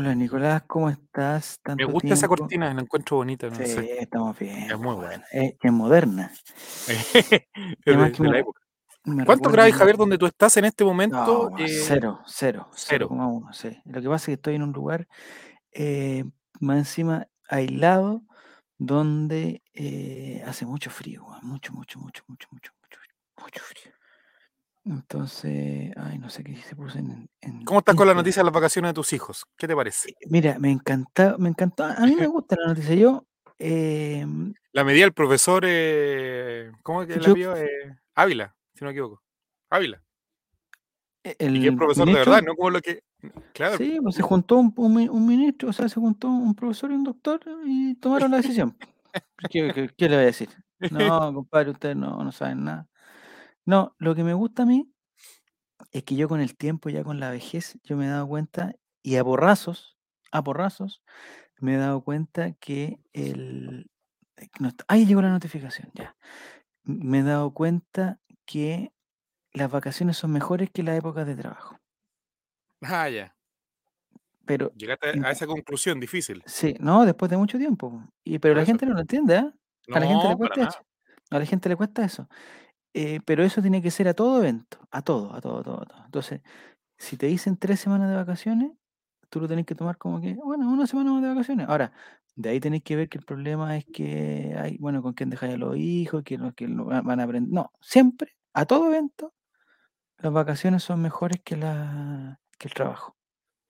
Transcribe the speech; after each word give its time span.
Hola 0.00 0.14
Nicolás, 0.14 0.62
¿cómo 0.66 0.88
estás? 0.88 1.60
Me 1.76 1.84
gusta 1.84 2.14
esa 2.14 2.26
cortina, 2.26 2.72
la 2.72 2.80
encuentro 2.80 3.18
bonita, 3.18 3.50
no 3.50 3.56
Sí, 3.56 3.66
sé. 3.66 4.00
estamos 4.00 4.34
Es 4.38 4.40
bien, 4.40 4.80
muy 4.80 4.94
pues, 4.94 5.08
buena. 5.08 5.24
Es 5.30 5.54
es 5.60 5.72
moderna. 5.72 6.32
Es 7.84 7.84
de, 7.84 8.28
la 8.30 8.38
época. 8.38 8.62
¿Cuánto 9.26 9.50
mucho. 9.50 9.72
Javier, 9.74 9.98
donde 9.98 10.16
tú 10.16 10.24
estás 10.24 10.56
en 10.56 10.64
este 10.64 10.84
momento? 10.86 11.50
No, 11.50 11.58
Eh, 11.58 11.68
cero, 11.68 12.20
cero, 12.24 12.70
cero. 12.74 13.08
0,1, 13.10 13.52
sí. 13.52 13.78
Lo 13.84 14.00
que 14.00 14.08
pasa 14.08 14.22
es 14.22 14.26
que 14.28 14.32
estoy 14.32 14.54
en 14.54 14.62
un 14.62 14.72
lugar 14.72 15.06
eh, 15.72 16.24
más 16.60 16.78
encima 16.78 17.26
aislado 17.50 18.22
donde 18.78 19.62
eh, 19.74 20.42
hace 20.46 20.64
mucho 20.64 20.88
frío, 20.88 21.26
mucho, 21.42 21.74
mucho, 21.74 21.98
mucho, 21.98 22.24
mucho, 22.26 22.48
mucho, 22.50 22.72
mucho, 22.80 23.02
mucho 23.36 23.62
frío. 23.64 23.99
Entonces, 24.84 25.92
ay, 25.96 26.18
no 26.18 26.30
sé 26.30 26.42
qué 26.42 26.56
se 26.56 26.74
puso 26.74 26.98
en, 26.98 27.28
en 27.42 27.64
¿Cómo 27.64 27.80
estás 27.80 27.94
con 27.94 28.06
la 28.06 28.14
noticia 28.14 28.40
de 28.40 28.44
las 28.44 28.54
vacaciones 28.54 28.90
de 28.90 28.94
tus 28.94 29.12
hijos? 29.12 29.44
¿Qué 29.56 29.68
te 29.68 29.76
parece? 29.76 30.10
Eh, 30.10 30.14
Mira, 30.30 30.58
me 30.58 30.70
encanta, 30.70 31.36
me 31.38 31.48
encantó. 31.50 31.84
A 31.84 32.00
mí 32.06 32.16
me 32.16 32.26
gusta 32.26 32.56
la 32.58 32.68
noticia. 32.68 32.94
Yo, 32.94 33.26
eh, 33.58 34.26
La 34.72 34.84
medida 34.84 35.04
del 35.04 35.12
profesor, 35.12 35.64
eh, 35.66 36.72
¿cómo 36.82 37.02
es 37.02 37.08
que 37.08 37.20
la 37.20 37.32
pidió? 37.34 37.54
Eh, 37.56 37.68
Ávila, 38.14 38.56
si 38.74 38.80
no 38.82 38.86
me 38.86 38.92
equivoco. 38.92 39.22
Ávila. 39.68 40.02
e- 41.24 41.36
Y 41.38 41.52
que 41.52 41.58
es 41.58 41.64
el 41.66 41.76
profesor 41.76 42.06
de 42.06 42.12
verdad, 42.14 42.42
no 42.42 42.54
como 42.54 42.70
lo 42.70 42.80
que... 42.80 43.02
Claro, 43.52 43.76
sí, 43.76 43.98
pues 44.02 44.14
se 44.14 44.22
juntó 44.22 44.56
un, 44.56 44.72
un 44.76 44.94
mi- 44.94 45.08
un 45.08 45.26
ministro, 45.26 45.68
o 45.68 45.72
sea, 45.74 45.90
se 45.90 46.00
juntó 46.00 46.28
un 46.28 46.54
profesor 46.54 46.90
y 46.90 46.94
un 46.94 47.04
doctor 47.04 47.40
y 47.66 47.94
tomaron 47.96 48.30
la 48.30 48.38
decisión. 48.38 48.76
¿Qué, 49.50 49.70
qué- 49.74 49.90
qué 49.94 50.08
le 50.08 50.16
voy 50.16 50.22
a 50.22 50.26
decir? 50.26 50.48
No, 50.90 51.34
compadre, 51.34 51.72
ustedes 51.72 51.94
no, 51.96 52.24
no 52.24 52.32
saben 52.32 52.64
nada. 52.64 52.88
No, 53.70 53.94
lo 53.98 54.16
que 54.16 54.24
me 54.24 54.34
gusta 54.34 54.64
a 54.64 54.66
mí 54.66 54.92
es 55.92 56.02
que 56.02 56.16
yo 56.16 56.26
con 56.28 56.40
el 56.40 56.56
tiempo, 56.56 56.88
ya 56.90 57.04
con 57.04 57.20
la 57.20 57.30
vejez, 57.30 57.78
yo 57.84 57.96
me 57.96 58.06
he 58.06 58.08
dado 58.08 58.26
cuenta, 58.26 58.74
y 59.00 59.14
a 59.14 59.22
porrazos, 59.22 59.96
a 60.32 60.42
porrazos, 60.42 61.04
me 61.60 61.74
he 61.74 61.76
dado 61.76 62.02
cuenta 62.02 62.50
que 62.54 62.98
el... 63.12 63.88
eh, 64.38 64.48
no 64.58 64.66
está- 64.70 64.84
Ahí 64.88 65.06
llegó 65.06 65.22
la 65.22 65.30
notificación, 65.30 65.92
ya. 65.94 66.16
Me 66.82 67.20
he 67.20 67.22
dado 67.22 67.52
cuenta 67.54 68.18
que 68.44 68.92
las 69.52 69.70
vacaciones 69.70 70.16
son 70.16 70.32
mejores 70.32 70.68
que 70.72 70.82
las 70.82 70.98
épocas 70.98 71.24
de 71.24 71.36
trabajo. 71.36 71.78
ah, 72.82 73.08
ya. 73.08 73.36
Pero, 74.46 74.72
Llegaste 74.74 75.10
a 75.24 75.30
esa 75.30 75.46
conclusión 75.46 76.00
difícil. 76.00 76.42
sí, 76.44 76.74
no, 76.80 77.06
después 77.06 77.30
de 77.30 77.36
mucho 77.36 77.56
tiempo. 77.56 77.92
po. 77.92 78.02
Y, 78.24 78.40
pero 78.40 78.54
Por 78.54 78.62
la 78.62 78.66
gente 78.66 78.84
no 78.84 78.94
lo 78.94 79.00
entiende, 79.00 79.36
¿ah? 79.36 79.54
A 79.92 80.00
la 80.00 80.06
gente 80.08 80.28
le 80.28 80.36
cuesta 80.36 80.68
eso. 80.68 80.80
A 81.30 81.38
la 81.38 81.46
gente 81.46 81.68
le 81.68 81.76
cuesta 81.76 82.04
eso. 82.04 82.28
Eh, 82.92 83.20
pero 83.24 83.44
eso 83.44 83.62
tiene 83.62 83.80
que 83.80 83.90
ser 83.90 84.08
a 84.08 84.14
todo 84.14 84.38
evento, 84.40 84.78
a 84.90 85.02
todo, 85.02 85.34
a 85.34 85.40
todo, 85.40 85.60
a 85.60 85.62
todo, 85.62 85.82
a 85.82 85.86
todo. 85.86 86.04
Entonces, 86.04 86.40
si 86.98 87.16
te 87.16 87.26
dicen 87.26 87.56
tres 87.56 87.80
semanas 87.80 88.10
de 88.10 88.16
vacaciones, 88.16 88.72
tú 89.28 89.40
lo 89.40 89.48
tenés 89.48 89.64
que 89.64 89.74
tomar 89.74 89.96
como 89.96 90.20
que, 90.20 90.34
bueno, 90.34 90.68
una 90.70 90.86
semana 90.86 91.12
más 91.12 91.22
de 91.22 91.28
vacaciones. 91.28 91.68
Ahora, 91.68 91.92
de 92.34 92.50
ahí 92.50 92.60
tenés 92.60 92.82
que 92.82 92.96
ver 92.96 93.08
que 93.08 93.18
el 93.18 93.24
problema 93.24 93.76
es 93.76 93.84
que 93.86 94.56
hay, 94.58 94.76
bueno, 94.78 95.02
con 95.02 95.14
quién 95.14 95.30
dejáis 95.30 95.54
a 95.54 95.56
los 95.56 95.76
hijos, 95.76 96.22
que 96.24 96.36
los 96.36 96.54
que 96.54 96.68
lo 96.68 96.86
van 96.86 97.20
a 97.20 97.22
aprender. 97.22 97.52
No, 97.52 97.72
siempre, 97.80 98.36
a 98.52 98.66
todo 98.66 98.88
evento, 98.88 99.32
las 100.18 100.32
vacaciones 100.32 100.82
son 100.82 101.00
mejores 101.00 101.40
que, 101.42 101.56
la, 101.56 102.40
que 102.58 102.68
el 102.68 102.74
trabajo. 102.74 103.16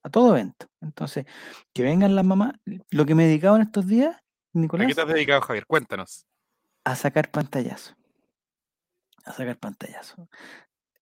A 0.02 0.08
todo 0.08 0.34
evento. 0.34 0.66
Entonces, 0.80 1.26
que 1.74 1.82
vengan 1.82 2.16
las 2.16 2.24
mamás. 2.24 2.54
Lo 2.90 3.04
que 3.04 3.14
me 3.14 3.24
he 3.24 3.28
dedicado 3.28 3.56
en 3.56 3.62
estos 3.62 3.86
días, 3.86 4.16
¿A 4.16 4.20
qué 4.20 4.58
Nicolás, 4.58 4.94
te 4.94 5.00
has 5.00 5.08
dedicado, 5.08 5.42
Javier? 5.42 5.66
Cuéntanos. 5.66 6.26
a 6.84 6.96
sacar 6.96 7.30
pantallazo. 7.30 7.94
A 9.30 9.32
sacar 9.32 9.58
pantallazo. 9.64 10.28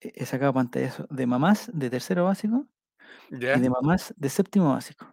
He 0.03 0.13
he 0.23 0.27
sacado 0.27 0.53
pantallazo 0.55 1.07
de 1.19 1.27
mamás 1.27 1.71
de 1.75 1.89
tercero 1.91 2.25
básico 2.31 2.67
y 3.31 3.37
¿Ya? 3.41 3.59
de 3.61 3.71
mamás 3.71 4.15
de 4.17 4.29
séptimo 4.31 4.71
básico. 4.75 5.07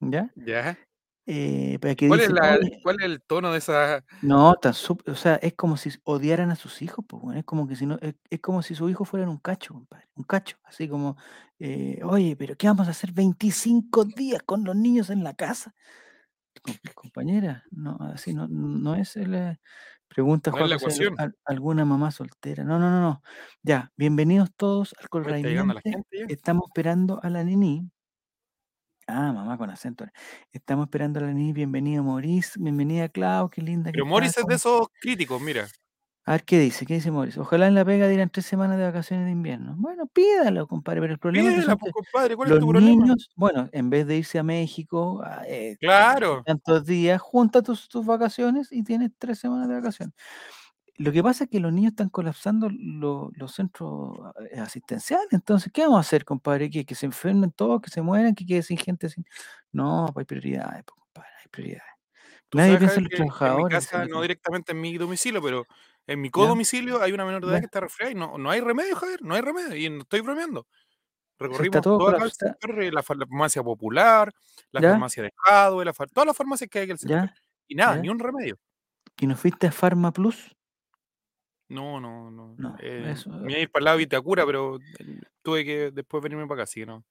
¿Ya? 0.00 0.34
¿Ya? 0.34 0.78
Eh, 1.26 1.78
¿Cuál 2.06 2.20
es, 2.20 2.30
la, 2.30 2.58
¿Cuál 2.82 2.96
es 3.00 3.06
el 3.06 3.22
tono 3.22 3.52
de 3.52 3.58
esa...? 3.58 4.04
no, 4.22 4.54
tan 4.54 4.72
o 5.06 5.14
sea, 5.16 5.34
es 5.36 5.54
como 5.54 5.76
si 5.76 5.90
odiaran 6.04 6.50
a 6.50 6.56
sus 6.56 6.80
hijos, 6.82 7.04
pues, 7.08 7.22
bueno, 7.22 7.40
es 7.40 7.44
como 7.44 7.66
que 7.66 7.76
si 7.76 7.86
no, 7.86 7.98
es, 8.00 8.14
es 8.30 8.40
como 8.40 8.62
si 8.62 8.74
sus 8.74 8.90
hijos 8.90 9.08
fueran 9.08 9.28
un 9.28 9.38
cacho, 9.38 9.74
compadre, 9.74 10.08
un 10.14 10.24
cacho, 10.24 10.58
así 10.64 10.88
como, 10.88 11.16
eh, 11.58 12.00
oye, 12.04 12.36
pero 12.36 12.56
¿qué 12.56 12.68
vamos 12.68 12.86
a 12.88 12.92
hacer 12.92 13.12
25 13.12 14.04
días 14.04 14.42
con 14.44 14.64
los 14.64 14.76
niños 14.76 15.10
en 15.10 15.24
la 15.24 15.34
casa? 15.34 15.74
Com- 16.62 16.78
compañera, 16.94 17.64
no, 17.72 17.96
así 18.14 18.34
no, 18.34 18.48
no 18.48 18.94
es 18.96 19.16
el, 19.16 19.34
eh, 19.34 19.60
pregunta 20.14 20.50
Juan 20.50 20.70
la 20.70 20.78
José, 20.78 20.86
¿al- 20.86 20.92
ecuación. 21.12 21.20
al- 21.20 21.36
alguna 21.44 21.84
mamá 21.84 22.10
soltera. 22.10 22.64
No, 22.64 22.78
no, 22.78 22.90
no, 22.90 23.00
no. 23.00 23.22
Ya, 23.62 23.92
bienvenidos 23.96 24.50
todos 24.56 24.94
al 24.98 25.08
ya. 25.08 26.28
Estamos 26.28 26.64
esperando 26.68 27.20
a 27.22 27.30
la 27.30 27.42
Nini. 27.44 27.90
Ah, 29.08 29.32
mamá 29.32 29.58
con 29.58 29.68
acento. 29.70 30.06
Estamos 30.52 30.86
esperando 30.86 31.18
a 31.20 31.24
la 31.24 31.32
Nini. 31.32 31.52
Bienvenido 31.52 32.04
Maurice, 32.04 32.52
bienvenida 32.60 33.08
Clau, 33.08 33.50
qué 33.50 33.60
linda 33.62 33.90
que 33.90 33.94
Pero. 33.96 34.06
Morris 34.06 34.30
es 34.30 34.36
de 34.36 34.42
¿cómo- 34.42 34.54
esos 34.54 34.88
críticos, 35.00 35.40
mira. 35.40 35.66
A 36.24 36.32
ver 36.32 36.44
qué 36.44 36.58
dice, 36.60 36.86
qué 36.86 36.94
dice 36.94 37.10
Maurice. 37.10 37.40
Ojalá 37.40 37.66
en 37.66 37.74
la 37.74 37.84
pega 37.84 38.06
dieran 38.06 38.30
tres 38.30 38.46
semanas 38.46 38.78
de 38.78 38.84
vacaciones 38.84 39.26
de 39.26 39.32
invierno. 39.32 39.74
Bueno, 39.76 40.06
pídalo, 40.06 40.68
compadre, 40.68 41.00
pero 41.00 41.12
el 41.14 41.18
problema 41.18 41.48
es 41.50 41.56
que 41.56 41.60
Pídela, 41.62 41.76
pues, 41.76 41.90
que 41.90 41.92
compadre, 41.92 42.36
¿cuál 42.36 42.48
es 42.48 42.50
los 42.54 42.60
tu 42.60 42.66
problema? 42.68 42.90
niños, 43.06 43.30
bueno, 43.34 43.68
en 43.72 43.90
vez 43.90 44.06
de 44.06 44.18
irse 44.18 44.38
a 44.38 44.44
México, 44.44 45.22
eh, 45.46 45.76
Claro. 45.80 46.42
tantos 46.44 46.86
días, 46.86 47.20
junta 47.20 47.62
tus, 47.62 47.88
tus 47.88 48.06
vacaciones 48.06 48.70
y 48.72 48.84
tienes 48.84 49.10
tres 49.18 49.38
semanas 49.40 49.68
de 49.68 49.74
vacaciones. 49.74 50.14
Lo 50.96 51.12
que 51.12 51.22
pasa 51.22 51.44
es 51.44 51.50
que 51.50 51.60
los 51.60 51.72
niños 51.72 51.92
están 51.92 52.10
colapsando 52.10 52.68
lo- 52.70 53.30
los 53.34 53.54
centros 53.54 54.18
eh, 54.52 54.60
asistenciales. 54.60 55.28
Entonces, 55.32 55.72
¿qué 55.72 55.82
vamos 55.82 55.98
a 55.98 56.00
hacer, 56.00 56.24
compadre? 56.24 56.70
¿Que, 56.70 56.84
que 56.84 56.94
se 56.94 57.06
enfermen 57.06 57.52
todos, 57.52 57.80
que 57.82 57.90
se 57.90 58.02
mueran, 58.02 58.34
que 58.34 58.46
quede 58.46 58.62
sin 58.62 58.78
gente? 58.78 59.08
Sin... 59.10 59.24
No, 59.72 60.06
pues 60.14 60.24
hay 60.24 60.26
prioridades, 60.26 60.84
pues, 60.84 61.00
compadre, 61.00 61.30
hay 61.42 61.48
prioridades. 61.50 61.90
Nadie 62.54 62.78
piensa 62.78 62.96
en 62.98 63.04
los 63.04 63.12
en 63.12 63.20
mi 63.20 63.26
trabajadores. 63.30 63.84
se 63.84 63.90
casa, 63.90 64.06
no 64.06 64.22
directamente 64.22 64.72
en 64.72 64.80
mi 64.80 64.96
domicilio, 64.98 65.42
pero 65.42 65.66
en 66.06 66.20
mi 66.20 66.30
codomicilio 66.30 67.00
hay 67.02 67.12
una 67.12 67.24
menor 67.24 67.44
de 67.44 67.52
edad 67.52 67.58
que 67.60 67.66
está 67.66 67.80
resfriada 67.80 68.12
y 68.12 68.14
no, 68.14 68.36
no 68.38 68.50
hay 68.50 68.60
remedio, 68.60 68.96
Javier, 68.96 69.22
no 69.22 69.34
hay 69.34 69.40
remedio. 69.40 69.76
Y 69.76 69.88
no 69.90 70.00
estoy 70.02 70.20
bromeando. 70.20 70.66
Recorrimos 71.38 71.76
el 71.76 71.82
colapsado. 71.82 72.30
sector, 72.30 72.82
eh, 72.82 72.92
la, 72.92 73.02
far- 73.02 73.16
la 73.18 73.26
farmacia 73.26 73.62
popular, 73.62 74.32
la 74.70 74.80
¿Ya? 74.80 74.90
farmacia 74.90 75.22
de 75.24 75.32
Jadwe, 75.36 75.84
la 75.84 75.92
far- 75.92 76.10
todas 76.10 76.26
las 76.26 76.36
farmacias 76.36 76.70
que 76.70 76.78
hay 76.80 76.84
en 76.84 76.90
el 76.92 76.98
sector. 76.98 77.24
¿Ya? 77.26 77.34
Y 77.68 77.74
nada, 77.74 77.96
¿Ya? 77.96 78.02
ni 78.02 78.08
un 78.08 78.18
remedio. 78.18 78.58
¿Y 79.18 79.26
no 79.26 79.36
fuiste 79.36 79.66
a 79.66 79.72
Pharma 79.72 80.12
Plus? 80.12 80.54
No, 81.68 82.00
no, 82.00 82.30
no. 82.30 82.54
No, 82.58 82.76
Eh, 82.80 83.10
eso. 83.12 83.30
me 83.30 83.50
iba 83.52 83.58
a 83.58 83.62
ir 83.62 83.70
para 83.70 83.80
el 83.80 83.84
lado 83.86 83.96
de 83.98 84.04
Vitacura, 84.04 84.44
pero 84.46 84.76
eh, 84.98 85.20
tuve 85.42 85.64
que 85.64 85.90
después 85.90 86.22
venirme 86.22 86.46
para 86.46 86.56
acá, 86.60 86.62
así 86.64 86.80
que 86.80 86.86
no. 86.86 87.04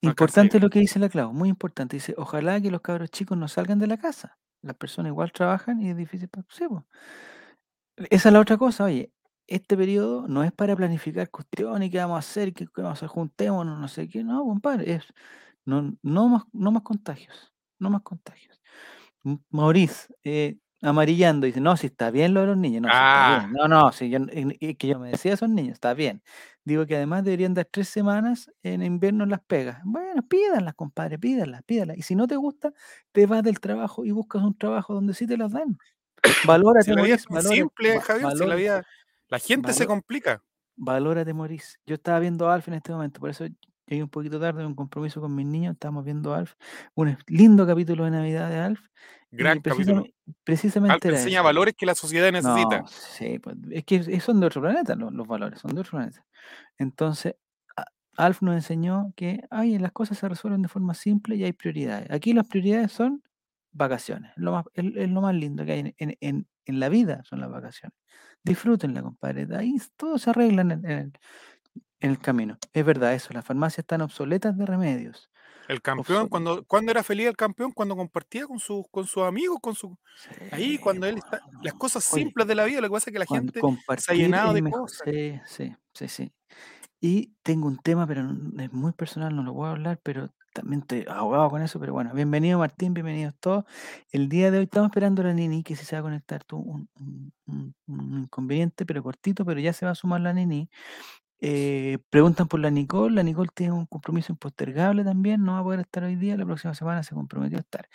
Importante 0.00 0.58
lo 0.60 0.68
que 0.68 0.80
dice 0.80 0.98
la 0.98 1.08
Clau, 1.08 1.32
muy 1.32 1.48
importante. 1.48 1.96
Dice, 1.96 2.14
ojalá 2.16 2.60
que 2.60 2.70
los 2.70 2.80
cabros 2.82 3.10
chicos 3.10 3.38
no 3.38 3.48
salgan 3.48 3.78
de 3.78 3.86
la 3.86 3.96
casa. 3.96 4.38
Las 4.60 4.76
personas 4.76 5.10
igual 5.10 5.32
trabajan 5.32 5.80
y 5.80 5.90
es 5.90 5.96
difícil 5.96 6.28
para... 6.28 6.44
Sí, 6.50 6.66
po. 6.68 6.84
Esa 7.96 8.28
es 8.28 8.32
la 8.32 8.40
otra 8.40 8.56
cosa, 8.56 8.84
oye, 8.84 9.12
este 9.46 9.76
periodo 9.76 10.26
no 10.28 10.42
es 10.44 10.52
para 10.52 10.74
planificar 10.76 11.30
cuestiones, 11.30 11.90
qué 11.90 11.98
vamos 11.98 12.16
a 12.16 12.18
hacer, 12.20 12.54
qué, 12.54 12.66
qué 12.66 12.82
vamos 12.82 12.96
a 12.96 12.98
hacer, 12.98 13.08
juntémonos, 13.08 13.78
no 13.78 13.88
sé 13.88 14.08
qué, 14.08 14.24
no, 14.24 14.42
compadre, 14.44 14.92
es 14.94 15.04
no, 15.64 15.94
no, 16.02 16.28
más, 16.28 16.44
no 16.52 16.72
más 16.72 16.82
contagios, 16.82 17.52
no 17.78 17.90
más 17.90 18.02
contagios. 18.02 18.60
Maurice, 19.50 20.08
eh, 20.24 20.58
amarillando, 20.82 21.46
dice, 21.46 21.60
no, 21.60 21.76
si 21.76 21.86
está 21.88 22.10
bien 22.10 22.34
lo 22.34 22.40
de 22.40 22.46
los 22.48 22.56
niños, 22.56 22.82
no, 22.82 22.88
si 22.90 23.02
está 23.02 23.22
bien, 23.22 23.42
Ah, 23.42 23.48
no, 23.52 23.68
no, 23.68 23.92
si 23.92 24.10
yo, 24.10 24.18
es 24.60 24.76
que 24.76 24.88
yo 24.88 24.98
me 24.98 25.10
decía 25.10 25.32
a 25.32 25.34
esos 25.34 25.48
niños, 25.50 25.74
está 25.74 25.94
bien. 25.94 26.22
Digo 26.64 26.86
que 26.86 26.96
además 26.96 27.24
deberían 27.24 27.54
dar 27.54 27.66
tres 27.70 27.88
semanas 27.88 28.50
en 28.62 28.82
invierno 28.82 29.24
en 29.24 29.30
las 29.30 29.40
pegas. 29.42 29.80
Bueno, 29.84 30.22
pídanlas, 30.28 30.74
compadre, 30.74 31.18
pídanlas, 31.18 31.62
pídanlas. 31.64 31.98
Y 31.98 32.02
si 32.02 32.14
no 32.16 32.26
te 32.26 32.36
gusta, 32.36 32.72
te 33.12 33.26
vas 33.26 33.42
del 33.42 33.60
trabajo 33.60 34.04
y 34.04 34.10
buscas 34.12 34.42
un 34.42 34.56
trabajo 34.56 34.94
donde 34.94 35.14
sí 35.14 35.26
te 35.26 35.36
las 35.36 35.52
dan. 35.52 35.78
Si 36.24 36.46
Valórate, 36.46 36.94
la 36.94 37.02
vida 37.02 37.14
es 37.14 37.26
valórate, 37.26 37.56
simple, 37.56 38.00
Javier, 38.00 38.32
si 38.36 38.46
la 38.46 38.54
vida, 38.54 38.86
la 39.28 39.38
gente 39.38 39.72
se 39.72 39.86
complica. 39.86 40.42
valórate, 40.76 41.32
Maurice. 41.34 41.76
Yo 41.86 41.94
estaba 41.94 42.18
viendo 42.18 42.50
Alf 42.50 42.68
en 42.68 42.74
este 42.74 42.92
momento, 42.92 43.20
por 43.20 43.30
eso 43.30 43.46
llegué 43.86 44.02
un 44.02 44.08
poquito 44.08 44.40
tarde, 44.40 44.64
un 44.64 44.74
compromiso 44.74 45.20
con 45.20 45.34
mis 45.34 45.46
niños, 45.46 45.74
estábamos 45.74 46.04
viendo 46.04 46.34
Alf, 46.34 46.54
un 46.94 47.16
lindo 47.26 47.66
capítulo 47.66 48.04
de 48.04 48.10
Navidad 48.12 48.48
de 48.50 48.58
Alf, 48.58 48.80
Gran 49.30 49.60
capítulo. 49.60 50.02
precisamente, 50.02 50.14
precisamente 50.44 50.94
Alto 50.94 51.08
era 51.08 51.16
enseña 51.16 51.38
eso. 51.38 51.44
valores 51.44 51.74
que 51.74 51.86
la 51.86 51.94
sociedad 51.94 52.30
necesita. 52.30 52.80
No, 52.80 52.86
sí, 52.88 53.38
pues, 53.38 53.56
es 53.70 53.84
que 53.84 54.20
son 54.20 54.40
de 54.40 54.46
otro 54.46 54.60
planeta 54.60 54.94
los, 54.94 55.12
los 55.12 55.26
valores, 55.26 55.58
son 55.58 55.74
de 55.74 55.80
otro 55.80 55.92
planeta. 55.92 56.24
Entonces, 56.78 57.34
Alf 58.16 58.42
nos 58.42 58.54
enseñó 58.54 59.12
que 59.16 59.42
ay, 59.50 59.78
las 59.78 59.92
cosas 59.92 60.18
se 60.18 60.28
resuelven 60.28 60.62
de 60.62 60.68
forma 60.68 60.94
simple 60.94 61.36
y 61.36 61.44
hay 61.44 61.52
prioridades. 61.52 62.10
Aquí 62.10 62.32
las 62.34 62.46
prioridades 62.46 62.92
son 62.92 63.22
vacaciones, 63.72 64.32
lo 64.36 64.52
más, 64.52 64.64
es, 64.74 64.84
es 64.96 65.10
lo 65.10 65.20
más 65.22 65.34
lindo 65.34 65.64
que 65.64 65.72
hay 65.72 65.80
en, 65.80 65.94
en- 65.98 66.16
en- 66.20 66.48
en 66.66 66.80
la 66.80 66.88
vida, 66.88 67.22
son 67.24 67.40
las 67.40 67.50
vacaciones. 67.50 67.96
Disfrútenla, 68.44 69.02
compadre. 69.02 69.46
De 69.46 69.56
ahí 69.56 69.76
todo 69.96 70.18
se 70.18 70.30
arregla 70.30 70.62
en 70.62 70.70
el, 70.72 70.84
en 70.86 71.12
el- 72.00 72.18
camino. 72.20 72.58
Es 72.72 72.84
verdad 72.84 73.14
eso, 73.14 73.32
las 73.34 73.44
farmacias 73.44 73.80
están 73.80 74.02
obsoletas 74.02 74.56
de 74.58 74.66
remedios. 74.66 75.30
El 75.68 75.80
campeón, 75.82 76.28
cuando, 76.28 76.64
cuando 76.66 76.90
era 76.92 77.02
feliz 77.02 77.26
el 77.28 77.36
campeón, 77.36 77.72
cuando 77.72 77.96
compartía 77.96 78.46
con 78.46 78.58
sus 78.58 78.84
con 78.90 79.06
sus 79.06 79.22
amigos, 79.24 79.58
con 79.62 79.74
su 79.74 79.96
ahí, 80.50 80.76
Sí, 80.76 80.78
cuando 80.78 81.06
él 81.06 81.18
está, 81.18 81.40
las 81.60 81.74
cosas 81.74 82.04
Oye, 82.08 82.32
simples 82.32 82.46
de 82.48 82.54
la 82.56 82.64
vida, 82.64 82.80
lo 82.80 82.88
que 82.88 82.92
pasa 82.92 83.10
es 83.10 83.14
que 83.14 83.18
la 83.20 83.26
gente 83.26 83.66
se 83.96 84.12
ha 84.12 84.14
llenado 84.16 84.52
de 84.54 84.62
mejor. 84.62 84.80
cosas. 84.80 85.04
Sí, 85.04 85.40
sí, 85.46 85.74
sí, 85.94 86.08
sí. 86.08 86.32
Y 87.04 87.34
tengo 87.42 87.66
un 87.66 87.78
tema, 87.78 88.06
pero 88.06 88.22
es 88.60 88.72
muy 88.72 88.92
personal, 88.92 89.34
no 89.34 89.42
lo 89.42 89.52
puedo 89.52 89.72
hablar, 89.72 89.98
pero 90.04 90.30
también 90.54 90.82
estoy 90.82 91.04
ahogado 91.08 91.50
con 91.50 91.60
eso, 91.60 91.80
pero 91.80 91.92
bueno, 91.92 92.14
bienvenido 92.14 92.60
Martín, 92.60 92.94
bienvenidos 92.94 93.34
todos. 93.40 93.64
El 94.12 94.28
día 94.28 94.52
de 94.52 94.58
hoy 94.58 94.64
estamos 94.64 94.90
esperando 94.90 95.20
a 95.22 95.24
la 95.24 95.32
Nini, 95.32 95.64
que 95.64 95.74
si 95.74 95.84
se 95.84 95.96
va 95.96 96.00
a 96.00 96.02
conectar, 96.04 96.44
un 96.52 96.88
un 97.46 98.18
inconveniente, 98.18 98.86
pero 98.86 99.02
cortito, 99.02 99.44
pero 99.44 99.58
ya 99.58 99.72
se 99.72 99.84
va 99.84 99.92
a 99.92 99.94
sumar 99.96 100.20
la 100.20 100.32
Nini. 100.32 100.70
Eh, 101.44 101.98
preguntan 102.08 102.46
por 102.46 102.60
la 102.60 102.70
Nicole, 102.70 103.16
la 103.16 103.24
Nicole 103.24 103.50
tiene 103.52 103.72
un 103.72 103.86
compromiso 103.86 104.32
impostergable 104.32 105.02
también, 105.02 105.42
no 105.44 105.54
va 105.54 105.58
a 105.58 105.62
poder 105.64 105.80
estar 105.80 106.04
hoy 106.04 106.14
día, 106.14 106.36
la 106.36 106.44
próxima 106.46 106.72
semana 106.72 107.02
se 107.02 107.16
comprometió 107.16 107.58
a 107.58 107.62
estar. 107.62 107.88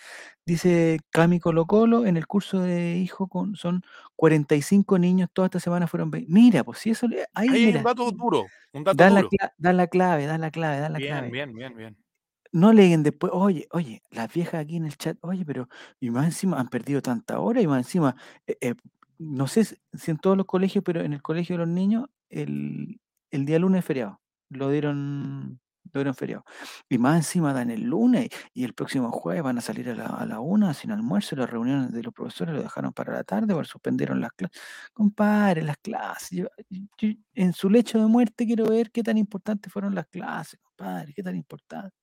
Dice 0.46 1.00
Cami 1.12 1.40
Colo 1.40 1.66
Colo, 1.66 2.06
en 2.06 2.18
el 2.18 2.28
curso 2.28 2.60
de 2.60 2.98
hijo 2.98 3.30
con, 3.30 3.56
son 3.56 3.84
45 4.18 5.00
niños, 5.00 5.30
toda 5.32 5.46
esta 5.48 5.62
semana 5.62 5.88
fueron 5.88 6.12
20. 6.12 6.30
Mira, 6.32 6.64
pues 6.66 6.80
si 6.80 6.90
eso, 6.90 7.08
le- 7.08 7.26
ahí 7.34 7.48
hay 7.50 7.66
mira, 7.68 7.80
un 7.80 7.84
dato 7.86 8.12
duro, 8.12 8.54
un 8.74 8.84
dato 8.84 8.98
da 8.98 9.10
la, 9.10 9.22
duro. 9.22 9.30
cla- 9.30 9.54
da 9.58 9.72
la 9.74 9.88
clave, 9.88 10.26
da 10.26 10.38
la 10.38 10.52
clave, 10.52 10.80
da 10.82 10.90
la 10.90 11.00
Bien, 11.00 11.08
clave. 11.08 11.32
bien, 11.32 11.54
bien, 11.54 11.76
bien. 11.78 11.98
No 12.54 12.72
leen 12.74 13.04
después, 13.04 13.32
oye, 13.36 13.68
oye, 13.72 14.02
las 14.10 14.34
viejas 14.34 14.62
aquí 14.62 14.78
en 14.78 14.86
el 14.86 14.98
chat, 14.98 15.18
oye, 15.22 15.46
pero, 15.46 15.68
y 16.00 16.10
más 16.12 16.26
encima 16.26 16.60
han 16.60 16.70
perdido 16.70 17.02
tanta 17.02 17.40
hora, 17.40 17.62
y 17.62 17.68
más 17.68 17.80
encima, 17.86 18.16
eh, 18.48 18.58
eh, 18.62 18.76
no 19.20 19.48
sé 19.48 19.66
si 19.66 20.12
en 20.12 20.18
todos 20.18 20.38
los 20.38 20.46
colegios, 20.46 20.84
pero 20.84 21.02
en 21.02 21.14
el 21.14 21.22
colegio 21.22 21.56
de 21.56 21.60
los 21.66 21.68
niños, 21.68 22.06
el, 22.30 23.00
el 23.32 23.46
día 23.46 23.60
lunes 23.60 23.80
es 23.80 23.86
feriado, 23.86 24.22
lo 24.50 24.70
dieron, 24.70 25.60
lo 25.94 26.00
dieron 26.00 26.16
feriado. 26.16 26.44
Y 26.90 26.98
más 26.98 27.18
encima 27.18 27.54
dan 27.54 27.72
el 27.72 27.84
lunes, 27.84 28.30
y 28.54 28.64
el 28.64 28.74
próximo 28.74 29.12
jueves 29.12 29.44
van 29.44 29.58
a 29.58 29.62
salir 29.62 29.90
a 29.90 30.26
la, 30.26 30.40
una 30.40 30.74
sin 30.74 30.92
almuerzo, 30.92 31.36
las 31.36 31.50
reuniones 31.50 31.92
de 31.92 32.04
los 32.04 32.14
profesores 32.14 32.56
lo 32.56 32.62
dejaron 32.64 32.94
para 32.94 33.14
la 33.14 33.24
tarde, 33.24 33.54
porque 33.54 33.70
suspendieron 33.70 34.22
las 34.22 34.32
clases. 34.34 34.62
Compadre, 34.94 35.64
las 35.64 35.78
clases, 35.78 36.46
en 37.34 37.54
su 37.54 37.70
lecho 37.70 38.00
de 38.00 38.08
muerte 38.08 38.46
quiero 38.46 38.66
ver 38.68 38.92
qué 38.92 39.04
tan 39.04 39.18
importantes 39.18 39.72
fueron 39.72 39.96
las 39.96 40.08
clases, 40.08 40.60
compadre, 40.62 41.14
qué 41.14 41.24
tan 41.24 41.36
importantes 41.36 41.94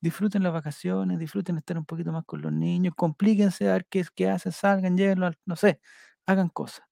disfruten 0.00 0.42
las 0.42 0.52
vacaciones, 0.52 1.18
disfruten 1.18 1.58
estar 1.58 1.78
un 1.78 1.84
poquito 1.86 2.12
más 2.12 2.24
con 2.24 2.42
los 2.42 2.52
niños, 2.52 2.94
complíquense 2.96 3.68
a 3.68 3.72
ver 3.74 3.86
qué, 3.90 4.00
es- 4.00 4.10
qué 4.10 4.28
hacen, 4.30 4.52
salgan, 4.52 4.96
llévenlos, 4.96 5.28
al- 5.28 5.38
no 5.46 5.56
sé, 5.56 5.80
hagan 6.26 6.48
cosas, 6.48 6.84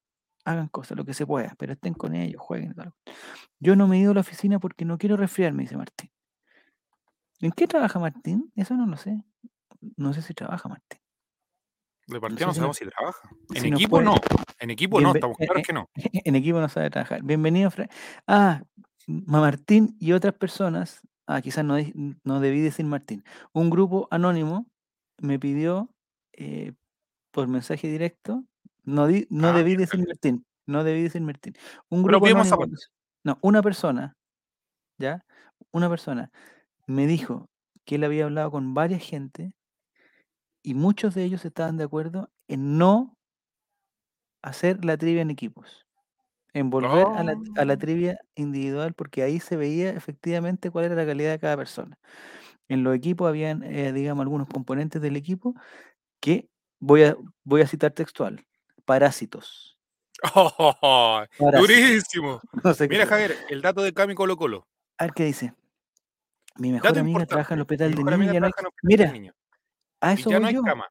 hagan 0.44 0.68
cosas, 0.68 0.96
lo 0.98 1.04
que 1.04 1.14
se 1.14 1.26
pueda, 1.26 1.54
pero 1.58 1.72
estén 1.74 1.94
con 1.94 2.14
ellos, 2.14 2.40
jueguen. 2.42 2.74
tal. 2.74 2.92
Yo 3.60 3.76
no 3.76 3.88
me 3.88 3.96
he 3.96 4.00
ido 4.00 4.10
a 4.12 4.14
la 4.14 4.20
oficina 4.20 4.58
porque 4.58 4.84
no 4.84 4.98
quiero 4.98 5.16
resfriarme, 5.16 5.62
dice 5.62 5.76
Martín. 5.76 6.10
¿En 7.40 7.52
qué 7.52 7.66
trabaja 7.66 7.98
Martín? 7.98 8.52
Eso 8.56 8.74
no 8.74 8.86
lo 8.86 8.96
sé. 8.96 9.22
No 9.96 10.12
sé 10.12 10.22
si 10.22 10.34
trabaja 10.34 10.68
Martín. 10.68 11.00
De 12.06 12.20
partida 12.20 12.46
no 12.46 12.52
si 12.52 12.56
sabemos 12.56 12.76
si 12.76 12.86
trabaja. 12.86 13.28
En 13.54 13.62
si 13.62 13.68
equipo 13.68 14.00
no. 14.00 14.14
En 14.58 14.70
equipo 14.70 15.00
no, 15.00 15.12
estamos 15.14 15.36
eh, 15.40 15.46
claros 15.46 15.60
eh, 15.60 15.64
que 15.66 15.72
no. 15.72 15.90
En 16.24 16.36
equipo 16.36 16.60
no 16.60 16.68
sabe 16.68 16.90
trabajar. 16.90 17.22
Bienvenido, 17.22 17.70
Fra- 17.70 17.88
Ah, 18.26 18.62
Ma- 19.06 19.40
Martín 19.40 19.96
y 19.98 20.12
otras 20.12 20.34
personas. 20.34 21.00
Ah, 21.26 21.40
quizás 21.42 21.64
no, 21.64 21.76
no 22.24 22.40
debí 22.40 22.60
decir 22.60 22.86
Martín. 22.86 23.24
Un 23.52 23.70
grupo 23.70 24.06
anónimo 24.10 24.66
me 25.18 25.38
pidió 25.38 25.90
eh, 26.32 26.72
por 27.32 27.48
mensaje 27.48 27.88
directo. 27.88 28.44
No, 28.84 29.06
di- 29.08 29.26
no 29.30 29.48
Ah, 29.48 29.52
debí 29.52 29.76
decir. 29.76 30.06
Martín. 30.06 30.46
No 30.66 30.84
debí 30.84 31.02
decir 31.02 31.20
Martín. 31.22 31.54
Un 31.88 32.02
grupo 32.02 32.26
anónimo. 32.26 32.56
No, 33.26 33.38
una 33.42 33.60
persona. 33.60 34.12
¿Ya? 34.98 35.24
Una 35.72 35.88
persona 35.90 36.30
me 36.86 37.06
dijo 37.06 37.48
que 37.86 37.96
él 37.96 38.04
había 38.04 38.24
hablado 38.26 38.50
con 38.52 38.74
varias 38.74 39.02
gente 39.02 39.52
y 40.62 40.74
muchos 40.74 41.14
de 41.14 41.24
ellos 41.24 41.44
estaban 41.44 41.76
de 41.76 41.84
acuerdo 41.84 42.30
en 42.48 42.76
no 42.78 43.16
hacer 44.42 44.84
la 44.84 44.96
trivia 44.96 45.22
en 45.22 45.30
equipos. 45.30 45.86
En 46.54 46.70
volver 46.70 47.08
a 47.14 47.24
la, 47.24 47.36
a 47.56 47.64
la 47.66 47.76
Oh. 47.76 47.78
trivia 47.78 48.18
individual, 48.36 48.94
porque 48.94 49.22
ahí 49.22 49.40
se 49.40 49.56
veía 49.56 49.90
efectivamente 49.90 50.70
cuál 50.70 50.86
era 50.86 50.94
la 50.96 51.06
calidad 51.06 51.32
de 51.32 51.38
cada 51.40 51.56
persona. 51.56 51.98
En 52.68 52.84
los 52.84 52.94
equipos 52.96 53.28
habían, 53.28 53.62
eh, 53.64 53.92
digamos, 53.92 54.22
algunos 54.24 54.48
componentes 54.48 55.02
del 55.02 55.16
equipo 55.16 55.54
que 56.20 56.48
voy 56.80 57.04
a, 57.04 57.16
voy 57.44 57.62
a 57.62 57.68
citar 57.68 57.92
textual. 57.92 58.44
Parásitos. 58.86 59.75
Parásitos. 60.22 61.60
durísimo. 61.60 62.40
No 62.64 62.74
sé 62.74 62.88
qué 62.88 62.94
Mira. 62.94 63.06
Javier, 63.06 63.36
el 63.48 63.62
dato 63.62 63.82
de 63.82 63.92
Cami 63.92 64.14
Colo 64.14 64.36
Colo. 64.36 64.66
A 64.98 65.04
ver 65.04 65.12
qué 65.14 65.24
dice. 65.24 65.54
Mi 66.56 66.72
mejor 66.72 66.88
Dato 66.90 67.00
amiga 67.00 67.26
trabaja 67.26 67.54
en 67.54 67.60
el 67.60 67.62
importante. 67.64 67.84
hospital 67.84 67.88
Mi 67.90 67.94
de 67.96 68.04
mejor 68.04 68.18
niños. 68.18 68.20
amiga 68.20 68.32
ya 68.32 68.40
no 68.40 68.46
hay- 68.46 68.52
trabaja 68.52 68.60
en 68.60 68.64
el 68.64 68.68
hospital 68.68 68.98
de 68.98 69.04
Mira, 69.04 69.12
niños. 69.12 69.34
a 70.00 70.10
Y 70.10 70.14
eso 70.14 70.30
ya 70.30 70.36
voy 70.36 70.42
no 70.42 70.48
hay 70.48 70.54
yo. 70.54 70.62
cama. 70.62 70.88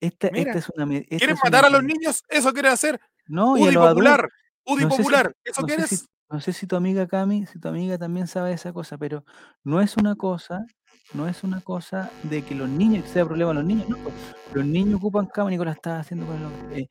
Esta, 0.00 0.30
Mira, 0.30 0.52
esta 0.52 0.58
es 0.58 0.68
una. 0.76 0.94
esta 0.94 1.08
¿Quieres 1.08 1.28
es 1.28 1.32
una 1.34 1.40
matar 1.44 1.64
a 1.64 1.70
los 1.70 1.82
niños? 1.84 2.22
¿Eso 2.28 2.52
quieres 2.52 2.72
hacer? 2.72 3.00
No, 3.26 3.56
y 3.56 3.60
a 3.60 3.64
UDI 3.64 3.76
adultos. 3.76 3.88
popular. 3.94 4.28
UDI 4.66 4.84
No 4.84 4.90
sé 4.90 4.96
si- 4.96 5.02
popular. 5.02 5.32
¿Eso 5.44 5.60
sé 5.62 5.66
quieres? 5.66 5.88
si- 5.88 6.06
no 6.28 6.40
sé 6.40 6.52
si 6.52 6.66
tu 6.66 6.76
amiga 6.76 7.06
Cami, 7.06 7.46
si 7.46 7.58
tu 7.58 7.68
amiga 7.68 7.96
también 7.98 8.26
sabe 8.26 8.52
esa 8.52 8.72
cosa, 8.72 8.98
pero 8.98 9.24
no 9.64 9.80
es 9.80 9.96
una 9.96 10.16
cosa, 10.16 10.66
no 11.14 11.28
es 11.28 11.44
una 11.44 11.60
cosa 11.60 12.10
de 12.24 12.42
que 12.42 12.54
los 12.54 12.68
niños, 12.68 13.04
que 13.04 13.10
sea 13.10 13.24
problema 13.24 13.50
de 13.50 13.54
los 13.56 13.64
niños, 13.64 13.88
no, 13.88 13.96
los 14.52 14.64
niños 14.64 14.94
ocupan 14.96 15.26
cama, 15.26 15.50
Nicolás 15.50 15.76
estaba 15.76 16.00
haciendo 16.00 16.26
con 16.26 16.42
los, 16.42 16.52
eh, 16.72 16.88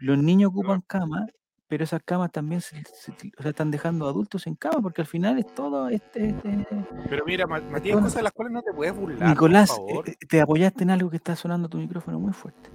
los 0.00 0.18
niños 0.18 0.50
ocupan 0.50 0.80
cama, 0.86 1.26
pero 1.66 1.84
esas 1.84 2.02
camas 2.04 2.30
también 2.30 2.60
se, 2.60 2.76
se- 2.84 3.12
o 3.38 3.42
sea, 3.42 3.50
están 3.50 3.70
dejando 3.70 4.06
adultos 4.06 4.46
en 4.46 4.54
cama, 4.54 4.80
porque 4.82 5.00
al 5.00 5.06
final 5.06 5.38
es 5.38 5.46
todo 5.54 5.88
este, 5.88 6.28
este- 6.28 6.66
Pero 7.08 7.24
mira, 7.24 7.46
Ma- 7.46 7.60
Matías, 7.60 7.96
cosas 7.96 8.14
de 8.16 8.22
las 8.22 8.32
cuales 8.32 8.52
no 8.52 8.62
te 8.62 8.72
puedes 8.72 8.94
burlar. 8.94 9.28
Nicolás, 9.28 9.70
por 9.70 9.78
favor. 9.88 10.08
eh, 10.10 10.16
te 10.28 10.40
apoyaste 10.40 10.82
en 10.84 10.90
algo 10.90 11.10
que 11.10 11.16
está 11.16 11.34
sonando 11.34 11.68
tu 11.68 11.78
micrófono 11.78 12.20
muy 12.20 12.32
fuerte. 12.32 12.70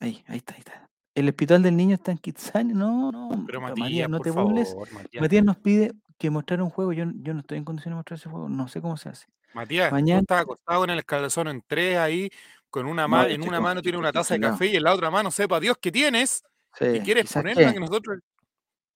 Ahí, 0.00 0.22
ahí 0.26 0.38
está, 0.38 0.54
ahí 0.54 0.60
está. 0.60 0.88
El 1.14 1.28
hospital 1.28 1.62
del 1.62 1.76
niño 1.76 1.94
está 1.94 2.10
en 2.10 2.18
Kitsania. 2.18 2.74
No, 2.74 3.12
no, 3.12 3.44
Pero 3.46 3.60
Matías, 3.60 3.78
Matías, 3.86 4.08
no 4.10 4.16
por 4.18 4.24
te 4.24 4.30
burles. 4.30 4.76
Matías 5.20 5.44
nos 5.44 5.58
pide 5.58 5.92
que 6.22 6.30
mostrar 6.30 6.62
un 6.62 6.70
juego. 6.70 6.92
Yo, 6.92 7.04
yo 7.16 7.34
no 7.34 7.40
estoy 7.40 7.58
en 7.58 7.64
condiciones 7.64 7.94
de 7.94 7.96
mostrar 7.96 8.18
ese 8.18 8.28
juego. 8.30 8.48
No 8.48 8.68
sé 8.68 8.80
cómo 8.80 8.96
se 8.96 9.08
hace. 9.08 9.26
Matías, 9.54 9.90
Mañana- 9.92 10.20
tú 10.20 10.24
estás 10.24 10.40
acostado 10.42 10.84
en 10.84 10.90
el 10.90 10.98
escalazón 11.00 11.48
en 11.48 11.62
tres 11.66 11.98
ahí, 11.98 12.30
con 12.70 12.86
una 12.86 13.02
No, 13.02 13.08
mano, 13.08 13.28
en 13.28 13.42
una 13.46 13.60
mano 13.60 13.82
tiene 13.82 13.98
una 13.98 14.12
taza 14.12 14.34
de 14.34 14.40
café 14.40 14.66
y 14.66 14.76
en 14.76 14.82
la 14.84 14.94
otra 14.94 15.10
mano 15.10 15.30
sepa 15.30 15.60
Dios 15.60 15.76
que 15.78 15.92
tienes 15.92 16.42
Sí, 16.78 16.86
y 16.86 17.00
quieres 17.00 17.30
ponerla 17.30 17.68
qué. 17.68 17.74
que 17.74 17.80
nosotros. 17.80 18.18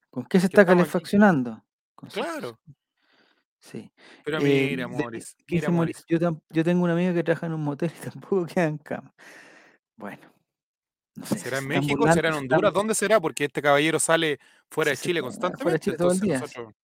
¿Con 0.09 0.25
qué 0.25 0.41
se 0.41 0.47
está 0.47 0.65
calefaccionando? 0.65 1.63
Claro. 2.13 2.59
Sí. 3.59 3.91
Pero 4.25 4.39
Eh, 4.39 4.41
mira, 4.41 4.87
¿qué 5.47 5.61
mira. 5.61 5.93
Yo, 6.51 6.65
tengo 6.65 6.85
una 6.85 6.93
amiga 6.95 7.13
que 7.13 7.23
trabaja 7.25 7.47
en 7.47 7.53
un 7.55 7.63
motel 7.65 7.91
y 7.95 8.01
tampoco 8.15 8.47
queda 8.47 8.65
en 8.65 8.79
cama. 8.79 9.13
Bueno. 9.97 10.23
No 11.17 11.27
sé, 11.27 11.39
¿Será 11.39 11.59
en 11.59 11.67
México? 11.69 11.97
burlando, 11.97 12.15
¿Será 12.15 12.29
en 12.29 12.35
Honduras? 12.35 12.73
¿Dónde 12.73 12.95
será? 12.95 13.21
Porque 13.21 13.47
este 13.47 13.61
caballero 13.63 13.99
sale 13.99 14.39
fuera 14.71 14.91
de 14.91 14.97
Sí, 14.97 15.09
Chile 15.09 15.21
fuera- 15.21 15.33
fuera 15.35 15.49
de 15.49 15.53
constantemente. 15.59 15.85
Chile 15.85 15.97
todo 15.97 16.09
el 16.09 16.15
entonces 16.15 16.29
día, 16.29 16.41
nosotros. 16.41 16.75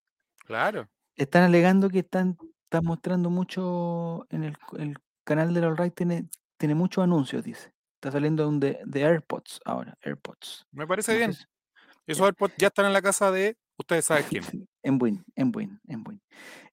Claro. 0.45 0.89
Están 1.17 1.43
alegando 1.45 1.89
que 1.91 2.01
están, 2.01 2.37
están 2.65 2.85
mostrando 2.85 3.31
mucho 3.31 4.27
en 4.31 4.45
el, 4.45 4.57
el 4.79 4.97
canal 5.25 5.53
de 5.55 5.65
All 5.67 5.77
Right 5.77 5.95
tiene, 5.95 6.29
tiene 6.59 6.75
muchos 6.75 7.05
anuncios, 7.05 7.45
dice. 7.45 7.73
Está 7.97 8.11
saliendo 8.13 8.49
un 8.49 8.59
de, 8.59 8.81
de 8.85 9.05
AirPods 9.05 9.61
ahora, 9.65 9.97
AirPods. 10.03 10.67
Me 10.73 10.87
parece 10.87 11.17
bien. 11.17 11.33
Esos 12.07 12.25
AirPods 12.27 12.55
ya 12.59 12.67
están 12.69 12.87
en 12.87 12.93
la 12.93 13.03
casa 13.03 13.31
de 13.31 13.57
ustedes 13.79 14.05
saben 14.07 14.25
quién. 14.29 14.43
En 14.85 14.99
Win, 15.01 15.23
en 15.37 15.53
Win, 15.55 15.81
en 15.87 16.03
Win. 16.05 16.21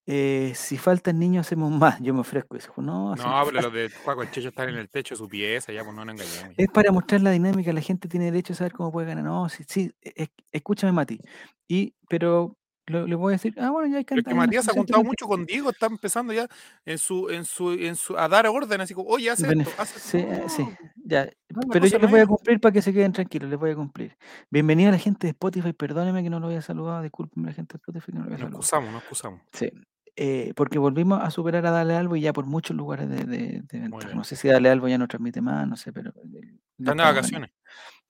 Eh, 0.07 0.53
si 0.55 0.79
faltan 0.79 1.19
niños, 1.19 1.45
hacemos 1.45 1.69
más. 1.69 1.99
Yo 2.01 2.11
me 2.15 2.21
ofrezco. 2.21 2.57
No, 2.81 3.13
No, 3.15 3.15
pero 3.15 3.45
falta- 3.45 3.61
los 3.61 3.71
de 3.73 3.91
Juaco 4.03 4.23
el 4.23 4.31
Checho 4.31 4.47
están 4.49 4.69
en 4.69 4.77
el 4.77 4.89
techo 4.89 5.13
de 5.13 5.19
su 5.19 5.27
pieza, 5.29 5.71
ya 5.71 5.83
pues 5.83 5.95
no 5.95 6.03
nos 6.03 6.15
engañemos. 6.15 6.55
Es 6.57 6.67
para 6.71 6.91
mostrar 6.91 7.21
la 7.21 7.29
dinámica, 7.29 7.71
la 7.71 7.81
gente 7.81 8.07
tiene 8.09 8.25
derecho 8.25 8.53
a 8.53 8.55
saber 8.55 8.71
cómo 8.73 8.91
puede 8.91 9.05
ganar. 9.05 9.23
No, 9.23 9.47
sí, 9.47 9.63
sí, 9.67 9.91
e- 10.01 10.13
es- 10.15 10.29
escúchame, 10.51 10.91
Mati. 10.91 11.19
Y, 11.67 11.93
pero 12.09 12.57
lo- 12.89 13.07
le 13.07 13.15
voy 13.15 13.31
a 13.31 13.35
decir, 13.35 13.55
ah, 13.59 13.69
bueno, 13.69 13.87
ya 13.91 13.97
hay 13.99 14.05
que 14.05 14.15
Pero 14.15 14.19
es 14.21 14.25
que 14.25 14.29
hay 14.31 14.37
una 14.37 14.45
Matías 14.47 14.67
ha 14.67 14.73
también. 14.73 15.05
mucho 15.05 15.27
con 15.27 15.45
Diego, 15.45 15.69
está 15.69 15.85
empezando 15.85 16.33
ya 16.33 16.47
en 16.85 16.97
su, 16.97 17.29
en 17.29 17.45
su, 17.45 17.71
en 17.71 17.95
su, 17.95 18.17
a 18.17 18.27
dar 18.27 18.47
orden, 18.47 18.81
así 18.81 18.93
como, 18.93 19.09
oye, 19.09 19.29
haz 19.29 19.41
Benef- 19.43 19.67
esto, 19.67 19.81
esto. 19.83 19.99
sí, 19.99 20.17
eh, 20.17 20.43
sí, 20.47 20.67
ya. 21.05 21.25
no, 21.49 21.61
Pero 21.71 21.85
yo 21.87 21.99
les 21.99 22.09
voy 22.11 22.19
a 22.19 22.25
cumplir 22.27 22.59
para 22.59 22.73
que 22.73 22.81
se 22.81 22.91
queden 22.91 23.13
tranquilos, 23.13 23.49
les 23.49 23.59
voy 23.59 23.71
a 23.71 23.75
cumplir. 23.75 24.17
Bienvenida 24.49 24.89
a 24.89 24.91
la 24.93 24.97
gente 24.97 25.27
de 25.27 25.31
Spotify, 25.31 25.73
perdóneme 25.73 26.23
que 26.23 26.29
no 26.29 26.39
lo 26.39 26.47
había 26.47 26.61
saludado, 26.61 27.01
discúlpenme 27.01 27.47
la 27.47 27.53
gente 27.53 27.73
de 27.73 27.77
Spotify 27.77 28.05
que 28.11 28.17
no 28.17 28.19
lo 28.19 28.25
había 28.33 28.37
Nos 28.37 28.41
saludado. 28.41 28.59
excusamos, 28.59 28.91
nos 28.91 29.01
excusamos. 29.01 29.41
Sí, 29.53 29.71
eh, 30.15 30.53
porque 30.55 30.79
volvimos 30.79 31.21
a 31.21 31.31
superar 31.31 31.65
a 31.65 31.71
Dale 31.71 31.95
Albo 31.95 32.15
y 32.17 32.21
ya 32.21 32.33
por 32.33 32.45
muchos 32.45 32.75
lugares 32.75 33.07
de, 33.09 33.23
de, 33.23 33.61
de 33.61 33.79
ventaja. 33.79 34.05
bien. 34.07 34.17
No 34.17 34.23
sé 34.25 34.35
si 34.35 34.47
Dale 34.49 34.69
Albo 34.69 34.87
ya 34.87 34.97
no 34.97 35.07
transmite 35.07 35.39
más, 35.41 35.65
no 35.67 35.77
sé, 35.77 35.93
pero... 35.93 36.09
eh, 36.09 36.57
Están 36.77 36.97
de 36.97 37.03
vacaciones. 37.03 37.51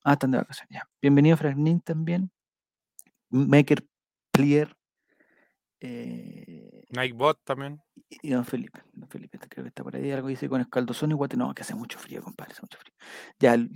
Ah, 0.04 0.14
están 0.14 0.32
de 0.32 0.38
vacaciones, 0.40 0.70
ya. 0.72 0.90
Bienvenido 1.02 1.36
Fragnin 1.38 1.82
también. 1.82 2.32
Maker 3.32 3.86
Clear. 4.40 4.74
Eh, 5.82 6.84
Nightbot 6.90 7.40
también. 7.44 7.82
y 8.10 8.30
don 8.32 8.46
Felipe, 8.46 8.82
don 8.94 9.10
Felipe, 9.10 9.38
este 9.38 9.50
creo 9.50 9.64
que 9.64 9.70
está 9.70 9.84
por 9.84 9.96
ahí, 9.96 10.12
algo 10.12 10.28
dice 10.28 10.50
con 10.50 10.62
escaldozón 10.62 11.12
y 11.12 11.14
guate, 11.14 11.38
no, 11.38 11.54
que 11.54 11.62
hace 11.62 11.76
mucho 11.76 12.00
frío, 12.00 12.22
compadre, 12.22 12.54
hace 12.54 12.62
mucho 12.62 12.78
frío. 12.78 12.94
Ya, 13.40 13.58
lo, 13.58 13.68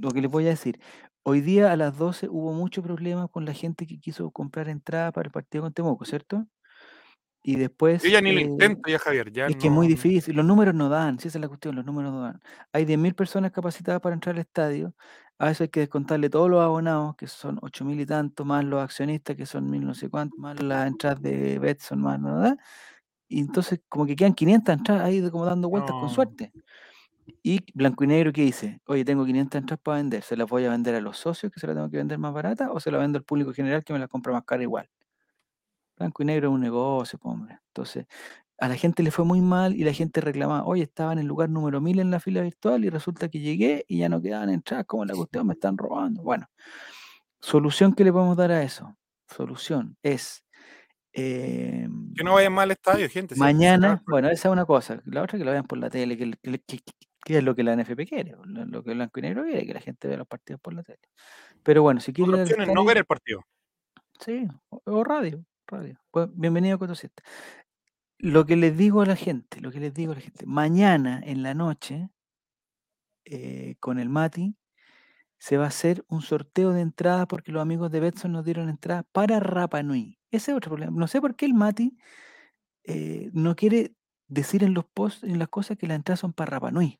lo 0.00 0.10
que 0.10 0.20
les 0.20 0.30
voy 0.30 0.46
a 0.46 0.50
decir, 0.50 0.78
hoy 1.22 1.40
día 1.40 1.72
a 1.72 1.76
las 1.76 1.96
12 1.96 2.28
hubo 2.28 2.52
mucho 2.52 2.82
problema 2.82 3.28
con 3.28 3.44
la 3.44 3.54
gente 3.54 3.86
que 3.86 3.98
quiso 3.98 4.30
comprar 4.30 4.68
entrada 4.68 5.12
para 5.12 5.26
el 5.26 5.32
partido 5.32 5.64
con 5.64 5.72
Temuco, 5.72 6.04
¿cierto? 6.04 6.46
Y 7.44 7.56
después... 7.56 8.04
Yo 8.04 8.10
ya 8.10 8.20
ni 8.22 8.32
lo 8.32 8.40
eh, 8.40 8.40
intento 8.40 8.90
ya, 8.90 8.98
Javier, 8.98 9.30
ya 9.32 9.46
es 9.46 9.56
que 9.56 9.68
es 9.68 9.72
muy 9.72 9.86
no- 9.86 9.88
difícil, 9.88 10.36
los 10.36 10.44
números 10.46 10.74
no 10.74 10.88
dan, 10.88 11.18
si 11.20 11.28
esa 11.28 11.38
es 11.38 11.42
la 11.42 11.48
cuestión, 11.48 11.76
los 11.76 11.84
números 11.84 12.12
no 12.12 12.22
dan. 12.22 12.40
Hay 12.72 12.84
10.000 12.86 13.14
personas 13.14 13.52
capacitadas 13.52 14.00
para 14.00 14.14
entrar 14.14 14.34
al 14.36 14.40
estadio, 14.40 14.94
a 15.38 15.50
eso 15.50 15.64
hay 15.64 15.68
que 15.70 15.80
descontarle 15.80 16.30
todos 16.30 16.50
los 16.50 16.62
abonados, 16.62 17.16
que 17.16 17.26
son 17.28 17.58
8.000 17.62 18.00
y 18.00 18.06
tanto, 18.06 18.44
más 18.46 18.64
los 18.64 18.82
accionistas, 18.82 19.36
que 19.36 19.46
son 19.46 19.68
mil 19.70 19.84
no 19.86 19.94
sé 19.94 20.08
cuánto, 20.10 20.36
más 20.38 20.60
las 20.62 20.86
entradas 20.88 21.20
de 21.22 21.58
Betson, 21.58 22.00
más 22.00 22.20
nada. 22.20 22.56
Y 23.28 23.40
entonces 23.40 23.80
como 23.88 24.06
que 24.06 24.16
quedan 24.16 24.34
500 24.34 24.74
entradas 24.74 25.04
ahí 25.04 25.30
como 25.30 25.46
dando 25.46 25.68
vueltas 25.70 25.96
con 25.96 26.08
No. 26.10 26.14
suerte. 26.14 26.52
Y 27.42 27.60
Blanco 27.74 28.04
y 28.04 28.06
Negro, 28.08 28.32
¿qué 28.32 28.42
dice? 28.42 28.80
Oye, 28.86 29.04
tengo 29.04 29.24
500 29.26 29.60
entradas 29.60 29.80
para 29.82 29.98
vender, 29.98 30.22
¿se 30.22 30.36
las 30.36 30.48
voy 30.48 30.64
a 30.66 30.70
vender 30.70 30.94
a 30.96 31.00
los 31.00 31.18
socios 31.18 31.52
que 31.52 31.60
se 31.60 31.66
las 31.66 31.76
tengo 31.76 31.90
que 31.90 31.98
vender 31.98 32.18
más 32.18 32.32
barata 32.34 32.72
o 32.72 32.80
se 32.80 32.90
las 32.90 33.00
vendo 33.00 33.18
al 33.18 33.24
público 33.24 33.52
general 33.54 33.84
que 33.84 33.92
me 33.92 33.98
las 34.00 34.08
compra 34.08 34.32
más 34.32 34.44
cara 34.44 34.62
igual? 34.62 34.88
Blanco 35.96 36.22
y 36.22 36.26
Negro 36.26 36.48
es 36.48 36.54
un 36.54 36.60
negocio, 36.60 37.18
hombre. 37.22 37.58
Entonces, 37.68 38.06
a 38.58 38.68
la 38.68 38.76
gente 38.76 39.02
le 39.02 39.10
fue 39.10 39.24
muy 39.24 39.40
mal 39.40 39.74
y 39.74 39.84
la 39.84 39.92
gente 39.92 40.20
reclamaba, 40.20 40.64
oye, 40.64 40.82
estaba 40.84 41.12
en 41.12 41.18
el 41.18 41.26
lugar 41.26 41.50
número 41.50 41.80
1000 41.80 41.98
en 42.00 42.10
la 42.10 42.20
fila 42.20 42.40
virtual 42.42 42.84
y 42.84 42.90
resulta 42.90 43.28
que 43.28 43.40
llegué 43.40 43.84
y 43.88 43.98
ya 43.98 44.08
no 44.08 44.20
quedaban 44.22 44.50
entradas, 44.50 44.86
como 44.86 45.04
la 45.04 45.14
cuestión 45.14 45.46
me 45.46 45.54
están 45.54 45.76
robando. 45.76 46.22
Bueno, 46.22 46.46
solución 47.40 47.92
que 47.94 48.04
le 48.04 48.12
podemos 48.12 48.36
dar 48.36 48.50
a 48.52 48.62
eso, 48.62 48.96
solución 49.28 49.96
es 50.02 50.44
eh, 51.12 51.88
Que 52.16 52.24
no 52.24 52.34
vayan 52.34 52.52
mal 52.52 52.64
al 52.64 52.70
estadio, 52.72 53.08
gente. 53.08 53.34
mañana, 53.36 54.02
bueno, 54.06 54.28
esa 54.28 54.48
es 54.48 54.52
una 54.52 54.64
cosa, 54.64 55.00
la 55.04 55.22
otra 55.22 55.38
que 55.38 55.44
lo 55.44 55.50
vean 55.52 55.64
por 55.66 55.78
la 55.78 55.90
tele, 55.90 56.16
que, 56.16 56.32
que- 56.42 56.58
que- 56.60 56.80
que 57.24 57.38
es 57.38 57.42
lo 57.44 57.54
que 57.54 57.62
la 57.62 57.72
NFP 57.74 58.04
quiere, 58.06 58.34
lo, 58.44 58.82
que 58.84 58.92
Blanco 58.92 59.18
y 59.18 59.22
Negro 59.22 59.44
quiere, 59.44 59.64
que 59.66 59.72
la 59.72 59.80
gente 59.80 60.08
vea 60.08 60.18
los 60.18 60.26
partidos 60.26 60.60
por 60.60 60.74
la 60.74 60.82
tele. 60.82 60.98
Pero 61.62 61.80
bueno, 61.82 61.98
si 62.00 62.12
quiere 62.12 62.28
ir 62.28 62.34
Otra 62.34 62.42
al 62.42 62.48
opción 62.48 62.68
es 62.68 62.74
no 62.74 62.84
ver 62.84 62.98
el 62.98 63.04
partido. 63.06 63.40
Sí, 64.20 64.46
o 64.68 65.02
radio, 65.04 65.42
Pues, 65.66 66.28
bienvenido 66.34 66.76
a 66.76 66.78
Coto 66.78 66.94
Siete. 66.94 67.22
Lo 68.18 68.44
que 68.44 68.56
les 68.56 68.76
digo 68.76 69.00
a 69.00 69.06
la 69.06 69.16
gente, 69.16 69.60
lo 69.60 69.72
que 69.72 69.80
les 69.80 69.94
digo 69.94 70.12
a 70.12 70.14
la 70.16 70.20
gente, 70.20 70.44
mañana 70.46 71.20
en 71.24 71.42
la 71.42 71.54
noche, 71.54 72.10
eh, 73.24 73.76
con 73.80 73.98
el 73.98 74.08
Mati, 74.10 74.56
se 75.38 75.56
va 75.56 75.64
a 75.64 75.68
hacer 75.68 76.04
un 76.08 76.22
sorteo 76.22 76.72
de 76.72 76.82
entradas 76.82 77.26
porque 77.26 77.52
los 77.52 77.62
amigos 77.62 77.90
de 77.90 78.00
Betson 78.00 78.32
nos 78.32 78.44
dieron 78.44 78.68
entradas 78.68 79.04
para 79.12 79.40
Rapa 79.40 79.82
Nui. 79.82 80.18
Ese 80.30 80.50
es 80.52 80.56
otro 80.56 80.70
problema. 80.70 80.92
No 80.98 81.06
sé 81.06 81.20
por 81.20 81.34
qué 81.34 81.46
el 81.46 81.54
Mati 81.54 81.96
eh, 82.84 83.30
no 83.32 83.56
quiere 83.56 83.94
decir 84.28 84.64
en 84.64 84.74
los 84.74 84.84
posts, 84.84 85.24
en 85.24 85.38
las 85.38 85.48
cosas 85.48 85.78
que 85.78 85.86
las 85.86 85.96
entradas 85.96 86.20
son 86.20 86.34
para 86.34 86.50
Rapa 86.50 86.70
Nui. 86.70 86.98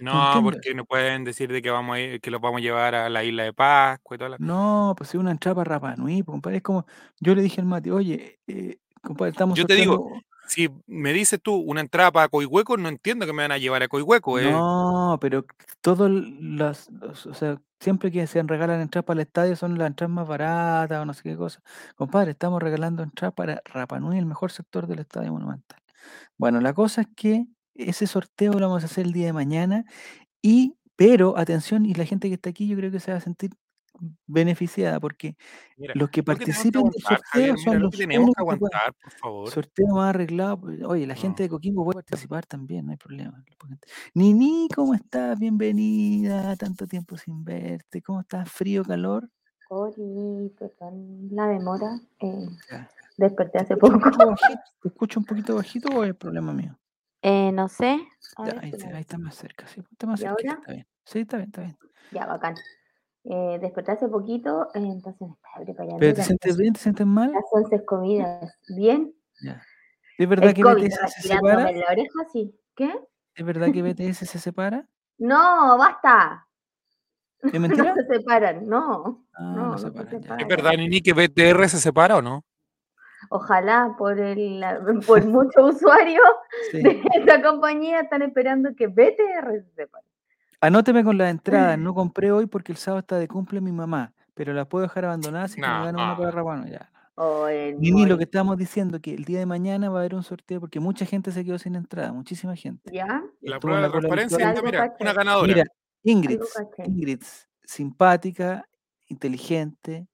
No, 0.00 0.40
porque 0.42 0.74
no 0.74 0.84
pueden 0.84 1.24
decir 1.24 1.50
de 1.52 1.62
que 1.62 1.70
vamos 1.70 1.96
a 1.96 2.00
ir, 2.00 2.20
que 2.20 2.30
los 2.30 2.40
vamos 2.40 2.58
a 2.58 2.62
llevar 2.62 2.94
a 2.94 3.08
la 3.08 3.24
isla 3.24 3.44
de 3.44 3.52
Pascua 3.52 4.14
y 4.16 4.18
toda 4.18 4.30
la... 4.30 4.36
No, 4.38 4.94
pues 4.96 5.10
es 5.10 5.14
una 5.16 5.30
entrada 5.30 5.56
para 5.56 5.74
Rapa 5.74 5.96
Nui, 5.96 6.22
pues, 6.22 6.34
compadre. 6.34 6.58
Es 6.58 6.62
como, 6.62 6.86
yo 7.20 7.34
le 7.34 7.42
dije 7.42 7.60
al 7.60 7.66
Mati, 7.66 7.90
oye, 7.90 8.40
eh, 8.46 8.78
compadre, 9.02 9.30
estamos 9.30 9.58
Yo 9.58 9.66
te 9.66 9.74
digo, 9.74 10.10
Si 10.48 10.70
me 10.86 11.12
dices 11.12 11.40
tú 11.42 11.54
una 11.56 11.80
entrada 11.80 12.12
para 12.12 12.28
Coihueco, 12.28 12.76
no 12.76 12.88
entiendo 12.88 13.26
que 13.26 13.32
me 13.32 13.42
van 13.42 13.52
a 13.52 13.58
llevar 13.58 13.82
a 13.82 13.88
Coihueco. 13.88 14.38
eh. 14.38 14.50
No, 14.50 15.18
pero 15.20 15.44
todos 15.80 16.08
los- 16.10 16.88
o 17.26 17.34
sea, 17.34 17.60
siempre 17.80 18.12
que 18.12 18.26
se 18.28 18.40
regalan 18.44 18.80
entradas 18.80 19.04
para 19.06 19.20
el 19.20 19.26
estadio 19.26 19.56
son 19.56 19.76
las 19.76 19.88
entradas 19.88 20.14
más 20.14 20.28
baratas 20.28 21.02
o 21.02 21.04
no 21.04 21.14
sé 21.14 21.22
qué 21.24 21.36
cosa. 21.36 21.60
Compadre, 21.96 22.30
estamos 22.30 22.62
regalando 22.62 23.02
entradas 23.02 23.34
para 23.34 23.60
Rapa 23.64 23.98
Nui, 23.98 24.18
el 24.18 24.26
mejor 24.26 24.52
sector 24.52 24.86
del 24.86 25.00
estadio 25.00 25.32
monumental. 25.32 25.80
Bueno, 26.38 26.60
la 26.60 26.72
cosa 26.74 27.00
es 27.00 27.08
que 27.16 27.44
ese 27.78 28.06
sorteo 28.06 28.52
lo 28.54 28.68
vamos 28.68 28.82
a 28.82 28.86
hacer 28.86 29.06
el 29.06 29.12
día 29.12 29.26
de 29.26 29.32
mañana 29.32 29.84
y, 30.42 30.76
pero 30.96 31.36
atención, 31.38 31.86
y 31.86 31.94
la 31.94 32.04
gente 32.04 32.28
que 32.28 32.34
está 32.34 32.50
aquí 32.50 32.68
yo 32.68 32.76
creo 32.76 32.90
que 32.90 33.00
se 33.00 33.10
va 33.10 33.18
a 33.18 33.20
sentir 33.20 33.50
beneficiada 34.26 35.00
porque 35.00 35.36
Mira, 35.76 35.94
los 35.96 36.10
que 36.10 36.22
participen 36.22 36.84
del 36.84 37.02
sorteo 37.02 37.54
mira, 37.54 37.56
son 37.56 37.74
lo 37.74 37.80
los 37.80 37.90
que 37.92 37.98
tenemos 37.98 38.30
que 38.34 38.40
aguantar, 38.40 38.94
por 39.02 39.12
favor. 39.12 39.50
Sorteo 39.50 39.86
más 39.88 40.10
arreglado. 40.10 40.60
pues, 40.60 40.82
Oye, 40.84 41.06
la 41.06 41.14
gente 41.14 41.44
de 41.44 41.48
Coquimbo 41.48 41.84
puede 41.84 41.96
participar 41.96 42.46
también, 42.46 42.86
no 42.86 42.92
hay 42.92 42.98
problema. 42.98 43.42
Nini, 44.14 44.68
¿cómo 44.74 44.94
estás? 44.94 45.38
Bienvenida. 45.38 46.56
Tanto 46.56 46.86
tiempo 46.86 47.16
sin 47.16 47.44
verte. 47.44 48.02
¿Cómo 48.02 48.20
estás? 48.20 48.50
¿Frío, 48.50 48.84
calor? 48.84 49.30
Perdón 49.68 51.28
la 51.30 51.48
demora. 51.48 52.00
eh, 52.20 52.48
desperté 53.16 53.58
hace 53.58 53.74
¿Te 53.74 53.74
escucho 53.74 53.94
un 53.94 54.00
poco. 54.00 54.10
poquito 54.10 54.26
bajito? 54.30 54.60
¿Te 54.82 54.88
escucho 54.88 55.20
un 55.20 55.26
poquito 55.26 55.56
bajito 55.56 55.88
o 55.88 56.04
es 56.04 56.14
problema 56.14 56.52
mío? 56.52 56.78
Eh, 57.28 57.50
no 57.50 57.68
sé. 57.68 57.98
A 58.36 58.46
Ya, 58.46 58.52
ver 58.54 58.64
ahí, 58.64 58.70
está, 58.70 58.88
ahí 58.88 59.00
está 59.00 59.18
más 59.18 59.34
cerca. 59.34 59.66
Sí, 59.66 59.82
está 59.90 60.06
más 60.06 60.20
¿Y 60.20 60.22
cerca. 60.22 60.36
ahora? 60.48 60.60
Está 60.60 60.72
bien. 60.72 60.86
Sí, 61.04 61.18
está 61.18 61.36
bien, 61.38 61.48
está 61.48 61.60
bien. 61.62 61.76
Ya, 62.12 62.26
bacán. 62.26 62.54
Eh, 63.24 63.58
desperté 63.60 63.90
hace 63.92 64.06
poquito, 64.06 64.68
eh, 64.74 64.78
entonces 64.78 65.20
me 65.26 65.34
estaba 65.34 65.64
preparando. 65.64 65.96
¿Pero 65.98 66.14
te 66.14 66.22
sientes 66.22 66.56
bien? 66.56 66.72
¿Te 66.74 66.78
sientes 66.80 67.04
mal? 67.04 67.32
Las 67.32 67.42
once 67.50 67.84
comidas. 67.84 68.56
¿Bien? 68.76 69.12
Ya. 69.42 69.60
¿Es 70.16 70.28
verdad 70.28 70.50
El 70.50 70.54
que 70.54 70.62
COVID 70.62 70.84
BTS 70.84 71.12
se 71.20 71.28
separa? 71.28 71.68
en 71.70 71.80
la 71.80 71.86
oreja, 71.90 72.24
sí. 72.32 72.54
¿Qué? 72.76 72.94
¿Es 73.34 73.44
verdad 73.44 73.72
que 73.72 73.82
BTS 73.82 74.24
se 74.24 74.38
separa? 74.38 74.86
No, 75.18 75.76
basta. 75.76 76.46
¿Es 77.42 77.52
mentira? 77.60 77.92
No 77.92 77.94
se 77.96 78.06
separan, 78.06 78.68
no. 78.68 79.26
Ah, 79.34 79.42
no, 79.42 79.56
no 79.56 79.66
no 79.72 79.78
se 79.78 79.88
separan. 79.88 80.10
separan. 80.22 80.40
¿Es 80.40 80.46
verdad, 80.46 80.72
Nini, 80.78 81.00
que 81.02 81.12
BTR 81.12 81.68
se 81.68 81.78
separa 81.80 82.16
o 82.18 82.22
no? 82.22 82.44
Ojalá 83.30 83.94
por 83.98 84.18
el 84.18 84.64
por 85.06 85.24
muchos 85.26 85.76
usuarios 85.76 86.24
Sí. 86.70 86.82
de 86.82 87.02
esta 87.14 87.42
compañía 87.42 88.00
están 88.00 88.22
esperando 88.22 88.74
que 88.74 88.86
BTR 88.86 89.62
se 89.62 89.70
separe. 89.74 90.06
Anóteme 90.60 91.04
con 91.04 91.18
las 91.18 91.30
entradas. 91.30 91.78
No 91.78 91.94
compré 91.94 92.32
hoy 92.32 92.46
porque 92.46 92.72
el 92.72 92.78
sábado 92.78 93.00
está 93.00 93.18
de 93.18 93.28
cumple 93.28 93.60
mi 93.60 93.72
mamá, 93.72 94.12
pero 94.34 94.52
la 94.52 94.64
puedo 94.64 94.82
dejar 94.82 95.04
abandonada 95.04 95.48
si 95.48 95.56
que 95.56 95.60
me 95.62 95.68
No, 95.68 95.84
gano 95.84 95.98
una 95.98 96.16
para 96.16 96.30
no. 96.30 96.36
Raguano. 96.36 96.66
Ya. 96.66 96.90
O 97.18 97.48
el 97.48 97.78
Nini, 97.80 98.04
lo 98.04 98.18
que 98.18 98.24
estábamos 98.24 98.58
diciendo, 98.58 99.00
que 99.00 99.14
el 99.14 99.24
día 99.24 99.38
de 99.38 99.46
mañana 99.46 99.88
va 99.88 99.98
a 99.98 100.00
haber 100.00 100.14
un 100.14 100.22
sorteo 100.22 100.60
porque 100.60 100.80
mucha 100.80 101.06
gente 101.06 101.32
se 101.32 101.44
quedó 101.46 101.58
sin 101.58 101.74
entrada, 101.74 102.12
muchísima 102.12 102.54
gente. 102.54 102.92
¿Ya? 102.92 103.24
La 103.40 103.58
prueba 103.58 103.80
de 103.80 103.86
la 103.86 103.90
transparencia 103.92 104.54
mira, 104.62 104.94
una 105.00 105.12
ganadora. 105.14 105.46
Mira, 105.46 105.64
Ingrid. 106.02 106.40
Ingrid, 106.84 107.22
simpática, 107.64 108.68
inteligente 109.08 110.06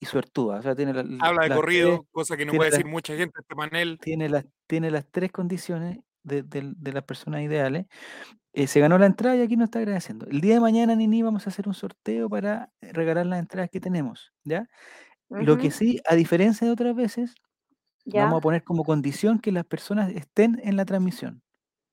y 0.00 0.06
suertuda. 0.06 0.56
O 0.58 0.62
sea, 0.62 0.74
tiene, 0.74 0.92
la- 0.94 1.00
Habla 1.26 1.48
de 1.48 1.54
corrido, 1.54 1.88
tres- 1.98 2.08
cosa 2.10 2.36
que 2.36 2.44
no 2.46 2.52
puede 2.52 2.70
decir 2.70 2.86
mucha 2.86 3.14
gente 3.16 3.32
en 3.38 3.42
este 3.42 3.54
panel. 3.56 3.98
tiene, 4.00 4.28
las, 4.28 4.44
tiene 4.66 4.90
las 4.90 5.06
tres 5.10 5.30
condiciones 5.32 5.98
de, 6.22 6.42
de- 6.42 6.72
de 6.76 6.92
las 6.92 7.04
personas 7.04 7.42
ideales. 7.42 7.86
Eh, 8.52 8.66
se 8.66 8.80
ganó 8.80 8.98
la 8.98 9.06
entrada 9.06 9.36
y 9.36 9.42
aquí 9.42 9.56
nos 9.56 9.66
está 9.66 9.78
agradeciendo. 9.78 10.26
El 10.26 10.40
día 10.40 10.54
de 10.54 10.60
mañana, 10.60 10.94
Nini, 10.96 11.22
vamos 11.22 11.46
a 11.46 11.50
hacer 11.50 11.68
un 11.68 11.74
sorteo 11.74 12.28
para 12.28 12.70
eh, 12.80 12.92
regalar 12.92 13.26
las 13.26 13.38
entradas 13.38 13.70
que 13.70 13.80
tenemos, 13.80 14.32
¿ya? 14.44 14.68
Lo 15.28 15.58
que 15.58 15.70
sí, 15.70 16.00
a 16.06 16.14
diferencia 16.14 16.66
de 16.66 16.72
otras 16.72 16.96
veces, 16.96 17.34
Ya, 18.04 18.24
vamos 18.24 18.38
a 18.38 18.40
poner 18.40 18.64
como 18.64 18.82
condición 18.84 19.38
que 19.38 19.52
las 19.52 19.64
personas 19.66 20.10
estén 20.12 20.58
en 20.64 20.76
la 20.76 20.86
transmisión. 20.86 21.42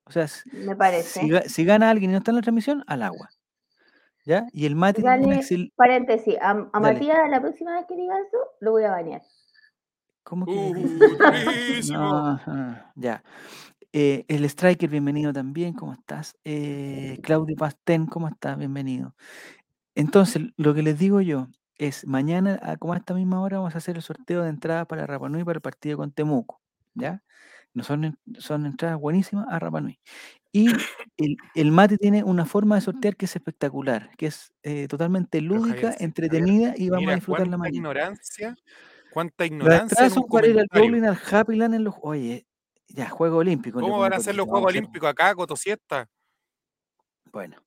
O 0.06 0.12
sea, 0.12 0.27
me 0.54 0.75
parece. 0.75 1.22
si 1.50 1.65
gana 1.65 1.89
alguien 1.89 2.12
y 2.12 2.13
no 2.13 2.20
está 2.20 2.32
en 2.32 2.36
la 2.38 2.42
transmisión, 2.42 2.84
al 2.88 3.04
agua. 3.04 3.30
¿Ya? 4.25 4.48
Y 4.51 4.65
el 4.65 4.75
tiene 4.94 5.36
excel... 5.36 5.72
paréntesis, 5.75 6.36
a, 6.41 6.67
a. 6.74 6.79
Matías 6.79 7.29
la 7.29 7.39
próxima 7.39 7.75
vez 7.75 7.86
que 7.88 7.96
diga 7.96 8.20
eso, 8.20 8.38
lo 8.60 8.72
voy 8.72 8.84
a 8.84 8.91
banear. 8.91 9.22
¿Cómo 10.24 10.48
que 10.48 10.51
Uh. 10.51 10.74
No, 11.94 12.39
ya. 12.96 13.24
Eh, 13.94 14.25
el 14.27 14.44
Striker, 14.46 14.89
bienvenido 14.89 15.32
también, 15.32 15.74
¿cómo 15.74 15.94
estás? 15.94 16.36
Eh, 16.44 17.20
Claudio 17.22 17.55
Pastén, 17.55 18.08
¿cómo 18.08 18.27
estás? 18.27 18.58
Bienvenido. 18.58 19.15
Entonces, 19.94 20.41
lo 20.58 20.74
que 20.74 20.82
les 20.82 20.98
digo 20.98 21.22
yo 21.22 21.48
es, 21.77 22.08
mañana, 22.08 22.60
a 22.63 22.77
como 22.77 22.94
a 22.94 22.98
esta 22.98 23.13
misma 23.13 23.41
hora, 23.41 23.58
vamos 23.58 23.75
a 23.75 23.77
hacer 23.77 23.96
el 23.96 24.01
sorteo 24.01 24.41
de 24.41 24.50
entradas 24.50 24.88
para 24.88 25.05
Rapa 25.05 25.29
Nui 25.29 25.44
para 25.44 25.58
el 25.58 25.62
partido 25.62 25.98
con 25.98 26.12
Temuco, 26.12 26.60
¿ya? 26.96 27.24
No 27.74 27.84
son, 27.84 28.17
son 28.39 28.65
entradas 28.65 29.00
buenísimas 29.00 29.46
a 29.50 29.60
Rapa 29.60 29.82
Nui. 29.82 30.00
Y 30.57 30.69
el, 31.17 31.35
el 31.53 31.71
mate 31.74 31.97
tiene 31.97 32.24
una 32.24 32.45
forma 32.45 32.75
de 32.75 32.81
sortear 32.81 33.17
que 33.17 33.25
es 33.25 33.35
espectacular, 33.35 34.09
que 34.17 34.27
es 34.27 34.53
eh, 34.63 34.88
totalmente 34.88 35.41
lúdica, 35.41 35.67
Javier, 35.75 35.91
sí, 35.91 35.97
Javier, 35.97 36.01
entretenida 36.05 36.74
y 36.77 36.89
vamos 36.89 37.03
a 37.03 37.07
Mira, 37.07 37.15
disfrutarla 37.15 37.43
cuánta 37.45 37.57
mañana. 37.57 37.77
ignorancia, 37.77 38.55
cuánta 39.12 39.43
Las 39.43 39.51
ignorancia 39.51 40.03
un 40.05 40.09
son 40.12 40.24
al 40.24 40.29
comentario. 40.29 40.67
bowling, 40.74 41.03
al 41.03 41.19
Happyland, 41.29 41.75
en 41.75 41.83
los... 41.83 41.95
Oye, 42.01 42.47
ya, 42.88 43.09
Juego 43.09 43.38
Olímpico. 43.39 43.81
¿Cómo 43.81 44.00
van 44.00 44.13
a 44.13 44.19
ser 44.19 44.33
los 44.35 44.45
Cotito, 44.45 44.51
Juegos 44.51 44.69
Olímpicos 44.71 45.09
acá, 45.09 45.35
Cotosiesta? 45.35 46.07
Bueno, 47.33 47.57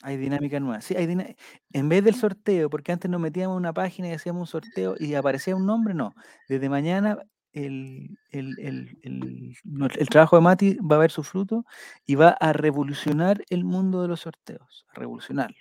hay 0.00 0.16
dinámica 0.16 0.58
nueva. 0.60 0.80
Sí, 0.80 0.96
hay 0.96 1.06
dina- 1.06 1.26
En 1.72 1.90
vez 1.90 2.02
del 2.04 2.14
sorteo, 2.14 2.70
porque 2.70 2.92
antes 2.92 3.10
nos 3.10 3.20
metíamos 3.20 3.56
en 3.56 3.58
una 3.58 3.74
página 3.74 4.08
y 4.08 4.12
hacíamos 4.12 4.40
un 4.40 4.46
sorteo 4.62 4.94
y 4.98 5.14
aparecía 5.14 5.54
un 5.56 5.66
nombre, 5.66 5.92
no. 5.92 6.14
Desde 6.48 6.70
mañana 6.70 7.18
el, 7.54 8.18
el- 8.30 8.58
el- 8.58 8.98
el- 9.02 10.08
trabajo 10.08 10.36
de 10.36 10.42
Mati 10.42 10.74
va 10.78 10.96
a 10.96 11.00
ver 11.00 11.10
su 11.10 11.22
fruto 11.22 11.64
y 12.04 12.14
va 12.16 12.30
a 12.40 12.52
revolucionar 12.52 13.42
el 13.48 13.64
mundo 13.64 14.02
de 14.02 14.08
los 14.08 14.20
sorteos, 14.20 14.84
a 14.88 14.98
revolucionarlo. 14.98 15.56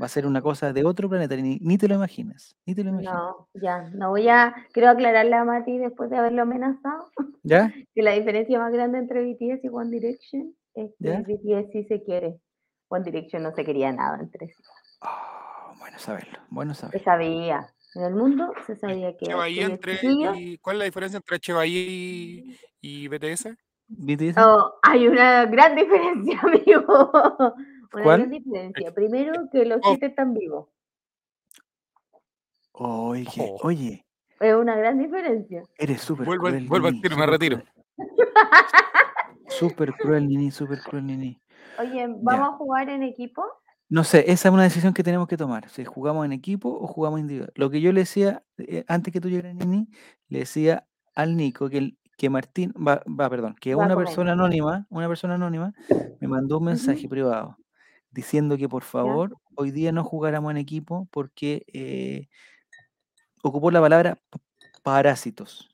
Va 0.00 0.06
a 0.06 0.08
ser 0.10 0.26
una 0.26 0.42
cosa 0.42 0.72
de 0.74 0.84
otro 0.84 1.08
planeta, 1.08 1.34
ni, 1.36 1.58
ni 1.62 1.78
te 1.78 1.88
lo 1.88 1.94
imaginas, 1.94 2.54
ni 2.66 2.74
te 2.74 2.84
lo 2.84 2.90
imaginas. 2.90 3.14
No, 3.14 3.48
ya, 3.54 3.88
no 3.94 4.10
voy 4.10 4.28
a, 4.28 4.54
quiero 4.72 4.90
aclararle 4.90 5.34
a 5.34 5.44
Mati 5.44 5.78
después 5.78 6.10
de 6.10 6.18
haberlo 6.18 6.42
amenazado, 6.42 7.10
¿Ya? 7.42 7.72
que 7.94 8.02
la 8.02 8.12
diferencia 8.12 8.58
más 8.58 8.72
grande 8.72 8.98
entre 8.98 9.22
BTS 9.24 9.64
y 9.64 9.68
One 9.68 9.90
Direction 9.90 10.54
es 10.74 10.90
que 10.98 11.08
¿Ya? 11.08 11.20
BTS 11.22 11.72
sí 11.72 11.84
se 11.84 12.02
quiere. 12.02 12.38
One 12.88 13.04
Direction 13.04 13.42
no 13.42 13.52
se 13.54 13.64
quería 13.64 13.90
nada 13.92 14.18
entre 14.20 14.48
sí. 14.48 14.62
Ah, 15.00 15.72
bueno 15.78 15.98
saberlo, 15.98 16.38
bueno 16.50 16.74
saberlo. 16.74 17.02
sabía, 17.02 17.72
En 17.94 18.04
el 18.04 18.14
mundo 18.14 18.52
se 18.66 18.76
sabía 18.76 19.16
que, 19.16 19.26
entre, 19.62 19.98
y, 20.02 20.58
¿Cuál 20.58 20.76
es 20.76 20.78
la 20.78 20.84
diferencia 20.84 21.16
entre 21.16 21.40
Che 21.40 21.52
Bahía 21.52 21.80
y, 21.82 22.56
y 22.80 23.08
BTS? 23.08 23.48
¿BTS? 23.88 24.36
Oh, 24.38 24.74
hay 24.82 25.08
una 25.08 25.46
gran 25.46 25.74
diferencia, 25.76 26.40
amigo. 26.40 27.10
Una 27.92 28.02
¿Cuál? 28.04 28.18
gran 28.20 28.30
diferencia. 28.30 28.94
Primero, 28.94 29.32
que 29.50 29.64
los 29.64 29.80
Oh. 29.82 29.88
siete 29.90 30.06
están 30.06 30.34
vivos. 30.34 30.68
Oye, 32.72 33.26
Oh. 33.40 33.58
oye, 33.66 34.06
Es 34.38 34.54
una 34.54 34.76
gran 34.76 34.98
diferencia. 34.98 35.62
eres 35.76 36.00
súper 36.00 36.26
Vuelvo 36.26 36.46
al- 36.46 36.52
cruel. 36.52 36.68
vuelvo 36.68 36.86
al 36.88 37.00
tiro, 37.00 37.16
me 37.16 37.26
retiro. 37.26 37.58
cruel. 37.58 37.68
Súper 39.48 39.92
cruel, 39.94 40.28
Nini, 40.28 40.50
súper 40.50 40.80
cruel, 40.80 41.06
Nini. 41.06 41.38
Oye, 41.78 42.06
¿vamos 42.22 42.48
a 42.54 42.56
jugar 42.56 42.88
en 42.88 43.02
equipo? 43.02 43.44
No 43.90 44.04
sé, 44.04 44.30
esa 44.30 44.48
es 44.48 44.54
una 44.54 44.62
decisión 44.62 44.94
que 44.94 45.02
tenemos 45.02 45.26
que 45.26 45.36
tomar. 45.36 45.68
Si 45.68 45.84
jugamos 45.84 46.24
en 46.24 46.32
equipo 46.32 46.68
o 46.70 46.86
jugamos 46.86 47.18
individual. 47.20 47.52
Lo 47.56 47.70
que 47.70 47.80
yo 47.80 47.92
le 47.92 48.00
decía, 48.02 48.44
eh, 48.58 48.84
antes 48.86 49.12
que 49.12 49.20
tú 49.20 49.28
llegaras, 49.28 49.54
Nini, 49.56 49.88
le 50.28 50.38
decía 50.40 50.86
al 51.16 51.36
Nico 51.36 51.68
que, 51.68 51.78
el- 51.78 51.98
que 52.16 52.30
Martín, 52.30 52.72
va, 52.76 53.02
va, 53.08 53.28
perdón, 53.28 53.56
que 53.60 53.74
Va 53.74 53.84
una 53.86 53.96
persona 53.96 54.32
anónima, 54.32 54.86
una 54.90 55.08
persona 55.08 55.34
anónima, 55.34 55.74
me 56.20 56.28
mandó 56.28 56.58
un 56.58 56.64
mensaje 56.66 57.08
privado 57.08 57.56
diciendo 58.12 58.56
que 58.56 58.68
por 58.68 58.82
favor 58.84 59.36
hoy 59.56 59.70
día 59.72 59.90
no 59.92 60.04
jugáramos 60.04 60.50
en 60.52 60.56
equipo 60.58 61.08
porque 61.10 61.64
eh, 61.72 62.28
ocupó 63.42 63.70
la 63.70 63.80
palabra 63.80 64.18
parásitos. 64.82 65.68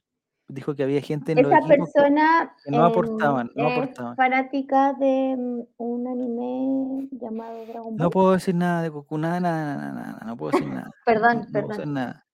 Dijo 0.48 0.76
que 0.76 0.84
había 0.84 1.00
gente 1.02 1.32
en 1.32 1.42
los 1.42 1.50
Esa 1.52 1.58
equipos 1.58 1.88
que- 1.88 1.92
persona 1.92 2.54
que 2.64 2.70
no 2.70 2.76
em, 2.78 2.82
aportaban, 2.84 3.50
no 3.56 3.68
es 3.68 3.78
aportaban. 3.78 4.16
fanática 4.16 4.92
de 4.92 5.34
mm, 5.36 5.60
un 5.78 6.06
anime 6.06 7.08
llamado 7.12 7.64
Dragon 7.66 7.84
Ball. 7.84 7.96
No 7.96 8.10
puedo 8.10 8.32
decir 8.32 8.54
nada 8.54 8.82
de 8.82 8.88
Goku, 8.88 9.18
nada, 9.18 9.40
nada, 9.40 9.74
nada, 9.76 9.92
nada, 9.92 10.18
no 10.24 10.36
puedo 10.36 10.52
decir 10.52 10.68
nada. 10.72 10.90
Perdón, 11.04 11.38
no, 11.38 11.44
no 11.44 11.50
puedo 11.50 11.64
hacer 11.64 11.76
perdón. 11.78 11.94
nada. 11.94 12.26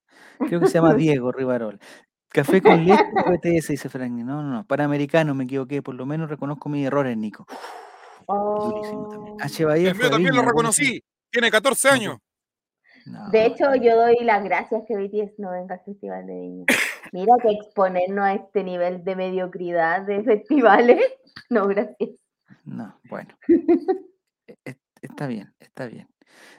Creo 0.47 0.59
que 0.59 0.67
se 0.67 0.73
llama 0.73 0.93
Diego 0.95 1.31
Rivarol. 1.31 1.79
Café 2.29 2.61
con 2.61 2.85
leche 2.85 3.03
BTS, 3.31 3.67
dice 3.69 3.89
Franklin. 3.89 4.25
No, 4.25 4.41
no, 4.43 4.49
no. 4.49 4.65
Panamericano, 4.65 5.33
me 5.35 5.43
equivoqué. 5.45 5.81
Por 5.83 5.93
lo 5.95 6.05
menos 6.05 6.29
reconozco 6.29 6.67
mis 6.69 6.85
errores, 6.85 7.15
Nico. 7.17 7.45
Oh. 8.27 9.37
H. 9.39 9.65
Bahía 9.65 9.89
El 9.91 9.97
mío 9.97 10.09
también 10.09 10.31
Viña, 10.31 10.41
lo 10.41 10.43
¿no? 10.43 10.49
reconocí. 10.49 11.03
Tiene 11.31 11.51
14 11.51 11.87
No, 11.89 11.93
años. 11.93 12.17
No, 13.05 13.29
De 13.29 13.45
hecho, 13.45 13.75
yo 13.75 13.97
doy 13.97 14.17
las 14.21 14.43
gracias 14.43 14.83
que 14.87 14.95
BTS 14.95 15.33
no 15.39 15.51
venga 15.51 15.75
al 15.75 15.81
Festival 15.83 16.25
de 16.25 16.33
Viña. 16.33 16.65
Mira 17.11 17.33
que 17.41 17.49
exponernos 17.51 18.25
a 18.25 18.33
este 18.33 18.63
nivel 18.63 19.03
de 19.03 19.15
mediocridad 19.15 20.01
de 20.03 20.23
festivales. 20.23 20.99
No, 21.49 21.67
gracias. 21.67 22.11
no, 22.63 22.99
bueno. 23.09 23.35
E- 24.47 24.57
e- 24.65 24.77
Está 25.01 25.27
bien, 25.27 25.51
está 25.59 25.87
bien. 25.87 26.07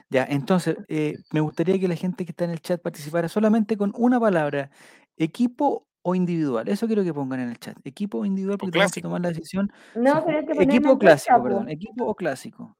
Ya, 0.09 0.25
entonces, 0.29 0.77
eh, 0.87 1.15
me 1.31 1.39
gustaría 1.39 1.79
que 1.79 1.87
la 1.87 1.95
gente 1.95 2.25
que 2.25 2.31
está 2.31 2.43
en 2.45 2.51
el 2.51 2.61
chat 2.61 2.81
participara 2.81 3.27
solamente 3.27 3.75
con 3.77 3.91
una 3.95 4.19
palabra, 4.19 4.69
equipo 5.17 5.87
o 6.03 6.13
individual. 6.13 6.67
Eso 6.67 6.85
quiero 6.87 7.03
que 7.03 7.13
pongan 7.13 7.39
en 7.39 7.49
el 7.49 7.59
chat. 7.59 7.75
Equipo 7.83 8.19
o 8.19 8.25
individual, 8.25 8.57
porque 8.57 8.71
tenemos 8.73 8.91
que 8.91 9.01
tomar 9.01 9.21
la 9.21 9.29
decisión. 9.29 9.71
si 9.93 9.99
No, 9.99 10.23
pero 10.25 10.37
hay 10.37 10.45
que 10.45 10.53
poner 10.53 10.69
equipo 10.69 10.91
o 10.91 10.99
clásico, 10.99 11.35
encuesta, 11.35 11.43
perdón. 11.43 11.65
po. 11.65 11.71
Equipo 11.71 12.05
o 12.05 12.15
clásico. 12.15 12.77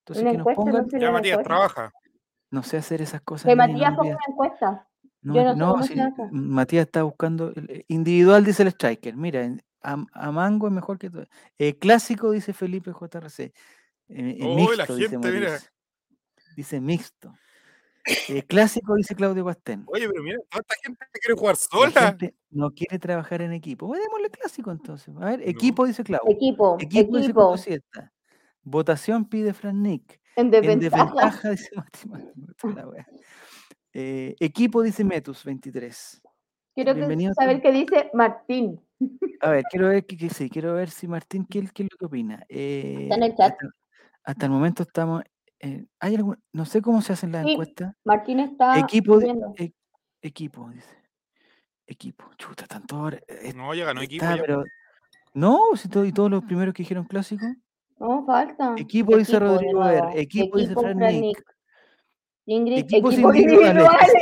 Entonces, 0.00 0.22
Una 0.22 0.30
que 0.32 0.38
nos 0.38 0.54
pongan, 0.54 0.86
no 0.92 0.98
Ya 0.98 1.10
Matías 1.10 1.42
trabaja. 1.42 1.92
no 2.50 2.62
sé 2.62 2.76
hacer 2.76 3.00
esas 3.02 3.22
cosas. 3.22 3.46
Que 3.46 3.56
Matías 3.56 3.96
ponga 3.96 4.10
una 4.10 4.18
encuesta. 4.28 4.88
No, 5.26 5.34
Yo 5.34 5.42
no 5.56 5.76
no, 5.76 5.82
si. 5.82 5.94
Matías 6.30 6.86
está 6.86 7.02
buscando 7.02 7.52
eh, 7.56 7.84
individual, 7.88 8.44
dice 8.44 8.62
el 8.62 8.68
striker. 8.68 9.16
Mira, 9.16 9.56
a, 9.82 10.04
a 10.12 10.30
Mango 10.30 10.68
es 10.68 10.72
mejor 10.72 10.98
que 10.98 11.10
todo. 11.10 11.26
Eh, 11.58 11.76
clásico, 11.78 12.30
dice 12.30 12.52
Felipe 12.52 12.92
JRC. 12.92 13.40
Eh, 13.40 13.52
eh, 14.08 14.36
la 14.40 14.54
mixto, 14.54 14.94
dice 14.94 15.18
mira. 15.18 15.58
Dice 16.56 16.80
mixto. 16.80 17.34
Eh, 18.28 18.44
clásico, 18.44 18.94
dice 18.94 19.16
Claudio 19.16 19.44
Pastén. 19.44 19.82
Oye, 19.88 20.08
pero 20.08 20.22
mira, 20.22 20.38
toda 20.48 20.60
esta 20.60 20.74
gente 20.84 21.04
quiere 21.20 21.34
jugar 21.36 21.56
La 21.56 21.60
sola. 21.90 22.08
gente 22.10 22.36
no 22.50 22.70
quiere 22.70 23.00
trabajar 23.00 23.42
en 23.42 23.52
equipo. 23.52 23.88
Bueno, 23.88 24.04
démosle 24.04 24.30
clásico 24.30 24.70
entonces. 24.70 25.12
A 25.20 25.24
ver, 25.24 25.40
No. 25.40 25.44
equipo, 25.46 25.86
dice 25.86 26.04
Claudio. 26.04 26.32
Equipo, 26.32 26.76
Equipo. 26.78 27.56
Votación 28.62 29.24
pide 29.28 29.52
Fran 29.54 29.82
Nick. 29.82 30.20
En 30.36 30.46
En 30.46 30.50
desventaja. 30.52 31.04
desventaja, 31.04 31.50
dice 31.50 31.70
Mati 31.74 32.08
Eh, 33.98 34.36
equipo, 34.40 34.82
dice 34.82 35.04
Metus 35.04 35.42
23. 35.42 36.20
Quiero 36.74 36.92
Bienvenido 36.92 37.32
saber 37.32 37.62
qué 37.62 37.72
dice 37.72 38.10
Martín. 38.12 38.78
A 39.40 39.48
ver, 39.50 39.64
quiero 39.70 39.88
ver 39.88 40.04
que, 40.04 40.18
que 40.18 40.28
sí, 40.28 40.50
quiero 40.50 40.74
ver 40.74 40.90
si 40.90 41.08
Martín, 41.08 41.46
¿qué, 41.48 41.66
qué 41.72 41.84
es 41.84 41.88
lo 41.90 41.96
que 41.96 42.04
opina? 42.04 42.44
Eh, 42.50 43.08
en 43.10 43.22
el 43.22 43.34
chat. 43.34 43.52
Hasta, 43.52 43.66
hasta 44.24 44.44
el 44.44 44.52
momento 44.52 44.82
estamos. 44.82 45.22
eh, 45.60 45.86
¿hay 45.98 46.14
algún- 46.14 46.36
no 46.52 46.66
sé 46.66 46.82
cómo 46.82 47.00
se 47.00 47.14
hacen 47.14 47.32
las 47.32 47.46
Sí, 47.46 47.52
encuestas. 47.52 47.94
Martín 48.04 48.40
está 48.40 48.78
Equipo, 48.78 49.18
e- 49.56 49.72
equipo, 50.20 50.68
dice. 50.68 50.94
Equipo. 51.86 52.26
Chuta, 52.36 52.66
tanto 52.66 52.96
ahora. 52.96 53.18
eh, 53.26 53.54
No, 53.56 53.72
ya 53.72 53.86
ganó 53.86 54.02
equipo. 54.02 54.26
está, 54.26 54.36
ya. 54.46 54.62
No, 55.32 55.58
si 55.74 55.88
todo- 55.88 56.04
y 56.04 56.12
todos 56.12 56.30
los 56.30 56.44
primeros 56.44 56.74
que 56.74 56.82
dijeron 56.82 57.06
clásico. 57.06 57.46
No, 57.98 58.26
falta. 58.26 58.74
Equipo, 58.76 59.16
dice 59.16 59.38
Rodrigo 59.38 59.82
R. 59.86 60.00
nuevo. 60.02 60.18
Equipo, 60.18 60.58
dice 60.58 60.74
Fran 60.74 60.98
Fran 60.98 61.12
Nick. 61.14 61.22
Nick. 61.38 61.55
Ingrid, 62.46 62.78
Equipos 62.78 63.14
equipos 63.14 63.36
individuales. 63.36 64.12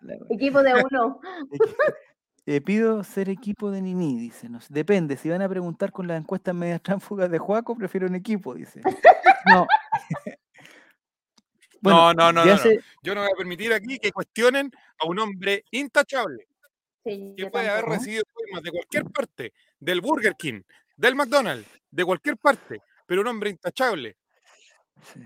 Equipo 0.30 0.62
de 0.62 0.74
uno. 0.90 1.20
Eh, 2.46 2.60
pido 2.62 3.04
ser 3.04 3.28
equipo 3.28 3.70
de 3.70 3.82
Nini, 3.82 4.18
dice. 4.18 4.48
No 4.48 4.58
depende, 4.70 5.16
si 5.16 5.28
van 5.28 5.42
a 5.42 5.48
preguntar 5.48 5.92
con 5.92 6.08
las 6.08 6.18
encuestas 6.18 6.52
medias 6.54 6.82
tránfugas 6.82 7.30
de 7.30 7.38
Juaco, 7.38 7.76
prefiero 7.76 8.08
un 8.08 8.14
equipo, 8.16 8.54
dice. 8.54 8.80
No. 9.46 9.66
No, 11.82 12.12
no, 12.12 12.30
no, 12.30 12.44
Yo 13.02 13.14
no 13.14 13.22
voy 13.22 13.30
a 13.32 13.36
permitir 13.36 13.72
aquí 13.72 13.98
que 13.98 14.12
cuestionen 14.12 14.70
a 14.98 15.06
un 15.06 15.18
hombre 15.18 15.64
intachable 15.70 16.46
Sí, 17.02 17.32
que 17.34 17.46
puede 17.46 17.70
haber 17.70 17.86
recibido 17.86 18.22
firmas 18.36 18.62
de 18.62 18.70
cualquier 18.70 19.04
parte, 19.04 19.54
del 19.78 20.02
Burger 20.02 20.34
King, 20.36 20.60
del 20.94 21.14
McDonald's, 21.14 21.66
de 21.90 22.04
cualquier 22.04 22.36
parte, 22.36 22.82
pero 23.06 23.22
un 23.22 23.28
hombre 23.28 23.48
intachable. 23.48 24.16
sí. 25.14 25.20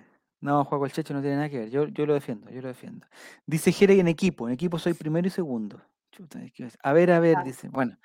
No, 0.44 0.62
Juaco 0.64 0.84
el 0.84 0.92
Checho 0.92 1.14
no 1.14 1.22
tiene 1.22 1.36
nada 1.36 1.48
que 1.48 1.60
ver. 1.60 1.70
Yo, 1.70 1.86
yo 1.88 2.04
lo 2.04 2.12
defiendo, 2.12 2.50
yo 2.50 2.60
lo 2.60 2.68
defiendo. 2.68 3.06
Dice 3.46 3.72
Jere 3.72 3.98
en 3.98 4.08
equipo. 4.08 4.46
En 4.46 4.52
equipo 4.52 4.78
soy 4.78 4.92
primero 4.92 5.26
y 5.26 5.30
segundo. 5.30 5.80
Chuta, 6.12 6.38
a 6.82 6.92
ver, 6.92 7.10
a 7.12 7.18
ver, 7.18 7.36
Ah. 7.38 7.42
dice. 7.42 7.70
Bueno, 7.70 7.96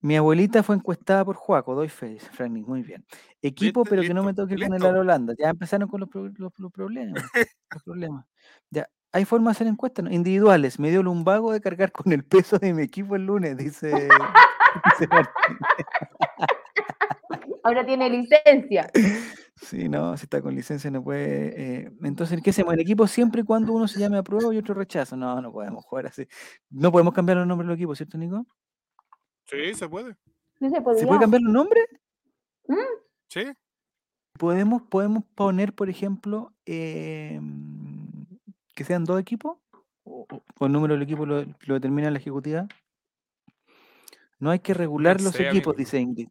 mi 0.00 0.16
abuelita 0.16 0.62
fue 0.62 0.76
encuestada 0.76 1.24
por 1.24 1.34
Juaco, 1.34 1.74
doy 1.74 1.88
fe, 1.88 2.06
dice 2.10 2.30
Frank, 2.30 2.52
muy 2.52 2.82
bien. 2.82 3.04
Equipo, 3.42 3.80
Listo, 3.80 3.90
pero 3.90 4.02
que 4.02 4.14
no 4.14 4.22
me 4.22 4.32
toque 4.32 4.54
con 4.54 4.62
el 4.62 4.70
listo. 4.70 4.88
Ala 4.88 5.00
Holanda. 5.00 5.34
Ya 5.36 5.50
empezaron 5.50 5.88
con 5.88 5.98
los, 6.00 6.08
pro- 6.08 6.28
los- 6.36 6.52
los 6.56 6.72
problemas. 6.72 7.14
los 7.72 7.82
problemas. 7.82 8.24
Ya, 8.70 8.88
hay 9.12 9.24
forma 9.24 9.50
de 9.50 9.56
hacer 9.56 9.66
encuestas 9.66 10.04
¿no? 10.04 10.12
individuales. 10.12 10.78
Me 10.78 10.88
dio 10.90 11.02
lumbago 11.02 11.52
de 11.52 11.60
cargar 11.60 11.90
con 11.90 12.12
el 12.12 12.22
peso 12.24 12.58
de 12.60 12.72
mi 12.72 12.84
equipo 12.84 13.16
el 13.16 13.26
lunes, 13.26 13.56
dice, 13.56 13.90
dice 15.00 15.08
Martín. 15.10 15.58
Ahora 17.64 17.84
tiene 17.84 18.08
licencia. 18.08 18.88
Sí, 19.62 19.88
no, 19.88 20.16
si 20.16 20.24
está 20.24 20.42
con 20.42 20.54
licencia 20.54 20.90
no 20.90 21.02
puede. 21.04 21.84
eh, 21.84 21.92
entonces, 22.02 22.40
¿qué 22.42 22.50
hacemos? 22.50 22.74
En 22.74 22.80
equipo 22.80 23.06
siempre 23.06 23.42
y 23.42 23.44
cuando 23.44 23.72
uno 23.72 23.86
se 23.86 24.00
llame 24.00 24.18
apruebo 24.18 24.52
y 24.52 24.58
otro 24.58 24.74
rechazo. 24.74 25.16
No, 25.16 25.40
no 25.40 25.52
podemos 25.52 25.84
jugar 25.84 26.06
así. 26.06 26.26
No 26.68 26.90
podemos 26.90 27.14
cambiar 27.14 27.38
los 27.38 27.46
nombres 27.46 27.66
de 27.66 27.68
los 27.72 27.76
equipos, 27.78 27.96
¿cierto, 27.98 28.18
Nico? 28.18 28.44
Sí, 29.44 29.72
se 29.74 29.88
puede. 29.88 30.16
No 30.58 30.68
se 30.68 30.76
¿Se 30.76 30.82
podía. 30.82 31.06
puede 31.06 31.20
cambiar 31.20 31.42
los 31.42 31.52
nombres? 31.52 31.84
Sí. 33.28 33.44
Podemos, 34.38 34.82
podemos 34.82 35.24
poner, 35.34 35.72
por 35.74 35.88
ejemplo, 35.88 36.52
eh, 36.66 37.40
que 38.74 38.84
sean 38.84 39.04
dos 39.04 39.20
equipos, 39.20 39.58
o, 40.04 40.26
el 40.60 40.72
número 40.72 40.94
del 40.94 41.02
equipo 41.02 41.24
lo, 41.24 41.44
lo 41.44 41.74
determina 41.74 42.10
la 42.10 42.18
ejecutiva. 42.18 42.66
No 44.40 44.50
hay 44.50 44.58
que 44.58 44.74
regular 44.74 45.20
los 45.20 45.34
sé, 45.34 45.48
equipos, 45.48 45.74
amigo. 45.74 45.78
dice 45.78 46.00
Ingrid. 46.00 46.28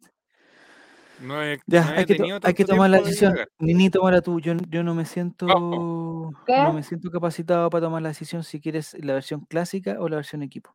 No 1.22 1.42
he, 1.42 1.58
Ya, 1.66 1.84
no 1.84 1.92
he 1.92 1.98
hay 1.98 2.04
que, 2.06 2.38
hay 2.42 2.54
que 2.54 2.64
tomar 2.64 2.90
la 2.90 2.98
de 2.98 3.04
decisión. 3.04 3.32
divagar. 3.32 3.48
Nini, 3.58 3.90
tómala 3.90 4.20
tú. 4.20 4.40
Yo, 4.40 4.54
yo 4.68 4.82
no 4.82 4.94
me 4.94 5.04
siento 5.04 5.46
¿Qué? 6.46 6.56
no 6.58 6.72
me 6.72 6.82
siento 6.82 7.10
capacitado 7.10 7.70
para 7.70 7.82
tomar 7.86 8.02
la 8.02 8.08
decisión 8.08 8.42
si 8.44 8.60
quieres 8.60 8.94
la 9.02 9.14
versión 9.14 9.40
clásica 9.46 9.96
o 10.00 10.08
la 10.08 10.16
versión 10.16 10.42
equipo. 10.42 10.74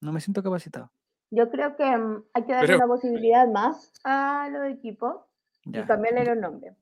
No 0.00 0.12
me 0.12 0.20
siento 0.20 0.42
capacitado. 0.42 0.90
Yo 1.30 1.50
creo 1.50 1.76
que 1.76 1.84
mm, 1.96 2.24
hay 2.34 2.42
que 2.44 2.52
darle 2.52 2.66
Pero- 2.66 2.78
una 2.78 2.86
posibilidad 2.86 3.48
más 3.48 3.92
a 4.04 4.48
los 4.50 4.66
equipos 4.72 5.16
y 5.64 5.72
cambiarle 5.82 6.24
los 6.26 6.36
nombres. 6.36 6.74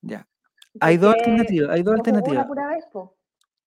ya. 0.00 0.26
Hay 0.80 0.96
dos 0.96 1.14
alternativas, 1.14 1.68
hay 1.70 1.82
dos 1.82 1.94
alternativas. 1.94 2.46
Vez. 2.48 2.84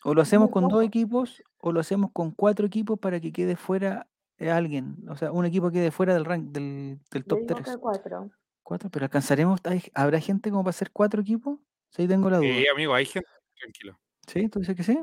O 0.03 0.13
lo 0.15 0.21
hacemos 0.23 0.49
con 0.49 0.67
dos 0.67 0.83
equipos 0.83 1.43
o 1.59 1.71
lo 1.71 1.79
hacemos 1.79 2.09
con 2.11 2.31
cuatro 2.31 2.65
equipos 2.65 2.97
para 2.99 3.19
que 3.19 3.31
quede 3.31 3.55
fuera 3.55 4.07
alguien. 4.39 4.97
O 5.09 5.15
sea, 5.15 5.31
un 5.31 5.45
equipo 5.45 5.71
quede 5.71 5.91
fuera 5.91 6.13
del 6.13 6.25
rank 6.25 6.51
del, 6.51 6.99
del 7.11 7.25
top 7.25 7.39
digo 7.39 7.55
3. 7.55 7.65
que 7.75 7.77
cuatro. 7.77 8.31
Cuatro, 8.63 8.89
pero 8.89 9.05
alcanzaremos. 9.05 9.59
¿Hay- 9.65 9.83
¿Habrá 9.93 10.19
gente 10.19 10.49
como 10.49 10.63
para 10.63 10.71
hacer 10.71 10.91
cuatro 10.91 11.21
equipos? 11.21 11.59
Sí, 11.89 12.01
ahí 12.03 12.07
tengo 12.07 12.29
la 12.29 12.37
duda. 12.37 12.47
Sí, 12.47 12.67
amigo, 12.67 12.93
hay 12.93 13.05
gente. 13.05 13.29
Tranquilo. 13.59 13.99
¿Sí? 14.27 14.49
¿Tú 14.49 14.59
dices 14.59 14.75
que 14.75 14.83
sí? 14.83 14.99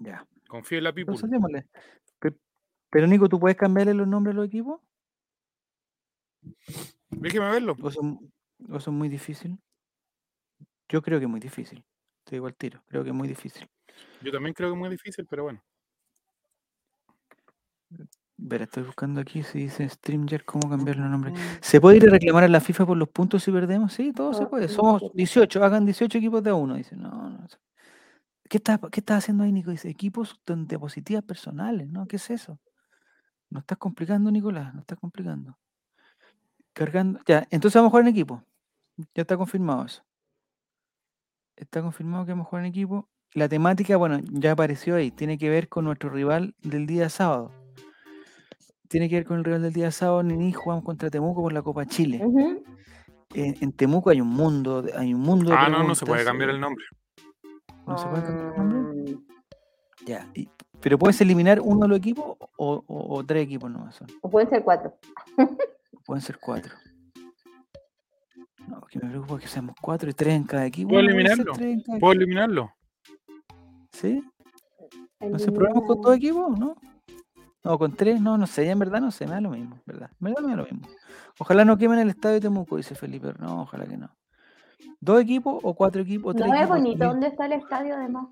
Ya. 0.00 0.26
Confío 0.48 0.78
en 0.78 0.84
la 0.84 0.92
people. 0.92 1.14
Entonces 1.14 1.30
Pero 2.90 3.06
Nico, 3.06 3.28
¿tú 3.28 3.38
puedes 3.38 3.56
cambiarle 3.56 3.94
los 3.94 4.08
nombres 4.08 4.34
a 4.34 4.36
los 4.36 4.46
equipos? 4.46 4.80
Déjeme 7.10 7.50
verlo. 7.50 7.76
¿O 7.82 7.90
son, 7.90 8.32
o 8.70 8.80
son 8.80 8.94
muy 8.94 9.08
difícil? 9.08 9.58
Yo 10.88 11.02
creo 11.02 11.18
que 11.18 11.26
es 11.26 11.30
muy 11.30 11.40
difícil. 11.40 11.84
Te 12.24 12.36
digo 12.36 12.46
al 12.46 12.54
tiro, 12.54 12.82
creo 12.86 13.02
que 13.04 13.10
es 13.10 13.14
muy 13.14 13.28
difícil. 13.28 13.68
Yo 14.22 14.32
también 14.32 14.54
creo 14.54 14.70
que 14.70 14.74
es 14.74 14.78
muy 14.78 14.88
difícil, 14.90 15.26
pero 15.28 15.44
bueno. 15.44 15.62
Ver, 18.40 18.62
estoy 18.62 18.84
buscando 18.84 19.20
aquí 19.20 19.42
si 19.42 19.58
dice 19.58 19.88
Streamyard 19.88 20.44
cómo 20.44 20.70
cambiar 20.70 20.96
los 20.96 21.10
nombres. 21.10 21.34
¿Se 21.60 21.80
puede 21.80 21.96
ir 21.96 22.06
a 22.08 22.10
reclamar 22.12 22.44
a 22.44 22.48
la 22.48 22.60
FIFA 22.60 22.86
por 22.86 22.96
los 22.96 23.08
puntos 23.08 23.42
si 23.42 23.50
perdemos? 23.50 23.92
Sí, 23.92 24.12
todo 24.12 24.32
se 24.32 24.44
Oh, 24.44 24.50
puede. 24.50 24.68
Somos 24.68 25.02
sí. 25.02 25.10
18, 25.14 25.64
hagan 25.64 25.84
18 25.84 26.18
equipos 26.18 26.42
de 26.44 26.52
uno. 26.52 26.74
Dice, 26.76 26.94
no, 26.96 27.30
no. 27.30 27.46
¿Qué 28.48 28.58
estás 28.58 28.78
qué 28.92 29.00
estás 29.00 29.18
haciendo 29.24 29.42
ahí, 29.42 29.52
Nico? 29.52 29.72
Dice, 29.72 29.88
equipos 29.88 30.40
con 30.46 30.66
diapositivas 30.68 31.24
personales, 31.24 31.88
¿no? 31.88 32.06
¿Qué 32.06 32.16
es 32.16 32.30
eso? 32.30 32.60
No 33.50 33.60
estás 33.60 33.76
complicando, 33.78 34.30
Nicolás, 34.30 34.72
no 34.72 34.80
estás 34.80 34.98
complicando. 34.98 35.58
Cargando. 36.72 37.20
Ya, 37.26 37.46
entonces 37.50 37.74
vamos 37.74 37.88
a 37.88 37.90
jugar 37.90 38.04
en 38.04 38.08
equipo. 38.10 38.44
Ya 39.14 39.22
está 39.22 39.36
confirmado 39.36 39.84
eso. 39.84 40.02
Está 41.56 41.82
confirmado 41.82 42.24
que 42.24 42.32
vamos 42.32 42.46
a 42.46 42.50
jugar 42.50 42.64
en 42.64 42.70
equipo. 42.70 43.08
La 43.34 43.48
temática, 43.48 43.96
bueno, 43.96 44.20
ya 44.30 44.52
apareció 44.52 44.94
ahí. 44.94 45.10
Tiene 45.10 45.38
que 45.38 45.50
ver 45.50 45.68
con 45.68 45.84
nuestro 45.84 46.08
rival 46.08 46.54
del 46.62 46.86
día 46.86 47.08
sábado. 47.08 47.52
Tiene 48.88 49.08
que 49.08 49.16
ver 49.16 49.24
con 49.26 49.38
el 49.38 49.44
rival 49.44 49.62
del 49.62 49.72
día 49.72 49.90
sábado. 49.90 50.22
Nini 50.22 50.52
jugamos 50.52 50.84
contra 50.84 51.10
Temuco 51.10 51.42
por 51.42 51.52
la 51.52 51.62
Copa 51.62 51.84
Chile. 51.86 52.20
En, 53.34 53.54
en 53.60 53.72
Temuco 53.72 54.10
hay 54.10 54.20
un 54.20 54.28
mundo, 54.30 54.84
hay 54.96 55.12
un 55.12 55.20
mundo 55.20 55.52
Ah, 55.54 55.68
no, 55.68 55.82
no 55.82 55.94
se 55.94 56.06
puede 56.06 56.24
cambiar 56.24 56.50
el 56.50 56.60
nombre. 56.60 56.84
¿No 57.86 57.98
se 57.98 58.06
puede 58.08 58.22
cambiar 58.22 58.52
el 58.54 58.56
nombre? 58.56 59.12
Mm, 59.14 59.24
Ya. 60.06 60.30
y- 60.34 60.48
pero 60.80 60.96
puedes 60.98 61.20
eliminar 61.20 61.60
uno 61.60 61.80
de 61.82 61.88
los 61.88 61.98
equipos 61.98 62.36
o, 62.56 62.84
o- 62.86 63.16
o 63.18 63.24
tres 63.24 63.44
equipos 63.44 63.70
nomás 63.70 63.96
son. 63.96 64.06
O 64.22 64.30
pueden 64.30 64.48
ser 64.48 64.62
cuatro. 64.62 64.94
Pueden 66.06 66.22
ser 66.22 66.38
cuatro. 66.38 66.72
No, 68.66 68.80
que 68.82 68.98
me 68.98 69.08
preocupa 69.10 69.38
que 69.40 69.46
seamos 69.48 69.74
cuatro 69.80 70.08
y 70.08 70.14
tres 70.14 70.34
en 70.34 70.44
cada 70.44 70.64
equipo. 70.66 70.88
¿Puedo 70.90 71.00
eliminarlo? 71.02 71.52
¿Puedo 72.00 72.12
eliminarlo? 72.14 72.70
¿Sí? 73.92 74.22
¿No 75.20 75.38
se 75.38 75.50
probamos 75.52 75.84
con 75.84 76.00
dos 76.00 76.16
Elimina- 76.16 76.16
equipos? 76.16 76.58
¿No? 76.58 76.76
No, 77.68 77.78
con 77.78 77.94
tres, 77.94 78.18
no, 78.18 78.38
no 78.38 78.46
sé, 78.46 78.64
ya 78.64 78.72
en 78.72 78.78
verdad 78.78 78.98
no 78.98 79.10
sé, 79.10 79.26
me 79.26 79.32
da 79.34 79.42
lo 79.42 79.50
mismo, 79.50 79.78
¿verdad? 79.84 80.10
Me 80.20 80.32
da, 80.32 80.40
me 80.40 80.48
da 80.52 80.56
lo 80.56 80.62
mismo. 80.64 80.88
Ojalá 81.38 81.66
no 81.66 81.76
quemen 81.76 81.98
el 81.98 82.08
estadio 82.08 82.36
de 82.36 82.40
Temuco, 82.40 82.78
dice 82.78 82.94
Felipe, 82.94 83.34
no, 83.38 83.60
ojalá 83.60 83.84
que 83.84 83.98
no. 83.98 84.08
¿Dos 85.00 85.20
equipos 85.20 85.60
o 85.62 85.74
cuatro 85.74 86.00
equipos 86.00 86.34
No 86.34 86.46
es 86.46 86.50
equipos? 86.52 86.68
bonito 86.70 87.04
Ni- 87.04 87.10
dónde 87.10 87.26
está 87.26 87.44
el 87.44 87.52
estadio 87.52 87.94
además. 87.94 88.28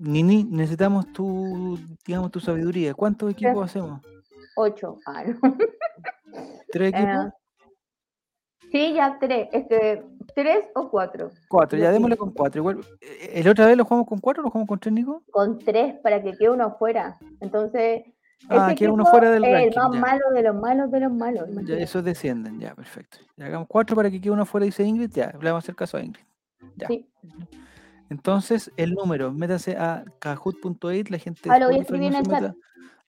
Nini, 0.00 0.42
necesitamos 0.42 1.12
tu, 1.12 1.78
digamos, 2.04 2.32
tu 2.32 2.40
sabiduría. 2.40 2.92
¿Cuántos 2.92 3.30
equipos 3.30 3.64
hacemos? 3.64 4.00
Ocho. 4.56 4.98
Ah, 5.06 5.22
no. 5.22 5.38
¿Tres 6.72 6.92
equipos? 6.92 7.26
Eh, 7.26 7.30
sí, 8.72 8.94
ya 8.94 9.16
tres. 9.20 9.48
Es 9.52 9.68
que 9.68 10.04
tres 10.34 10.64
o 10.74 10.90
cuatro. 10.90 11.30
cuatro, 11.48 11.78
ya 11.78 11.92
démosle 11.92 12.16
con 12.16 12.32
cuatro. 12.32 12.62
Igual, 12.62 12.80
eh, 13.00 13.30
¿El 13.34 13.48
otra 13.48 13.66
vez 13.66 13.76
lo 13.76 13.84
jugamos 13.84 14.08
con 14.08 14.18
cuatro 14.18 14.42
o 14.42 14.44
lo 14.46 14.50
jugamos 14.50 14.68
con 14.68 14.80
tres, 14.80 14.92
Nico? 14.92 15.22
Con 15.30 15.60
tres 15.60 15.94
para 16.02 16.20
que 16.20 16.32
quede 16.36 16.50
uno 16.50 16.74
fuera. 16.78 17.16
Entonces, 17.40 18.02
Ah, 18.48 18.66
ese 18.68 18.76
queda 18.76 18.92
uno 18.92 19.04
fuera 19.06 19.30
del 19.30 19.44
es 19.44 19.50
el 19.50 19.72
ranking, 19.74 19.80
más 19.80 19.92
ya. 19.92 20.00
malo 20.00 20.30
de 20.34 20.42
los 20.42 20.54
malos 20.54 20.90
de 20.90 21.00
los 21.00 21.12
malos. 21.12 21.48
Ya 21.64 21.76
esos 21.76 22.04
descienden, 22.04 22.60
ya, 22.60 22.74
perfecto. 22.74 23.18
Ya 23.36 23.46
hagamos 23.46 23.66
cuatro 23.68 23.96
para 23.96 24.10
que 24.10 24.20
quede 24.20 24.30
uno 24.32 24.44
fuera, 24.46 24.66
dice 24.66 24.84
Ingrid, 24.84 25.10
ya, 25.12 25.32
le 25.32 25.50
vamos 25.50 25.54
a 25.54 25.58
hacer 25.64 25.74
caso 25.74 25.96
a 25.96 26.02
Ingrid. 26.02 26.22
Ya. 26.76 26.86
Sí. 26.88 27.08
Entonces, 28.08 28.70
el 28.76 28.92
número, 28.94 29.32
métase 29.32 29.76
a 29.76 30.04
kahoot.it, 30.20 31.08
la 31.08 31.18
gente 31.18 31.48
Ah, 31.50 31.58
lo 31.58 31.66
voy 31.66 31.78
a 31.78 31.80
escribir 31.82 32.08
en 32.12 32.14
el 32.16 32.26
chat. 32.26 32.54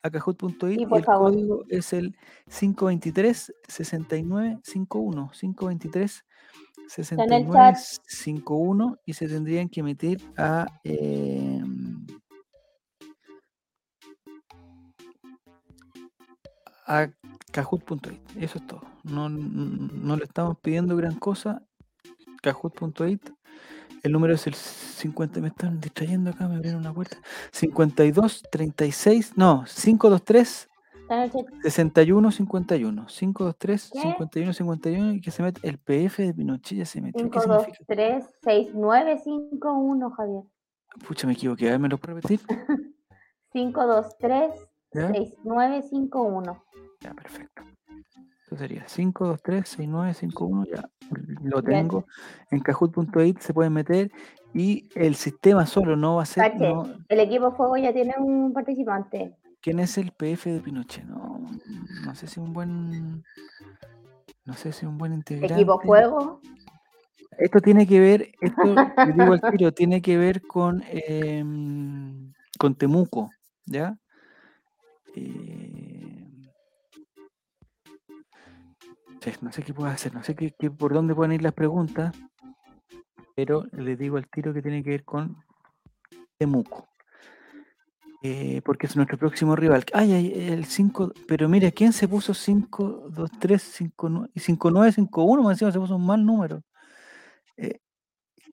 a 0.02 0.10
kahoot.it 0.10 0.80
y 0.80 0.86
por 0.86 0.98
el 0.98 1.04
favor. 1.04 1.30
código 1.32 1.64
es 1.68 1.92
el 1.92 2.16
523 2.48 3.52
6951 3.68 5.30
523 5.32 6.24
en 7.10 7.32
el 7.32 7.46
chat. 7.52 7.76
6951 7.76 8.96
y 9.04 9.12
se 9.12 9.28
tendrían 9.28 9.68
que 9.68 9.82
meter 9.82 10.18
a 10.36 10.66
eh, 10.84 11.62
a 16.88 17.10
kahoot.it. 17.52 18.20
Eso 18.36 18.58
es 18.58 18.66
todo. 18.66 18.82
No, 19.04 19.28
no 19.28 20.16
le 20.16 20.24
estamos 20.24 20.58
pidiendo 20.58 20.96
gran 20.96 21.14
cosa. 21.14 21.62
Kahoot.it. 22.42 23.30
El 24.02 24.12
número 24.12 24.34
es 24.34 24.46
el 24.46 24.54
50. 24.54 25.40
Me 25.40 25.48
están 25.48 25.80
distrayendo 25.80 26.30
acá, 26.30 26.48
me 26.48 26.56
abrieron 26.56 26.80
una 26.80 26.92
puerta. 26.92 27.18
52 27.52 28.42
36. 28.50 29.32
No, 29.36 29.64
523 29.64 30.68
Está 31.08 31.16
en 31.16 31.22
el 31.22 31.32
chat. 31.32 31.46
61 31.62 32.30
51. 32.32 33.06
523 33.06 33.90
¿Qué? 33.92 34.00
51 34.00 34.52
51. 34.52 35.12
Y 35.14 35.20
que 35.20 35.30
se 35.30 35.42
mete. 35.42 35.66
El 35.66 35.78
PF 35.78 36.22
de 36.22 36.34
Pinochet 36.34 36.78
ya 36.78 36.84
se 36.84 37.00
metió. 37.00 37.30
¿Qué 37.30 37.40
5, 37.40 37.54
2, 37.54 37.62
significa? 37.62 37.94
3, 37.94 38.24
6, 38.42 38.68
9, 38.74 39.20
5, 39.24 39.72
1, 39.72 40.10
Javier. 40.10 40.42
Pucha, 41.06 41.26
me 41.26 41.32
equivoqué. 41.32 41.68
A 41.68 41.70
ver, 41.72 41.80
¿me 41.80 41.88
lo 41.88 41.98
puedo 41.98 42.16
repetir? 42.16 42.40
5, 43.52 43.86
2, 43.86 44.18
3, 44.18 44.50
¿Ya? 44.92 45.08
6, 45.12 45.34
9, 45.44 45.82
5, 45.88 46.22
1. 46.22 46.64
Ya, 47.00 47.14
perfecto. 47.14 47.62
Eso 48.46 48.56
sería 48.56 48.84
523 48.86 49.68
6951. 49.68 50.64
Ya 50.66 50.88
lo 51.42 51.62
tengo. 51.62 52.06
En 52.50 52.60
kahoot.it 52.60 53.38
se 53.40 53.52
pueden 53.52 53.72
meter. 53.74 54.10
Y 54.54 54.88
el 54.94 55.14
sistema 55.14 55.66
solo 55.66 55.96
no 55.96 56.16
va 56.16 56.22
a 56.22 56.26
ser. 56.26 56.56
No- 56.56 56.86
El 57.08 57.20
equipo 57.20 57.52
fuego 57.52 57.76
ya 57.76 57.92
tiene 57.92 58.14
un 58.18 58.52
participante. 58.52 59.36
¿Quién 59.60 59.78
es 59.80 59.98
el 59.98 60.12
PF 60.12 60.50
de 60.50 60.60
Pinochet? 60.60 61.04
No, 61.04 61.38
no 62.04 62.14
sé 62.14 62.26
si 62.26 62.40
un 62.40 62.52
buen. 62.54 63.22
No 64.46 64.54
sé 64.54 64.72
si 64.72 64.86
un 64.86 64.96
buen 64.96 65.12
integrante. 65.12 65.54
Equipo 65.54 65.78
fuego. 65.80 66.40
Esto 67.36 67.60
tiene 67.60 67.86
que 67.86 68.00
ver, 68.00 68.32
esto, 68.40 68.74
digo 69.14 69.32
al 69.32 69.40
tiro, 69.52 69.70
tiene 69.72 70.00
que 70.02 70.16
ver 70.16 70.42
con, 70.42 70.82
em, 70.88 72.32
con 72.58 72.74
Temuco, 72.74 73.30
¿ya? 73.64 73.96
Eh, 75.18 76.48
no 79.42 79.52
sé 79.52 79.62
qué 79.62 79.74
puedo 79.74 79.90
hacer, 79.90 80.14
no 80.14 80.22
sé 80.22 80.34
qué, 80.34 80.54
qué- 80.58 80.70
por 80.70 80.92
dónde 80.94 81.14
pueden 81.14 81.32
ir 81.32 81.42
las 81.42 81.52
preguntas, 81.52 82.14
pero 83.34 83.64
le 83.72 83.96
digo 83.96 84.16
al 84.16 84.28
tiro 84.28 84.54
que 84.54 84.62
tiene 84.62 84.82
que 84.82 84.90
ver 84.90 85.04
con 85.04 85.36
Temuco. 86.38 86.88
Eh, 88.22 88.62
porque 88.64 88.86
es 88.86 88.96
nuestro 88.96 89.16
próximo 89.16 89.54
rival. 89.54 89.84
Ay, 89.92 90.12
ay, 90.12 90.32
el 90.34 90.64
5, 90.64 91.12
pero 91.28 91.48
mira, 91.48 91.70
¿quién 91.70 91.92
se 91.92 92.08
puso 92.08 92.34
5, 92.34 93.08
2, 93.10 93.30
3, 93.38 93.62
5, 93.62 94.08
9, 94.08 94.30
5, 94.34 94.70
9, 94.72 94.92
5, 94.92 95.22
1? 95.22 95.42
Más 95.42 95.52
encima 95.52 95.70
se 95.70 95.78
puso 95.78 95.94
un 95.94 96.04
mal 96.06 96.24
número. 96.24 96.62
Eh, 97.56 97.78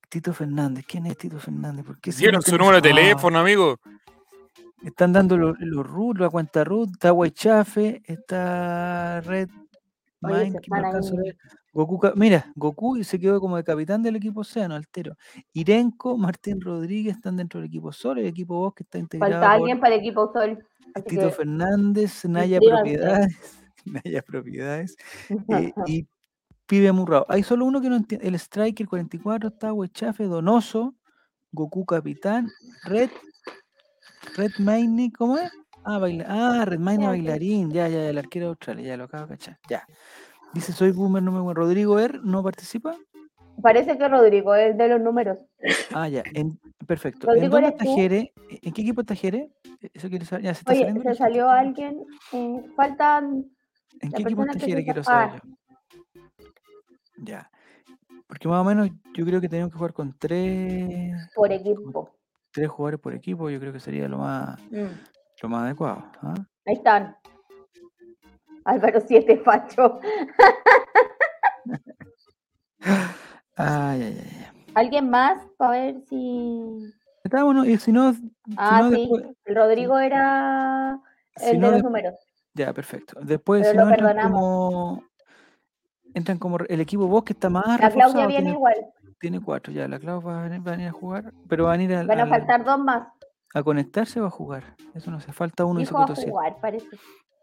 Tito 0.08 0.34
Fernández, 0.34 0.86
¿quién 0.88 1.08
es 1.08 1.18
Tito 1.18 1.40
Fernández? 1.40 1.84
¿Por 1.84 2.00
qué 2.00 2.12
se 2.12 2.20
Dieron 2.20 2.40
meten 2.40 2.52
su 2.52 2.58
número 2.60 2.76
de 2.80 2.90
teléfono, 2.90 3.40
amigo. 3.40 3.78
Están 4.86 5.14
dando 5.14 5.36
los, 5.36 5.60
los 5.60 5.86
root, 5.86 6.20
la 6.20 6.30
cuenta 6.30 6.64
root, 6.64 6.92
está 6.92 7.10
Guaychafe, 7.10 8.04
está 8.06 9.20
Red 9.22 9.50
Oye, 10.22 10.52
Mind, 10.52 11.04
se 11.04 11.16
que. 11.16 11.38
Goku, 11.74 12.00
mira, 12.16 12.52
Goku 12.56 13.04
se 13.04 13.20
quedó 13.20 13.42
como 13.42 13.58
de 13.58 13.64
capitán 13.64 14.02
del 14.02 14.16
equipo 14.16 14.42
Océano, 14.42 14.76
altero. 14.76 15.18
Irenco, 15.54 16.18
Martín 16.18 16.62
Rodríguez 16.62 17.18
están 17.18 17.36
dentro 17.36 17.60
del 17.60 17.68
equipo 17.68 17.92
Sol, 17.92 18.20
el 18.20 18.28
equipo 18.28 18.56
Vos 18.60 18.74
que 18.74 18.84
está 18.84 18.98
integrado 18.98 19.34
Falta 19.34 19.52
alguien 19.52 19.80
para 19.80 19.96
el 19.96 20.02
equipo 20.02 20.32
Sol. 20.32 20.66
Tito 21.06 21.28
que, 21.28 21.32
Fernández, 21.32 22.24
Naya. 22.26 22.60
Propiedades, 22.60 23.36
Naya 23.86 24.22
Propiedades 24.22 24.96
eh, 25.50 25.74
y 25.86 26.08
Pibe 26.66 26.92
Murrao. 26.94 27.26
Hay 27.28 27.44
solo 27.44 27.66
uno 27.66 27.82
que 27.82 27.90
no 27.90 27.98
entiende. 27.98 28.26
El 28.26 28.36
Striker 28.36 28.88
44 28.88 29.50
está 29.50 29.74
Huechafe, 29.74 30.24
Donoso, 30.26 30.96
Goku 31.52 31.86
Capitán, 31.86 32.50
Red, 32.86 33.10
Red 34.36 34.52
Maine, 34.60 35.12
¿cómo 35.18 35.38
es? 35.38 35.52
Ah, 35.84 36.00
baila, 36.00 36.26
ah, 36.28 36.66
Red 36.66 36.80
Maine 36.80 37.08
bailarín, 37.08 37.72
ya, 37.72 37.88
ya, 37.88 38.10
el 38.10 38.18
arquero 38.18 38.46
de 38.48 38.50
Australia, 38.52 38.88
ya 38.88 38.98
lo 38.98 39.04
acabo 39.06 39.28
de 39.28 39.38
cachar, 39.38 39.60
ya. 39.70 39.86
Dice 40.54 40.72
soy 40.74 40.92
boomer, 40.92 41.22
no 41.22 41.32
me 41.32 41.40
voy. 41.42 41.54
Rodrigo 41.54 42.00
Er 42.00 42.24
no 42.24 42.42
participa. 42.42 42.96
Parece 43.62 43.98
que 43.98 44.08
Rodrigo 44.08 44.56
es 44.56 44.78
de 44.78 44.88
los 44.90 45.00
números. 45.02 45.38
Ah, 45.94 46.08
ya, 46.10 46.24
en- 46.34 46.60
perfecto. 46.88 47.32
¿En 47.34 47.50
dónde 47.50 47.68
¿eres 47.70 47.80
está? 47.82 47.96
Jere? 47.96 48.34
¿En 48.50 48.74
qué 48.74 48.82
equipo 48.82 49.02
está 49.02 49.16
Jere? 49.16 49.50
Eso 49.94 50.10
quiere 50.10 50.26
saber. 50.26 50.44
Ya 50.46 50.54
se 50.54 50.60
está 50.62 50.72
Oye, 50.72 50.82
saliendo 50.86 51.04
se 51.10 51.16
salió 51.16 51.50
alguien. 51.50 52.06
faltan. 52.76 53.46
¿En 54.02 54.12
qué 54.12 54.22
equipo 54.24 54.44
está 54.44 54.60
Jere? 54.60 54.84
Quiero 54.84 55.04
sa- 55.04 55.12
saber 55.30 55.42
ah. 55.44 55.48
yo. 55.48 56.22
Ya. 57.18 57.52
Porque 58.28 58.48
más 58.48 58.60
o 58.62 58.64
menos 58.66 58.90
yo 59.14 59.26
creo 59.26 59.40
que 59.40 59.48
tenemos 59.50 59.72
que 59.72 59.78
jugar 59.78 59.94
con 59.94 60.14
tres, 60.18 61.14
por 61.36 61.52
equipo. 61.52 62.10
Tres 62.56 62.70
jugadores 62.70 63.00
por 63.02 63.14
equipo. 63.14 63.50
Yo 63.50 63.60
creo 63.60 63.74
que 63.74 63.80
sería 63.80 64.08
lo 64.08 64.18
más, 64.20 64.58
Mm, 64.72 64.88
lo 65.44 65.50
más 65.50 65.64
adecuado. 65.66 66.04
¿ah? 66.24 66.34
Ahí 66.66 66.76
están. 66.76 67.16
Álvaro 68.64 69.00
7, 69.06 69.38
Facho. 69.38 70.00
Ay, 73.58 74.02
ay, 74.04 74.22
ay. 74.22 74.46
¿Alguien 74.76 75.10
más? 75.10 75.42
Para 75.58 75.72
ver 75.72 75.96
si. 76.10 76.94
Está 77.24 77.44
bueno, 77.44 77.66
y 77.66 77.78
si 77.78 77.92
no, 77.92 78.14
si 78.14 78.22
Ah, 78.58 78.82
no 78.84 78.90
sí. 78.92 78.98
después, 78.98 79.24
El 79.46 79.56
Rodrigo 79.56 79.98
era 79.98 81.00
si 81.38 81.52
el 81.52 81.60
no 81.60 81.68
de 81.68 81.74
los 81.78 81.84
números. 81.84 82.16
ya, 82.54 82.74
perfecto. 82.74 83.20
Después, 83.22 83.62
Pero 83.62 83.72
si 83.72 83.78
lo 83.78 83.86
no 83.86 83.92
entran 83.92 84.32
como, 84.32 85.04
entran 86.14 86.38
como 86.38 86.58
el 86.68 86.82
equipo 86.82 87.08
vos 87.08 87.24
que 87.24 87.34
está 87.34 87.50
más 87.50 87.66
La 87.66 87.78
Claudia 87.78 87.90
reforzado, 87.96 88.28
viene 88.28 88.42
tiene, 88.44 88.56
igual. 88.58 88.76
Tiene 89.20 89.42
cuatro, 89.42 89.72
ya, 89.74 89.88
la 89.88 90.00
Clau 90.00 90.22
va 90.22 90.40
a 90.42 90.44
venir, 90.48 90.68
va 90.68 90.74
a 90.74 90.90
a 90.90 90.92
jugar, 90.92 91.34
pero 91.48 91.66
van 91.66 91.80
a 91.80 91.84
ir 91.84 91.94
al, 91.94 92.08
Van 92.08 92.20
a 92.20 92.24
al- 92.24 92.30
faltar 92.30 92.64
dos 92.64 92.80
más. 92.80 93.08
¿A 93.54 93.64
conectarse 93.64 94.20
o 94.20 94.26
a 94.26 94.30
jugar? 94.30 94.76
Eso 94.94 95.10
no 95.12 95.20
sé, 95.20 95.32
falta 95.32 95.64
uno, 95.66 95.80
Dijo 95.80 95.98
a 95.98 96.02
Coto 96.02 96.16
siete. 96.16 96.32
jugar, 96.32 96.58
parece. 96.62 96.88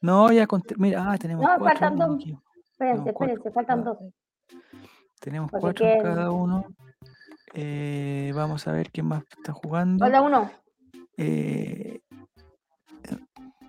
No, 0.03 0.31
ya 0.33 0.47
conté. 0.47 0.75
Mira, 0.77 1.11
ah, 1.11 1.17
tenemos 1.17 1.43
No, 1.43 1.49
cuatro. 1.59 1.65
faltan 1.81 1.97
dos. 1.97 2.25
Espérense, 2.71 3.11
espérense, 3.11 3.51
faltan 3.51 3.81
Ah, 3.81 3.83
dos. 3.85 3.99
Tenemos 5.21 5.51
Porque 5.51 5.61
cuatro 5.63 5.87
queden- 5.87 6.03
cada 6.03 6.31
uno. 6.31 6.65
Eh, 7.55 8.33
vamos 8.35 8.67
a 8.67 8.73
ver 8.73 8.91
quién 8.91 9.07
más 9.07 9.23
está 9.31 9.53
jugando. 9.53 10.05
Hola, 10.05 10.21
uno. 10.23 10.51
Eh, 11.17 12.01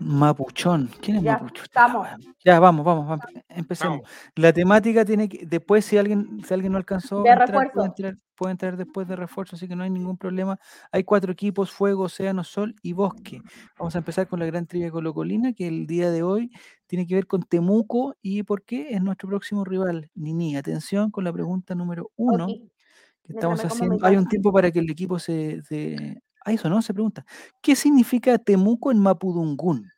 Mapuchón. 0.03 0.89
¿Quién 1.01 1.17
es 1.17 1.23
Ya, 1.23 1.33
Mapuchón? 1.33 1.63
estamos. 1.63 2.07
Ya, 2.43 2.59
vamos, 2.59 2.85
vamos, 2.85 3.07
vamos. 3.07 3.25
Empecemos. 3.49 3.99
Vamos. 3.99 4.11
La 4.35 4.53
temática 4.53 5.05
tiene 5.05 5.29
que, 5.29 5.45
después 5.45 5.85
si 5.85 5.97
alguien, 5.97 6.43
si 6.45 6.53
alguien 6.53 6.71
no 6.71 6.77
alcanzó 6.77 7.19
entrar, 7.19 7.49
refuerzo. 7.49 7.73
puede 7.73 7.87
entrar, 7.87 8.17
puede 8.35 8.51
entrar 8.51 8.77
después 8.77 9.07
de 9.07 9.15
refuerzo, 9.15 9.55
así 9.55 9.67
que 9.67 9.75
no 9.75 9.83
hay 9.83 9.89
ningún 9.89 10.17
problema. 10.17 10.59
Hay 10.91 11.03
cuatro 11.03 11.31
equipos, 11.31 11.71
fuego, 11.71 12.03
océano, 12.03 12.43
sol 12.43 12.75
y 12.81 12.93
bosque. 12.93 13.41
Vamos 13.77 13.95
a 13.95 13.99
empezar 13.99 14.27
con 14.27 14.39
la 14.39 14.45
gran 14.45 14.67
trivia 14.67 14.91
colocolina, 14.91 15.53
que 15.53 15.67
el 15.67 15.87
día 15.87 16.11
de 16.11 16.23
hoy 16.23 16.51
tiene 16.87 17.07
que 17.07 17.15
ver 17.15 17.27
con 17.27 17.43
Temuco 17.43 18.15
y 18.21 18.43
por 18.43 18.63
qué 18.63 18.89
es 18.91 19.01
nuestro 19.01 19.29
próximo 19.29 19.63
rival. 19.63 20.09
Nini, 20.13 20.55
atención 20.55 21.11
con 21.11 21.23
la 21.23 21.33
pregunta 21.33 21.75
número 21.75 22.11
uno 22.15 22.47
que 22.47 23.33
estamos 23.33 23.63
haciendo. 23.63 23.97
Hay 24.05 24.17
un 24.17 24.27
tiempo 24.27 24.51
para 24.51 24.71
que 24.71 24.79
el 24.79 24.89
equipo 24.89 25.17
se... 25.19 25.61
se... 25.63 26.21
Ah, 26.45 26.51
eso 26.51 26.69
no, 26.69 26.81
se 26.81 26.93
pregunta. 26.93 27.25
¿Qué 27.61 27.75
significa 27.75 28.37
Temuco 28.37 28.91
en 28.91 28.99
Mapudungún? 28.99 29.89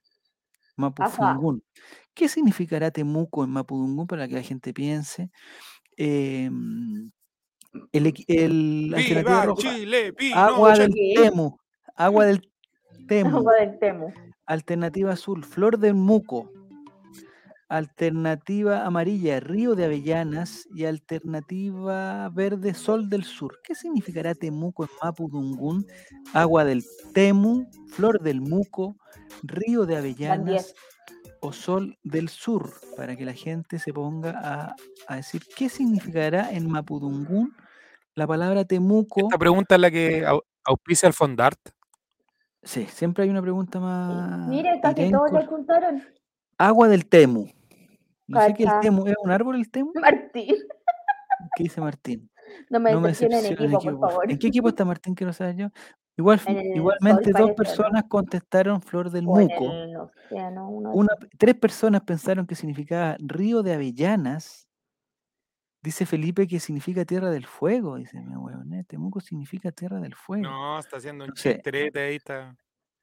Mapufungún. 0.76 1.64
¿Qué 2.14 2.30
significará 2.30 2.92
Temuco 2.92 3.44
en 3.44 3.50
Mapudungún 3.50 4.08
para 4.08 4.28
que 4.28 4.36
la 4.36 4.42
gente 4.42 4.74
piense? 4.74 5.32
Em, 5.98 7.12
el. 7.92 8.94
Agua 10.34 10.78
del. 10.78 10.94
Temu. 11.16 11.58
Agua 11.96 12.26
del 12.26 12.42
Temu. 13.08 13.38
Agua 13.38 13.54
del 13.56 13.80
Temu. 13.80 14.14
Alternativa 14.46 15.12
azul, 15.12 15.44
flor 15.44 15.80
del 15.80 15.96
muco. 15.96 16.52
Alternativa 17.78 18.86
amarilla, 18.86 19.40
río 19.40 19.76
de 19.76 19.86
avellanas. 19.86 20.68
Y 20.74 20.86
alternativa 20.86 22.30
verde, 22.30 22.74
sol 22.74 23.10
del 23.10 23.24
sur. 23.24 23.60
¿Qué 23.64 23.76
significará 23.76 24.34
Temuco 24.36 24.84
en 24.86 24.90
Mapudungún? 25.04 25.86
Agua 26.34 26.64
del 26.66 26.84
Temu, 27.14 27.66
flor 27.90 28.22
del 28.22 28.42
muco, 28.42 28.96
río 29.44 29.86
de 29.86 29.98
avellanas 29.98 30.46
10. 30.46 30.76
o 31.42 31.52
sol 31.52 31.98
del 32.04 32.30
sur. 32.30 32.74
Para 32.96 33.16
que 33.16 33.26
la 33.26 33.34
gente 33.34 33.78
se 33.80 33.92
ponga 33.94 34.32
a, 34.44 34.76
a 35.08 35.16
decir 35.18 35.42
qué 35.56 35.70
significará 35.70 36.52
en 36.52 36.70
Mapudungún 36.70 37.54
la 38.16 38.26
palabra 38.26 38.64
Temuco. 38.66 39.22
Esta 39.22 39.38
pregunta 39.38 39.76
es 39.76 39.82
la 39.82 39.92
que 39.92 40.26
au- 40.26 40.42
auspicia 40.64 41.08
el 41.08 41.14
Fondart. 41.14 41.60
Sí, 42.64 42.86
siempre 42.90 43.24
hay 43.26 43.30
una 43.30 43.42
pregunta 43.42 43.80
más. 43.80 44.48
Mire, 44.48 44.80
casi 44.82 45.12
todos 45.12 45.32
le 45.32 45.46
juntaron. 45.46 46.02
Agua 46.58 46.88
del 46.88 47.06
Temu. 47.06 47.48
No 48.28 48.42
sé 48.42 48.54
qué 48.54 48.64
el. 48.64 48.80
Temu. 48.82 49.06
¿Es 49.08 49.16
un 49.24 49.32
árbol 49.32 49.56
el 49.56 49.70
Temu? 49.72 49.92
Martín. 49.96 50.56
¿Qué 51.56 51.64
dice 51.64 51.82
Martín? 51.82 52.30
No 52.70 52.80
me 52.80 52.92
No 52.94 53.02
me 53.02 53.08
decepcionen 53.10 53.42
decepciona 53.42 53.70
el 53.72 53.76
equipo, 53.76 53.82
por 53.82 53.92
equipo. 53.94 54.10
favor. 54.10 54.32
¿En 54.32 54.38
qué 54.40 54.48
equipo 54.48 54.70
está 54.70 54.86
Martín? 54.86 55.16
Quiero 55.16 55.34
saber 55.34 55.56
yo. 55.56 55.68
Igual, 56.16 56.40
En 56.46 56.76
igualmente, 56.78 57.32
Sol 57.32 57.42
dos 57.42 57.50
¿no? 57.50 57.56
personas 57.56 58.04
contestaron 58.08 58.82
Flor 58.82 59.10
del 59.10 59.26
O 59.28 59.40
en 59.40 59.48
Muco. 59.48 59.72
el 59.72 59.98
océano, 59.98 60.70
uno 60.70 60.92
de 60.92 60.98
Una, 60.98 61.14
tres 61.38 61.56
personas 61.56 62.02
pensaron 62.04 62.46
que 62.46 62.56
significaba 62.56 63.18
Río 63.20 63.64
de 63.64 63.74
Avellanas. 63.74 64.70
Dice 65.82 66.06
Felipe 66.06 66.48
que 66.48 66.60
significa 66.60 67.04
Tierra 67.04 67.30
del 67.32 67.46
Fuego. 67.48 67.96
Dice 67.98 68.22
mi 68.22 68.36
huevón. 68.36 68.86
Temuco 68.88 69.20
significa 69.20 69.72
Tierra 69.72 70.00
del 70.00 70.16
Fuego. 70.16 70.44
No, 70.44 70.80
está 70.80 70.98
haciendo 70.98 71.26
un 71.26 71.32
No 71.32 71.36
sé. 71.36 71.62
ahí. 71.96 72.16
Está. 72.16 72.56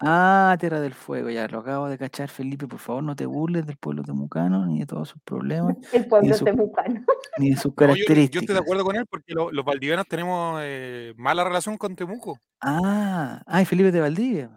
Ah, 0.05 0.57
Tierra 0.59 0.81
del 0.81 0.95
Fuego, 0.95 1.31
ya 1.31 1.47
lo 1.49 1.61
acabo 1.61 1.89
de 1.89 1.97
cachar, 1.99 2.29
Felipe. 2.29 2.67
Por 2.67 2.79
favor, 2.81 3.03
no 3.03 3.15
te 3.17 3.25
burles 3.27 3.67
del 3.67 3.77
pueblo 3.77 4.03
temucano, 4.03 4.67
ni 4.67 4.81
de 4.81 4.87
todos 4.87 5.09
sus 5.11 5.21
problemas, 5.23 5.77
El 5.93 6.07
pueblo 6.07 6.35
su- 6.35 6.45
temucano. 6.45 7.03
ni 7.39 7.51
de 7.51 7.57
sus 7.57 7.67
No, 7.67 7.71
yo, 7.71 7.73
yo 7.73 7.75
características. 7.95 8.43
estoy 8.43 8.55
de 8.55 8.61
acuerdo 8.61 8.85
con 8.85 8.97
él 8.97 9.07
porque 9.07 9.33
lo- 9.35 9.51
los 9.53 9.65
valdivianos 9.65 10.07
tenemos 10.09 10.59
eh, 10.63 11.15
mala 11.17 11.45
relación 11.45 11.77
con 11.79 11.95
Temuco. 11.97 12.39
Ah, 12.61 13.43
ay, 13.47 13.65
Felipe 13.65 13.93
de 13.93 14.01
Valdivia. 14.01 14.51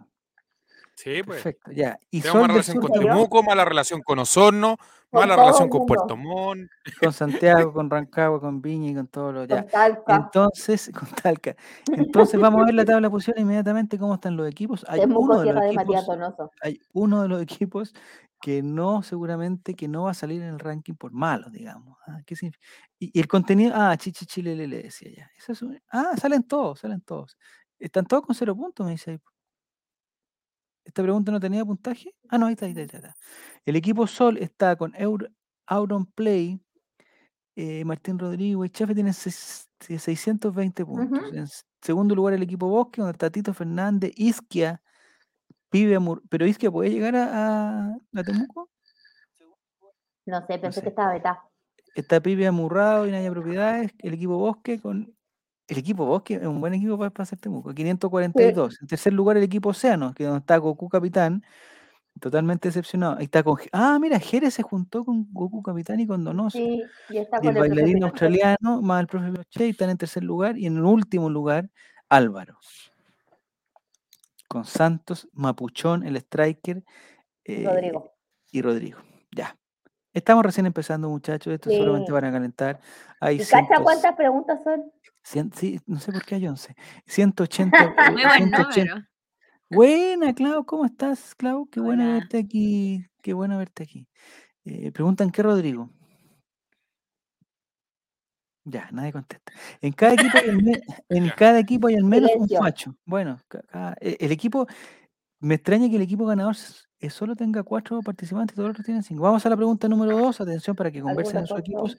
Sí, 0.94 1.22
pues. 1.24 1.42
Perfecto, 1.42 1.72
ya. 1.72 1.98
Y 2.10 2.20
Tenemos 2.22 2.40
mala 2.42 2.52
relación 2.54 2.80
Sur 2.80 2.90
con 2.90 3.00
Temuco, 3.00 3.42
mala 3.42 3.64
relación 3.66 4.00
con 4.02 4.18
Osorno, 4.18 4.76
mala 5.20 5.36
relación 5.36 5.64
el 5.64 5.70
con. 5.70 5.86
Puerto 5.86 6.16
Montt. 6.16 6.70
con 7.02 7.12
Santiago, 7.12 7.72
con 7.72 7.90
Rancagua, 7.90 8.40
con 8.40 8.60
Viña 8.62 8.90
y 8.90 8.94
con 8.94 9.06
todo 9.08 9.32
lo 9.32 9.44
ya. 9.44 9.62
Con 9.62 9.70
Talca. 9.70 10.16
Entonces, 10.16 10.90
con 10.98 11.08
Talca. 11.08 11.56
Entonces 11.92 12.40
vamos 12.40 12.62
a 12.62 12.64
ver 12.66 12.74
la 12.74 12.84
tabla 12.84 13.08
de 13.08 13.10
posiciones 13.10 13.42
inmediatamente 13.42 13.98
cómo 13.98 14.14
están 14.14 14.36
los 14.36 14.48
equipos. 14.48 14.84
Hay 14.88 15.00
uno 15.00 15.40
de 15.40 15.52
los 15.52 15.62
de 15.62 15.70
equipos, 15.70 16.06
Donoso. 16.06 16.50
hay 16.60 16.80
uno 16.92 17.22
de 17.22 17.28
los 17.28 17.42
equipos 17.42 17.94
que 18.40 18.62
no, 18.62 19.02
seguramente 19.02 19.74
que 19.74 19.88
no 19.88 20.04
va 20.04 20.10
a 20.10 20.14
salir 20.14 20.42
en 20.42 20.48
el 20.48 20.58
ranking 20.58 20.94
por 20.94 21.10
malo, 21.12 21.48
digamos. 21.50 21.98
Ah, 22.06 22.20
¿qué? 22.26 22.34
Y, 22.98 23.10
y 23.16 23.20
el 23.20 23.26
contenido, 23.28 23.72
ah, 23.74 23.96
chichi 23.96 24.26
chile 24.26 24.54
le, 24.54 24.66
le 24.66 24.82
decía 24.82 25.10
ya. 25.16 25.30
Eso 25.38 25.52
es 25.52 25.62
un- 25.62 25.80
ah, 25.90 26.12
salen 26.18 26.42
todos, 26.42 26.80
salen 26.80 27.00
todos. 27.00 27.36
Están 27.78 28.04
todos 28.06 28.24
con 28.24 28.34
cero 28.34 28.54
puntos, 28.54 28.84
me 28.86 28.92
dice 28.92 29.12
ahí. 29.12 29.20
¿Esta 30.86 31.02
pregunta 31.02 31.32
no 31.32 31.40
tenía 31.40 31.64
puntaje? 31.64 32.14
Ah, 32.28 32.38
no, 32.38 32.46
ahí 32.46 32.52
está, 32.52 32.66
ahí 32.66 32.70
está, 32.72 32.82
ahí 32.82 32.86
está. 33.04 33.16
El 33.64 33.76
equipo 33.76 34.06
Sol 34.06 34.38
está 34.38 34.76
con 34.76 34.94
Euro, 34.94 35.26
Auron 35.66 36.06
Play, 36.06 36.60
eh, 37.56 37.84
Martín 37.84 38.18
Rodrigo 38.18 38.64
y 38.64 38.70
Chafe 38.70 38.94
tienen 38.94 39.12
seis- 39.12 39.68
620 39.80 40.86
puntos. 40.86 41.32
En 41.32 41.46
segundo 41.82 42.14
lugar 42.14 42.34
el 42.34 42.42
equipo 42.42 42.68
Bosque, 42.68 43.00
donde 43.00 43.12
está 43.12 43.30
Tito 43.30 43.52
Fernández, 43.52 44.12
Isquia, 44.16 44.80
Pibe 45.70 45.96
Amur. 45.96 46.22
¿Pero 46.30 46.46
Isquia 46.46 46.70
puede 46.70 46.90
llegar 46.90 47.16
a, 47.16 47.88
a, 47.88 47.96
a 48.14 48.22
Temuco? 48.22 48.70
No 50.26 50.46
sé, 50.46 50.58
pensé 50.58 50.80
sé. 50.80 50.82
que 50.82 50.88
estaba 50.90 51.12
vetado. 51.12 51.38
Está 51.94 52.20
Pibe 52.20 52.46
Amurrado 52.46 53.06
y 53.06 53.10
Naya 53.10 53.30
Propiedades, 53.30 53.92
el 53.98 54.14
equipo 54.14 54.36
Bosque 54.38 54.78
con... 54.80 55.15
El 55.68 55.78
equipo 55.78 56.06
Bosque 56.06 56.34
es 56.34 56.46
un 56.46 56.60
buen 56.60 56.74
equipo 56.74 56.96
para, 56.96 57.10
para 57.10 57.24
hacer 57.24 57.38
Temuco, 57.38 57.74
542. 57.74 58.78
En 58.80 58.86
tercer 58.86 59.12
lugar 59.12 59.36
el 59.36 59.42
equipo 59.42 59.70
Océano, 59.70 60.14
que 60.14 60.24
donde 60.24 60.38
está 60.38 60.56
Goku 60.58 60.88
Capitán, 60.88 61.42
totalmente 62.20 62.68
decepcionado. 62.68 63.16
Ahí 63.18 63.24
está 63.24 63.42
con... 63.42 63.58
Ah, 63.72 63.98
mira, 64.00 64.18
Jerez 64.18 64.54
se 64.54 64.62
juntó 64.62 65.04
con 65.04 65.26
Goku 65.32 65.62
Capitán 65.62 65.98
y 66.00 66.06
con 66.06 66.24
Donoso. 66.24 66.56
Sí, 66.56 66.82
y 67.10 67.18
está 67.18 67.38
y 67.38 67.40
con 67.40 67.56
el 67.56 67.56
el 67.56 67.68
bailarín 67.68 68.04
australiano 68.04 68.80
más 68.80 69.00
el 69.00 69.06
profe 69.08 69.26
Pinochet 69.26 69.66
y 69.66 69.70
están 69.70 69.90
en 69.90 69.98
tercer 69.98 70.22
lugar 70.22 70.56
y 70.56 70.66
en 70.66 70.76
el 70.76 70.84
último 70.84 71.28
lugar 71.28 71.68
Álvaro 72.08 72.58
con 74.48 74.64
Santos, 74.64 75.28
Mapuchón, 75.32 76.06
el 76.06 76.16
striker 76.16 76.84
eh, 77.44 77.64
Rodrigo. 77.64 78.12
y 78.50 78.62
Rodrigo. 78.62 78.98
Ya. 79.32 79.56
Estamos 80.16 80.42
recién 80.46 80.64
empezando, 80.64 81.10
muchachos. 81.10 81.52
Esto 81.52 81.68
es 81.68 81.76
solamente 81.76 82.06
Sí. 82.06 82.12
para 82.12 82.32
calentar. 82.32 82.80
Hay 83.20 83.36
¿Y 83.36 83.44
cacha 83.44 83.82
cuántas 83.82 84.16
preguntas 84.16 84.62
son? 84.64 84.90
cien- 85.22 85.52
sí, 85.54 85.78
no 85.86 86.00
sé 86.00 86.10
por 86.10 86.24
qué 86.24 86.36
hay 86.36 86.46
11. 86.48 86.74
180. 87.04 87.84
eh, 87.84 88.10
Muy 88.12 88.22
buen 88.22 88.32
180. 88.48 88.94
número. 88.94 89.08
Buena, 89.68 90.34
Clau, 90.34 90.64
¿cómo 90.64 90.86
estás, 90.86 91.34
Clau? 91.34 91.68
Qué 91.68 91.80
bueno 91.80 92.04
Hola. 92.04 92.14
verte 92.14 92.38
aquí. 92.38 93.04
Qué 93.20 93.34
bueno 93.34 93.58
verte 93.58 93.82
aquí. 93.82 94.08
Eh, 94.64 94.90
preguntan 94.90 95.30
qué 95.30 95.42
Rodrigo. 95.42 95.90
Ya, 98.64 98.88
nadie 98.92 99.12
contesta. 99.12 99.52
En 99.82 99.92
cada 99.92 100.14
equipo 100.14 100.38
hay 100.38 100.48
en 101.10 101.30
cada 101.36 101.58
equipo 101.58 101.88
hay 101.88 101.96
al 101.96 102.04
menos 102.04 102.30
un 102.36 102.48
facho. 102.48 102.96
Bueno, 103.04 103.38
e- 104.00 104.16
el 104.18 104.32
equipo, 104.32 104.66
me 105.40 105.56
extraña 105.56 105.90
que 105.90 105.96
el 105.96 106.02
equipo 106.02 106.24
ganador 106.24 106.56
eh, 107.00 107.10
solo 107.10 107.36
tenga 107.36 107.62
cuatro 107.62 108.00
participantes 108.02 108.54
y 108.54 108.56
todos 108.56 108.68
los 108.68 108.74
otros 108.74 108.86
tienen 108.86 109.02
cinco. 109.02 109.22
Vamos 109.22 109.44
a 109.44 109.50
la 109.50 109.56
pregunta 109.56 109.88
número 109.88 110.16
dos. 110.18 110.40
Atención 110.40 110.74
para 110.74 110.90
que 110.90 111.00
conversen 111.02 111.38
en 111.38 111.46
sus 111.46 111.58
equipos. 111.58 111.98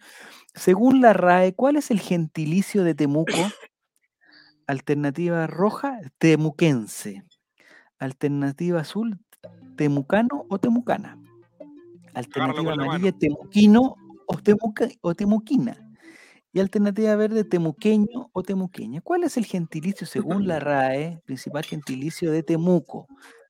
Según 0.56 1.02
la 1.02 1.14
RAE, 1.14 1.54
¿cuál 1.54 1.76
es 1.76 1.92
el 1.92 2.00
gentilicio 2.00 2.84
de 2.84 2.96
Temuco? 2.96 3.32
Alternativa 4.68 5.48
roja, 5.48 6.00
temuquense. 6.18 7.24
Alternativa 8.00 8.82
azul, 8.82 9.18
temucano 9.76 10.46
o 10.50 10.60
temucana. 10.60 11.18
Alternativa 12.14 12.74
amarilla, 12.74 13.12
temuquino 13.12 13.96
o, 14.26 14.34
temuca- 14.38 14.90
o 15.02 15.16
temuquina. 15.16 15.84
Y 16.52 16.60
alternativa 16.60 17.16
verde, 17.16 17.44
temuqueño 17.44 18.30
o 18.34 18.44
temuqueña. 18.44 19.02
¿Cuál 19.02 19.24
es 19.24 19.38
el 19.38 19.46
gentilicio 19.46 20.08
según 20.08 20.48
la 20.48 20.60
RAE, 20.60 21.22
principal 21.26 21.64
gentilicio 21.64 22.32
de 22.32 22.42
Temuco? 22.44 23.08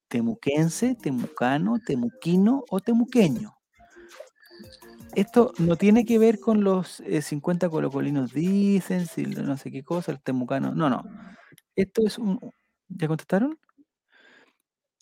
Temuquense, 0.07 0.95
temucano, 0.95 1.79
temuquino 1.79 2.63
o 2.69 2.79
temuqueño. 2.79 3.53
Esto 5.15 5.53
no 5.57 5.75
tiene 5.75 6.05
que 6.05 6.19
ver 6.19 6.39
con 6.39 6.63
los 6.63 6.99
eh, 7.01 7.21
50 7.21 7.69
colocolinos 7.69 8.33
dicen, 8.33 9.07
si 9.07 9.23
no 9.25 9.57
sé 9.57 9.71
qué 9.71 9.83
cosa, 9.83 10.11
el 10.11 10.21
temucano. 10.21 10.73
No, 10.75 10.89
no. 10.89 11.03
Esto 11.75 12.05
es 12.05 12.17
un. 12.17 12.39
¿Ya 12.87 13.07
contestaron? 13.07 13.59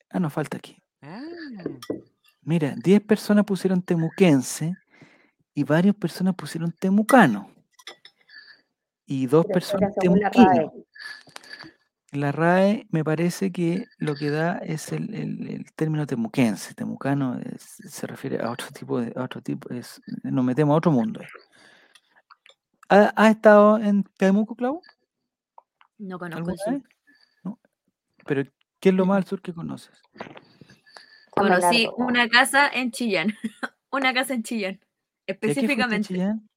Ah, 0.09 0.19
no, 0.19 0.29
falta 0.29 0.57
aquí. 0.57 0.77
Mm. 1.01 1.77
Mira, 2.41 2.75
10 2.77 3.01
personas 3.01 3.43
pusieron 3.43 3.81
temuquense 3.81 4.73
y 5.53 5.63
varias 5.63 5.95
personas 5.95 6.35
pusieron 6.35 6.71
temucano. 6.71 7.51
Y 9.05 9.27
dos 9.27 9.45
Pero 9.45 9.53
personas 9.53 9.93
temuquino. 9.99 10.73
La 12.15 12.31
RAE 12.31 12.87
me 12.89 13.03
parece 13.03 13.51
que 13.51 13.85
lo 13.97 14.15
que 14.15 14.29
da 14.29 14.57
es 14.59 14.91
el, 14.91 15.13
el- 15.13 15.49
el 15.49 15.73
término 15.73 16.05
temuquense. 16.07 16.73
Temucano 16.73 17.39
es- 17.39 17.77
se 17.89 18.07
refiere 18.07 18.41
a 18.41 18.51
otro 18.51 18.67
tipo 18.71 18.99
de, 19.01 19.13
a 19.15 19.23
otro 19.23 19.41
tipo, 19.41 19.73
es, 19.73 20.01
nos 20.23 20.43
metemos 20.45 20.73
a 20.73 20.77
otro 20.77 20.91
mundo. 20.91 21.21
ahí. 21.21 21.27
¿Ha, 22.89 23.13
ha 23.15 23.29
estado 23.29 23.77
en 23.79 24.03
Temuco, 24.17 24.55
Clau? 24.55 24.81
No 25.97 26.19
conozco 26.19 26.37
¿Alguna 26.37 26.53
el 26.53 26.59
sur. 26.59 26.73
vez? 26.73 26.83
¿No? 27.43 27.59
Pero, 28.25 28.43
¿qué 28.79 28.89
es 28.89 28.95
lo 28.95 29.05
más 29.05 29.17
al 29.17 29.25
sur 29.25 29.41
que 29.41 29.53
conoces? 29.53 30.01
Conocí 31.31 31.87
una 31.97 32.29
casa 32.29 32.67
en 32.69 32.91
Chillán. 32.91 33.33
una 33.91 34.13
casa 34.13 34.33
en 34.33 34.43
Chillán. 34.43 34.79
¿Y 35.27 35.31
a 35.31 35.35
qué 35.35 35.39
fuiste, 35.39 35.47
Específicamente. 35.51 36.07
Chillán? 36.07 36.49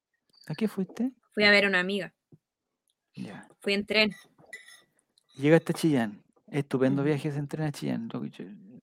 ¿A 0.49 0.55
qué 0.55 0.68
fuiste? 0.68 1.12
Fui 1.33 1.44
a 1.44 1.51
ver 1.51 1.64
a 1.64 1.68
una 1.68 1.81
amiga. 1.81 2.14
Ya. 3.14 3.49
Fui 3.61 3.73
en 3.75 3.87
tren. 3.87 4.14
Llegaste 5.38 5.72
a 5.72 5.74
Chillán. 5.74 6.22
Estupendo 6.51 7.03
viaje 7.03 7.29
en 7.29 7.46
tren 7.46 7.66
a 7.68 7.72
Chillán. 7.72 8.09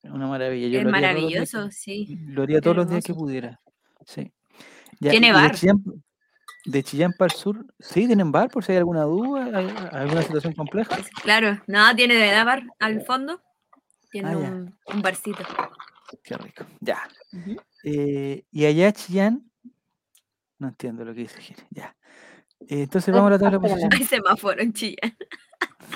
Una 0.03 0.27
maravilla. 0.27 0.67
Yo 0.67 0.79
es 0.79 0.83
lo 0.85 0.91
días 0.91 1.01
maravilloso, 1.01 1.71
sí. 1.71 2.17
Lo 2.27 2.43
haría 2.43 2.61
todos 2.61 2.77
los 2.77 2.89
días 2.89 3.03
que 3.03 3.13
pudiera. 3.13 3.59
Sí. 4.05 4.31
Ya, 4.99 5.11
Tiene 5.11 5.27
de 5.27 5.33
bar. 5.33 5.55
Chillán, 5.55 5.83
de 6.65 6.83
Chillán 6.83 7.13
para 7.17 7.33
el 7.33 7.39
sur, 7.39 7.65
¿sí 7.79 8.05
tienen 8.07 8.31
bar? 8.31 8.49
Por 8.49 8.63
si 8.63 8.71
hay 8.71 8.77
alguna 8.77 9.03
duda, 9.03 9.45
¿hay 9.57 9.69
alguna 9.91 10.21
situación 10.21 10.53
compleja. 10.53 10.97
Claro, 11.23 11.61
nada 11.67 11.95
tiene 11.95 12.15
de 12.15 12.43
bar 12.43 12.63
al 12.79 13.01
fondo. 13.05 13.41
Tiene 14.11 14.29
Ah, 14.31 14.37
un, 14.37 14.77
un 14.93 15.01
barcito. 15.01 15.43
Qué 16.23 16.37
rico. 16.37 16.65
Ya. 16.79 17.01
Eh, 17.83 18.45
y 18.51 18.65
allá 18.65 18.91
Chillán, 18.93 19.51
no 20.59 20.69
entiendo 20.69 21.03
lo 21.03 21.13
que 21.13 21.21
dice. 21.21 21.41
Ya. 21.71 21.95
Eh, 22.61 22.83
entonces 22.83 23.13
vamos 23.13 23.27
a 23.27 23.31
la 23.31 23.39
tabla 23.39 23.57
de 23.57 23.59
posiciones. 23.67 23.99
Hay 23.99 24.05
semáforo 24.07 24.61
en 24.61 24.71
Chillán. 24.71 25.17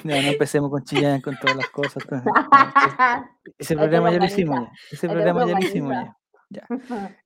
Ya, 0.03 0.21
no 0.21 0.27
empecemos 0.29 0.69
con 0.69 0.83
Chillán, 0.83 1.19
con 1.21 1.37
todas 1.37 1.55
las 1.57 1.69
cosas. 1.69 2.03
con- 2.05 2.23
Ese 3.57 3.75
programa 3.75 4.11
ya 4.11 4.19
lo 4.19 4.25
hicimos 4.25 4.59
ya. 4.61 4.71
Ese 4.91 5.09
programa 5.09 5.45
ya 5.45 5.53
lo 5.53 5.59
hicimos 5.59 5.93
ya. 6.49 6.67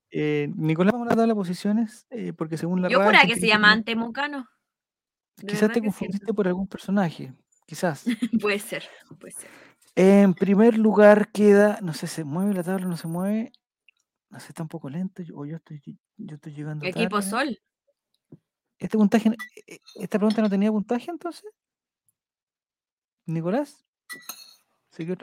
Eh, 0.10 0.50
Nicolás, 0.56 0.94
vamos 0.94 1.08
a 1.08 1.10
la 1.12 1.16
tabla 1.16 1.34
de 1.34 1.36
posiciones, 1.36 2.06
eh, 2.10 2.34
porque 2.34 2.58
según 2.58 2.82
la 2.82 2.90
Yo 2.90 3.02
hay 3.02 3.28
que 3.28 3.36
se 3.36 3.48
temucanos. 3.84 4.46
De 5.38 5.48
Quizás 5.48 5.72
te 5.72 5.82
confundiste 5.82 6.34
por 6.34 6.48
algún 6.48 6.68
personaje. 6.68 7.34
Quizás. 7.66 8.06
Puede 8.42 8.60
ser, 8.60 8.84
puede 9.20 9.32
ser. 9.34 9.50
En 9.96 10.34
primer 10.34 10.78
lugar 10.78 11.32
queda, 11.32 11.80
no 11.82 11.94
sé, 11.94 12.08
se 12.08 12.24
mueve 12.24 12.54
la 12.54 12.64
tabla, 12.64 12.86
no 12.88 12.98
se 12.98 13.08
mueve. 13.08 13.52
No 14.30 14.40
sé, 14.40 14.48
está 14.50 14.64
un 14.64 14.70
poco 14.70 14.90
lento, 14.90 15.22
o 15.36 15.46
yo 15.46 15.58
estoy, 15.58 15.82
yo 16.18 16.36
estoy 16.36 16.54
llegando 16.54 16.86
Equipo 16.86 17.20
tarde. 17.20 17.30
Sol. 17.30 17.60
Este 18.80 18.98
puntaje, 18.98 19.30
eh, 19.30 19.36
eh, 19.68 19.80
esta 19.96 20.18
pregunta 20.18 20.42
no 20.42 20.50
tenía 20.50 20.72
puntaje 20.72 21.10
entonces. 21.12 21.46
Nicolás. 23.26 23.86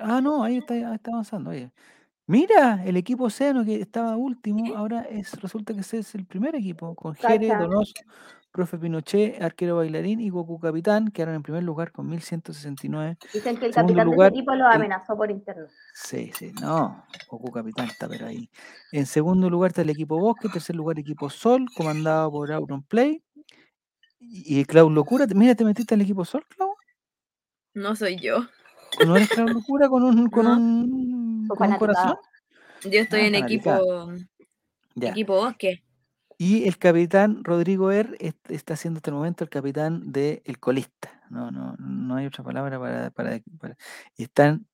Ah, 0.00 0.20
no, 0.20 0.42
ahí 0.42 0.58
está, 0.58 0.74
ahí 0.74 0.94
está 0.94 1.10
avanzando. 1.12 1.50
oye. 1.50 1.70
Mira, 2.26 2.82
el 2.84 2.96
equipo 2.96 3.24
Océano 3.24 3.64
que 3.64 3.80
estaba 3.80 4.16
último, 4.16 4.76
ahora 4.76 5.02
es, 5.02 5.32
resulta 5.40 5.74
que 5.74 5.80
ese 5.80 5.98
es 5.98 6.14
el 6.14 6.26
primer 6.26 6.54
equipo, 6.54 6.94
con 6.94 7.14
Jere. 7.14 7.48
Donoso, 7.48 7.92
Profe 8.52 8.78
Pinochet, 8.78 9.42
arquero 9.42 9.76
bailarín 9.76 10.20
y 10.20 10.30
Goku 10.30 10.58
Capitán, 10.60 11.08
quedaron 11.08 11.34
en 11.36 11.42
primer 11.42 11.62
lugar 11.64 11.90
con 11.92 12.08
1169. 12.08 13.16
Dicen 13.32 13.56
que 13.56 13.66
el 13.66 13.74
Segundo 13.74 13.94
capitán 13.94 14.06
lugar, 14.06 14.30
de 14.32 14.36
ese 14.36 14.40
equipo 14.42 14.52
el- 14.54 14.62
amenazó 14.62 15.16
por 15.16 15.30
internet. 15.30 15.70
Sí, 15.94 16.30
sí, 16.36 16.52
no, 16.60 17.04
Goku 17.28 17.50
Capitán 17.50 17.86
está 17.88 18.08
pero 18.08 18.26
ahí. 18.26 18.48
En 18.92 19.06
segundo 19.06 19.50
lugar 19.50 19.70
está 19.70 19.82
el 19.82 19.90
equipo 19.90 20.18
Bosque, 20.18 20.48
tercer 20.48 20.76
lugar 20.76 20.98
equipo 20.98 21.30
Sol, 21.30 21.66
comandado 21.76 22.30
por 22.30 22.52
Auron 22.52 22.82
Play. 22.82 23.22
Y, 24.20 24.60
y 24.60 24.64
Clau 24.64 24.88
Locura, 24.90 25.26
mira, 25.34 25.54
te 25.54 25.64
metiste 25.64 25.94
al 25.94 26.00
equipo 26.00 26.24
Sol, 26.24 26.44
Clau. 26.48 26.69
No 27.80 27.96
soy 27.96 28.16
yo. 28.16 28.46
¿No 29.06 29.16
eres 29.16 29.30
Clau 29.30 29.48
Locura 29.48 29.88
con 29.88 30.02
un, 30.02 30.28
con 30.28 30.44
No. 30.44 30.56
un, 30.56 31.44
Su 31.48 31.54
con 31.54 31.72
un 31.72 31.78
corazón? 31.78 32.16
Yo 32.84 33.00
estoy 33.00 33.22
Ah, 33.22 33.26
en 33.26 33.34
equipo. 33.36 34.12
Ya. 34.94 35.10
equipo 35.10 35.34
Bosque. 35.36 35.82
Y 36.36 36.66
el 36.66 36.76
capitán 36.78 37.42
Rodrigo 37.42 37.90
Er 37.90 38.16
est- 38.18 38.50
está 38.50 38.76
siendo 38.76 38.98
hasta 38.98 39.10
el 39.10 39.16
momento 39.16 39.44
el 39.44 39.50
capitán 39.50 40.12
de 40.12 40.42
El 40.44 40.58
Colista. 40.58 41.22
No, 41.30 41.50
no, 41.50 41.74
no 41.78 42.16
hay 42.16 42.26
otra 42.26 42.44
palabra 42.44 42.78
para. 42.78 43.10
para, 43.10 43.40
para- 43.58 43.76
y 44.16 44.24
están 44.24 44.66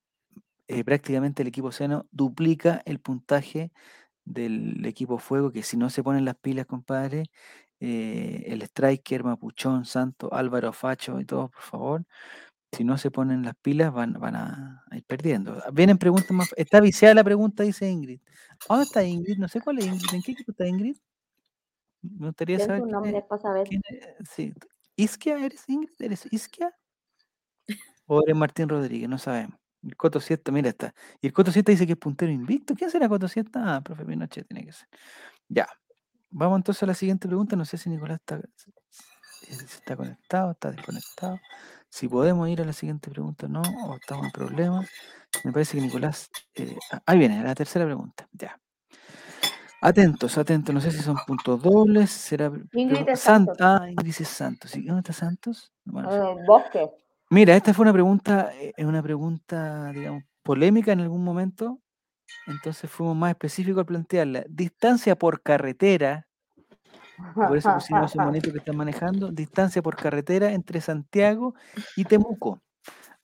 eh, 0.69 0.83
prácticamente 0.83 1.42
el 1.42 1.49
equipo 1.49 1.71
Seno 1.71 2.07
duplica 2.11 2.83
el 2.87 2.99
puntaje 2.99 3.71
del 4.25 4.85
equipo 4.85 5.19
Fuego, 5.19 5.53
que 5.53 5.62
si 5.62 5.77
no 5.77 5.90
se 5.90 6.03
ponen 6.03 6.25
las 6.25 6.35
pilas, 6.37 6.66
compadre, 6.66 7.31
eh, 7.79 8.45
el 8.47 8.62
Striker, 8.62 9.23
Mapuchón, 9.23 9.85
Santo, 9.85 10.33
Álvaro 10.35 10.73
Facho 10.73 11.21
y 11.21 11.25
todos, 11.25 11.51
por 11.51 11.62
favor, 11.62 12.05
si 12.72 12.85
no 12.85 12.98
se 12.98 13.11
ponen 13.11 13.42
las 13.42 13.55
pilas, 13.57 13.92
van, 13.92 14.14
van 14.14 14.37
a, 14.37 14.85
a 14.90 14.96
ir 14.96 15.05
perdiendo. 15.05 15.62
Vienen 15.72 15.98
preguntas 15.98 16.31
más. 16.33 16.52
Está 16.57 16.81
viciada 16.81 17.14
la 17.14 17.24
pregunta, 17.24 17.62
dice 17.62 17.88
Ingrid. 17.88 18.20
¿Dónde 18.68 18.85
está 18.85 19.02
Ingrid? 19.05 19.38
No 19.38 19.48
sé 19.48 19.61
cuál 19.61 19.79
es 19.79 19.87
Ingrid. 19.87 20.14
¿En 20.14 20.22
qué 20.22 20.33
equipo 20.33 20.52
está 20.52 20.66
Ingrid? 20.66 20.96
Me 22.02 22.26
gustaría 22.26 22.59
saber. 22.59 22.83
sus 22.83 22.90
quién 23.68 23.83
es- 23.88 24.00
saber. 24.00 24.16
sí. 24.31 24.55
¿Isquia 24.96 25.38
eres 25.44 25.68
Ingrid? 25.68 25.90
¿Eres 25.98 26.26
Isquia? 26.33 26.72
¿O 28.07 28.22
eres 28.22 28.37
Martín 28.37 28.68
Rodríguez? 28.68 29.09
No 29.09 29.18
sabemos. 29.18 29.59
El 29.83 29.96
Coto 29.96 30.20
Siesta, 30.20 30.50
mira 30.52 30.68
está. 30.70 30.94
Y 31.20 31.26
el 31.29 31.33
Coto 31.33 31.52
Siesta 31.52 31.70
dice 31.72 31.87
que 31.87 31.92
es 31.92 31.98
puntero 31.98 32.33
invicto. 32.33 32.74
¿Quién 32.74 32.90
será 32.90 33.09
Coto 33.09 33.29
Siesta? 33.29 33.76
Ah, 33.76 33.81
profe 33.81 34.05
Pinochet 34.05 34.46
tiene 34.46 34.64
que 34.64 34.72
ser. 34.72 34.88
Ya. 35.48 35.66
Vamos 36.31 36.59
entonces 36.59 36.83
a 36.83 36.87
la 36.87 36.94
siguiente 36.94 37.29
pregunta. 37.29 37.57
No 37.57 37.64
sé 37.64 37.79
si 37.79 37.88
Nicolás 37.90 38.18
está, 38.20 38.40
está 39.52 39.96
conectado, 39.96 40.52
está 40.52 40.70
desconectado. 40.70 41.38
Si 41.88 42.09
podemos 42.09 42.48
ir 42.48 42.61
a 42.61 42.64
la 42.64 42.72
siguiente 42.72 43.11
pregunta, 43.11 43.48
no, 43.48 43.62
o 43.62 43.94
estamos 43.96 44.26
en 44.26 44.32
problemas. 44.32 44.88
Me 45.44 45.52
parece 45.52 45.76
que 45.78 45.82
Nicolás. 45.85 46.28
eh, 46.54 46.76
ah, 46.92 47.00
ahí 47.06 47.18
viene, 47.18 47.42
la 47.42 47.54
tercera 47.54 47.85
pregunta. 47.85 48.28
Ya. 48.32 48.59
Atentos, 49.80 50.37
atentos. 50.38 50.74
No 50.74 50.80
sé 50.80 50.90
si 50.90 51.00
son 51.00 51.16
puntos 51.26 51.62
dobles. 51.62 52.11
Será. 52.11 52.50
Ingrid 52.72 53.09
es 53.09 53.20
Sant- 53.20 53.46
Santos. 53.46 53.56
ah, 53.61 53.87
Ingrid 53.90 54.14
es 54.20 54.28
Santos. 54.28 54.74
¿Y 54.76 54.82
¿Dónde 54.85 55.00
está 55.00 55.12
Santos? 55.12 55.72
Bueno, 55.85 56.11
sí. 56.11 56.16
Eh, 56.16 56.44
bosque. 56.46 56.90
Mira, 57.30 57.56
esta 57.56 57.74
fue 57.74 57.82
una 57.85 57.92
pregunta, 57.92 58.52
eh, 58.54 58.72
es 58.76 58.85
una 58.87 59.02
pregunta, 59.02 59.90
digamos, 59.92 60.22
polémica 60.42 60.92
en 60.92 61.00
algún 61.00 61.22
momento. 61.24 61.80
Entonces 62.46 62.90
fuimos 62.90 63.16
más 63.16 63.30
específicos 63.30 63.80
al 63.80 63.87
plantearla. 63.87 64.44
Distancia 64.48 65.16
por 65.16 65.42
carretera, 65.42 66.26
por 67.35 67.57
eso 67.57 67.72
pusimos 67.74 68.14
un 68.14 68.24
monito 68.24 68.52
que 68.52 68.59
están 68.59 68.76
manejando. 68.76 69.31
Distancia 69.31 69.83
por 69.83 69.96
carretera 69.96 70.52
entre 70.52 70.81
Santiago 70.81 71.55
y 71.96 72.05
Temuco. 72.05 72.62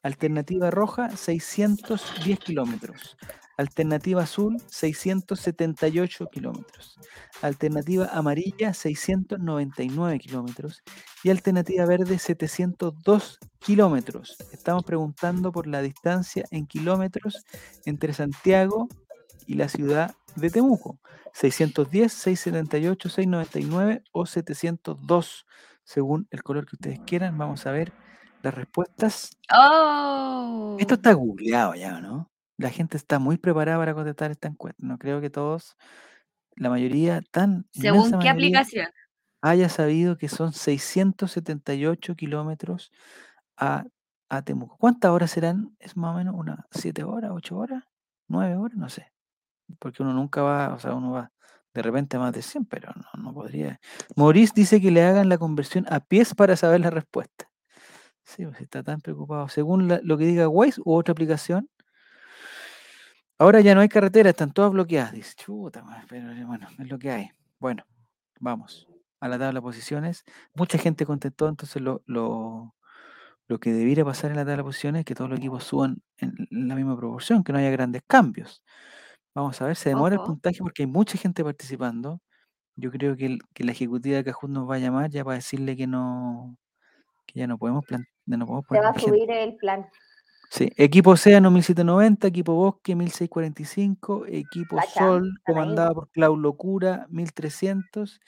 Alternativa 0.03 0.71
roja, 0.71 1.11
610 1.11 2.39
kilómetros. 2.41 3.17
Alternativa 3.57 4.23
azul, 4.23 4.61
678 4.69 6.27
kilómetros. 6.33 6.99
Alternativa 7.43 8.07
amarilla, 8.07 8.75
699 8.75 10.19
kilómetros. 10.19 10.83
Y 11.23 11.31
alternativa 11.31 11.87
verde, 11.87 12.19
702 12.19 13.39
kilómetros. 13.61 14.37
Estamos 14.53 14.85
preguntando 14.85 15.53
por 15.53 15.67
la 15.67 15.83
distancia 15.83 16.45
en 16.51 16.67
kilómetros 16.67 17.45
entre 17.85 18.15
Santiago 18.15 18.89
y 19.47 19.55
la 19.55 19.69
ciudad 19.69 20.15
de 20.35 20.51
Temuco. 20.51 20.99
610, 21.33 22.13
678, 22.13 23.09
699 23.09 24.05
o 24.13 24.27
702, 24.27 25.47
según 25.85 26.27
el 26.31 26.43
color 26.43 26.67
que 26.67 26.77
ustedes 26.77 27.01
quieran. 27.07 27.37
Vamos 27.39 27.67
a 27.67 27.73
ver 27.73 27.93
las 28.43 28.55
respuestas. 28.55 29.31
¡Oh! 29.53 30.77
Esto 30.79 30.95
está 30.95 31.13
googleado 31.15 31.75
ya, 31.75 32.01
¿no? 32.01 32.31
La 32.59 32.71
gente 32.71 32.97
está 32.97 33.19
muy 33.19 33.39
preparada 33.39 33.79
para 33.79 33.95
contestar 33.95 34.31
esta 34.31 34.49
encuesta. 34.49 34.85
No 34.87 34.99
creo 34.99 35.21
que 35.21 35.31
todos, 35.31 35.77
la 36.57 36.71
mayoría, 36.71 37.23
tan 37.33 37.67
¿Según 37.73 38.19
qué 38.19 38.31
mayoría, 38.31 38.33
aplicación? 38.33 38.89
haya 39.43 39.69
sabido 39.69 40.17
que 40.19 40.29
son 40.29 40.53
678 40.53 42.15
kilómetros 42.17 42.93
a, 43.57 43.87
a 44.31 44.43
Temuco. 44.43 44.77
¿Cuántas 44.79 45.11
horas 45.13 45.31
serán? 45.33 45.77
¿Es 45.81 45.97
más 45.97 46.15
o 46.15 46.19
menos 46.19 46.35
unas 46.37 46.61
7 46.73 47.05
horas, 47.05 47.33
8 47.35 47.57
horas, 47.59 47.85
9 48.29 48.57
horas? 48.57 48.79
No 48.79 48.89
sé. 48.91 49.12
Porque 49.79 50.03
uno 50.03 50.13
nunca 50.13 50.43
va, 50.43 50.75
o 50.75 50.79
sea, 50.79 50.95
uno 50.95 51.13
va 51.13 51.33
de 51.75 51.83
repente 51.83 52.17
a 52.17 52.21
más 52.21 52.33
de 52.33 52.43
100, 52.43 52.67
pero 52.67 52.93
no, 52.95 53.23
no 53.23 53.35
podría. 53.35 53.81
Maurice 54.17 54.53
dice 54.55 54.81
que 54.81 54.91
le 54.91 55.03
hagan 55.05 55.29
la 55.29 55.39
conversión 55.39 55.87
a 55.91 56.01
pies 56.01 56.35
para 56.35 56.57
saber 56.57 56.81
la 56.81 56.91
respuesta. 56.91 57.49
Sí, 58.25 58.45
pues 58.47 58.61
está 58.61 58.83
tan 58.83 59.01
preocupado. 59.01 59.49
Según 59.49 59.89
la- 59.89 60.01
lo 60.03 60.19
que 60.19 60.27
diga 60.27 60.49
Waze 60.49 60.81
u 60.85 60.95
otra 60.95 61.13
aplicación, 61.13 61.69
ahora 63.39 63.61
ya 63.61 63.75
no 63.75 63.81
hay 63.81 63.89
carretera, 63.89 64.31
están 64.31 64.53
todas 64.53 64.73
bloqueadas. 64.73 65.13
Dice, 65.13 65.35
chuta, 65.37 65.85
pero 66.09 66.31
eh, 66.33 66.45
bueno, 66.45 66.69
es 66.79 66.89
lo 66.89 66.99
que 66.99 67.11
hay. 67.11 67.31
Bueno, 67.59 67.85
vamos 68.41 68.89
a 69.21 69.29
la 69.29 69.39
tabla 69.39 69.59
de 69.61 69.63
posiciones. 69.63 70.25
Mucha 70.55 70.79
gente 70.79 71.07
contestó, 71.07 71.49
entonces 71.49 71.81
lo, 71.81 72.03
lo, 72.07 72.75
lo 73.49 73.61
que 73.61 73.73
debiera 73.73 74.05
pasar 74.05 74.31
en 74.31 74.37
la 74.37 74.43
tabla 74.43 74.59
de 74.59 74.65
posiciones 74.65 75.01
es 75.01 75.05
que 75.05 75.15
todos 75.15 75.31
los 75.31 75.39
equipos 75.39 75.65
suban 75.65 76.03
en 76.19 76.35
la 76.51 76.75
misma 76.75 76.97
proporción, 76.97 77.45
que 77.45 77.53
no 77.53 77.59
haya 77.59 77.71
grandes 77.71 78.03
cambios. 78.07 78.63
Vamos 79.35 79.61
a 79.63 79.67
ver, 79.67 79.77
se 79.77 79.89
demora 79.89 80.15
el 80.15 80.21
Ojo. 80.21 80.29
puntaje 80.29 80.59
porque 80.59 80.83
hay 80.83 80.87
mucha 80.87 81.17
gente 81.17 81.43
participando. 81.43 82.21
Yo 82.77 82.91
creo 82.91 83.17
que, 83.17 83.27
el- 83.27 83.39
que 83.55 83.65
la 83.65 83.73
ejecutiva 83.73 84.17
de 84.17 84.25
Cajun 84.25 84.53
nos 84.53 84.69
va 84.69 84.77
a 84.77 84.79
llamar 84.79 85.11
ya 85.11 85.25
para 85.25 85.37
decirle 85.37 85.77
que 85.77 85.87
no, 85.87 86.57
que 87.27 87.41
ya 87.41 87.47
no 87.47 87.59
podemos 87.59 87.85
plan, 87.85 88.05
ya 88.27 88.37
no 88.37 88.47
podemos 88.47 88.67
Se 88.71 88.79
va 88.81 88.89
a 88.89 88.93
más 88.93 89.01
gente. 89.03 89.11
subir 89.19 89.31
el 89.31 89.57
plan. 89.57 89.87
Sí, 90.51 90.71
equipo 90.77 91.11
Océano 91.13 91.51
1790, 91.51 92.27
equipo 92.29 92.53
Bosque 92.55 92.95
1645, 92.95 94.27
equipo 94.27 94.77
Cacha, 94.77 95.01
Sol 95.07 95.29
están 95.39 95.57
ahí. 95.57 95.63
comandada 95.63 95.95
por 95.95 96.11
Clau 96.11 96.37
Locura 96.37 97.07
1300 97.09 98.21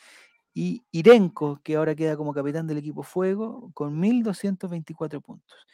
y 0.54 0.82
Irenco, 0.90 1.60
que 1.62 1.76
ahora 1.76 1.94
queda 1.94 2.16
como 2.16 2.32
capitán 2.32 2.66
del 2.66 2.78
equipo 2.78 3.02
Fuego, 3.02 3.70
con 3.74 3.98
1224 4.00 5.20
puntos. 5.20 5.66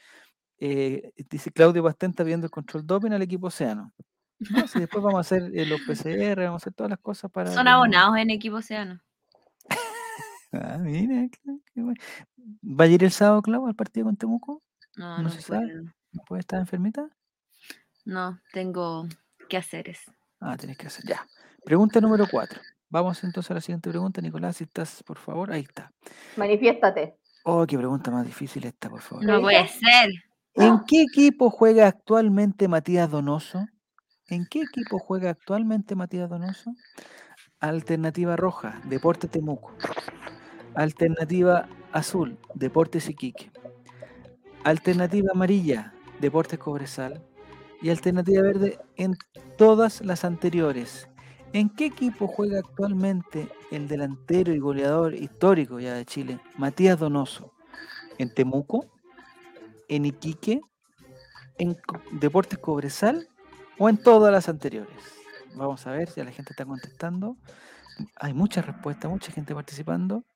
Eh, 0.59 1.13
dice 1.31 1.53
Claudio 1.53 1.83
Bastén 1.85 2.11
está 2.11 2.25
viendo 2.25 2.47
el 2.47 2.51
control 2.51 2.85
doping 2.87 3.13
al 3.13 3.23
equipo 3.23 3.47
Océano. 3.47 3.93
No, 4.49 4.67
si 4.67 4.81
después 4.81 5.05
vamos 5.05 5.19
a 5.19 5.21
hacer 5.21 5.51
eh, 5.55 5.67
los 5.67 5.81
PCR, 5.83 6.45
vamos 6.45 6.63
a 6.63 6.65
hacer 6.65 6.73
todas 6.73 6.91
las 6.91 6.99
cosas 6.99 7.31
para. 7.31 7.51
Son 7.53 7.69
abonados 7.69 8.17
en 8.17 8.31
equipo 8.31 8.57
océano. 8.57 9.01
Ah, 10.53 10.79
mira, 10.79 11.29
qué- 11.31 11.59
qué 11.73 11.81
bueno. 11.81 12.01
¿Va 12.65 12.85
a 12.85 12.89
ir 12.89 13.05
el 13.05 13.13
sábado, 13.13 13.41
Clau, 13.41 13.69
al 13.69 13.77
partido 13.77 14.07
con 14.07 14.17
Temuco? 14.17 14.65
No, 14.97 15.19
No 15.19 15.23
no, 15.23 15.31
se 15.31 15.43
sabe. 15.43 15.73
¿No 16.11 16.25
puede 16.27 16.41
estar 16.41 16.59
enfermita? 16.59 17.09
No, 18.05 18.41
tengo 18.53 19.07
que 19.49 19.57
hacer 19.57 19.89
eso. 19.89 20.13
Ah, 20.41 20.57
tenés 20.57 20.77
que 20.77 20.89
hacer. 20.89 21.05
Ya. 21.07 21.25
Pregunta 21.65 22.01
número 22.01 22.27
4. 22.29 22.61
Vamos 22.89 23.23
entonces 23.23 23.49
a 23.53 23.55
la 23.55 23.61
siguiente 23.61 23.91
pregunta. 23.91 24.21
Nicolás, 24.21 24.57
si 24.57 24.65
estás, 24.65 25.05
por 25.05 25.19
favor. 25.19 25.53
Ahí 25.53 25.61
está. 25.61 25.93
Manifiéstate. 26.37 27.17
Oh, 27.45 27.65
qué 27.65 27.79
pregunta 27.79 28.11
más 28.11 28.27
difícil 28.27 28.65
esta, 28.65 28.91
por 28.91 29.03
favor. 29.03 29.25
No 29.25 29.37
¿Qué 29.37 29.41
puede 29.43 29.69
ser. 29.69 30.11
¿En 30.55 30.81
qué 30.85 31.03
equipo 31.03 31.49
juega 31.51 31.87
actualmente 31.87 32.67
Matías 32.67 33.09
Donoso? 33.09 33.67
¿En 34.31 34.47
qué 34.47 34.63
equipo 34.63 35.01
juega 35.01 35.31
actualmente 35.31 35.97
Matías 35.97 36.31
Donoso? 36.31 36.77
Alternativa 37.59 38.37
roja, 38.37 38.81
Deporte 38.85 39.27
Temuco. 39.27 39.73
Alternativa 40.75 41.69
azul, 41.91 42.39
Deportes 42.55 43.09
Iquique. 43.09 43.51
Alternativa 44.63 45.33
amarilla, 45.35 45.93
Deportes 46.21 46.61
Cobresal. 46.61 47.21
Y 47.83 47.91
alternativa 47.91 48.43
verde 48.43 48.79
en 48.97 49.17
todas 49.59 50.01
las 50.03 50.25
anteriores. 50.25 51.09
¿En 51.53 51.69
qué 51.69 51.87
equipo 51.87 52.29
juega 52.29 52.61
actualmente 52.61 53.49
el 53.73 53.89
delantero 53.89 54.53
y 54.55 54.61
goleador 54.61 55.15
histórico 55.15 55.81
ya 55.81 55.95
de 55.95 56.05
Chile, 56.05 56.39
Matías 56.57 57.01
Donoso? 57.01 57.53
¿En 58.19 58.33
Temuco? 58.33 58.87
¿En 59.89 60.05
Iquique? 60.05 60.61
¿En 61.59 61.77
Deportes 62.13 62.59
Cobresal? 62.61 63.30
¿O 63.81 63.89
en 63.89 63.97
todas 63.97 64.31
las 64.31 64.47
anteriores? 64.51 64.95
Vamos 65.55 65.87
a 65.87 65.93
ver, 65.93 66.11
ya 66.15 66.23
la 66.23 66.33
gente 66.33 66.53
está 66.53 66.67
contestando. 66.67 67.39
Hay 68.17 68.35
muchas 68.35 68.67
respuestas, 68.67 69.11
mucha 69.11 69.33
gente 69.33 69.55
participando. 69.55 70.27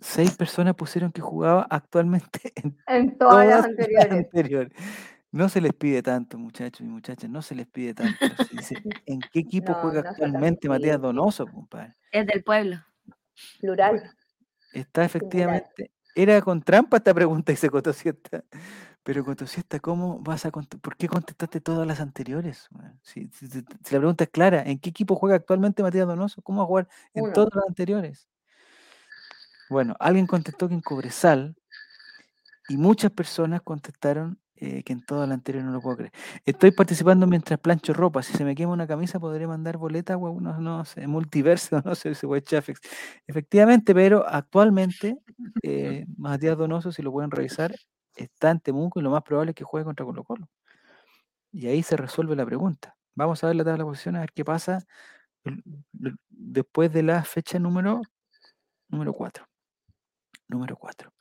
Seis 0.00 0.34
personas 0.34 0.74
pusieron 0.74 1.12
que 1.12 1.20
jugaba 1.20 1.66
actualmente 1.68 2.40
en 2.56 2.78
En 2.86 3.18
todas 3.18 3.46
las 3.46 3.64
anteriores. 3.66 4.12
anteriores. 4.12 4.72
No 5.30 5.50
se 5.50 5.60
les 5.60 5.74
pide 5.74 6.02
tanto, 6.02 6.38
muchachos 6.38 6.80
y 6.80 6.84
muchachas, 6.84 7.28
no 7.28 7.42
se 7.42 7.54
les 7.54 7.66
pide 7.66 7.92
tanto. 7.92 8.26
Se 8.48 8.56
dice, 8.56 8.76
¿En 9.04 9.20
qué 9.20 9.40
equipo 9.40 9.72
No, 9.72 9.78
juega 9.82 10.02
no 10.02 10.08
actualmente 10.08 10.70
Matías. 10.70 10.98
Donoso, 10.98 11.46
compadre? 11.46 11.96
Es 12.12 12.26
del 12.26 12.42
pueblo. 12.42 12.78
Plural. 13.60 14.10
Está 14.72 15.04
efectivamente. 15.04 15.90
Era 16.14 16.40
con 16.40 16.62
trampa 16.62 16.96
esta 16.96 17.12
pregunta, 17.12 17.52
dice 17.52 17.68
Cotosieta. 17.68 18.42
Pero 19.06 19.24
Cotosieta, 19.24 19.78
¿cómo 19.78 20.18
vas 20.18 20.46
a 20.46 20.50
¿Por 20.50 20.96
qué 20.96 21.06
contestaste 21.06 21.60
todas 21.60 21.86
las 21.86 22.00
anteriores? 22.00 22.68
Si, 23.02 23.28
si- 23.32 23.46
si- 23.46 23.60
si 23.84 23.94
la 23.94 24.00
pregunta 24.00 24.24
es 24.24 24.30
clara, 24.30 24.64
¿en 24.64 24.80
qué 24.80 24.90
equipo 24.90 25.14
juega 25.14 25.36
actualmente 25.36 25.80
Matías 25.84 26.08
Donoso? 26.08 26.42
¿Cómo 26.42 26.58
va 26.58 26.64
a 26.64 26.66
jugar 26.66 26.88
en 27.14 27.22
Uno. 27.22 27.32
todas 27.32 27.50
las 27.54 27.68
anteriores? 27.68 28.28
Bueno, 29.70 29.94
alguien 30.00 30.26
contestó 30.26 30.66
que 30.66 30.74
en 30.74 30.80
Cobresal 30.80 31.54
y 32.68 32.76
muchas 32.78 33.12
personas 33.12 33.62
contestaron 33.62 34.40
eh, 34.56 34.82
que 34.82 34.92
en 34.92 35.02
todas 35.02 35.28
las 35.28 35.36
anteriores 35.36 35.66
no 35.66 35.72
lo 35.72 35.80
puedo 35.80 35.98
creer. 35.98 36.12
Estoy 36.44 36.72
participando 36.72 37.28
mientras 37.28 37.60
plancho 37.60 37.92
ropa. 37.92 38.24
Si 38.24 38.32
se 38.32 38.44
me 38.44 38.56
quema 38.56 38.72
una 38.72 38.88
camisa, 38.88 39.20
podré 39.20 39.46
mandar 39.46 39.76
boleta, 39.76 40.16
o 40.16 40.40
no, 40.40 40.58
no 40.58 40.84
sé, 40.84 41.06
multiverso, 41.06 41.80
no 41.84 41.94
sé, 41.94 42.10
ese 42.10 42.26
Chafex. 42.42 42.80
Efectivamente, 43.28 43.94
pero 43.94 44.26
actualmente 44.26 45.16
eh, 45.62 46.06
Matías 46.16 46.58
Donoso, 46.58 46.90
si 46.90 47.02
lo 47.02 47.12
pueden 47.12 47.30
revisar, 47.30 47.72
está 48.16 48.50
en 48.50 48.60
Temuco 48.60 48.98
y 49.00 49.02
lo 49.02 49.10
más 49.10 49.22
probable 49.22 49.50
es 49.50 49.54
que 49.54 49.64
juegue 49.64 49.84
contra 49.84 50.04
Colo 50.04 50.24
Colo. 50.24 50.48
Y 51.52 51.68
ahí 51.68 51.82
se 51.82 51.96
resuelve 51.96 52.36
la 52.36 52.44
pregunta. 52.44 52.96
Vamos 53.14 53.42
a 53.42 53.46
ver 53.46 53.56
la 53.56 53.64
tabla 53.64 53.78
de 53.78 53.84
posiciones, 53.84 54.18
a 54.18 54.22
ver 54.22 54.32
qué 54.32 54.44
pasa 54.44 54.84
después 56.28 56.92
de 56.92 57.02
la 57.02 57.22
fecha 57.24 57.58
número 57.58 58.02
número 58.88 59.12
4. 59.12 59.46
Número 60.48 60.76
4. 60.76 61.12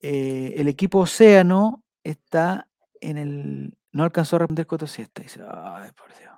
el 0.00 0.68
equipo 0.68 1.00
Océano 1.00 1.82
está 2.04 2.68
en 3.00 3.18
el. 3.18 3.78
No 3.92 4.04
alcanzó 4.04 4.36
a 4.36 4.40
responder 4.40 4.66
Coto 4.66 4.86
Siesta. 4.86 5.22
Dice, 5.22 5.40
ay, 5.42 5.90
por 5.92 6.16
Dios. 6.16 6.29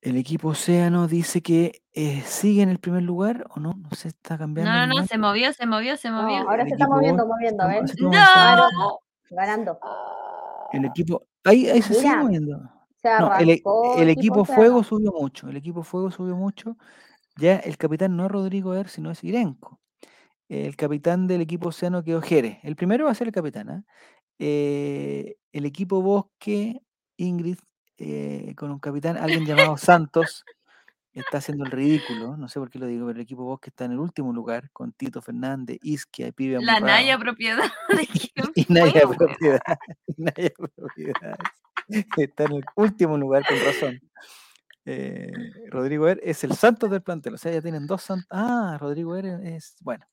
El 0.00 0.16
equipo 0.16 0.48
Océano 0.48 1.08
dice 1.08 1.42
que 1.42 1.82
eh, 1.92 2.22
sigue 2.24 2.62
en 2.62 2.68
el 2.68 2.78
primer 2.78 3.02
lugar 3.02 3.46
o 3.50 3.58
no, 3.58 3.74
no 3.74 3.90
se 3.96 4.08
está 4.08 4.38
cambiando. 4.38 4.72
No, 4.72 4.86
no, 4.86 5.00
no, 5.00 5.06
se 5.06 5.18
movió, 5.18 5.52
se 5.52 5.66
movió, 5.66 5.96
se 5.96 6.08
No, 6.08 6.22
movió. 6.22 6.48
ahora 6.48 6.62
El 6.62 6.68
se 6.68 6.74
está 6.74 6.86
moviendo, 6.86 7.26
moviendo. 7.26 7.64
Moviendo. 7.64 7.92
¡No! 8.02 9.00
Ganando. 9.30 9.78
El 10.72 10.84
equipo. 10.84 11.26
Ahí, 11.44 11.68
ahí 11.68 11.82
se 11.82 11.94
sigue 11.94 12.16
moviendo. 12.16 12.60
Se 13.02 13.08
No, 13.18 13.36
el, 13.38 13.50
e- 13.50 13.62
el 13.98 14.08
equipo 14.10 14.42
Océano. 14.42 14.60
Fuego 14.62 14.84
subió 14.84 15.12
mucho. 15.12 15.48
El 15.48 15.56
equipo 15.56 15.82
Fuego 15.82 16.10
subió 16.10 16.36
mucho. 16.36 16.76
Ya 17.36 17.56
el 17.56 17.76
capitán 17.76 18.16
no 18.16 18.26
es 18.26 18.30
Rodrigo 18.30 18.74
Er, 18.74 18.88
sino 18.88 19.10
es 19.10 19.22
Irenco. 19.24 19.80
El 20.48 20.76
capitán 20.76 21.26
del 21.26 21.40
equipo 21.40 21.68
Océano 21.68 22.02
quedó 22.02 22.22
Jerez. 22.22 22.58
El 22.62 22.74
primero 22.76 23.04
va 23.06 23.10
a 23.10 23.14
ser 23.14 23.26
el 23.28 23.32
capitán. 23.32 23.68
¿ah? 23.70 23.82
Eh, 24.38 25.36
el 25.52 25.64
equipo 25.66 26.00
Bosque, 26.02 26.80
Ingrid, 27.16 27.58
eh, 27.98 28.54
con 28.56 28.70
un 28.70 28.78
capitán, 28.78 29.16
alguien 29.16 29.44
llamado 29.44 29.76
Santos, 29.76 30.44
está 31.12 31.38
haciendo 31.38 31.64
el 31.64 31.70
ridículo. 31.70 32.36
No 32.36 32.48
sé 32.48 32.58
por 32.60 32.70
qué 32.70 32.78
lo 32.78 32.86
digo, 32.86 33.06
pero 33.06 33.16
el 33.16 33.22
equipo 33.22 33.44
Bosque 33.44 33.70
está 33.70 33.84
en 33.84 33.92
el 33.92 33.98
último 33.98 34.32
lugar 34.32 34.70
con 34.72 34.92
Tito 34.92 35.20
Fernández, 35.20 35.78
Isquia, 35.82 36.30
Pibe 36.32 36.60
La. 36.62 36.80
Naya 36.80 37.14
Y 37.18 37.18
Propiedad. 37.18 37.62
y 38.54 38.66
Naya 40.18 40.50
Propiedad. 40.76 41.38
Está 42.16 42.44
en 42.44 42.52
el 42.52 42.64
último 42.76 43.16
lugar, 43.18 43.44
con 43.46 43.58
razón. 43.64 44.00
Eh, 44.84 45.30
Rodrigo 45.68 46.08
Er 46.08 46.20
es 46.22 46.44
el 46.44 46.54
Santos 46.54 46.90
del 46.90 47.02
plantel. 47.02 47.34
O 47.34 47.38
sea, 47.38 47.52
ya 47.52 47.60
tienen 47.60 47.86
dos 47.86 48.02
Santos. 48.02 48.26
Ah, 48.30 48.76
Rodrigo 48.80 49.16
Er 49.16 49.26
es. 49.44 49.76
Bueno. 49.80 50.04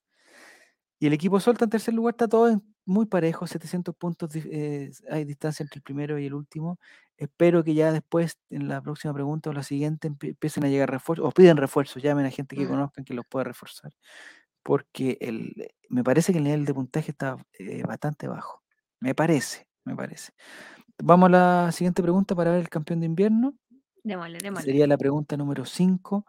Y 1.00 1.08
el 1.08 1.14
equipo 1.14 1.40
Solta 1.40 1.66
en 1.66 1.70
tercer 1.72 1.94
lugar 1.94 2.14
está 2.14 2.28
todo 2.28 2.62
muy 2.86 3.06
parejo, 3.06 3.48
700 3.48 3.96
puntos. 3.96 4.32
eh, 4.36 4.92
hay 5.12 5.26
distancia 5.26 5.64
entre 5.64 5.80
el 5.80 5.84
primero 5.84 6.18
y 6.20 6.26
el 6.28 6.34
último. 6.34 6.80
Espero 7.18 7.64
que 7.64 7.74
ya 7.74 7.92
después, 7.92 8.38
en 8.50 8.68
la 8.68 8.82
próxima 8.82 9.14
pregunta 9.14 9.50
o 9.50 9.54
la 9.54 9.64
siguiente, 9.64 10.10
empie- 10.10 10.30
empiecen 10.30 10.64
a 10.66 10.70
llegar 10.70 10.90
refuerzos, 10.92 11.26
o 11.28 11.32
piden 11.32 11.58
refuerzos, 11.58 12.02
llamen 12.04 12.26
a 12.26 12.32
gente 12.32 12.56
que 12.56 12.66
Mm. 12.66 12.70
conozcan 12.70 13.06
que 13.06 13.14
los 13.14 13.26
pueda 13.26 13.44
reforzar. 13.46 13.92
Porque 14.64 15.18
el, 15.22 15.54
me 15.90 16.04
parece 16.04 16.32
que 16.32 16.40
el 16.40 16.44
nivel 16.46 16.66
de 16.66 16.74
puntaje 16.74 17.12
está 17.12 17.38
eh, 17.60 17.84
bastante 17.84 18.28
bajo. 18.28 18.64
Me 19.00 19.14
parece, 19.16 19.68
me 19.86 19.96
parece. 19.96 20.32
Vamos 21.04 21.28
a 21.28 21.32
la 21.32 21.72
siguiente 21.72 22.02
pregunta 22.02 22.36
para 22.36 22.52
ver 22.52 22.62
el 22.62 22.70
campeón 22.70 23.02
de 23.02 23.06
invierno. 23.08 23.56
Démosle, 24.04 24.40
démosle. 24.40 24.66
Sería 24.66 24.88
la 24.88 24.98
pregunta 24.98 25.38
número 25.38 25.66
5. 25.66 26.26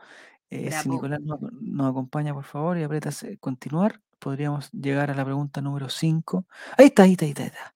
si. 0.51 0.89
Nicolás 0.89 1.21
nos, 1.21 1.41
nos 1.61 1.91
acompaña, 1.91 2.35
por 2.35 2.45
favor, 2.45 2.79
y 2.79 2.83
apretas 2.83 3.23
eh, 3.25 3.39
continuar, 3.39 4.01
podríamos 4.19 4.71
llegar 4.73 5.11
a 5.11 5.15
la 5.15 5.25
pregunta 5.25 5.61
número 5.61 5.89
5. 5.89 6.47
Ahí 6.77 6.87
está, 6.87 7.05
ahí 7.05 7.13
está, 7.13 7.25
ahí 7.25 7.33
está. 7.33 7.75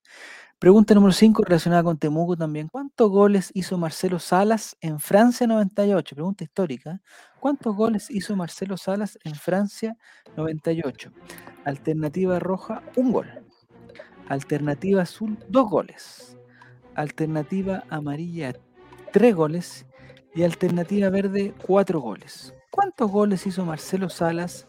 Pregunta 0.61 0.95
número 0.95 1.13
5 1.13 1.43
relacionada 1.45 1.83
con 1.83 1.97
Temuco 1.97 2.37
también. 2.37 2.69
¿Cuántos 2.69 3.11
goles 3.11 3.51
hizo 3.55 3.79
Marcelo 3.79 4.19
Salas 4.19 4.77
en 4.83 5.01
Francia 5.01 5.47
98? 5.47 6.15
Pregunta 6.15 6.45
histórica. 6.45 7.01
¿Cuántos 7.41 7.75
goles 7.75 8.11
hizo 8.11 8.37
Marcelo 8.37 8.77
Salas 8.77 9.19
en 9.25 9.35
Francia 9.37 9.97
98? 10.37 11.13
Alternativa 11.65 12.39
roja, 12.39 12.83
un 12.97 13.11
gol. 13.11 13.27
Alternativa 14.29 15.01
azul, 15.01 15.39
dos 15.49 15.71
goles. 15.71 16.37
Alternativa 16.95 17.85
amarilla, 17.89 18.55
tres 19.15 19.35
goles. 19.35 19.87
Y 20.35 20.43
alternativa 20.43 21.09
verde, 21.09 21.55
cuatro 21.67 22.01
goles. 22.01 22.53
¿Cuántos 22.71 23.11
goles 23.11 23.47
hizo 23.47 23.65
Marcelo 23.65 24.11
Salas 24.11 24.69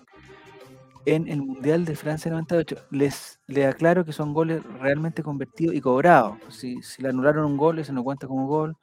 en 1.05 1.27
el 1.27 1.41
Mundial 1.41 1.85
de 1.85 1.95
Francia 1.95 2.29
98? 2.31 2.75
Les, 2.91 3.39
les 3.47 3.65
aclaro 3.73 4.05
que 4.05 4.13
son 4.13 4.33
goles 4.33 4.63
realmente 4.79 5.23
convertidos 5.23 5.75
y 5.75 5.81
cobrados. 5.81 6.37
Si, 6.49 6.81
si 6.81 7.01
le 7.01 7.09
anularon 7.09 7.45
un 7.45 7.57
gol, 7.57 7.79
eso 7.79 7.91
no 7.93 8.03
cuenta 8.03 8.27
como 8.27 8.47
gol. 8.47 8.75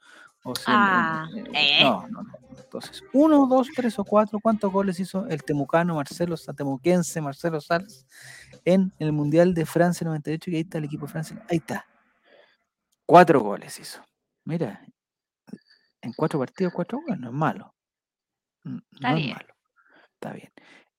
O 0.43 0.55
si 0.55 0.71
el- 0.71 0.77
Ah, 0.77 1.27
eh, 1.35 1.43
¿eh? 1.53 1.83
no, 1.83 2.07
no, 2.07 2.23
no. 2.23 2.33
Entonces, 2.57 3.03
uno, 3.13 3.45
dos, 3.47 3.67
tres 3.75 3.97
o 3.99 4.05
cuatro. 4.05 4.39
¿Cuántos 4.39 4.71
goles 4.71 4.99
hizo 4.99 5.25
el 5.27 5.43
temucano 5.43 5.95
Marcelo, 5.95 6.37
Sa- 6.37 6.53
temuquense 6.53 7.19
Marcelo 7.19 7.59
Salas 7.59 8.05
en 8.63 8.93
el 8.99 9.11
Mundial 9.11 9.53
de 9.53 9.65
Francia 9.65 10.05
98? 10.05 10.49
Y 10.51 10.55
ahí 10.55 10.61
está 10.61 10.77
el 10.77 10.85
equipo 10.85 11.05
de 11.07 11.11
Francia. 11.11 11.43
Ahí 11.49 11.57
está. 11.57 11.85
Cuatro 13.05 13.39
goles 13.41 13.79
hizo. 13.79 14.01
Mira, 14.45 14.85
en 16.01 16.13
cuatro 16.13 16.39
partidos, 16.39 16.73
cuatro 16.73 16.99
goles, 17.01 17.19
no 17.19 17.27
es 17.29 17.33
malo. 17.33 17.73
Está 18.93 19.11
no 19.11 19.17
es 19.17 19.23
bien. 19.23 19.35
malo. 19.35 19.53
Está 20.13 20.33
bien. 20.33 20.51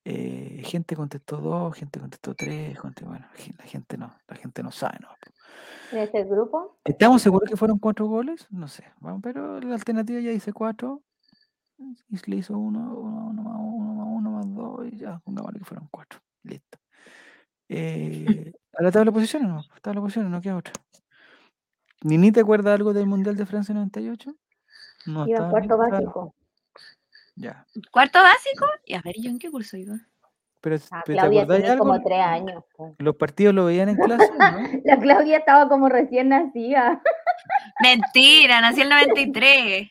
Eh, 0.05 0.63
gente 0.65 0.97
contestó 0.97 1.37
dos, 1.39 1.75
gente 1.77 2.01
contestó 2.01 2.35
tres, 2.35 2.81
gente, 2.81 3.05
bueno, 3.05 3.27
la 3.59 3.65
gente 3.65 3.99
no, 3.99 4.15
la 4.27 4.37
gente 4.37 4.63
no 4.63 4.73
sabe, 4.73 4.99
¿no? 5.01 5.09
En 5.93 5.99
este 5.99 6.25
grupo. 6.25 6.79
¿Estamos 6.85 7.21
seguros 7.21 7.51
que 7.51 7.57
fueron 7.57 7.79
cuatro 7.79 8.07
goles? 8.07 8.47
No 8.51 8.69
sé. 8.69 8.85
Vamos, 9.01 9.21
pero 9.23 9.61
la 9.61 9.75
alternativa 9.75 10.21
ya 10.21 10.31
dice 10.31 10.53
cuatro. 10.53 11.03
Y 11.79 12.31
le 12.31 12.37
hizo 12.37 12.59
uno, 12.59 12.95
uno, 12.95 13.27
uno 13.29 13.43
más 13.43 13.57
uno, 13.59 13.95
más 13.95 14.07
uno, 14.09 14.31
más 14.31 14.55
dos, 14.55 14.87
y 14.87 14.99
ya, 14.99 15.19
pongámosle 15.21 15.59
que 15.59 15.65
fueron 15.65 15.89
cuatro. 15.91 16.21
Listo. 16.43 16.79
Eh, 17.69 18.53
a 18.75 18.83
la 18.83 18.93
tabla 18.93 19.11
de 19.11 19.15
posiciones, 19.15 19.49
no. 19.49 19.63
Tabla 19.83 20.01
de 20.01 20.05
posiciones, 20.05 20.31
no 20.31 20.41
queda 20.41 20.57
otra. 20.57 20.75
¿Nini 22.03 22.33
te 22.33 22.41
acuerdas 22.41 22.75
algo 22.75 22.93
del 22.93 23.07
Mundial 23.07 23.37
de 23.37 23.47
Francia 23.47 23.75
98? 23.75 24.35
No, 25.07 25.27
Iba 25.27 25.51
cuarto 25.51 25.77
básico. 25.77 26.35
Ya. 27.37 27.67
¿Cuarto 27.91 28.19
básico? 28.23 28.67
Y 28.85 28.95
a 28.95 29.03
ver, 29.03 29.15
¿yo 29.21 29.31
en 29.31 29.39
qué 29.39 29.51
curso 29.51 29.77
iba? 29.77 29.97
Pero, 30.61 30.77
Ah, 30.91 31.03
¿te 31.07 31.13
Claudia 31.15 31.41
acordás 31.43 31.49
de 31.49 31.63
tiene 31.63 31.73
algo? 31.73 31.85
como 31.85 32.03
tres 32.03 32.21
años. 32.21 32.65
po. 32.77 32.95
¿Los 32.99 33.17
partidos 33.17 33.55
lo 33.55 33.65
veían 33.65 33.89
en 33.89 33.97
clase? 34.29 34.31
¿no? 34.39 34.61
La 34.85 34.99
Claudia 34.99 35.39
estaba 35.39 35.69
como 35.69 35.89
recién 35.89 36.29
nacida. 36.29 37.01
Mentira, 37.81 38.61
nací 38.61 38.83
el 38.83 38.89
93. 38.91 39.91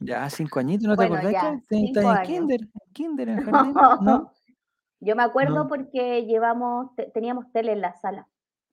Ya, 0.00 0.28
cinco 0.28 0.58
añitos, 0.58 0.86
¿no 0.88 0.96
te 0.96 1.06
Bueno, 1.06 1.14
acordás? 1.28 1.60
que 1.68 1.76
en 1.76 1.98
años. 2.06 2.26
kinder, 2.26 2.60
en 2.60 2.92
kinder, 2.92 3.28
en 3.28 3.36
jardín, 3.44 3.74
¿no? 4.00 4.32
Yo 5.00 5.16
me 5.16 5.22
acuerdo 5.22 5.54
No. 5.64 5.68
porque 5.68 6.24
llevamos, 6.26 6.94
te- 6.96 7.10
teníamos 7.10 7.50
tele 7.52 7.72
en 7.72 7.80
la 7.80 7.94
sala. 7.94 8.26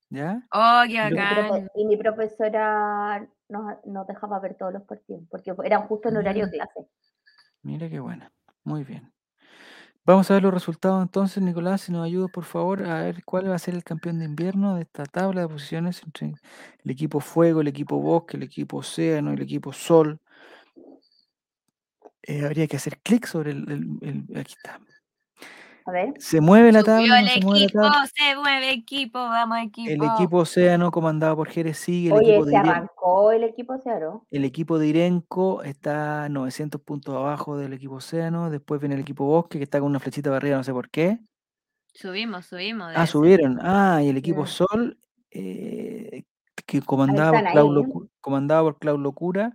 ¿Ya? 0.09 0.41
Oh, 0.51 0.81
qué 0.87 0.99
bacán. 1.15 1.69
y 1.75 1.85
mi 1.85 1.95
profesora 1.97 3.25
nos, 3.47 3.85
nos 3.85 4.07
dejaba 4.07 4.39
ver 4.39 4.55
todos 4.55 4.73
los 4.73 4.83
partidos, 4.83 5.23
porque 5.29 5.53
eran 5.63 5.87
justo 5.87 6.09
en 6.09 6.17
horario 6.17 6.47
de 6.47 6.51
Mm. 6.51 6.55
clase. 6.55 6.89
Mira 7.63 7.89
qué 7.89 7.99
buena. 7.99 8.31
Muy 8.63 8.83
bien. 8.83 9.11
Vamos 10.05 10.31
a 10.31 10.35
ver 10.35 10.43
los 10.43 10.53
resultados 10.53 11.01
entonces, 11.03 11.43
Nicolás, 11.43 11.81
si 11.81 11.91
nos 11.91 12.05
ayuda 12.05 12.27
por 12.29 12.45
favor 12.45 12.83
a 12.85 13.03
ver 13.03 13.23
cuál 13.25 13.49
va 13.49 13.55
a 13.55 13.59
ser 13.59 13.75
el 13.75 13.83
campeón 13.83 14.19
de 14.19 14.25
invierno 14.25 14.75
de 14.75 14.83
esta 14.83 15.05
tabla 15.05 15.41
de 15.41 15.47
posiciones 15.49 16.01
entre 16.03 16.27
el 16.83 16.91
equipo 16.91 17.19
Fuego, 17.19 17.61
el 17.61 17.67
equipo 17.69 17.97
Bosque, 18.01 18.37
el 18.37 18.43
equipo 18.43 18.77
Océano, 18.77 19.31
el 19.33 19.41
equipo 19.41 19.73
Sol. 19.73 20.19
Eh, 22.23 22.45
habría 22.45 22.67
que 22.67 22.77
hacer 22.77 22.99
clic 23.01 23.25
sobre 23.27 23.51
el, 23.51 23.69
el- 23.71 23.97
el- 24.29 24.37
Aquí 24.37 24.53
está. 24.53 24.79
A 25.91 25.93
ver, 25.93 26.13
¿Se 26.19 26.39
mueve 26.39 26.71
la 26.71 26.79
Subió 26.83 26.93
tabla? 26.95 27.19
el 27.19 27.25
¿No 27.25 27.31
se 27.31 27.41
mueve 27.41 27.59
la 27.59 27.65
equipo, 27.65 27.81
tabla? 27.81 28.07
se 28.15 28.35
mueve 28.37 28.71
equipo, 28.71 29.19
vamos 29.19 29.57
equipo. 29.61 29.89
El 29.91 30.09
equipo 30.13 30.37
Océano, 30.37 30.89
comandado 30.89 31.35
por 31.35 31.49
Jerez, 31.49 31.77
sigue. 31.79 32.07
El 32.07 32.13
oye, 32.13 32.29
equipo 32.31 32.45
se 32.45 32.51
de 32.51 32.57
arrancó 32.57 33.31
el 33.33 33.43
equipo 33.43 33.77
Searo. 33.77 34.25
El 34.31 34.45
equipo 34.45 34.79
de 34.79 34.87
Irenco 34.87 35.63
está 35.63 36.29
900 36.29 36.79
puntos 36.79 37.13
abajo 37.13 37.57
del 37.57 37.73
equipo 37.73 37.95
Océano. 37.95 38.49
Después 38.49 38.79
viene 38.79 38.95
el 38.95 39.01
equipo 39.01 39.25
Bosque, 39.25 39.57
que 39.57 39.65
está 39.65 39.81
con 39.81 39.89
una 39.89 39.99
flechita 39.99 40.29
para 40.29 40.37
arriba, 40.37 40.55
no 40.55 40.63
sé 40.63 40.71
por 40.71 40.89
qué. 40.89 41.19
Subimos, 41.93 42.45
subimos. 42.45 42.93
Ah, 42.95 43.05
subieron. 43.05 43.59
Ah, 43.61 43.99
y 44.01 44.07
el 44.07 44.15
equipo 44.15 44.43
Mm. 44.43 44.47
Sol, 44.47 44.97
eh, 45.29 46.23
que 46.65 46.81
comandado 46.81 47.33
por, 47.33 47.51
Clau 47.51 48.11
comandado 48.21 48.63
por 48.63 48.79
Clau 48.79 48.97
Locura, 48.97 49.51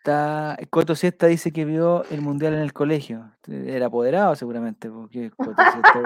está. 0.00 0.56
Coto 0.70 0.94
Siesta 0.94 1.26
dice 1.26 1.52
que 1.52 1.64
vio 1.64 2.04
el 2.10 2.22
mundial 2.22 2.54
en 2.54 2.60
el 2.60 2.72
colegio. 2.72 3.32
Era 3.46 3.86
apoderado 3.86 4.34
seguramente, 4.34 4.90
porque 4.90 5.30
Coto 5.30 5.54
Siesta 5.72 6.00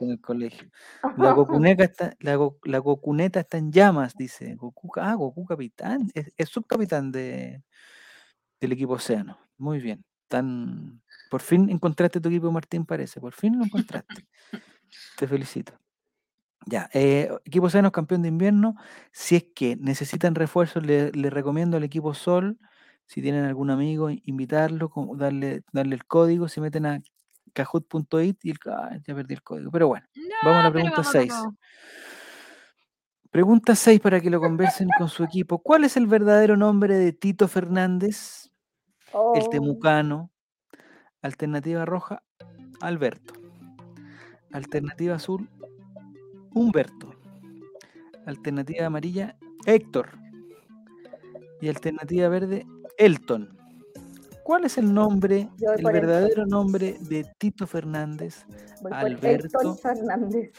en 0.00 0.10
el 0.10 0.20
colegio. 0.20 0.68
La 1.16 1.34
está, 1.84 2.14
la, 2.20 2.38
la 2.64 2.78
Gocuneta 2.78 3.40
está 3.40 3.58
en 3.58 3.72
llamas, 3.72 4.14
dice. 4.14 4.54
Goku, 4.54 4.90
ah, 4.96 5.14
Goku 5.14 5.44
capitán. 5.46 6.10
Es, 6.14 6.32
es 6.36 6.48
subcapitán 6.48 7.10
de, 7.10 7.62
del 8.60 8.72
equipo 8.72 8.94
Océano. 8.94 9.38
Muy 9.56 9.80
bien. 9.80 10.04
Tan, 10.28 11.02
por 11.30 11.40
fin 11.40 11.70
encontraste 11.70 12.20
tu 12.20 12.28
equipo, 12.28 12.52
Martín, 12.52 12.84
parece. 12.84 13.20
Por 13.20 13.32
fin 13.32 13.58
lo 13.58 13.64
encontraste. 13.64 14.26
Te 15.16 15.26
felicito. 15.26 15.72
Ya, 16.66 16.90
eh, 16.92 17.30
equipo 17.46 17.66
Océano 17.66 17.90
campeón 17.92 18.20
de 18.22 18.28
invierno. 18.28 18.76
Si 19.10 19.36
es 19.36 19.44
que 19.54 19.76
necesitan 19.76 20.34
refuerzos, 20.34 20.84
le, 20.84 21.10
le 21.12 21.30
recomiendo 21.30 21.78
al 21.78 21.84
equipo 21.84 22.12
Sol, 22.12 22.58
si 23.08 23.22
tienen 23.22 23.44
algún 23.46 23.70
amigo, 23.70 24.10
invitarlo, 24.10 24.90
darle, 25.16 25.62
darle 25.72 25.94
el 25.96 26.04
código, 26.04 26.46
se 26.46 26.60
meten 26.60 26.84
a 26.86 27.00
kahoot.it 27.54 28.38
y 28.44 28.50
el, 28.50 28.58
ah, 28.66 28.96
ya 29.06 29.14
perdí 29.14 29.32
el 29.34 29.42
código. 29.42 29.70
Pero 29.70 29.88
bueno, 29.88 30.06
No, 30.14 30.50
vamos 30.50 30.60
a 30.60 30.64
la 30.64 30.72
pregunta 30.72 30.96
vamos, 30.98 31.12
6. 31.12 31.28
vamos. 31.30 31.54
Pregunta 33.30 33.74
6 33.74 34.00
para 34.00 34.20
que 34.20 34.30
lo 34.30 34.40
conversen 34.40 34.88
con 34.98 35.08
su 35.08 35.24
equipo. 35.24 35.58
¿Cuál 35.58 35.84
es 35.84 35.96
el 35.96 36.06
verdadero 36.06 36.56
nombre 36.56 36.96
de 36.96 37.12
Tito 37.12 37.48
Fernández? 37.48 38.50
El 39.08 39.12
Oh, 39.12 39.48
temucano. 39.50 40.30
Alternativa 41.22 41.84
roja, 41.86 42.22
Alberto. 42.80 43.32
Alternativa 44.52 45.14
azul, 45.16 45.48
Humberto. 46.54 47.10
Alternativa 48.26 48.86
amarilla, 48.86 49.36
Héctor. 49.66 50.18
Y 51.60 51.68
alternativa 51.68 52.28
verde, 52.28 52.66
Elton. 52.98 53.56
¿Cuál 54.44 54.64
es 54.64 54.78
el 54.78 54.92
nombre, 54.92 55.48
el 55.60 55.68
Elton. 55.78 55.92
verdadero 55.92 56.46
nombre 56.46 56.96
de 57.00 57.24
Tito 57.38 57.66
Fernández? 57.66 58.44
voy 58.82 58.90
Alberto. 58.92 59.46
Elton 59.58 59.78
Fernández. 59.78 60.52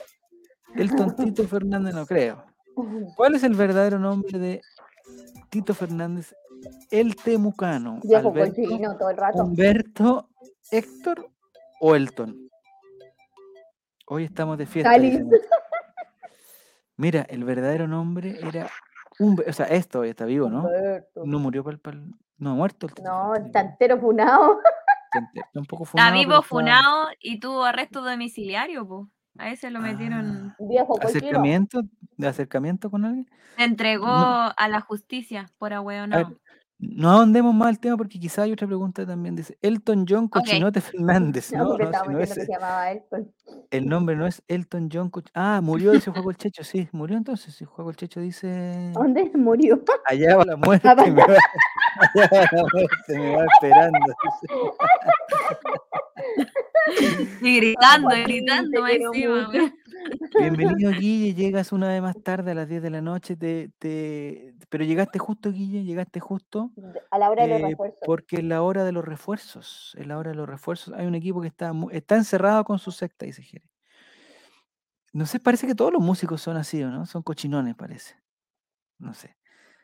Elton 0.76 1.16
Tito 1.16 1.48
Fernández, 1.48 1.96
no 1.96 2.06
creo. 2.06 2.44
¿Cuál 3.16 3.36
es 3.36 3.44
el 3.44 3.56
verdadero 3.56 3.98
nombre 4.00 4.38
de 4.40 4.62
Tito 5.50 5.74
Fernández, 5.74 6.34
el 6.92 7.16
temucano? 7.16 8.00
Viejo 8.04 8.30
Alberto, 8.30 8.62
todo 8.98 9.10
el 9.10 9.18
rato. 9.18 9.44
Humberto, 9.44 10.30
Héctor 10.72 11.30
o 11.82 11.96
Elton. 11.96 12.48
Hoy 14.08 14.24
estamos 14.26 14.58
de 14.58 14.66
fiesta. 14.66 14.92
Mira, 16.98 17.22
el 17.30 17.44
verdadero 17.44 17.88
nombre 17.88 18.38
era 18.42 18.70
Humbe- 19.20 19.46
o 19.50 19.54
sea, 19.54 19.66
esto 19.68 20.00
hoy 20.02 20.10
está 20.10 20.26
vivo, 20.26 20.50
¿no? 20.50 20.60
Humberto. 20.64 21.24
No 21.26 21.40
murió 21.40 21.64
para 21.64 21.98
el, 21.98 22.14
no 22.40 22.52
ha 22.52 22.56
muerto 22.56 22.88
el 22.88 23.04
No, 23.04 23.36
está 23.36 23.62
entero 23.62 24.00
funado. 24.00 24.60
está 25.06 25.20
ente- 25.20 25.40
está 25.42 25.60
un 25.60 25.66
poco 25.66 25.84
Está 25.84 25.92
funado, 25.92 26.12
pero 26.12 26.20
vivo, 26.22 26.34
está- 26.36 26.48
funado 26.48 27.08
y 27.20 27.40
tuvo 27.40 27.64
arresto 27.66 28.02
domiciliario, 28.02 28.88
po. 28.88 29.10
A 29.38 29.50
ese 29.52 29.70
lo 29.70 29.80
metieron. 29.80 30.50
Ah, 30.52 30.56
Viejo 30.60 31.00
acercamiento, 31.02 31.82
de 32.18 32.28
acercamiento 32.28 32.90
con 32.92 33.06
alguien. 33.06 33.30
Se 33.56 33.64
entregó 33.64 34.08
No. 34.08 34.54
a 34.58 34.68
la 34.68 34.82
justicia 34.82 35.46
por 35.58 35.74
ahueonado. 35.74 36.38
No 36.80 37.10
ahondemos 37.12 37.54
más 37.54 37.70
el 37.72 37.80
tema 37.80 37.98
porque 37.98 38.20
quizá 38.20 38.44
hay 38.44 38.54
otra 38.54 38.66
pregunta 38.66 39.06
también. 39.06 39.36
Dice 39.36 39.58
Elton 39.62 40.06
John 40.08 40.28
Cochinote 40.30 40.80
Fernández. 40.82 41.52
No, 41.54 41.64
No, 41.66 41.70
porque 41.72 41.84
no, 41.84 41.90
si 41.90 41.96
estábamos 41.96 42.14
no 42.14 42.20
diciendo 42.20 42.22
es, 42.22 42.34
que 42.40 42.46
se 42.46 42.52
llamaba 42.52 42.92
Elton. 42.92 43.32
el 43.72 43.88
nombre 43.90 44.16
no 44.16 44.28
es 44.28 44.42
Elton 44.48 44.90
John 44.92 45.12
Coch- 45.12 45.30
Ah, 45.34 45.60
murió, 45.62 45.92
dice 45.92 46.10
Juego 46.12 46.30
el 46.32 46.38
Checho, 46.38 46.64
sí, 46.64 46.88
murió 46.92 47.18
entonces. 47.18 47.54
Sí, 47.54 47.66
Juego 47.66 47.90
el 47.90 47.96
Checho 47.98 48.20
dice. 48.22 48.92
¿Dónde 48.94 49.30
murió? 49.36 49.82
Allá 50.06 50.38
va 50.38 50.46
la 50.46 50.56
muerte, 50.56 50.88
me 50.96 51.12
va, 51.12 51.24
allá 52.16 52.30
va 52.32 52.42
la 52.52 52.64
muerte, 52.74 53.18
me 53.18 53.36
va 53.36 53.46
esperando. 53.46 54.00
Y 57.42 57.58
gritando, 57.58 58.08
Joaquín, 58.10 58.24
gritando 58.46 58.88
encima. 58.88 59.50
Bienvenido, 60.40 60.92
Guille. 60.92 61.34
Llegas 61.34 61.72
una 61.72 61.88
vez 61.90 62.02
más 62.02 62.16
tarde 62.24 62.52
a 62.52 62.56
las 62.56 62.68
10 62.70 62.82
de 62.82 62.90
la 62.90 63.02
noche, 63.02 63.36
te, 63.36 63.70
te- 63.80 64.54
pero 64.70 64.84
llegaste 64.84 65.20
justo, 65.20 65.52
Guille, 65.52 65.84
llegaste 65.84 66.20
justo. 66.20 66.72
A 67.12 67.18
la 67.20 67.30
hora 67.30 67.44
de 67.44 67.50
los 67.50 67.60
eh, 67.62 67.68
refuerzos. 67.72 68.00
porque 68.06 68.38
es 68.38 68.44
la 68.44 68.62
hora 68.62 68.84
de 68.84 68.92
los 68.92 69.04
refuerzos. 69.06 69.96
Es 69.98 70.08
la 70.08 70.18
hora 70.18 70.32
de 70.32 70.38
los 70.38 70.48
refuerzos. 70.48 70.94
Hay 70.96 71.06
un 71.06 71.16
equipo 71.16 71.42
que 71.42 71.48
está, 71.48 71.72
está 71.92 72.16
encerrado 72.16 72.64
con 72.64 72.80
su 72.80 72.92
secta, 72.92 73.26
dice 73.26 73.44
Jere. 73.44 73.66
No 75.12 75.26
sé, 75.26 75.40
parece 75.40 75.66
que 75.68 75.76
todos 75.76 75.92
los 75.92 76.02
músicos 76.02 76.42
son 76.42 76.56
así, 76.58 76.82
¿o 76.84 76.90
no? 76.90 77.06
Son 77.06 77.24
cochinones, 77.24 77.76
parece. 77.76 78.16
No 79.00 79.14
sé. 79.14 79.36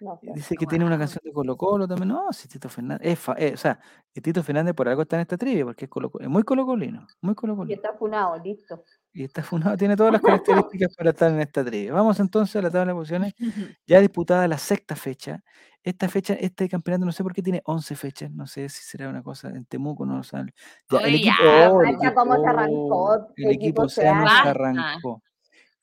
No 0.02 0.18
sé. 0.18 0.28
Dice 0.34 0.56
que 0.58 0.66
tiene 0.66 0.86
una 0.86 0.98
canción 0.98 1.22
de 1.24 1.32
Colo 1.32 1.56
Colo 1.56 1.88
también. 1.88 2.10
No, 2.10 2.32
si 2.34 2.48
Tito 2.48 2.68
Fernández. 2.70 3.08
es 3.08 3.20
fa- 3.20 3.36
eh, 3.38 3.54
o 3.54 3.58
sea, 3.58 3.80
Tito 4.14 4.44
Fernández 4.44 4.74
por 4.76 4.90
algo 4.90 5.04
está 5.04 5.16
en 5.16 5.22
esta 5.22 5.38
trivia, 5.38 5.64
porque 5.66 5.86
es, 5.86 5.92
Colo- 5.92 6.12
es 6.20 6.28
muy 6.28 6.44
colocolino. 6.44 7.08
Muy 7.22 7.32
Y 7.32 7.36
colocolino. 7.36 7.76
está 7.76 7.94
funado, 7.94 8.38
listo. 8.44 8.84
Y 9.14 9.24
está 9.24 9.42
funado, 9.44 9.78
tiene 9.78 9.96
todas 9.96 10.12
las 10.14 10.22
características 10.22 10.94
para 10.98 11.12
estar 11.12 11.32
en 11.32 11.40
esta 11.40 11.64
trivia. 11.64 11.94
Vamos 11.94 12.20
entonces 12.20 12.56
a 12.58 12.62
la 12.62 12.70
tabla 12.70 12.92
de 12.92 13.00
posiciones, 13.00 13.34
ya 13.88 14.00
disputada 14.02 14.48
la 14.48 14.58
sexta 14.58 14.96
fecha. 14.96 15.42
Esta 15.82 16.10
fecha, 16.10 16.34
este 16.34 16.68
campeonato, 16.68 17.06
no 17.06 17.12
sé 17.12 17.24
por 17.24 17.32
qué 17.34 17.42
tiene 17.44 17.62
11 17.64 17.96
fechas, 17.96 18.32
no 18.32 18.48
sé 18.48 18.68
si 18.70 18.82
será 18.84 19.08
una 19.08 19.22
cosa 19.24 19.50
en 19.50 19.66
Temuco, 19.66 20.06
no 20.06 20.18
lo 20.18 20.24
saben. 20.24 20.52
Ya, 20.90 21.00
el 21.00 21.16
equipo, 21.16 21.36
oh, 21.44 21.82
el 21.82 21.88
falta 21.92 22.08
equipo- 22.08 22.16
cómo 22.16 22.36
se 22.42 22.48
arrancó 22.48 23.28
el 23.38 23.52
equipo 23.52 23.82
Océano 23.84 24.28
se 24.28 24.50
arrancó. 24.50 25.24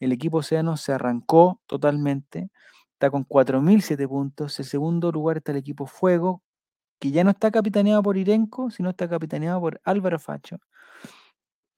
El 0.01 0.13
equipo 0.13 0.39
Océano 0.39 0.77
se 0.77 0.93
arrancó 0.93 1.61
totalmente, 1.67 2.51
está 3.03 3.11
con 3.11 3.25
4.007 3.27 4.07
puntos. 4.09 4.59
El 4.61 4.65
segundo 4.65 5.11
lugar 5.11 5.39
está 5.39 5.51
el 5.51 5.59
equipo 5.59 5.87
Fuego, 5.87 6.41
que 7.01 7.11
ya 7.11 7.25
no 7.25 7.31
está 7.31 7.51
capitaneado 7.51 8.01
por 8.01 8.17
Irenco, 8.17 8.71
sino 8.71 8.91
está 8.91 9.09
capitaneado 9.09 9.61
por 9.61 9.81
Álvaro 9.83 10.21
Facho, 10.21 10.59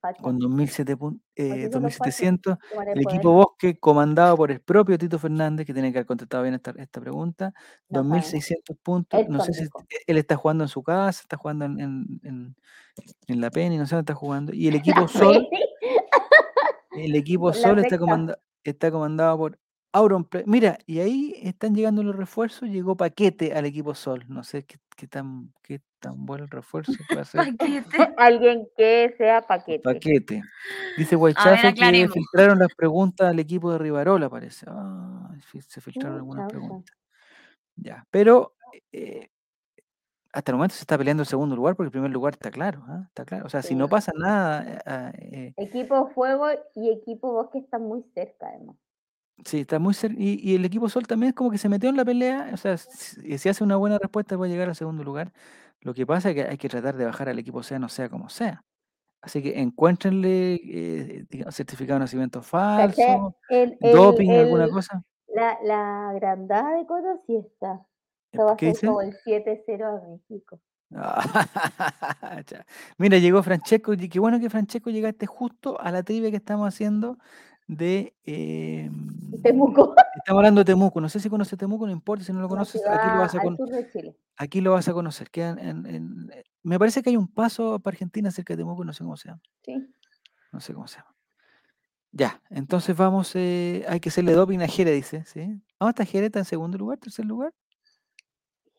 Facha. 0.02 0.22
con 0.22 0.38
2.007 0.38 0.96
pun- 0.98 1.22
eh, 1.34 1.50
Así 1.50 1.72
son 1.72 1.82
los 1.84 1.96
fachos, 1.96 2.14
2.700. 2.20 2.58
tomar 2.70 2.88
El 2.90 3.00
equipo. 3.00 3.32
Bosque, 3.32 3.78
comandado 3.78 4.36
por 4.36 4.50
el 4.50 4.60
propio 4.60 4.98
Tito 4.98 5.18
Fernández, 5.18 5.64
que 5.66 5.72
tiene 5.72 5.90
que 5.92 5.98
haber 5.98 6.06
contestado 6.06 6.42
bien 6.42 6.54
esta, 6.56 6.72
esta 6.76 7.00
pregunta, 7.00 7.54
No 7.88 8.02
sabemos. 8.02 8.26
2.600 8.34 8.76
puntos. 8.82 9.26
No 9.30 9.40
sé 9.40 9.54
si 9.54 9.66
él 10.06 10.18
está 10.18 10.36
jugando 10.36 10.64
en 10.64 10.68
su 10.68 10.82
casa, 10.82 11.22
está 11.22 11.38
jugando 11.38 11.64
en, 11.64 11.80
en, 11.80 12.20
en- 12.22 12.56
en 13.28 13.40
la 13.40 13.48
Penny, 13.50 13.78
no 13.78 13.86
sé 13.86 13.94
dónde 13.96 14.12
está 14.12 14.14
jugando. 14.14 14.52
Y 14.52 14.68
el 14.68 14.74
equipo 14.74 15.08
Sol, 15.08 15.48
el 16.98 17.14
equipo 17.16 17.50
Sol 17.54 17.78
está, 17.78 17.88
secta. 17.90 17.98
comanda- 17.98 18.38
está 18.62 18.90
comandado 18.90 19.38
por 19.38 19.58
Auronplay. 19.94 20.42
Mira, 20.44 20.76
y 20.86 20.98
ahí 20.98 21.34
están 21.40 21.72
llegando 21.72 22.02
los 22.02 22.16
refuerzos. 22.16 22.68
Llegó 22.68 22.96
Paquete 22.96 23.54
al 23.54 23.64
equipo 23.64 23.94
Sol. 23.94 24.24
No 24.26 24.42
sé 24.42 24.64
qué, 24.64 24.76
qué 24.96 25.06
tan, 25.06 25.52
qué 25.62 25.82
tan 26.00 26.26
buen 26.26 26.48
refuerzo 26.48 26.92
puede 27.08 27.24
ser. 27.24 27.56
Paquete. 27.56 27.86
Alguien 28.18 28.66
que 28.76 29.14
sea 29.16 29.40
paquete. 29.42 29.78
Paquete. 29.78 30.42
Dice 30.98 31.14
Guaychafe 31.14 31.74
que 31.74 32.08
filtraron 32.08 32.58
las 32.58 32.74
preguntas 32.74 33.28
al 33.28 33.38
equipo 33.38 33.70
de 33.70 33.78
Rivarola, 33.78 34.28
parece. 34.28 34.66
Ah, 34.68 35.32
se 35.68 35.80
filtraron 35.80 36.16
algunas 36.18 36.50
preguntas. 36.50 36.96
Ya, 37.76 38.04
pero 38.10 38.56
eh, 38.90 39.28
hasta 40.32 40.50
el 40.50 40.56
momento 40.56 40.74
se 40.74 40.82
está 40.82 40.98
peleando 40.98 41.22
el 41.22 41.28
segundo 41.28 41.54
lugar 41.54 41.76
porque 41.76 41.86
el 41.86 41.92
primer 41.92 42.10
lugar 42.10 42.32
está 42.32 42.50
claro, 42.50 42.82
¿ah? 42.88 43.04
Está 43.06 43.24
claro. 43.24 43.46
O 43.46 43.48
sea, 43.48 43.62
si 43.62 43.76
no 43.76 43.88
pasa 43.88 44.10
nada, 44.16 44.64
eh, 44.64 44.78
ah, 44.86 45.12
eh, 45.14 45.52
Equipo 45.56 46.08
Fuego 46.08 46.48
y 46.74 46.90
Equipo 46.90 47.32
Bosque 47.32 47.58
están 47.58 47.82
muy 47.82 48.02
cerca, 48.12 48.48
además. 48.48 48.76
Sí, 49.44 49.60
está 49.60 49.78
muy 49.78 49.94
cerca. 49.94 50.16
Y, 50.20 50.38
y 50.42 50.54
el 50.54 50.64
equipo 50.64 50.88
Sol 50.88 51.06
también 51.06 51.30
es 51.30 51.34
como 51.34 51.50
que 51.50 51.58
se 51.58 51.68
metió 51.68 51.88
en 51.90 51.96
la 51.96 52.04
pelea. 52.04 52.50
O 52.52 52.56
sea, 52.56 52.76
si, 52.76 53.38
si 53.38 53.48
hace 53.48 53.64
una 53.64 53.76
buena 53.76 53.98
respuesta 53.98 54.36
puede 54.36 54.52
llegar 54.52 54.68
al 54.68 54.76
segundo 54.76 55.02
lugar. 55.04 55.32
Lo 55.80 55.92
que 55.94 56.06
pasa 56.06 56.30
es 56.30 56.34
que 56.34 56.42
hay 56.44 56.56
que 56.56 56.68
tratar 56.68 56.96
de 56.96 57.04
bajar 57.04 57.28
al 57.28 57.38
equipo 57.38 57.58
Océano, 57.58 57.88
sea 57.88 58.08
como 58.08 58.28
sea. 58.28 58.64
Así 59.20 59.42
que 59.42 59.58
encuéntrenle 59.60 60.54
eh, 60.62 61.26
certificado 61.50 61.94
de 61.98 62.04
nacimiento 62.04 62.42
falso, 62.42 63.36
El, 63.48 63.76
el, 63.80 63.92
doping, 63.92 64.30
alguna 64.30 64.64
el- 64.64 64.70
cosa. 64.70 65.02
la, 65.34 65.58
la 65.64 66.12
grandada 66.14 66.76
de 66.76 66.86
cosas 66.86 67.18
sí 67.26 67.36
está. 67.36 67.74
Eh, 67.74 67.86
Esto 68.32 68.44
va 68.46 68.52
a 68.52 68.56
¿Qué 68.56 68.74
ser 68.74 68.88
como 68.90 69.00
el 69.00 69.16
7-0 69.24 69.86
a 69.86 70.00
México. 70.08 70.60
Ya. 72.50 72.66
Mira, 72.98 73.18
llegó 73.18 73.42
Francesco, 73.42 73.94
y 73.94 74.08
qué 74.08 74.20
bueno 74.20 74.38
que 74.40 74.50
Francesco 74.50 74.90
llegaste 74.90 75.26
justo 75.26 75.80
a 75.80 75.90
la 75.90 76.02
trivia 76.02 76.30
que 76.30 76.36
estamos 76.36 76.68
haciendo 76.68 77.18
de... 77.66 78.14
eh, 78.24 78.90
Temuco, 79.42 79.94
estamos 80.16 80.38
hablando 80.40 80.60
de 80.60 80.64
Temuco, 80.64 81.00
no 81.00 81.08
sé 81.08 81.20
si 81.20 81.28
conoces 81.28 81.58
Temuco, 81.58 81.86
no 81.86 81.92
importa, 81.92 82.24
si 82.24 82.32
no 82.32 82.40
lo 82.40 82.48
conoces, 82.48 82.82
aquí 82.86 83.08
lo 83.10 83.18
vas 83.20 83.34
a, 83.34 83.40
con- 83.40 83.56
de 83.56 84.16
aquí 84.36 84.60
lo 84.60 84.72
vas 84.72 84.88
a 84.88 84.92
conocer. 84.92 85.28
en- 85.34 85.58
en- 85.86 86.30
eh, 86.32 86.44
me 86.62 86.78
parece 86.78 87.02
que 87.02 87.10
hay 87.10 87.16
un 87.16 87.28
paso 87.28 87.78
para 87.80 87.94
Argentina 87.94 88.30
cerca 88.30 88.54
de 88.54 88.58
Temuco, 88.58 88.84
no 88.84 88.92
sé 88.92 89.02
cómo 89.04 89.16
se 89.16 89.28
llama, 89.28 89.40
Sí. 89.64 89.94
no 90.52 90.60
sé 90.60 90.72
cómo 90.74 90.86
se 90.86 90.98
llama. 90.98 91.14
Ya, 92.12 92.40
entonces 92.50 92.96
vamos, 92.96 93.32
eh, 93.34 93.84
hay 93.88 93.98
que 93.98 94.08
hacerle 94.08 94.32
doping 94.34 94.60
a 94.60 94.68
Jere, 94.68 94.92
dice, 94.92 95.24
¿sí? 95.26 95.40
¿Dónde 95.80 95.90
está 95.90 96.04
Jere? 96.04 96.26
¿Está 96.26 96.38
en 96.38 96.44
segundo 96.44 96.78
lugar, 96.78 96.98
tercer 96.98 97.24
lugar? 97.24 97.52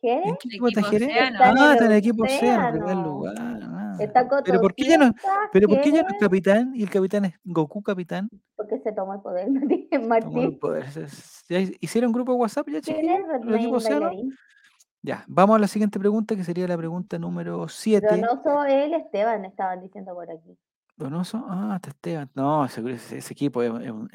¿Jere? 0.01 0.29
¿En 0.29 0.35
qué 0.37 0.47
equipo 0.47 0.67
está 0.69 0.83
Jere? 0.83 1.05
En 1.27 1.35
Ah, 1.35 1.71
está 1.73 1.85
en 1.85 1.91
el 1.91 1.97
equipo 1.97 2.23
Océano, 2.23 2.69
primer 2.71 2.83
Océano. 2.95 3.03
lugar. 3.03 3.35
Pero 4.43 4.61
¿por 4.61 4.73
qué 4.75 4.83
ya 4.85 4.97
no, 4.97 5.13
pero 5.51 5.67
por 5.67 5.81
qué 5.81 5.91
ya 5.91 6.01
no 6.03 6.09
es 6.09 6.15
capitán 6.19 6.71
y 6.75 6.83
el 6.83 6.89
capitán 6.89 7.25
es 7.25 7.33
Goku 7.43 7.81
capitán? 7.81 8.29
porque 8.55 8.79
se 8.79 8.91
tomó 8.93 9.13
el 9.13 9.21
poder 9.21 9.47
Martín. 10.07 10.37
El 10.39 10.57
poder. 10.57 10.85
¿Ya 11.49 11.59
hicieron 11.79 12.11
grupo 12.11 12.31
de 12.33 12.37
WhatsApp 12.39 12.67
ya, 12.69 12.81
bailarín? 13.71 14.35
Ya, 15.01 15.23
vamos 15.27 15.57
a 15.57 15.59
la 15.59 15.67
siguiente 15.67 15.99
pregunta, 15.99 16.35
que 16.35 16.43
sería 16.43 16.67
la 16.67 16.77
pregunta 16.77 17.19
número 17.19 17.67
7. 17.67 18.07
Donoso, 18.07 18.63
él, 18.65 18.93
Esteban, 18.95 19.45
estaban 19.45 19.81
diciendo 19.81 20.15
por 20.15 20.31
aquí. 20.31 20.57
Donoso, 20.97 21.45
ah, 21.47 21.73
está 21.75 21.89
Esteban. 21.89 22.31
No, 22.33 22.65
ese, 22.65 22.81
ese- 22.91 23.31
equipo 23.31 23.61
es, 23.61 23.69
es 23.83 23.91
un- 23.91 24.09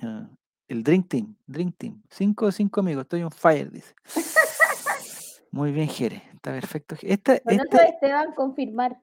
el 0.67 0.83
Dream 0.83 1.05
Team, 1.05 1.37
Dream 1.47 1.73
Team. 1.73 2.03
Cinco 2.11 2.47
de 2.47 2.53
cinco 2.53 2.81
amigos, 2.81 3.03
estoy 3.03 3.23
on 3.23 3.31
fire, 3.31 3.71
dice. 3.71 3.95
Muy 5.53 5.71
bien, 5.73 5.89
Jere, 5.89 6.23
está 6.35 6.51
perfecto. 6.53 6.97
Esta, 7.03 7.35
Donoso, 7.45 7.63
esta, 7.65 7.85
Esteban, 7.85 8.33
confirmar. 8.35 8.99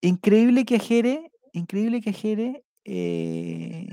Increíble 0.00 0.64
que 0.64 0.76
a 0.76 0.80
Jere, 0.80 1.32
increíble 1.52 2.00
que 2.00 2.12
Jere, 2.12 2.64
eh, 2.84 3.86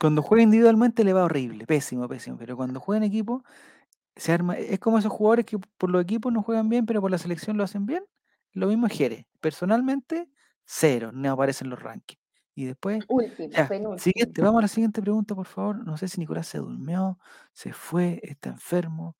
cuando 0.00 0.22
juega 0.22 0.42
individualmente 0.42 1.04
le 1.04 1.12
va 1.12 1.24
horrible, 1.24 1.66
pésimo, 1.66 2.08
pésimo, 2.08 2.36
pero 2.36 2.56
cuando 2.56 2.80
juega 2.80 2.98
en 2.98 3.10
equipo 3.10 3.42
se 4.16 4.32
arma, 4.32 4.58
es 4.58 4.78
como 4.80 4.98
esos 4.98 5.12
jugadores 5.12 5.46
que 5.46 5.58
por 5.58 5.90
los 5.90 6.02
equipos 6.02 6.32
no 6.32 6.42
juegan 6.42 6.68
bien, 6.68 6.86
pero 6.86 7.00
por 7.00 7.10
la 7.10 7.18
selección 7.18 7.56
lo 7.56 7.64
hacen 7.64 7.86
bien. 7.86 8.04
Lo 8.52 8.66
mismo 8.66 8.86
es 8.86 8.92
Jere. 8.92 9.26
Personalmente, 9.40 10.28
cero, 10.64 11.10
no 11.12 11.30
aparecen 11.30 11.70
los 11.70 11.80
rankings. 11.80 12.20
Y 12.54 12.64
después, 12.64 13.04
Último, 13.08 13.50
ya, 13.50 13.68
siguiente, 13.98 14.42
vamos 14.42 14.58
a 14.58 14.62
la 14.62 14.68
siguiente 14.68 15.00
pregunta, 15.00 15.36
por 15.36 15.46
favor. 15.46 15.86
No 15.86 15.96
sé 15.96 16.08
si 16.08 16.18
Nicolás 16.18 16.48
se 16.48 16.58
durmió, 16.58 17.20
se 17.52 17.72
fue, 17.72 18.18
está 18.24 18.50
enfermo. 18.50 19.16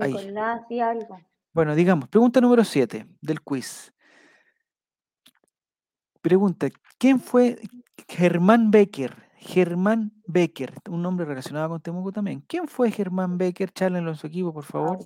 ahí. 0.00 0.14
Nicolás 0.14 0.62
y 0.70 0.80
algo. 0.80 1.20
Bueno, 1.52 1.74
digamos, 1.74 2.08
pregunta 2.08 2.40
número 2.40 2.64
7 2.64 3.06
del 3.20 3.42
quiz. 3.42 3.92
Pregunta, 6.22 6.68
¿quién 6.98 7.18
fue 7.18 7.58
Germán 8.08 8.70
Becker? 8.70 9.14
Germán 9.36 10.12
Becker, 10.28 10.72
un 10.88 11.02
nombre 11.02 11.26
relacionado 11.26 11.70
con 11.70 11.80
Temuco 11.80 12.12
también. 12.12 12.44
¿Quién 12.46 12.68
fue 12.68 12.92
Germán 12.92 13.38
Becker? 13.38 13.72
Chálenlo 13.72 14.10
en 14.10 14.16
su 14.16 14.28
equipo, 14.28 14.54
por 14.54 14.62
favor. 14.64 14.98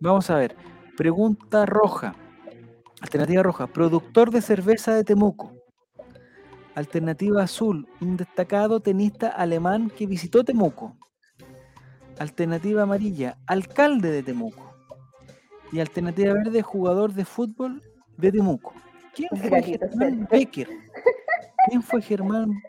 Vamos 0.00 0.30
a 0.30 0.36
ver. 0.36 0.56
Pregunta 0.96 1.66
roja. 1.66 2.14
Alternativa 3.02 3.42
roja. 3.42 3.66
Productor 3.66 4.30
de 4.30 4.40
cerveza 4.40 4.94
de 4.94 5.04
Temuco. 5.04 5.52
Alternativa 6.74 7.42
azul. 7.42 7.86
Un 8.00 8.16
destacado 8.16 8.80
tenista 8.80 9.28
alemán 9.28 9.90
que 9.94 10.06
visitó 10.06 10.42
Temuco. 10.42 10.96
Alternativa 12.18 12.84
amarilla. 12.84 13.36
Alcalde 13.46 14.10
de 14.10 14.22
Temuco. 14.22 14.74
Y 15.70 15.80
alternativa 15.80 16.32
verde. 16.32 16.62
Jugador 16.62 17.12
de 17.12 17.26
fútbol 17.26 17.82
de 18.16 18.32
Temuco. 18.32 18.72
¿Quién 19.16 19.30
fue 19.30 19.62
Germán. 19.62 20.28
Becker? 20.30 20.68
¿Quién 21.68 21.82
fue 21.82 22.02
Germán 22.02 22.62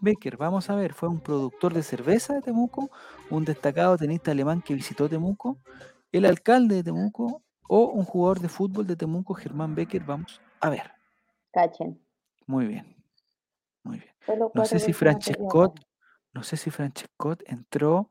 Becker? 0.00 0.38
Vamos 0.38 0.70
a 0.70 0.74
ver. 0.74 0.94
¿Fue 0.94 1.10
un 1.10 1.20
productor 1.20 1.74
de 1.74 1.82
cerveza 1.82 2.34
de 2.34 2.40
Temuco? 2.40 2.90
¿Un 3.28 3.44
destacado 3.44 3.98
tenista 3.98 4.30
alemán 4.30 4.62
que 4.62 4.72
visitó 4.72 5.10
Temuco? 5.10 5.58
¿El 6.10 6.24
alcalde 6.24 6.76
de 6.76 6.84
Temuco? 6.84 7.42
¿O 7.68 7.84
un 7.88 8.04
jugador 8.04 8.40
de 8.40 8.48
fútbol 8.48 8.86
de 8.86 8.96
Temuco, 8.96 9.34
Germán 9.34 9.74
Becker? 9.74 10.02
Vamos 10.02 10.40
a 10.60 10.70
ver. 10.70 10.90
Cachen. 11.52 12.00
Muy 12.46 12.66
bien. 12.66 12.96
Muy 13.84 13.98
bien. 13.98 14.40
No 14.54 14.64
sé 14.64 14.78
si 14.78 14.92
Francescot, 14.92 15.78
no 16.32 16.42
sé 16.42 16.56
si 16.56 16.70
Francescot 16.70 17.42
entró 17.46 18.10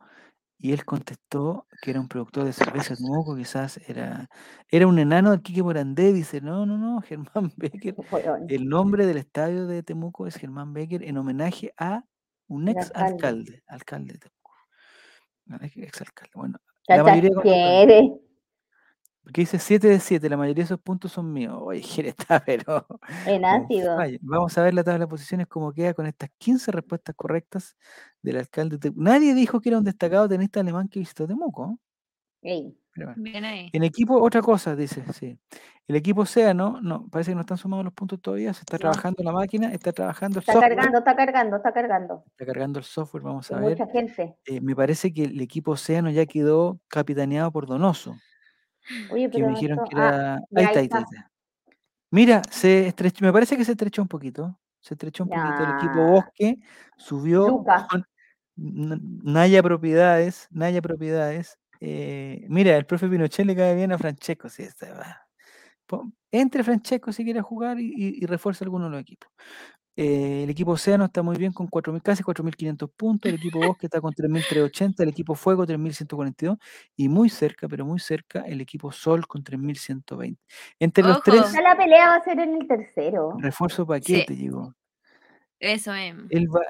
y 0.62 0.74
él 0.74 0.84
contestó 0.84 1.66
que 1.82 1.92
era 1.92 2.02
un 2.02 2.10
productor 2.10 2.44
de 2.44 2.52
cerveza 2.52 2.90
de 2.90 2.98
Temuco, 2.98 3.36
quizás 3.38 3.80
era, 3.88 4.28
era 4.68 4.88
un 4.88 5.00
enano 5.00 5.32
del 5.32 5.42
Quique 5.42 5.64
Morandé, 5.64 6.12
dice, 6.12 6.42
no, 6.42 6.66
no, 6.66 6.78
no, 6.78 7.02
Germán 7.08 7.54
Becker. 7.56 7.96
El 8.50 8.68
nombre 8.68 9.06
del 9.06 9.18
estadio 9.18 9.68
de 9.68 9.84
Temuco 9.84 10.28
es 10.28 10.36
Germán 10.36 10.74
Becker 10.74 11.04
en 11.04 11.18
homenaje 11.18 11.74
a 11.78 12.04
un 12.48 12.68
ex 12.68 12.92
alcalde. 12.94 13.64
alcalde, 13.68 14.14
de 14.14 14.20
Temuco. 14.20 14.52
Un 15.48 15.64
ex 15.64 16.02
alcalde. 16.02 16.32
Bueno, 16.36 16.60
la 16.88 17.04
mayoría. 17.04 18.20
Porque 19.30 19.42
dice 19.42 19.60
7 19.60 19.88
de 19.88 20.00
7, 20.00 20.28
la 20.28 20.38
mayoría 20.38 20.64
de 20.64 20.66
esos 20.66 20.80
puntos 20.80 21.12
son 21.12 21.32
míos. 21.32 21.56
Oye, 21.62 21.84
Jere 21.84 22.10
está, 22.10 22.44
pero 22.44 22.88
En 23.28 23.46
ácido. 23.46 23.96
Vamos 24.22 24.58
a 24.58 24.64
ver 24.64 24.74
la 24.74 24.84
tabla 24.84 25.02
de 25.06 25.08
posiciones, 25.08 25.46
cómo 25.46 25.72
queda 25.72 25.94
con 25.94 26.08
estas 26.08 26.32
15 26.40 26.72
respuestas 26.72 27.14
correctas 27.16 27.78
del 28.24 28.38
alcalde. 28.38 28.78
de 28.78 28.80
Temuco. 28.90 29.04
Nadie 29.04 29.36
dijo 29.36 29.62
que 29.62 29.70
era 29.70 29.78
un 29.78 29.84
destacado 29.84 30.28
tenista 30.28 30.62
alemán 30.62 30.88
que 30.88 30.98
visitó 31.00 31.28
Temuco. 31.28 31.78
Ey, 32.42 32.76
Pero 32.96 33.08
bueno. 33.10 33.22
Bien 33.22 33.46
ahí. 33.46 33.70
En 33.72 33.84
equipo, 33.84 34.20
otra 34.20 34.42
cosa, 34.42 34.76
dice, 34.76 35.04
sí. 35.14 35.38
El 35.88 35.96
equipo 35.96 36.22
Océano, 36.22 36.80
no, 36.82 37.08
parece 37.10 37.32
que 37.32 37.36
no 37.36 37.42
están 37.42 37.58
sumados 37.60 37.86
los 37.86 37.94
puntos 37.94 38.20
todavía, 38.20 38.52
se 38.56 38.62
está 38.62 38.78
No. 38.78 38.80
trabajando 38.80 39.22
la 39.24 39.32
máquina, 39.32 39.72
está 39.72 39.92
trabajando 39.92 40.40
el 40.40 40.42
está 40.42 40.54
software, 40.54 40.76
cargando, 40.76 40.98
está 41.00 41.16
cargando, 41.16 41.56
está 41.58 41.72
cargando. 41.72 42.24
está 42.32 42.46
cargando 42.48 42.80
el 42.80 42.86
software, 42.86 43.22
vamos 43.24 43.52
Y 43.52 43.54
a 43.54 43.58
ver. 43.60 43.70
mucha 43.78 43.86
gente. 43.92 44.36
Eh, 44.46 44.60
me 44.62 44.76
parece 44.76 45.14
que 45.14 45.26
el 45.26 45.40
equipo 45.42 45.72
Océano 45.74 46.10
ya 46.10 46.26
quedó 46.26 46.80
capitaneado 46.88 47.52
por 47.52 47.68
Donoso, 47.68 48.16
Oye, 49.10 49.26
que 49.30 49.38
pero 49.38 49.48
me 49.48 49.54
dijeron 49.54 49.80
esto- 49.80 49.90
que 49.90 50.02
ah, 50.02 50.08
era... 50.08 50.40
ya, 50.50 50.60
ahí 50.60 50.66
está, 50.66 50.80
ahí 50.80 50.86
está, 50.86 50.98
ahí 50.98 51.04
está. 51.04 51.32
Mira, 52.12 52.42
se 52.50 52.88
estrechó, 52.88 53.24
me 53.24 53.32
parece 53.34 53.56
que 53.56 53.64
se 53.66 53.72
estrechó 53.74 54.02
un 54.02 54.08
poquito, 54.08 54.60
se 54.80 54.96
estrechó 54.96 55.24
un 55.26 55.30
poquito. 55.30 55.64
El 55.64 55.76
equipo. 55.78 56.02
Bosque 56.04 56.58
subió 56.98 57.64
Naya 58.56 59.62
Propiedades, 59.64 60.48
Naya 60.52 60.82
Propiedades. 60.82 61.58
eh, 61.80 62.46
mira, 62.50 62.76
el 62.76 62.86
profe 62.86 63.08
Pinochet 63.08 63.46
le 63.46 63.56
cae 63.56 63.76
bien 63.76 63.92
a 63.92 63.98
Francesco, 63.98 64.50
sí, 64.50 64.64
está, 64.64 64.94
va. 64.94 65.26
Entre 66.32 66.64
Francesco 66.64 67.12
si 67.12 67.24
quiere 67.24 67.42
jugar 67.42 67.80
y, 67.80 67.86
y, 67.96 68.24
y 68.24 68.26
refuerza 68.26 68.64
alguno 68.66 68.86
de 68.86 68.92
los 68.92 69.02
equipos. 69.02 69.30
Eh, 70.02 70.44
el 70.46 70.50
equipo 70.50 70.72
Océano 70.72 71.04
está 71.04 71.22
muy 71.22 71.36
bien 71.36 71.52
con 71.52 71.68
4.000, 71.68 72.02
casi 72.02 72.24
4.500 72.24 72.90
puntos. 72.96 73.30
El 73.30 73.36
equipo 73.36 73.60
Bosque 73.76 73.88
está 73.88 74.00
con 74.00 74.14
3.380. 74.14 75.04
El 75.04 75.10
equipo 75.10 75.36
Fuego 75.36 75.66
3.142. 75.66 76.58
Y 76.96 77.10
muy 77.10 77.28
cerca, 77.28 77.68
pero 77.68 77.86
muy 77.86 78.00
cerca, 78.00 78.40
el 78.48 78.62
equipo 78.62 78.94
Sol 78.94 79.28
con 79.28 79.44
3.120. 79.44 80.38
Entre 80.80 81.04
los 81.04 81.22
tres, 81.22 81.52
Ya 81.52 81.62
la 81.62 81.76
pelea 81.76 82.08
va 82.12 82.16
a 82.16 82.24
ser 82.24 82.40
en 82.40 82.62
el 82.62 82.66
tercero. 82.66 83.36
refuerzo 83.40 83.86
paquete 83.86 84.38
llegó. 84.38 84.74
Eso 85.60 85.94
es. 85.94 86.16
Elba, 86.30 86.62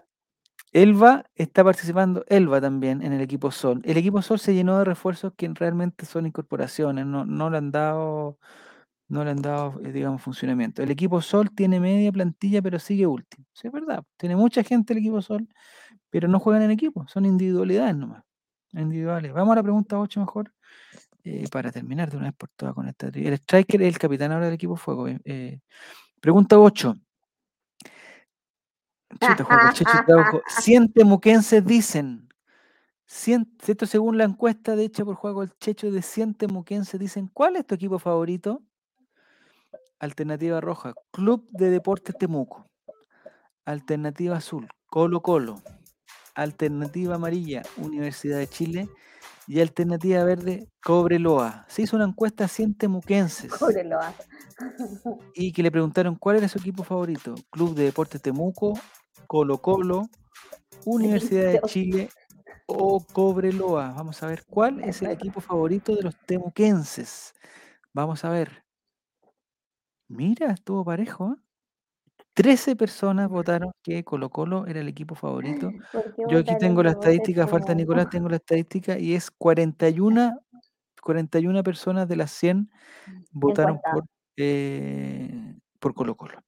Elba 0.72 1.24
está 1.36 1.64
participando, 1.64 2.26
Elba 2.30 2.60
también 2.60 3.04
en 3.04 3.14
el 3.14 3.22
equipo 3.22 3.52
Sol. 3.52 3.80
El 3.86 3.98
equipo 3.98 4.24
Sol 4.24 4.40
se 4.40 4.56
llenó 4.56 4.80
de 4.80 4.86
refuerzos 4.86 5.34
que 5.38 5.48
realmente 5.54 6.08
son 6.08 6.26
incorporaciones, 6.26 7.06
no, 7.06 7.26
no 7.26 7.52
le 7.52 7.58
han 7.60 7.70
dado, 7.70 8.40
no 9.10 9.24
le 9.24 9.32
han 9.32 9.42
dado, 9.42 9.80
eh, 9.84 9.92
digamos, 9.92 10.22
funcionamiento. 10.22 10.82
El 10.84 10.92
equipo 10.92 11.22
Sol 11.22 11.50
tiene 11.54 11.80
media 11.80 12.12
plantilla, 12.12 12.62
pero 12.62 12.80
sigue 12.80 13.08
último. 13.08 13.46
Sí, 13.54 13.68
es 13.68 13.74
verdad. 13.74 14.04
Tiene 14.18 14.36
mucha 14.36 14.64
gente 14.64 14.94
el 14.94 15.00
equipo 15.00 15.22
Sol, 15.22 15.48
pero 16.10 16.28
no 16.28 16.40
juegan 16.40 16.64
en 16.64 16.72
equipo, 16.72 17.06
son 17.08 17.26
individualidades 17.26 17.96
nomás. 17.96 18.24
Individuales. 18.74 19.34
Vamos 19.34 19.54
a 19.54 19.56
la 19.58 19.64
pregunta 19.64 20.00
8 20.00 20.20
mejor. 20.20 20.54
eh, 21.24 21.46
para 21.52 21.72
terminar 21.72 22.10
de 22.10 22.18
una 22.18 22.28
vez 22.28 22.36
por 22.36 22.50
todas 22.56 22.74
con 22.76 22.88
esta. 22.88 23.08
El 23.08 23.34
striker 23.34 23.82
es 23.82 23.90
el 23.90 24.00
capitán 24.00 24.32
ahora 24.32 24.46
del 24.46 24.56
equipo 24.56 24.76
fuego. 24.76 25.08
eh, 25.08 25.60
pregunta 26.22 26.60
8. 26.60 26.96
Chuta, 29.20 29.44
Juan. 29.44 30.42
100 30.48 30.94
temuquenses 30.94 31.66
dicen. 31.66 32.30
100, 33.06 33.52
esto 33.68 33.88
según 33.88 34.20
la 34.20 34.24
encuesta 34.24 34.76
de 34.76 34.84
hecha 34.86 35.04
por 35.04 35.16
Juego 35.16 35.42
el 35.42 35.52
Checho 35.60 35.92
de 35.92 36.04
100 36.04 36.36
temuquenses 36.36 37.00
dicen. 37.00 37.28
¿Cuál 37.34 37.56
es 37.56 37.66
tu 37.66 37.74
equipo 37.74 37.98
favorito? 37.98 38.62
Alternativa 40.00 40.62
roja. 40.62 40.94
Club 41.12 41.48
de 41.52 41.70
Deportes 41.70 42.18
Temuco. 42.18 42.66
Alternativa 43.66 44.38
azul. 44.38 44.68
Colo 44.88 45.22
Colo. 45.22 45.62
Alternativa 46.36 47.16
amarilla. 47.16 47.64
Universidad 47.78 48.38
de 48.38 48.48
Chile. 48.48 48.90
Y 49.46 49.60
alternativa 49.60 50.24
verde. 50.24 50.70
Cobreloa. 50.82 51.66
Se 51.68 51.82
hizo 51.82 51.98
una 51.98 52.06
encuesta 52.06 52.46
a 52.46 52.48
100 52.48 52.76
temuquenses 52.76 53.52
Cóbrelo, 53.52 54.00
ah. 54.00 54.14
y 55.34 55.52
que 55.52 55.64
le 55.64 55.72
preguntaron 55.72 56.16
cuál 56.16 56.38
era 56.38 56.48
su 56.48 56.60
equipo 56.60 56.84
favorito. 56.84 57.36
Club 57.50 57.76
de 57.76 57.84
Deportes 57.84 58.22
Temuco, 58.22 58.80
Colo 59.28 59.58
Colo, 59.58 60.08
Universidad 60.86 61.52
de. 61.52 61.62
Chile 61.66 62.10
o 62.68 63.04
Cobreloa. 63.04 63.92
Vamos 63.96 64.24
a 64.24 64.28
ver 64.28 64.44
cuál 64.50 64.82
es 64.84 65.02
el 65.02 65.10
equipo 65.10 65.42
favorito 65.42 65.96
de 65.96 66.04
los 66.04 66.16
temuquenses. 66.26 67.34
Vamos 67.94 68.24
a 68.24 68.30
ver. 68.30 68.64
Mira, 70.10 70.52
estuvo 70.52 70.84
parejo. 70.84 71.34
¿eh? 71.34 71.42
13 72.34 72.76
personas 72.76 73.30
votaron 73.30 73.72
que 73.84 74.04
Colo 74.04 74.30
Colo 74.30 74.66
era 74.68 74.82
el 74.82 74.88
equipo 74.88 75.16
favorito. 75.16 75.72
¿Por 75.92 76.14
qué 76.16 76.24
Yo 76.30 76.40
aquí 76.40 76.58
tengo 76.60 76.84
la 76.84 76.92
estadística, 76.92 77.48
falta? 77.48 77.76
Nicolás, 77.76 78.10
tengo 78.10 78.30
la 78.30 78.38
estadística 78.38 78.98
y 79.00 79.14
es 79.16 79.32
41, 79.32 80.40
41 81.04 81.64
personas 81.64 82.08
de 82.10 82.16
las 82.18 82.32
100 82.32 82.72
votaron 83.32 83.80
por, 83.92 84.06
eh, 84.38 85.56
por 85.80 85.94
Colo 85.96 86.16
Colo. 86.18 86.44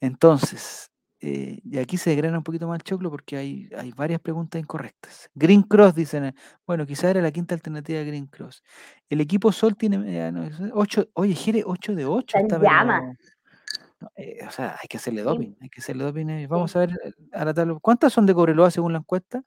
Entonces, 0.00 0.89
eh, 1.22 1.60
y 1.62 1.78
aquí 1.78 1.98
se 1.98 2.10
desgrana 2.10 2.38
un 2.38 2.44
poquito 2.44 2.66
más 2.66 2.76
el 2.78 2.82
choclo 2.82 3.10
porque 3.10 3.36
hay, 3.36 3.68
hay 3.76 3.92
varias 3.92 4.20
preguntas 4.20 4.60
incorrectas. 4.60 5.30
Green 5.34 5.62
Cross, 5.62 5.94
dicen, 5.94 6.24
eh, 6.24 6.34
bueno, 6.66 6.86
quizá 6.86 7.10
era 7.10 7.20
la 7.20 7.30
quinta 7.30 7.54
alternativa 7.54 7.98
de 7.98 8.06
Green 8.06 8.26
Cross. 8.26 8.62
El 9.08 9.20
equipo 9.20 9.52
Sol 9.52 9.76
tiene 9.76 9.96
eh, 10.28 10.32
no, 10.32 10.44
es 10.44 10.54
8, 10.72 11.08
oye, 11.14 11.34
Jere, 11.34 11.62
8 11.66 11.94
de 11.94 12.06
8. 12.06 12.38
Está 12.38 12.56
en 12.56 12.62
llamas. 12.62 13.16
o 14.00 14.50
sea, 14.50 14.76
hay 14.80 14.88
que 14.88 14.96
hacerle 14.96 15.22
doping, 15.22 15.54
hay 15.60 15.68
que 15.68 15.80
hacerle 15.80 16.04
doping. 16.04 16.26
eh, 16.30 16.46
Vamos 16.46 16.74
a 16.74 16.80
ver 16.80 16.90
eh, 17.04 17.12
a 17.32 17.44
la 17.44 17.52
tabla. 17.52 17.78
¿Cuántas 17.82 18.12
son 18.12 18.24
de 18.24 18.34
Cobreloa 18.34 18.70
según 18.70 18.92
la 18.94 18.98
encuesta? 19.00 19.42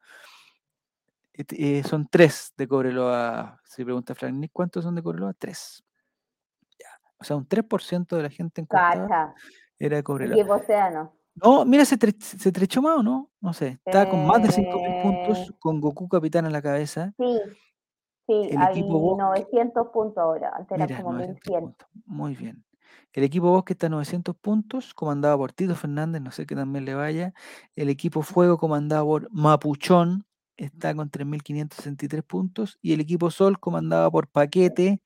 Eh, 1.34 1.44
eh, 1.50 1.84
son 1.84 2.08
tres 2.08 2.54
de 2.56 2.68
Cobreloa. 2.68 3.60
Si 3.66 3.84
pregunta 3.84 4.14
Frank 4.14 4.36
Nick, 4.36 4.52
¿cuántos 4.54 4.84
son 4.84 4.94
de 4.94 5.02
Cobreloa? 5.02 5.34
Tres. 5.34 5.84
Ya. 6.80 6.86
O 7.18 7.24
sea, 7.24 7.36
un 7.36 7.48
3% 7.48 8.16
de 8.16 8.22
la 8.22 8.30
gente 8.30 8.62
encuestada 8.62 9.08
Cacha. 9.08 9.34
era 9.80 9.98
de 9.98 10.04
Cobreloa. 10.04 10.56
Océano. 10.56 11.23
No, 11.36 11.66
mira, 11.66 11.84
se, 11.86 11.98
tre- 11.98 12.20
se 12.22 12.52
trechó 12.52 12.82
más 12.82 12.98
o 13.00 13.04
no, 13.04 13.32
no 13.42 13.54
sé. 13.54 13.80
Está 13.86 14.10
con 14.10 14.26
más 14.26 14.42
de 14.44 14.50
5.000 14.50 15.02
puntos, 15.02 15.38
Eh. 15.50 15.54
con 15.60 15.82
Goku 15.82 16.08
capitán 16.08 16.46
a 16.46 16.50
la 16.50 16.62
cabeza. 16.62 17.14
Sí, 17.18 17.40
sí, 18.28 18.34
El 18.52 18.58
hay 18.58 18.80
equipo 18.80 19.00
Bosque- 19.00 19.24
900 19.24 19.88
puntos 19.92 20.18
ahora, 20.20 20.52
antes 20.56 20.80
era 20.80 20.98
como 21.02 21.14
900 21.14 21.42
1100. 21.44 21.62
puntos. 21.62 21.88
Muy 22.06 22.36
bien. 22.36 22.64
El 23.14 23.24
equipo 23.24 23.50
Bosque 23.50 23.74
está 23.74 23.88
a 23.88 23.90
900 23.90 24.36
puntos, 24.36 24.94
comandado 24.94 25.38
por 25.38 25.52
Tito 25.54 25.76
Fernández, 25.76 26.22
no 26.22 26.32
sé 26.32 26.46
qué 26.46 26.56
también 26.56 26.86
le 26.86 26.94
vaya. 26.96 27.34
El 27.76 27.90
equipo 27.90 28.22
Fuego, 28.22 28.58
comandado 28.58 29.06
por 29.06 29.28
Mapuchón, 29.32 30.26
está 30.58 30.94
con 30.96 31.10
3.563 31.10 32.24
puntos. 32.24 32.78
Y 32.82 32.94
el 32.94 33.02
equipo 33.02 33.30
Sol, 33.32 33.60
comandado 33.60 34.12
por 34.12 34.28
Paquete. 34.28 35.02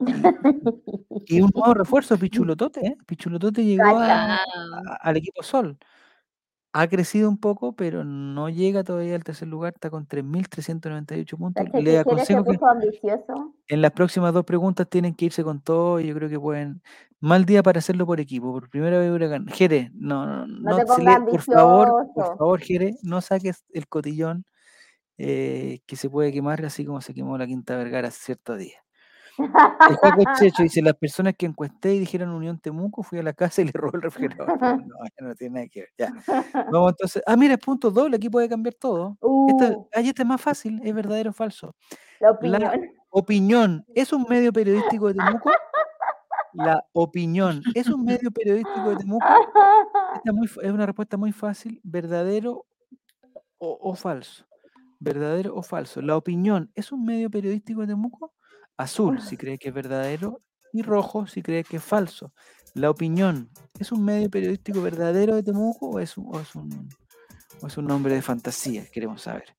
Y 1.28 1.40
un 1.40 1.50
nuevo 1.54 1.74
refuerzo, 1.74 2.16
Pichulotote. 2.18 2.86
¿eh? 2.86 2.96
Pichulotote 3.06 3.64
llegó 3.64 3.82
Cacha. 3.82 4.34
a- 4.34 4.36
a- 4.36 4.96
al 5.02 5.16
equipo 5.16 5.42
Sol. 5.42 5.76
Ha 6.72 6.88
crecido 6.88 7.28
un 7.30 7.38
poco, 7.38 7.74
pero 7.74 8.04
no 8.04 8.50
llega 8.50 8.84
todavía 8.84 9.14
al 9.14 9.24
tercer 9.24 9.48
lugar, 9.48 9.72
está 9.74 9.88
con 9.88 10.06
3.398 10.06 11.36
puntos. 11.38 11.64
Le 11.72 11.98
aconsejo 11.98 12.44
que 12.44 12.58
en 13.68 13.80
las 13.82 13.92
próximas 13.92 14.34
dos 14.34 14.44
preguntas 14.44 14.86
tienen 14.88 15.14
que 15.14 15.24
irse 15.24 15.42
con 15.42 15.60
todo 15.62 15.98
y 16.00 16.06
yo 16.08 16.14
creo 16.14 16.28
que 16.28 16.38
pueden. 16.38 16.82
Mal 17.18 17.46
día 17.46 17.62
para 17.62 17.78
hacerlo 17.78 18.04
por 18.04 18.20
equipo, 18.20 18.52
por 18.52 18.68
primera 18.68 18.98
vez 18.98 19.10
Huracán. 19.10 19.46
Jere, 19.48 19.90
no, 19.94 20.26
no, 20.26 20.46
no, 20.46 20.76
te 20.76 21.02
le- 21.02 21.10
por 21.30 21.40
favor, 21.40 21.88
por 22.14 22.38
favor, 22.38 22.60
Jere, 22.60 22.94
no 23.02 23.20
saques 23.22 23.64
el 23.72 23.88
cotillón 23.88 24.44
eh, 25.16 25.80
que 25.86 25.96
se 25.96 26.10
puede 26.10 26.30
quemar 26.30 26.62
así 26.66 26.84
como 26.84 27.00
se 27.00 27.14
quemó 27.14 27.38
la 27.38 27.46
Quinta 27.46 27.74
Vergara 27.78 28.10
cierto 28.10 28.54
día. 28.54 28.76
El 29.38 29.96
Juaco 29.96 30.22
Checho 30.38 30.62
dice, 30.62 30.82
las 30.82 30.94
personas 30.98 31.34
que 31.36 31.46
encuesté 31.46 31.94
y 31.94 31.98
dijeron 31.98 32.30
Unión 32.30 32.58
Temuco, 32.58 33.02
fui 33.02 33.18
a 33.18 33.22
la 33.22 33.32
casa 33.32 33.62
y 33.62 33.66
le 33.66 33.72
robé 33.72 33.96
el 33.98 34.02
refrigerador. 34.02 34.58
No, 34.86 35.28
no 35.28 35.34
tiene 35.34 35.54
nada 35.54 35.66
que 35.68 35.80
ver. 35.80 35.88
Ya. 35.98 36.12
Vamos 36.70 36.92
entonces. 36.92 37.22
Ah, 37.26 37.36
mira, 37.36 37.56
punto 37.56 37.90
doble, 37.90 38.16
aquí 38.16 38.28
puede 38.28 38.48
cambiar 38.48 38.74
todo. 38.74 39.16
Esta, 39.48 39.70
Uh, 39.76 39.88
ahí 39.94 40.08
este 40.08 40.22
es 40.22 40.28
más 40.28 40.40
fácil, 40.40 40.80
es 40.84 40.94
verdadero 40.94 41.30
o 41.30 41.32
falso. 41.32 41.74
la 42.20 42.30
opinión. 42.32 42.90
Opinión, 43.10 43.84
¿es 43.94 44.12
un 44.12 44.26
medio 44.28 44.52
periodístico 44.52 45.08
de 45.08 45.14
Temuco? 45.14 45.50
La 46.52 46.82
opinión, 46.92 47.62
¿es 47.74 47.88
un 47.88 48.02
medio 48.04 48.30
periodístico 48.30 48.90
de 48.90 48.96
Temuco? 48.96 49.26
Esta 50.14 50.32
muy 50.32 50.46
es 50.46 50.72
una 50.72 50.86
respuesta 50.86 51.16
muy 51.18 51.32
fácil, 51.32 51.80
verdadero 51.84 52.64
o, 53.58 53.78
o 53.80 53.94
falso. 53.94 54.46
Verdadero 54.98 55.54
o 55.54 55.62
falso. 55.62 56.00
La 56.00 56.16
opinión, 56.16 56.70
¿es 56.74 56.92
un 56.92 57.04
medio 57.04 57.30
periodístico 57.30 57.82
de 57.82 57.88
Temuco? 57.88 58.32
Azul, 58.76 59.20
si 59.20 59.36
cree 59.36 59.58
que 59.58 59.68
es 59.68 59.74
verdadero, 59.74 60.40
y 60.72 60.82
rojo, 60.82 61.26
si 61.26 61.42
cree 61.42 61.64
que 61.64 61.76
es 61.78 61.82
falso. 61.82 62.32
La 62.74 62.90
opinión, 62.90 63.48
¿es 63.78 63.90
un 63.92 64.04
medio 64.04 64.28
periodístico 64.28 64.82
verdadero 64.82 65.34
de 65.34 65.42
Temuco 65.42 65.88
o 65.90 66.00
es 66.00 66.16
un, 66.18 66.34
o 66.34 66.40
es 66.40 66.54
un, 66.54 66.88
o 67.62 67.66
es 67.66 67.76
un 67.78 67.86
nombre 67.86 68.14
de 68.14 68.20
fantasía? 68.22 68.84
Queremos 68.92 69.22
saber. 69.22 69.56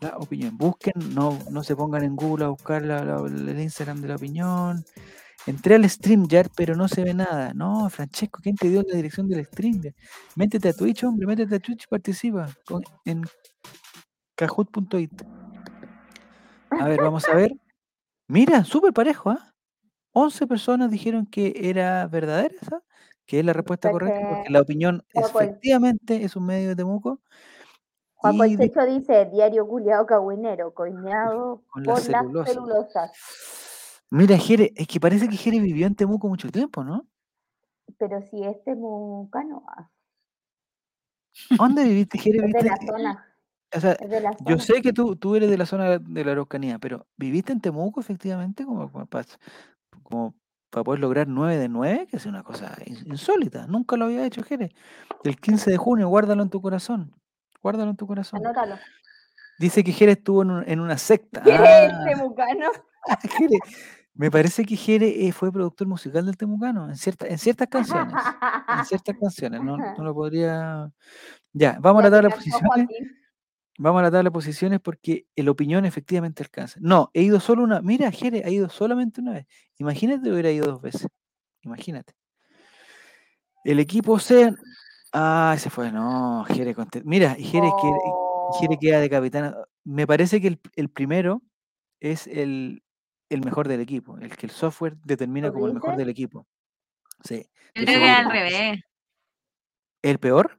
La 0.00 0.16
opinión. 0.16 0.56
Busquen, 0.56 0.94
no, 1.14 1.38
no 1.50 1.62
se 1.62 1.76
pongan 1.76 2.02
en 2.04 2.16
Google 2.16 2.46
a 2.46 2.48
buscar 2.48 2.82
la- 2.82 3.04
la- 3.04 3.20
el 3.26 3.60
Instagram 3.60 4.00
de 4.00 4.08
la 4.08 4.16
opinión. 4.16 4.82
Entré 5.46 5.74
al 5.74 5.88
StreamYard, 5.88 6.50
pero 6.56 6.74
no 6.76 6.88
se 6.88 7.02
ve 7.04 7.12
nada. 7.14 7.52
No, 7.52 7.90
Francesco, 7.90 8.40
¿quién 8.42 8.56
te 8.56 8.68
dio 8.68 8.82
la 8.88 8.96
dirección 8.96 9.28
del 9.28 9.44
StreamYard? 9.44 9.94
Métete 10.36 10.70
a 10.70 10.72
Twitch, 10.72 11.04
hombre, 11.04 11.26
métete 11.26 11.56
a 11.56 11.58
Twitch 11.60 11.84
y 11.84 11.86
participa 11.88 12.48
con- 12.64 12.84
en 13.04 13.22
kahoot.it. 14.36 15.22
A 16.70 16.88
ver, 16.88 17.00
vamos 17.02 17.28
a 17.28 17.34
ver. 17.34 17.52
Mira, 18.28 18.64
súper 18.64 18.92
parejo, 18.92 19.30
¿ah? 19.30 19.54
11 20.12 20.46
personas 20.46 20.90
dijeron 20.90 21.26
que 21.26 21.54
era 21.56 22.06
verdadera 22.06 22.54
esa, 22.60 22.82
que 23.26 23.40
es 23.40 23.44
la 23.44 23.52
respuesta 23.52 23.90
correcta, 23.90 24.20
porque 24.28 24.50
la 24.50 24.60
opinión 24.60 25.02
Juaco 25.12 25.40
efectivamente 25.40 26.22
es 26.24 26.36
un 26.36 26.46
medio 26.46 26.68
de 26.70 26.76
Temuco. 26.76 27.20
Di- 28.22 28.56
Checho 28.56 28.84
dice, 28.86 29.24
diario 29.32 29.66
culiado 29.66 30.06
cagüinero, 30.06 30.72
coñado 30.74 31.64
por 31.84 31.88
las 31.88 32.04
celulosa. 32.04 32.52
celulosas. 32.52 33.10
Mira, 34.10 34.36
Jere, 34.36 34.72
es 34.76 34.86
que 34.86 35.00
parece 35.00 35.28
que 35.28 35.36
Jere 35.36 35.58
vivió 35.58 35.86
en 35.86 35.94
Temuco 35.94 36.28
mucho 36.28 36.50
tiempo, 36.50 36.84
¿no? 36.84 37.06
Pero 37.98 38.20
si 38.22 38.42
es 38.44 38.62
temucano, 38.64 39.64
ah, 39.68 39.90
¿Dónde 41.50 41.84
viviste, 41.84 42.18
Jere? 42.18 42.38
es 42.46 42.52
de 42.52 42.62
la 42.62 42.74
eh, 42.74 42.86
zona, 42.86 43.31
O 43.74 43.80
sea, 43.80 43.96
la 44.20 44.36
yo 44.46 44.58
sé 44.58 44.82
que 44.82 44.92
tú, 44.92 45.16
tú 45.16 45.34
eres 45.36 45.48
de 45.50 45.56
la 45.58 45.66
zona 45.66 45.98
de 45.98 46.24
la 46.24 46.32
Araucanía, 46.32 46.78
pero 46.78 47.06
¿viviste 47.16 47.52
en 47.52 47.60
Temuco 47.60 48.00
efectivamente 48.00 48.64
como, 48.64 48.90
para, 49.06 49.24
como 50.02 50.34
para 50.70 50.84
poder 50.84 51.00
lograr 51.00 51.26
9 51.28 51.56
de 51.58 51.68
9? 51.68 52.06
Que 52.10 52.16
es 52.18 52.26
una 52.26 52.42
cosa 52.42 52.74
ins- 52.84 53.06
insólita. 53.06 53.66
Nunca 53.66 53.96
lo 53.96 54.04
había 54.06 54.24
hecho, 54.26 54.42
Jere. 54.42 54.74
El 55.24 55.36
15 55.38 55.70
de 55.70 55.76
junio, 55.78 56.08
guárdalo 56.08 56.42
en 56.42 56.50
tu 56.50 56.60
corazón. 56.60 57.14
Guárdalo 57.62 57.90
en 57.90 57.96
tu 57.96 58.06
corazón. 58.06 58.40
Anótalo. 58.44 58.76
Dice 59.58 59.84
que 59.84 59.92
Jere 59.92 60.12
estuvo 60.12 60.42
en, 60.42 60.50
un- 60.50 60.64
en 60.68 60.80
una 60.80 60.98
secta. 60.98 61.40
¿Quién 61.42 61.56
es 61.56 61.60
Ah, 61.62 61.84
el 62.10 62.16
temucano? 62.16 62.66
Jere. 63.38 63.58
Me 64.14 64.30
parece 64.30 64.64
que 64.66 64.76
Jere 64.76 65.26
eh, 65.26 65.32
fue 65.32 65.50
productor 65.50 65.86
musical 65.88 66.26
del 66.26 66.36
Temucano 66.36 66.90
en, 66.90 66.96
cierta, 66.96 67.26
en 67.26 67.38
ciertas 67.38 67.66
canciones. 67.68 68.12
En 68.78 68.84
ciertas 68.84 69.16
canciones, 69.18 69.62
no, 69.62 69.78
no 69.78 70.04
lo 70.04 70.14
podría. 70.14 70.90
Ya, 71.54 71.78
vamos 71.80 72.04
a 72.04 72.08
Ya 72.08 72.10
la 72.10 72.16
te 72.16 72.16
tabla 72.16 72.28
de 72.28 72.34
posiciones. 72.34 72.66
Joaquín. 72.68 73.21
Vamos 73.78 74.00
a 74.00 74.02
la 74.02 74.10
tabla 74.10 74.28
de 74.28 74.32
posiciones 74.32 74.80
porque 74.80 75.26
el 75.34 75.48
opinión 75.48 75.84
efectivamente 75.84 76.42
alcanza. 76.42 76.78
No, 76.82 77.10
he 77.14 77.22
ido 77.22 77.40
solo 77.40 77.62
una. 77.64 77.80
Mira, 77.80 78.10
Jere 78.10 78.42
ha 78.44 78.50
ido 78.50 78.68
solamente 78.68 79.20
una 79.20 79.32
vez. 79.32 79.46
Imagínate 79.78 80.30
hubiera 80.30 80.50
ido 80.50 80.66
dos 80.66 80.82
veces. 80.82 81.08
Imagínate. 81.62 82.14
El 83.64 83.78
equipo 83.80 84.18
C. 84.18 84.52
Ah, 85.12 85.56
se 85.58 85.70
fue. 85.70 85.90
No, 85.90 86.44
Jere. 86.48 86.74
conte- 86.74 87.02
Mira, 87.04 87.30
Jere, 87.34 87.68
y 87.68 88.58
Jere 88.58 88.74
Oh, 88.76 88.78
queda 88.80 89.00
de 89.00 89.08
capitán. 89.10 89.54
Me 89.84 90.06
parece 90.06 90.40
que 90.40 90.48
el, 90.48 90.60
el 90.76 90.90
primero 90.90 91.42
es 92.00 92.26
el, 92.26 92.82
el 93.30 93.40
mejor 93.44 93.68
del 93.68 93.80
equipo. 93.80 94.18
El 94.18 94.36
que 94.36 94.46
el 94.46 94.52
software 94.52 94.96
determina 95.04 95.48
¿Tú 95.48 95.54
como 95.54 95.66
el 95.68 95.74
mejor 95.74 95.96
del 95.96 96.08
equipo. 96.08 96.46
Sí. 97.24 97.46
Yo 97.74 97.84
creo 97.84 97.98
que 98.00 98.10
al 98.10 98.30
revés. 98.30 98.80
¿El 100.02 100.18
peor? 100.18 100.58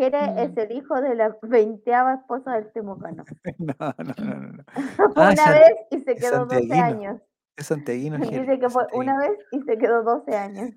Jere 0.00 0.30
Mm. 0.32 0.38
es 0.38 0.56
el 0.56 0.72
hijo 0.72 0.98
de 1.02 1.14
la 1.14 1.36
veinteava 1.42 2.14
esposa 2.14 2.52
del 2.54 2.72
Temucano. 2.72 3.24
No, 3.58 3.74
no, 3.98 4.14
no, 4.24 4.52
no. 4.52 4.64
Ah, 5.16 5.32
una 5.32 5.50
vez 5.52 5.74
y 5.90 5.98
se 6.00 6.14
quedó 6.16 6.46
12 6.46 6.60
santiaguino. 6.60 6.84
años. 6.84 7.22
Es 7.56 7.66
santiaguino, 7.66 8.16
Dice 8.18 8.58
que 8.58 8.70
fue 8.70 8.84
una 8.94 9.18
vez 9.18 9.32
y 9.52 9.60
se 9.62 9.76
quedó 9.76 10.02
12 10.02 10.34
años. 10.34 10.70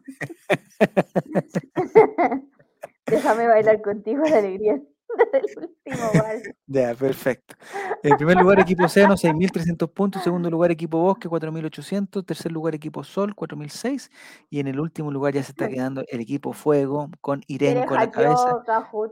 Déjame 3.06 3.48
bailar 3.48 3.82
contigo 3.82 4.24
la 4.26 4.38
alegría 4.40 4.82
del 5.32 5.70
último 5.86 6.24
vals. 6.24 6.44
Ya, 6.68 6.96
perfecto. 6.96 7.56
En 8.02 8.18
primer 8.18 8.38
lugar, 8.38 8.60
equipo 8.60 8.86
Océano, 8.86 9.16
6.300 9.16 9.92
puntos. 9.92 10.24
Segundo 10.24 10.50
lugar, 10.50 10.72
equipo 10.72 10.98
Bosque, 11.00 11.30
4.800. 11.30 12.26
Tercer 12.26 12.52
lugar, 12.52 12.74
equipo 12.76 13.04
Sol, 13.04 13.36
4.006. 13.36 14.10
Y 14.50 14.60
en 14.60 14.68
el 14.68 14.80
último 14.80 15.12
lugar 15.12 15.34
ya 15.34 15.44
se 15.44 15.52
está 15.52 15.68
quedando 15.70 16.04
el 16.08 16.20
equipo 16.22 16.54
Fuego 16.54 17.10
con 17.22 17.42
Irenco 17.48 17.96
a 17.96 18.00
la 18.06 18.12
cabeza 18.12 18.64
Cajut. 18.66 19.12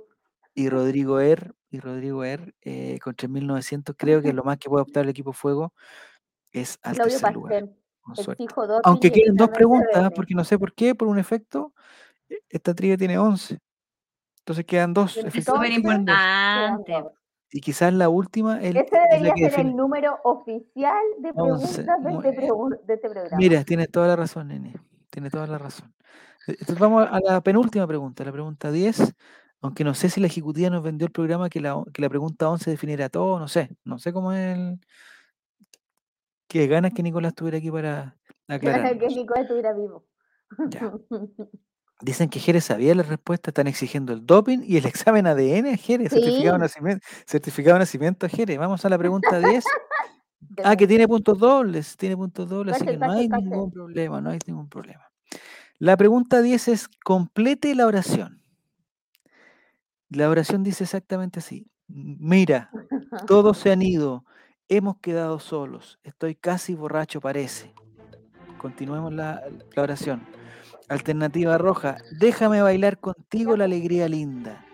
y 0.56 0.70
Rodrigo 0.70 1.20
Er. 1.20 1.54
Y 1.70 1.80
Rodrigo 1.80 2.24
Er 2.24 2.54
eh, 2.62 2.99
con 3.02 3.16
3.900. 3.16 3.95
Creo 3.97 4.22
que 4.22 4.34
lo 4.34 4.43
más 4.43 4.58
que 4.58 4.70
puede 4.70 4.82
optar 4.84 5.04
el 5.04 5.10
equipo 5.10 5.32
Fuego 5.34 5.74
es 6.52 6.78
al 6.82 6.95
Claudio 6.95 7.14
tercer 7.14 7.34
lugar. 7.34 7.70
Pastel. 8.04 8.36
con 8.54 8.68
Aunque 8.84 9.12
queden 9.12 9.36
dos 9.36 9.49
preguntas, 9.49 10.12
porque 10.16 10.34
no 10.34 10.43
sé 10.43 10.58
por 10.58 10.74
qué, 10.74 10.95
por 10.95 11.08
un 11.08 11.20
efecto, 11.20 11.74
e- 12.28 12.39
esta 12.49 12.74
trivia 12.74 12.97
tiene 12.97 13.18
11. 13.18 13.60
Entonces 14.42 14.66
quedan 14.66 14.94
dos. 14.94 15.14
Súper 15.14 15.72
importante. 15.72 16.12
Y 17.54 17.60
quizás 17.62 17.94
la 17.94 18.08
última 18.10 18.62
el- 18.62 18.78
Ese 18.78 18.86
es 18.86 18.92
la 18.92 19.08
debería 19.18 19.34
que 19.34 19.39
ser 19.42 19.50
define. 19.52 19.70
el 19.72 19.76
número 19.76 20.20
oficial 20.24 20.96
de 21.20 21.34
preguntas 21.34 21.76
de 22.04 22.12
este, 22.30 22.42
de 22.88 22.94
este 22.94 23.10
programa. 23.10 23.38
Mira, 23.38 23.64
tiene 23.66 23.88
toda 23.88 24.08
la 24.08 24.16
razón, 24.16 24.48
nene. 24.48 24.74
Tiene 25.10 25.30
toda 25.30 25.48
la 25.48 25.58
razón. 25.58 25.94
E- 26.48 26.52
Entonces 26.52 26.80
vamos 26.80 27.08
a 27.12 27.20
la 27.20 27.42
penúltima 27.42 27.86
pregunta, 27.88 28.24
la 28.24 28.32
pregunta 28.32 28.72
10. 28.72 29.14
Aunque 29.64 29.84
no 29.84 29.94
sé 29.94 30.10
si 30.10 30.20
la 30.22 30.28
ejecutiva 30.28 30.70
nos 30.72 30.82
vendió 30.82 31.06
el 31.06 31.12
programa 31.12 31.50
que 31.50 31.60
la, 31.60 31.84
que 31.94 32.02
la 32.02 32.10
pregunta 32.10 32.50
11 32.50 32.72
definiera 32.72 33.10
todo, 33.10 33.38
no 33.38 33.48
sé. 33.48 33.70
No 33.84 34.00
sé 34.00 34.12
cómo 34.12 34.32
es 34.34 34.58
el... 34.58 34.80
Qué 36.48 36.68
ganas 36.68 36.94
que 36.94 37.04
Nicolás 37.04 37.30
estuviera 37.34 37.58
aquí 37.60 37.70
para 37.70 38.16
que 38.48 38.54
aclararnos. 38.56 39.16
Nicolás 39.16 39.44
estuviera 39.44 39.74
vivo. 39.74 40.06
Ya. 40.70 40.92
Dicen 42.02 42.30
que 42.30 42.39
Jerez 42.39 42.64
sabía 42.66 42.95
la 42.95 43.04
respuesta, 43.04 43.52
están 43.52 43.68
exigiendo 43.68 44.12
el 44.14 44.26
doping 44.26 44.60
y 44.64 44.78
el 44.78 44.86
examen 44.88 45.28
ADN 45.28 45.74
a 45.74 45.78
Jerez, 45.78 46.12
certificado, 46.12 46.54
de 46.54 46.60
nacimiento, 46.60 47.06
certificado 47.26 47.76
de 47.76 47.80
nacimiento 47.80 48.26
a 48.26 48.30
Jerez. 48.30 48.58
Vamos 48.58 48.84
a 48.86 48.89
la 48.89 48.97
pregunta 48.97 49.39
10. 49.39 49.64
De 49.64 50.64
Ah, 50.64 50.76
que 50.76 50.88
tiene 50.88 51.08
puntos 51.08 51.38
dobles, 51.38 51.95
tiene 51.97 52.18
puntos 52.18 52.49
dobles, 52.49 52.76
así 52.76 52.86
que 52.86 52.97
no 52.97 53.12
hay 53.12 53.28
ningún 53.30 53.72
problema, 53.72 54.22
no 54.22 54.30
hay 54.32 54.39
ningún 54.47 54.68
problema. 54.70 55.04
La 55.78 55.95
pregunta 55.97 56.41
10 56.41 56.68
es, 56.68 56.88
complete 57.04 57.74
la 57.76 57.86
oración. 57.88 58.41
La 60.10 60.30
oración 60.30 60.64
dice 60.64 60.84
exactamente 60.84 61.39
así. 61.39 61.68
"M- 61.89 62.18
Mira, 62.20 62.70
todos 63.28 63.58
se 63.60 63.72
han 63.72 63.82
ido, 63.82 64.26
hemos 64.68 64.97
quedado 64.97 65.39
solos, 65.39 65.99
estoy 66.04 66.36
casi 66.36 66.74
borracho 66.76 67.22
parece. 67.22 67.74
Continuemos 68.58 69.14
la, 69.14 69.41
la 69.76 69.84
oración. 69.84 70.22
Alternativa 70.92 71.58
roja, 71.58 72.00
déjame 72.20 72.62
bailar 72.62 73.00
contigo 73.00 73.56
la 73.56 73.64
alegría 73.64 74.10
linda. 74.10 74.66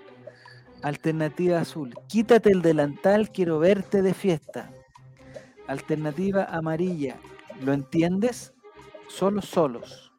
Alternativa 0.81 1.59
azul, 1.59 1.93
quítate 2.07 2.49
el 2.49 2.63
delantal, 2.63 3.31
quiero 3.31 3.59
verte 3.59 4.01
de 4.01 4.15
fiesta. 4.15 4.71
Alternativa 5.67 6.45
amarilla, 6.45 7.17
¿lo 7.61 7.71
entiendes? 7.71 8.51
Solos, 9.07 9.45
solos. 9.45 10.11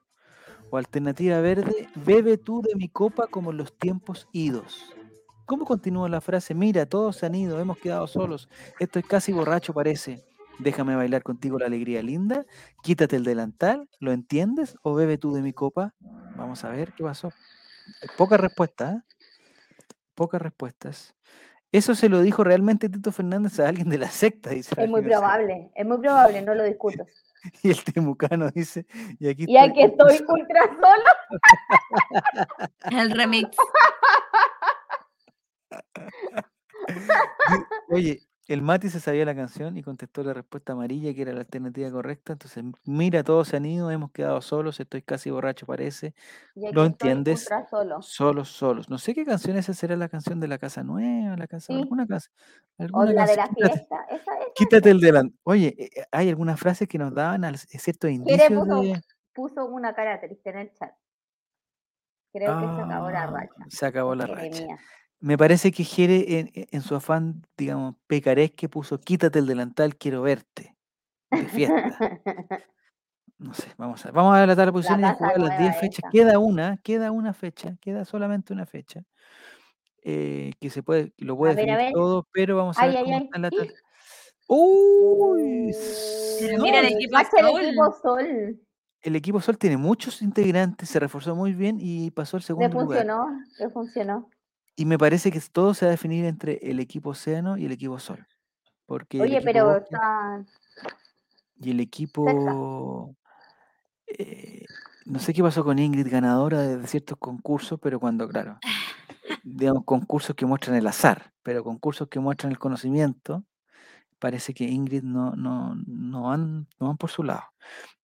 O 0.70 0.76
alternativa 0.76 1.40
verde, 1.40 1.88
bebe 1.96 2.38
tú 2.38 2.62
de 2.62 2.76
mi 2.76 2.88
copa 2.88 3.26
como 3.26 3.50
en 3.50 3.56
los 3.56 3.76
tiempos 3.76 4.28
idos. 4.30 4.94
¿Cómo 5.46 5.64
continúa 5.64 6.08
la 6.08 6.20
frase? 6.20 6.54
Mira, 6.54 6.86
todos 6.86 7.16
se 7.16 7.26
han 7.26 7.34
ido, 7.34 7.58
hemos 7.58 7.76
quedado 7.76 8.06
solos. 8.06 8.48
Estoy 8.78 9.02
casi 9.02 9.32
borracho, 9.32 9.74
parece. 9.74 10.27
Déjame 10.58 10.96
bailar 10.96 11.22
contigo 11.22 11.58
la 11.58 11.66
alegría 11.66 12.02
linda. 12.02 12.44
Quítate 12.82 13.16
el 13.16 13.24
delantal, 13.24 13.88
¿lo 14.00 14.12
entiendes? 14.12 14.76
O 14.82 14.94
bebe 14.94 15.16
tú 15.16 15.32
de 15.32 15.42
mi 15.42 15.52
copa. 15.52 15.94
Vamos 16.36 16.64
a 16.64 16.70
ver 16.70 16.92
qué 16.94 17.04
pasó. 17.04 17.32
Pocas 18.16 18.40
respuestas, 18.40 18.96
¿eh? 18.96 19.02
Pocas 20.14 20.42
respuestas. 20.42 21.14
Eso 21.70 21.94
se 21.94 22.08
lo 22.08 22.22
dijo 22.22 22.42
realmente 22.44 22.88
Tito 22.88 23.12
Fernández 23.12 23.60
a 23.60 23.68
alguien 23.68 23.88
de 23.88 23.98
la 23.98 24.08
secta, 24.08 24.50
dice. 24.50 24.74
Es 24.76 24.88
muy 24.88 25.02
probable, 25.02 25.70
es 25.74 25.86
muy 25.86 25.98
probable, 25.98 26.42
no 26.42 26.54
lo 26.54 26.64
discuto. 26.64 27.06
Y 27.62 27.70
el 27.70 27.84
temucano 27.84 28.50
dice, 28.50 28.84
y 29.20 29.28
aquí 29.28 29.44
Y 29.46 29.56
aquí 29.56 29.84
estoy 29.84 30.14
estoy 30.14 30.40
ultra 30.40 30.60
solo. 30.66 31.04
El 32.90 33.12
remix. 33.12 33.56
Oye, 37.90 38.27
el 38.48 38.62
Mati 38.62 38.88
se 38.88 38.98
sabía 38.98 39.24
la 39.24 39.34
canción 39.36 39.76
y 39.76 39.82
contestó 39.82 40.22
la 40.24 40.32
respuesta 40.34 40.72
amarilla, 40.72 41.14
que 41.14 41.22
era 41.22 41.32
la 41.32 41.40
alternativa 41.40 41.90
correcta. 41.90 42.32
Entonces, 42.32 42.64
mira, 42.84 43.22
todos 43.22 43.46
se 43.48 43.58
han 43.58 43.66
ido, 43.66 43.90
hemos 43.90 44.10
quedado 44.10 44.40
solos, 44.40 44.80
estoy 44.80 45.02
casi 45.02 45.30
borracho, 45.30 45.66
parece. 45.66 46.14
¿Lo 46.54 46.84
entiendes? 46.84 47.46
solo. 47.70 48.02
Solos, 48.02 48.48
solos. 48.48 48.88
No 48.88 48.98
sé 48.98 49.14
qué 49.14 49.24
canción 49.24 49.56
esa 49.56 49.74
será 49.74 49.96
la 49.96 50.08
canción 50.08 50.40
de 50.40 50.48
la 50.48 50.58
casa 50.58 50.82
nueva, 50.82 51.36
la 51.36 51.46
casa, 51.46 51.66
Sí. 51.72 51.78
alguna 51.80 52.06
casa. 52.06 52.30
O 52.92 53.04
la 53.04 53.26
de 53.26 53.36
la 53.36 53.46
fiesta. 53.48 54.06
Esa, 54.10 54.16
esa. 54.16 54.32
quítate 54.54 54.90
el 54.90 55.00
delantal. 55.00 55.38
Oye, 55.44 55.74
eh, 55.78 55.90
eh, 55.94 56.04
hay 56.10 56.28
algunas 56.28 56.58
frases 56.58 56.88
que 56.88 56.98
nos 56.98 57.14
daban 57.14 57.44
al- 57.44 57.54
eh, 57.54 57.78
ciertos 57.78 58.10
indicios 58.10 58.48
puso- 58.50 58.82
de. 58.82 59.00
Puso 59.34 59.66
una 59.66 59.94
cara 59.94 60.18
triste 60.20 60.50
en 60.50 60.58
el 60.58 60.72
chat. 60.72 60.92
Creo 62.32 62.58
que 62.60 62.66
se 62.66 62.82
acabó 62.82 63.10
la 63.10 63.22
Ah, 63.22 63.26
racha. 63.26 63.54
Se 63.68 63.86
acabó 63.86 64.14
la 64.14 64.26
racha. 64.26 64.66
Me 65.20 65.36
parece 65.36 65.72
que 65.72 65.84
Jere, 65.84 66.38
en, 66.38 66.50
en 66.54 66.80
su 66.82 66.94
afán, 66.94 67.42
digamos, 67.56 67.96
pecaresque, 68.06 68.68
puso 68.68 69.00
quítate 69.00 69.40
el 69.40 69.46
delantal, 69.46 69.96
quiero 69.96 70.22
verte. 70.22 70.76
De 71.30 71.48
fiesta. 71.48 71.98
No 73.38 73.54
sé, 73.54 73.68
vamos 73.76 74.04
a, 74.04 74.10
vamos 74.10 74.34
a 74.34 74.40
ver 74.40 74.48
la 74.48 74.56
de 74.56 74.72
posiciones 74.72 75.12
y 75.12 75.14
jugar 75.14 75.38
las 75.38 75.50
10 75.50 75.60
nueva 75.60 75.80
fechas. 75.80 76.04
Queda 76.10 76.38
una, 76.40 76.76
queda 76.78 77.12
una 77.12 77.32
fecha, 77.34 77.76
queda 77.80 78.04
solamente 78.04 78.52
una 78.52 78.66
fecha. 78.66 79.04
eh, 80.02 80.52
que 80.60 80.70
se 80.70 80.82
puede, 80.82 81.12
lo 81.18 81.36
puede 81.36 81.54
ver, 81.54 81.66
definir 81.66 81.92
todo, 81.92 82.26
pero 82.32 82.56
vamos 82.56 82.78
a 82.78 82.82
Ay, 82.82 82.90
ver 82.90 82.98
ay, 82.98 83.04
cómo 83.04 83.16
ay. 83.18 83.24
está 83.24 83.38
la 83.38 83.50
tabla. 83.50 83.72
Uy, 84.48 85.72
Pero 86.40 86.58
no, 86.58 86.62
mira 86.64 86.80
el 86.80 86.86
equipo 86.86 87.12
Cacha 87.16 87.30
el 87.40 87.46
equipo 87.66 87.92
Sol. 88.02 88.60
el 89.02 89.16
equipo 89.16 89.40
Sol 89.40 89.58
tiene 89.58 89.76
muchos 89.76 90.22
integrantes, 90.22 90.88
se 90.88 91.00
reforzó 91.00 91.34
muy 91.36 91.52
bien 91.54 91.78
y 91.80 92.10
pasó 92.10 92.36
al 92.36 92.42
Le 92.42 92.46
segundo 92.46 92.76
lugar. 92.78 92.98
funcionó, 92.98 93.26
le 93.58 93.70
funcionó. 93.70 94.30
Y 94.78 94.84
me 94.84 94.96
parece 94.96 95.32
que 95.32 95.40
todo 95.40 95.74
se 95.74 95.86
va 95.86 95.88
a 95.88 95.90
definir 95.90 96.24
entre 96.24 96.60
el 96.62 96.78
equipo 96.78 97.10
Océano 97.10 97.58
y 97.58 97.64
el 97.64 97.72
equipo 97.72 97.98
Sol. 97.98 98.24
Porque 98.86 99.20
Oye, 99.20 99.40
pero 99.42 99.66
Bosque 99.66 99.88
está. 99.90 100.44
y 101.56 101.72
el 101.72 101.80
equipo. 101.80 103.16
eh, 104.06 104.64
no 105.04 105.18
sé 105.18 105.34
qué 105.34 105.42
pasó 105.42 105.64
con 105.64 105.80
Ingrid, 105.80 106.08
ganadora 106.08 106.60
de 106.60 106.86
ciertos 106.86 107.18
concursos, 107.18 107.80
pero 107.82 107.98
cuando, 107.98 108.28
claro, 108.28 108.60
digamos, 109.42 109.82
concursos 109.84 110.36
que 110.36 110.46
muestran 110.46 110.76
el 110.76 110.86
azar, 110.86 111.32
pero 111.42 111.64
concursos 111.64 112.06
que 112.06 112.20
muestran 112.20 112.52
el 112.52 112.60
conocimiento, 112.60 113.44
parece 114.20 114.54
que 114.54 114.62
Ingrid 114.62 115.02
no, 115.02 115.34
no, 115.34 115.74
no, 115.88 116.22
van, 116.22 116.68
no 116.78 116.86
van 116.86 116.96
por 116.98 117.10
su 117.10 117.24
lado. 117.24 117.42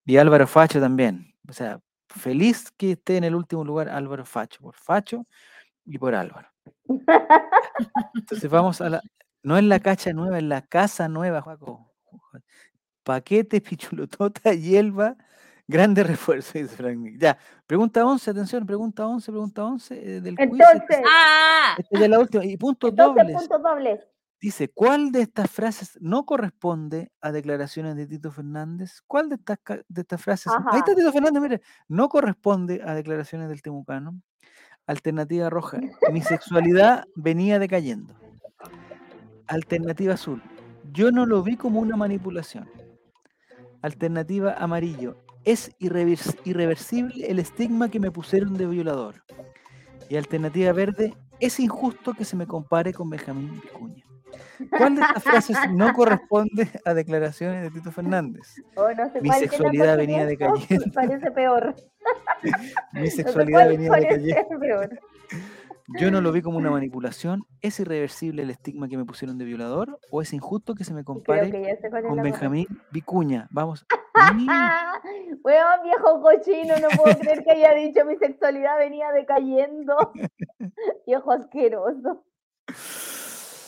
Y 0.03 0.17
Álvaro 0.17 0.45
Facho 0.45 0.81
también. 0.81 1.35
O 1.47 1.53
sea, 1.53 1.79
feliz 2.09 2.69
que 2.75 2.91
esté 2.91 3.15
en 3.15 3.23
el 3.23 3.33
último 3.33 3.63
lugar 3.63 3.87
Álvaro 3.87 4.25
Facho, 4.25 4.59
por 4.59 4.75
Facho 4.75 5.25
y 5.85 5.97
por 5.97 6.13
Álvaro. 6.15 6.49
Entonces 8.15 8.49
vamos 8.49 8.81
a 8.81 8.89
la. 8.89 9.01
No 9.43 9.57
es 9.57 9.63
la 9.63 9.79
cacha 9.79 10.11
nueva, 10.13 10.37
es 10.37 10.43
la 10.43 10.61
casa 10.63 11.07
nueva, 11.07 11.41
Juaco. 11.41 11.91
Paquete, 13.03 13.61
pichulotota, 13.61 14.53
hierba, 14.53 15.15
grande 15.67 16.03
refuerzo, 16.03 16.57
dice 16.57 16.75
Frank 16.75 16.97
Nick. 16.97 17.19
Ya, 17.19 17.37
pregunta 17.67 18.03
11, 18.03 18.31
atención, 18.31 18.65
pregunta 18.65 19.05
11, 19.05 19.31
pregunta 19.31 19.63
11 19.63 19.95
eh, 20.17 20.21
del 20.21 20.35
quiz. 20.35 20.49
Esta 20.59 20.71
Entonces, 20.71 20.97
es- 20.99 21.05
Ah, 21.07 21.75
esta 21.77 21.95
es 21.95 22.01
ya 22.01 22.07
la 22.07 22.19
última. 22.19 22.45
Y 22.45 22.57
puntos 22.57 22.89
entonces 22.89 23.15
dobles. 23.23 23.35
puntos 23.37 23.61
dobles. 23.61 24.07
Dice, 24.41 24.69
¿cuál 24.69 25.11
de 25.11 25.21
estas 25.21 25.49
frases 25.49 25.97
no 26.01 26.25
corresponde 26.25 27.11
a 27.21 27.31
declaraciones 27.31 27.95
de 27.95 28.05
Tito 28.05 28.31
Fernández? 28.31 29.01
¿Cuál 29.07 29.29
de 29.29 29.35
estas, 29.35 29.57
de 29.87 30.01
estas 30.01 30.21
frases? 30.21 30.51
Ahí 30.71 30.79
está. 30.79 30.93
Tito 30.93 31.11
Fernández, 31.11 31.41
mire, 31.41 31.61
no 31.87 32.09
corresponde 32.09 32.81
a 32.85 32.93
declaraciones 32.93 33.47
del 33.49 33.61
Temucano. 33.61 34.19
Alternativa 34.87 35.49
roja, 35.49 35.79
mi 36.11 36.21
sexualidad 36.21 37.05
venía 37.15 37.57
decayendo. 37.59 38.13
Alternativa 39.47 40.13
azul, 40.13 40.41
yo 40.91 41.11
no 41.11 41.25
lo 41.25 41.41
vi 41.43 41.55
como 41.57 41.79
una 41.79 41.95
manipulación. 41.95 42.69
Alternativa 43.81 44.53
amarillo, 44.53 45.17
es 45.43 45.71
irrevers- 45.79 46.37
irreversible 46.43 47.27
el 47.29 47.39
estigma 47.39 47.89
que 47.89 47.99
me 47.99 48.11
pusieron 48.11 48.53
de 48.55 48.65
violador. 48.67 49.23
Y 50.09 50.17
alternativa 50.17 50.71
verde, 50.71 51.13
es 51.39 51.59
injusto 51.59 52.13
que 52.13 52.25
se 52.25 52.35
me 52.35 52.47
compare 52.47 52.93
con 52.93 53.09
Benjamín 53.09 53.59
Vicuña. 53.61 54.03
¿Cuál 54.77 54.95
de 54.95 55.01
estas 55.01 55.23
frases 55.23 55.57
no 55.71 55.93
corresponde 55.93 56.69
a 56.85 56.93
declaraciones 56.93 57.61
de 57.63 57.71
Tito 57.71 57.91
Fernández? 57.91 58.55
Oh, 58.75 58.87
no 58.93 59.11
sé 59.11 59.21
Mi 59.21 59.29
sexualidad 59.31 59.97
venía 59.97 60.25
decayendo. 60.25 60.85
Parece 60.93 61.31
peor. 61.31 61.75
Mi 62.93 63.09
sexualidad 63.11 63.67
venía 63.69 63.91
decayendo. 63.91 64.59
peor. 64.59 64.89
Yo 65.99 66.09
no 66.09 66.19
lo 66.19 66.31
vi 66.31 66.41
como 66.41 66.57
una 66.57 66.71
manipulación. 66.71 67.43
¿Es 67.61 67.79
irreversible 67.79 68.43
el 68.43 68.49
estigma 68.49 68.87
que 68.87 68.97
me 68.97 69.05
pusieron 69.05 69.37
de 69.37 69.45
violador? 69.45 69.99
¿O 70.11 70.21
es 70.21 70.33
injusto 70.33 70.75
que 70.75 70.83
se 70.83 70.93
me 70.93 71.03
compare 71.03 71.51
con 72.07 72.21
Benjamín 72.21 72.67
Vicuña? 72.91 73.47
Vamos. 73.51 73.85
Weón, 75.43 75.83
viejo 75.83 76.21
cochino, 76.21 76.75
no 76.79 76.87
puedo 76.97 77.17
creer 77.19 77.43
que 77.43 77.51
haya 77.51 77.73
dicho 77.73 78.05
mi 78.05 78.15
sexualidad 78.17 78.77
venía 78.79 79.11
decayendo. 79.11 80.13
Viejo 81.05 81.31
asqueroso. 81.31 82.23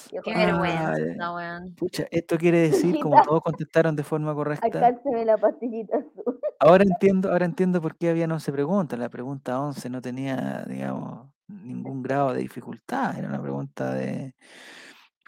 Qué 0.10 0.20
Ah, 0.34 0.46
vergüenza, 0.46 1.34
weón. 1.34 1.76
Pucha, 1.76 2.08
esto 2.12 2.38
quiere 2.38 2.60
decir, 2.60 2.98
como 3.02 3.22
todos 3.24 3.42
contestaron 3.44 3.96
de 3.96 4.04
forma 4.04 4.34
correcta, 4.34 4.92
la 5.26 5.38
pastillita 5.38 5.98
azul. 5.98 6.40
ahora 6.60 6.84
entiendo, 6.84 7.32
ahora 7.32 7.46
entiendo 7.46 7.82
por 7.82 7.96
qué 7.98 8.10
habían 8.10 8.32
11 8.32 8.52
preguntas. 8.52 8.98
La 8.98 9.10
pregunta 9.10 9.60
11 9.60 9.90
no 9.90 10.02
tenía, 10.02 10.66
digamos, 10.68 11.28
ningún 11.48 12.02
grado 12.04 12.34
de 12.34 12.40
dificultad. 12.42 13.18
Era 13.18 13.28
una 13.28 13.42
pregunta 13.42 13.94
de... 13.94 14.34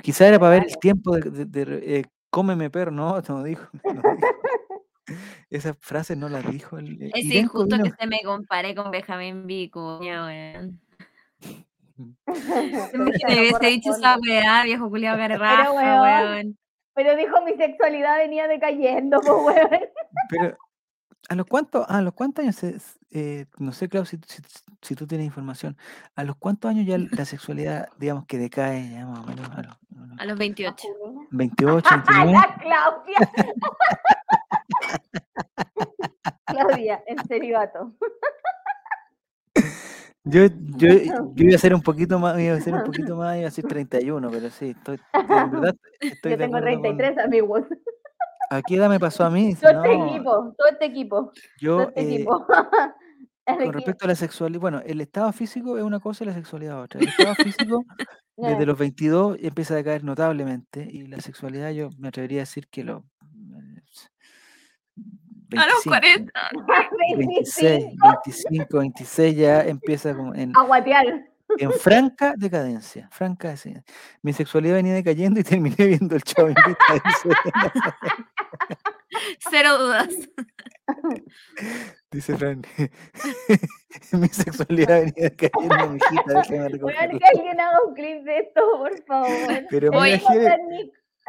Quizá 0.01 0.27
era 0.27 0.39
para 0.39 0.51
ver 0.51 0.63
el 0.67 0.77
tiempo 0.77 1.15
de, 1.15 1.29
de- 1.29 1.45
de 1.45 1.99
eh, 1.99 2.05
cómeme 2.29 2.69
perro, 2.69 2.91
no, 2.91 3.21
no 3.27 3.43
dijo. 3.43 3.67
no 3.83 3.91
dijo. 4.15 4.27
Esas 5.49 5.75
frases 5.79 6.17
no 6.17 6.29
las 6.29 6.49
dijo 6.51 6.77
el... 6.77 7.01
eh, 7.01 7.11
Es 7.13 7.25
Irenco 7.25 7.63
injusto 7.63 7.83
que 7.83 7.91
se 7.99 8.07
me 8.07 8.19
compare 8.23 8.75
con 8.75 8.91
Benjamín 8.91 9.45
Vicuña, 9.47 10.25
weón. 10.25 10.79
Pero 12.25 12.27
Me 13.03 13.39
hubiese 13.39 13.65
dicho 13.67 13.91
esa 13.91 14.17
weá, 14.17 14.63
viejo 14.63 14.89
culiao 14.89 15.17
garrafa, 15.17 15.71
weón. 15.71 16.01
weón. 16.01 16.57
Pero 16.95 17.15
dijo 17.15 17.41
mi 17.45 17.53
sexualidad 17.55 18.17
venía 18.17 18.47
decayendo, 18.47 19.19
pues 19.21 19.33
weón. 19.43 19.69
Pero, 20.29 20.57
¿a 21.29 21.35
los 21.35 21.45
cuántos, 21.45 21.85
a 21.89 22.01
los 22.01 22.13
cuántos 22.13 22.43
años, 22.43 22.97
eh, 23.11 23.45
no 23.57 23.71
sé, 23.71 23.87
Clau, 23.89 24.05
si, 24.05 24.17
si- 24.27 24.41
si 24.81 24.95
tú 24.95 25.05
tienes 25.07 25.25
información, 25.27 25.77
¿a 26.15 26.23
los 26.23 26.35
cuántos 26.37 26.71
años 26.71 26.85
ya 26.85 26.97
la 26.97 27.25
sexualidad, 27.25 27.89
digamos, 27.97 28.25
que 28.25 28.37
decae, 28.37 28.89
ya 28.91 29.05
más 29.05 29.19
o 29.19 29.23
menos, 29.23 29.49
a 29.49 29.61
los, 29.61 29.73
a 29.73 30.05
los 30.07 30.19
A 30.19 30.25
los 30.25 30.37
28. 30.37 30.87
28, 31.31 31.87
¡A 31.89 31.97
29? 31.97 32.31
la 32.33 32.55
Claudia! 32.61 33.31
Claudia, 36.45 37.03
en 37.07 37.17
celibato. 37.27 37.93
Yo, 40.29 40.45
yo, 40.77 40.87
yo 41.35 41.43
iba 41.45 41.55
a 41.55 41.59
ser 41.59 41.73
un 41.73 41.81
poquito 41.81 42.19
más, 42.19 42.39
iba 42.39 42.55
a 42.55 42.61
ser 42.61 42.73
un 42.73 42.83
poquito 42.83 43.15
más, 43.15 43.37
iba 43.37 43.47
a 43.47 43.51
ser 43.51 43.65
31, 43.65 44.29
pero 44.31 44.49
sí, 44.49 44.69
estoy, 44.69 44.99
en 45.13 45.27
verdad, 45.51 45.75
estoy 45.99 46.31
Yo 46.31 46.37
de 46.37 46.43
tengo 46.43 46.57
acuerdo 46.57 46.73
con- 46.81 46.97
33 46.97 47.17
amigos. 47.25 47.61
¿A 48.51 48.61
qué 48.63 48.75
edad 48.75 48.89
me 48.89 48.99
pasó 48.99 49.25
a 49.25 49.29
mí? 49.29 49.53
Todo 49.61 49.71
este 49.71 49.97
No, 49.97 50.07
equipo, 50.07 50.31
todo 50.57 50.67
este 50.71 50.85
equipo, 50.85 51.15
todo 51.25 51.33
yo, 51.59 51.81
este 51.83 52.01
eh, 52.01 52.13
equipo. 52.15 52.45
Con 53.45 53.73
respecto 53.73 54.05
a 54.05 54.07
la 54.09 54.15
sexualidad, 54.15 54.61
bueno, 54.61 54.81
el 54.85 55.01
estado 55.01 55.31
físico 55.33 55.75
es 55.75 55.83
una 55.83 55.99
cosa 55.99 56.23
y 56.23 56.27
la 56.27 56.33
sexualidad 56.35 56.83
otra. 56.83 56.99
El 57.01 57.07
estado 57.07 57.33
físico 57.33 57.83
desde 58.37 58.63
los 58.67 58.77
22 58.77 59.37
empieza 59.41 59.73
a 59.73 59.77
decaer 59.77 60.03
notablemente 60.03 60.87
y 60.87 61.07
la 61.07 61.19
sexualidad 61.19 61.71
yo 61.71 61.89
me 61.97 62.09
atrevería 62.09 62.41
a 62.41 62.43
decir 62.43 62.67
que 62.67 62.83
los 65.49 65.63
A 65.63 65.67
los 65.67 65.83
25, 65.85 65.87
40. 65.89 66.49
26, 67.17 67.85
25 67.85 68.21
25, 68.25 68.77
26 68.79 69.35
ya 69.35 69.61
empieza 69.63 70.15
como 70.15 70.33
en, 70.35 70.55
a 70.55 70.61
guatear. 70.63 71.25
en 71.57 71.71
franca 71.73 72.33
decadencia, 72.37 73.09
franca 73.11 73.49
decadencia. 73.49 73.83
Mi 74.21 74.33
sexualidad 74.33 74.75
venía 74.75 74.93
decayendo 74.93 75.39
y 75.39 75.43
terminé 75.43 75.75
viendo 75.85 76.15
el 76.15 76.23
chavo 76.23 76.49
Cero 79.49 79.77
dudas. 79.79 80.07
dice 82.11 82.37
Fran. 82.37 82.61
Mi 84.13 84.27
sexualidad 84.27 84.99
venía 85.01 85.29
decayendo, 85.29 85.89
mijita, 85.89 86.23
déjame 86.27 86.59
Weón, 86.59 86.71
recogerlo. 86.73 87.19
que 87.19 87.25
alguien 87.37 87.59
haga 87.59 87.77
un 87.87 87.93
clip 87.95 88.23
de 88.23 88.37
esto, 88.39 88.61
por 88.77 89.03
favor. 89.05 89.65
Pero 89.69 89.91
mismo 89.91 90.29
Jere, 90.29 90.57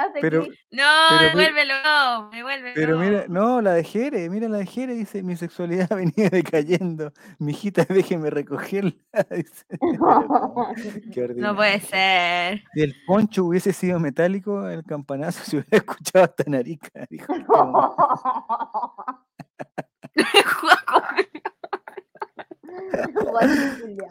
hace 0.01 0.21
pero-. 0.21 0.47
No, 0.71 0.85
Pero, 1.11 1.29
devuélvelo, 1.29 1.75
no, 1.85 2.31
devuélvelo. 2.31 2.75
Pero 2.75 2.99
mira, 2.99 3.25
no, 3.29 3.61
la 3.61 3.75
de 3.75 3.85
Jere, 3.85 4.31
mira 4.31 4.49
la 4.49 4.59
de 4.59 4.67
Jere, 4.67 4.95
dice, 4.95 5.23
mi 5.23 5.37
sexualidad 5.37 5.89
venía 5.97 6.31
decayendo, 6.31 7.13
mijita, 7.39 7.85
déjeme 7.89 8.31
recogerla. 8.31 8.93
dice. 9.31 9.65
Qué 11.13 11.29
No 11.37 11.55
puede 11.57 11.81
ser. 11.81 12.63
Si 12.75 12.83
el 12.83 12.95
poncho 13.07 13.45
hubiese 13.45 13.73
sido 13.73 13.99
metálico, 14.01 14.69
el 14.69 14.85
campanazo 14.85 15.45
se 15.45 15.59
hubiera 15.59 15.79
escuchado 15.79 16.25
hasta 16.25 16.45
narica, 16.47 17.07
dijo. 17.09 17.27
culiao. 17.27 17.97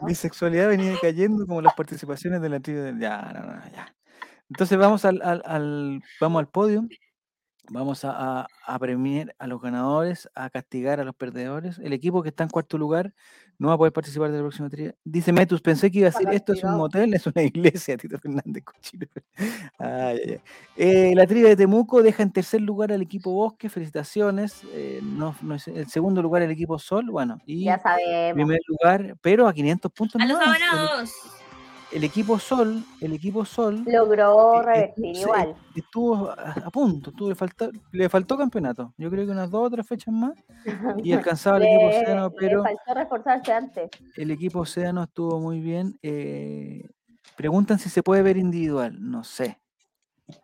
Mi 0.02 0.14
sexualidad 0.14 0.68
venía 0.68 0.92
decayendo 0.92 1.46
como 1.46 1.60
las 1.60 1.74
participaciones 1.74 2.40
de 2.40 2.48
la 2.48 2.60
tribu 2.60 2.80
del... 2.80 2.98
Ya, 2.98 3.32
no, 3.34 3.40
no, 3.40 3.70
ya. 3.70 3.94
Entonces 4.50 4.76
vamos 4.78 5.04
al, 5.04 5.22
al, 5.22 5.42
al- 5.46 6.02
vamos 6.20 6.40
al 6.40 6.48
podio, 6.48 6.86
vamos 7.70 8.04
a, 8.04 8.40
a, 8.40 8.46
a 8.66 8.78
premiar 8.80 9.34
a 9.38 9.46
los 9.46 9.60
ganadores, 9.62 10.28
a 10.34 10.50
castigar 10.50 10.98
a 11.00 11.04
los 11.04 11.14
perdedores. 11.14 11.78
El 11.78 11.92
equipo 11.92 12.22
que 12.22 12.30
está 12.30 12.42
en 12.44 12.50
cuarto 12.50 12.76
lugar 12.76 13.14
no 13.58 13.68
va 13.68 13.74
a 13.74 13.78
poder 13.78 13.92
participar 13.92 14.30
de 14.32 14.38
la 14.38 14.42
próxima 14.42 14.68
trivia. 14.68 14.94
Dice 15.04 15.32
Metus, 15.32 15.60
pensé 15.60 15.90
que 15.90 15.98
iba 16.00 16.08
a 16.08 16.10
decir 16.10 16.26
esto 16.30 16.52
es 16.54 16.64
un 16.64 16.76
motel, 16.78 17.14
es 17.14 17.26
una 17.26 17.42
iglesia, 17.42 17.96
Tito 17.96 18.18
Fernández 18.18 18.64
Cochino. 18.64 19.06
Ay, 19.78 19.88
ay, 19.88 20.20
ay. 20.32 20.40
Eh, 20.76 21.12
la 21.14 21.26
trivia 21.26 21.48
de 21.50 21.56
Temuco 21.56 22.02
deja 22.02 22.22
en 22.22 22.32
tercer 22.32 22.60
lugar 22.62 22.90
al 22.92 23.02
equipo 23.02 23.30
Bosque, 23.32 23.68
felicitaciones. 23.68 24.62
eh, 24.72 25.00
no, 25.02 25.36
no 25.42 25.54
es, 25.54 25.68
el 25.68 25.88
segundo 25.88 26.20
lugar 26.22 26.42
el 26.42 26.50
equipo 26.50 26.78
Sol, 26.78 27.08
bueno, 27.10 27.38
y 27.46 27.64
Ya 27.64 27.78
sabemos. 27.78 28.34
primer 28.34 28.60
lugar, 28.66 29.16
pero 29.22 29.46
a 29.46 29.52
500 29.54 29.92
puntos 29.92 30.20
A 30.20 30.26
los 30.26 30.38
abonados. 30.40 31.10
El 31.92 32.04
equipo 32.04 32.38
Sol, 32.38 32.84
el 33.00 33.12
equipo 33.12 33.44
Sol 33.44 33.82
Logró 33.86 34.54
eh, 34.60 34.62
revertir 34.62 35.16
se- 35.16 35.20
igual. 35.22 35.56
estuvo 35.74 36.30
a, 36.30 36.52
a 36.64 36.70
punto, 36.70 37.10
estuvo, 37.10 37.28
le, 37.28 37.34
faltó, 37.34 37.70
le 37.92 38.08
faltó 38.08 38.36
campeonato. 38.36 38.94
Yo 38.96 39.10
creo 39.10 39.26
que 39.26 39.32
unas 39.32 39.50
dos 39.50 39.66
o 39.66 39.70
tres 39.70 39.86
fechas 39.86 40.12
más 40.14 40.32
y 41.02 41.12
alcanzaba 41.12 41.58
el 41.58 41.64
equipo 41.64 41.88
Le, 41.88 41.96
Océano, 41.96 42.28
le 42.30 42.36
pero 42.38 42.62
faltó 42.62 42.94
reforzarse 42.94 43.52
antes. 43.52 43.90
el 44.16 44.30
equipo 44.30 44.60
Océano 44.60 45.02
estuvo 45.04 45.38
muy 45.40 45.60
bien. 45.60 45.98
eh, 46.02 46.88
preguntan 47.36 47.78
si 47.78 47.88
se 47.88 48.02
puede 48.02 48.22
ver 48.22 48.36
individual, 48.36 48.96
no 49.00 49.24
sé. 49.24 49.60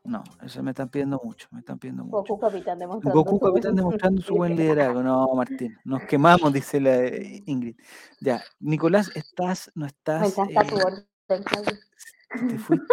No, 0.04 0.24
eso 0.42 0.62
me 0.64 0.70
están 0.72 0.88
pidiendo 0.88 1.20
mucho, 1.22 1.46
me 1.52 1.60
están 1.60 1.78
pidiendo 1.78 2.04
mucho. 2.04 2.16
Goku 2.34 2.40
Capitán 2.40 2.78
demostrando 2.78 3.22
Goku 3.22 3.36
su- 3.38 3.44
Capitán 3.46 3.74
demostrando 3.76 4.22
su 4.22 4.34
buen 4.34 4.56
liderazgo. 4.56 5.02
No, 5.02 5.28
Martín, 5.34 5.76
nos 5.84 6.02
quemamos, 6.04 6.52
dice 6.52 6.80
la 6.80 6.96
eh, 7.04 7.42
Ingrid. 7.46 7.76
Ya, 8.20 8.42
Nicolás, 8.58 9.12
estás, 9.14 9.70
no 9.76 9.82
Me 9.84 9.88
estás. 9.92 10.36
encanta 10.38 10.64
tu 10.64 10.76
eh, 10.76 11.06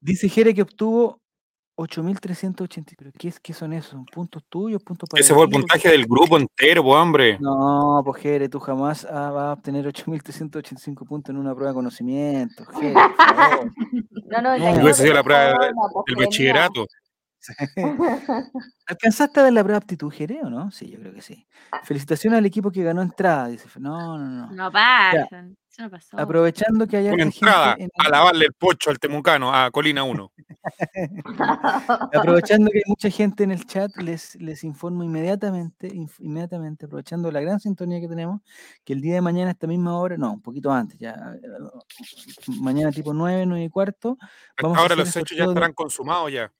Dice 0.00 0.28
Jere 0.28 0.54
que 0.54 0.62
obtuvo 0.62 1.20
8.380. 1.76 2.94
¿Pero 2.96 3.10
qué, 3.18 3.28
es, 3.28 3.40
qué 3.40 3.52
son 3.52 3.72
esos? 3.72 4.00
¿Puntos 4.12 4.44
tuyos? 4.48 4.82
¿Puntos 4.82 5.08
para 5.08 5.20
Ese 5.20 5.34
fue 5.34 5.44
el 5.44 5.50
puntaje 5.50 5.88
del 5.88 6.06
grupo 6.06 6.36
entero, 6.36 6.82
pues, 6.82 6.96
hombre. 6.96 7.38
No, 7.40 8.02
pues 8.04 8.22
Jere, 8.22 8.48
tú 8.48 8.60
jamás 8.60 9.04
ah, 9.10 9.30
vas 9.30 9.44
a 9.44 9.52
obtener 9.54 9.86
8.385 9.86 11.06
puntos 11.06 11.30
en 11.30 11.38
una 11.38 11.54
prueba 11.54 11.70
de 11.70 11.74
conocimiento. 11.74 12.64
Jere, 12.66 12.94
por 12.94 13.16
favor. 13.16 13.72
No, 14.26 14.40
no, 14.40 14.56
No, 14.58 14.82
hubiese 14.82 15.02
sido 15.02 15.14
la 15.14 15.22
prueba 15.22 15.44
del 15.44 15.56
pues, 15.58 15.68
El 15.68 16.04
que 16.06 16.14
venía. 16.14 16.26
bachillerato. 16.26 16.86
¿Alcanzaste 18.86 19.40
a 19.40 19.42
dar 19.44 19.52
la 19.52 19.62
prueba 19.62 19.78
de 19.78 19.84
aptitud, 19.84 20.10
Jere, 20.10 20.40
o 20.42 20.50
no? 20.50 20.70
Sí, 20.70 20.88
yo 20.90 20.98
creo 20.98 21.12
que 21.12 21.20
sí. 21.20 21.46
Felicitaciones 21.84 22.38
al 22.38 22.46
equipo 22.46 22.70
que 22.70 22.82
ganó 22.82 23.02
entrada. 23.02 23.48
Dice, 23.48 23.68
no, 23.78 24.18
no, 24.18 24.26
no. 24.26 24.50
No 24.50 24.72
pasa. 24.72 25.28
Eso 25.74 25.82
no 25.82 25.90
pasó. 25.90 26.16
Aprovechando 26.20 26.86
que 26.86 26.96
hay 26.98 27.08
Una 27.08 27.24
entrada 27.24 27.70
gente 27.74 27.84
en 27.84 27.90
a 27.98 28.04
el- 28.06 28.12
lavarle 28.12 28.44
el 28.46 28.52
pocho 28.52 28.90
al 28.90 28.98
temucano, 29.00 29.52
a 29.52 29.72
Colina 29.72 30.04
1. 30.04 30.32
Aprovechando 32.12 32.70
que 32.70 32.78
hay 32.78 32.84
mucha 32.86 33.10
gente 33.10 33.42
en 33.42 33.50
el 33.50 33.64
chat, 33.66 33.90
les, 33.96 34.36
les 34.36 34.62
informo 34.62 35.02
inmediatamente, 35.02 35.88
inf- 35.92 36.20
inmediatamente, 36.20 36.86
aprovechando 36.86 37.30
la 37.32 37.40
gran 37.40 37.58
sintonía 37.58 38.00
que 38.00 38.06
tenemos, 38.08 38.40
que 38.84 38.92
el 38.92 39.00
día 39.00 39.14
de 39.14 39.20
mañana 39.20 39.48
a 39.48 39.52
esta 39.52 39.66
misma 39.66 39.98
hora, 39.98 40.16
no, 40.16 40.34
un 40.34 40.42
poquito 40.42 40.70
antes, 40.72 40.96
ya, 40.98 41.16
mañana 42.60 42.92
tipo 42.92 43.12
9, 43.12 43.44
9 43.46 43.64
y 43.64 43.68
cuarto, 43.68 44.16
Vamos 44.62 44.78
a 44.78 44.80
Ahora 44.82 44.94
hacer 44.94 44.98
los 45.06 45.16
hechos 45.16 45.30
ya 45.30 45.44
sorteo 45.44 45.46
de- 45.48 45.52
estarán 45.54 45.72
consumados 45.72 46.32
ya. 46.32 46.52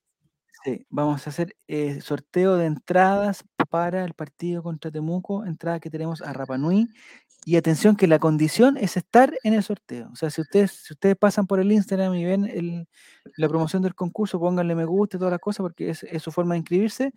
sí, 0.63 0.85
vamos 0.89 1.25
a 1.25 1.29
hacer 1.29 1.55
eh, 1.67 2.01
sorteo 2.01 2.57
de 2.57 2.65
entradas 2.65 3.43
para 3.69 4.03
el 4.03 4.13
partido 4.13 4.61
contra 4.63 4.91
Temuco, 4.91 5.45
entradas 5.45 5.79
que 5.79 5.89
tenemos 5.89 6.21
a 6.21 6.33
Rapanui. 6.33 6.87
Y 7.47 7.57
atención 7.57 7.95
que 7.95 8.07
la 8.07 8.17
condición 8.17 8.75
es 8.75 8.97
estar 8.97 9.31
en 9.43 9.53
el 9.53 9.61
sorteo. 9.63 10.09
O 10.11 10.15
sea, 10.15 10.31
si 10.31 10.41
ustedes, 10.41 10.71
si 10.71 10.93
ustedes 10.93 11.15
pasan 11.15 11.45
por 11.45 11.59
el 11.59 11.71
Instagram 11.71 12.15
y 12.15 12.25
ven 12.25 12.45
el- 12.45 12.87
la 13.37 13.47
promoción 13.47 13.83
del 13.83 13.93
concurso, 13.93 14.39
pónganle 14.39 14.73
me 14.73 14.83
gusta 14.85 15.17
y 15.17 15.19
todas 15.19 15.31
las 15.31 15.39
cosas 15.39 15.59
porque 15.63 15.91
es, 15.91 16.01
es 16.03 16.23
su 16.23 16.31
forma 16.31 16.55
de 16.55 16.59
inscribirse. 16.59 17.13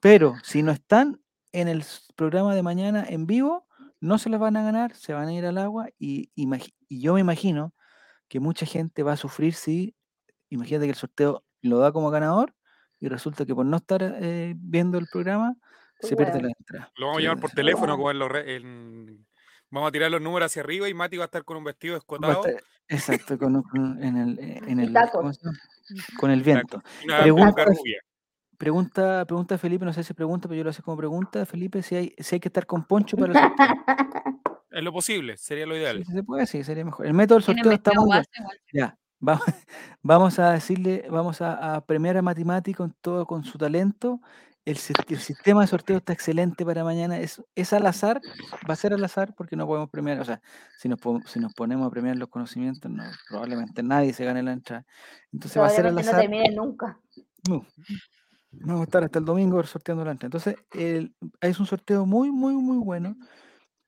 Pero 0.00 0.34
si 0.42 0.62
no 0.62 0.70
están 0.70 1.20
en 1.52 1.66
el 1.68 1.82
programa 2.14 2.54
de 2.54 2.62
mañana 2.62 3.04
en 3.08 3.26
vivo, 3.26 3.66
no 4.00 4.18
se 4.18 4.28
las 4.30 4.38
van 4.38 4.56
a 4.56 4.62
ganar, 4.62 4.94
se 4.94 5.12
van 5.14 5.28
a 5.28 5.32
ir 5.34 5.44
al 5.46 5.58
agua 5.58 5.88
y, 5.98 6.30
y 6.36 7.00
yo 7.00 7.14
me 7.14 7.20
imagino 7.20 7.74
que 8.28 8.38
mucha 8.40 8.66
gente 8.66 9.02
va 9.02 9.12
a 9.12 9.16
sufrir 9.16 9.54
si, 9.54 9.96
imagínate 10.50 10.84
que 10.86 10.90
el 10.90 10.96
sorteo 10.96 11.42
lo 11.62 11.78
da 11.78 11.90
como 11.90 12.10
ganador 12.10 12.54
y 13.00 13.08
resulta 13.08 13.44
que 13.46 13.54
por 13.54 13.64
no 13.66 13.78
estar 13.78 14.02
eh, 14.20 14.54
viendo 14.56 14.98
el 14.98 15.06
programa 15.10 15.56
se 16.00 16.14
pierde 16.16 16.42
la 16.42 16.48
entrada. 16.58 16.92
Lo 16.96 17.06
vamos 17.06 17.18
a 17.18 17.22
llamar 17.22 17.40
por 17.40 17.50
teléfono 17.56 17.96
como 17.96 18.10
en 18.10 18.18
los 18.18 18.30
en- 18.46 19.26
Vamos 19.70 19.88
a 19.88 19.92
tirar 19.92 20.10
los 20.10 20.20
números 20.22 20.46
hacia 20.50 20.62
arriba 20.62 20.88
y 20.88 20.94
Mati 20.94 21.16
va 21.16 21.24
a 21.24 21.26
estar 21.26 21.44
con 21.44 21.56
un 21.56 21.64
vestido 21.64 21.96
escotado. 21.96 22.44
estar- 22.44 22.62
exacto, 22.88 23.38
con, 23.38 23.56
un- 23.56 23.62
con- 23.62 24.02
en 24.02 24.16
el, 24.16 24.38
en 24.38 24.80
Y 24.80 24.82
el 24.84 24.94
con 26.18 26.30
el 26.30 26.42
viento. 26.42 26.82
Una 27.04 27.18
Pregunta-. 27.22 27.64
Pregunta, 28.56 29.24
pregunta 29.24 29.56
Felipe, 29.56 29.84
no 29.84 29.92
sé 29.92 30.02
si 30.02 30.14
pregunta, 30.14 30.48
pero 30.48 30.58
yo 30.58 30.64
lo 30.64 30.70
hago 30.70 30.82
como 30.82 30.96
pregunta, 30.96 31.46
Felipe, 31.46 31.80
si 31.80 31.94
hay, 31.94 32.14
si 32.18 32.34
hay 32.34 32.40
que 32.40 32.48
estar 32.48 32.66
con 32.66 32.84
poncho 32.84 33.16
para 33.16 33.32
el 33.32 33.38
sorteo. 33.38 33.66
En 34.70 34.84
lo 34.84 34.92
posible, 34.92 35.36
sería 35.38 35.64
lo 35.66 35.74
Sí, 35.74 35.80
ideal. 35.80 36.04
si 36.04 36.12
se 36.12 36.22
puede, 36.22 36.46
sí, 36.46 36.62
sería 36.62 36.84
mejor. 36.84 37.06
El 37.06 37.14
método 37.14 37.38
del 37.38 37.44
sorteo 37.44 37.72
está 37.72 37.92
muy 37.94 38.10
bien. 38.12 38.24
Ya, 38.72 38.98
vamos, 39.18 39.44
vamos 40.02 40.38
a 40.38 40.52
decirle, 40.52 41.06
vamos 41.10 41.40
a, 41.40 41.76
a 41.76 41.80
premiar 41.86 42.16
a 42.18 42.22
Matemático 42.22 42.84
en 42.84 42.94
todo 43.00 43.26
con 43.26 43.44
su 43.44 43.56
talento. 43.58 44.20
El, 44.70 44.76
el 45.08 45.18
sistema 45.18 45.62
de 45.62 45.66
sorteo 45.66 45.96
está 45.96 46.12
excelente 46.12 46.64
para 46.64 46.84
mañana. 46.84 47.18
Es, 47.18 47.42
es 47.54 47.72
al 47.72 47.86
azar, 47.86 48.20
va 48.68 48.74
a 48.74 48.76
ser 48.76 48.92
al 48.92 49.02
azar 49.04 49.34
porque 49.34 49.56
no 49.56 49.66
podemos 49.66 49.88
premiar. 49.88 50.20
O 50.20 50.24
sea, 50.24 50.40
si 50.78 50.88
nos, 50.88 51.00
po- 51.00 51.22
si 51.26 51.40
nos 51.40 51.54
ponemos 51.54 51.86
a 51.86 51.90
premiar 51.90 52.16
los 52.16 52.28
conocimientos, 52.28 52.90
no, 52.90 53.02
probablemente 53.28 53.82
nadie 53.82 54.12
se 54.12 54.24
gane 54.24 54.42
la 54.42 54.52
entrada. 54.52 54.84
Entonces 55.32 55.60
va 55.62 55.66
a 55.66 55.70
ser 55.70 55.86
al 55.86 55.94
Probablemente 55.94 56.04
no 56.04 56.10
azar. 56.10 56.20
terminen 56.20 56.54
nunca. 56.56 56.98
No. 57.48 57.66
Vamos 58.50 58.80
a 58.80 58.84
estar 58.84 59.04
hasta 59.04 59.18
el 59.18 59.24
domingo 59.24 59.62
sorteando 59.62 60.04
la 60.04 60.10
entrada. 60.12 60.26
Entonces, 60.28 60.56
el- 60.72 61.14
es 61.40 61.58
un 61.60 61.66
sorteo 61.66 62.04
muy, 62.04 62.30
muy, 62.30 62.54
muy 62.54 62.76
bueno 62.78 63.16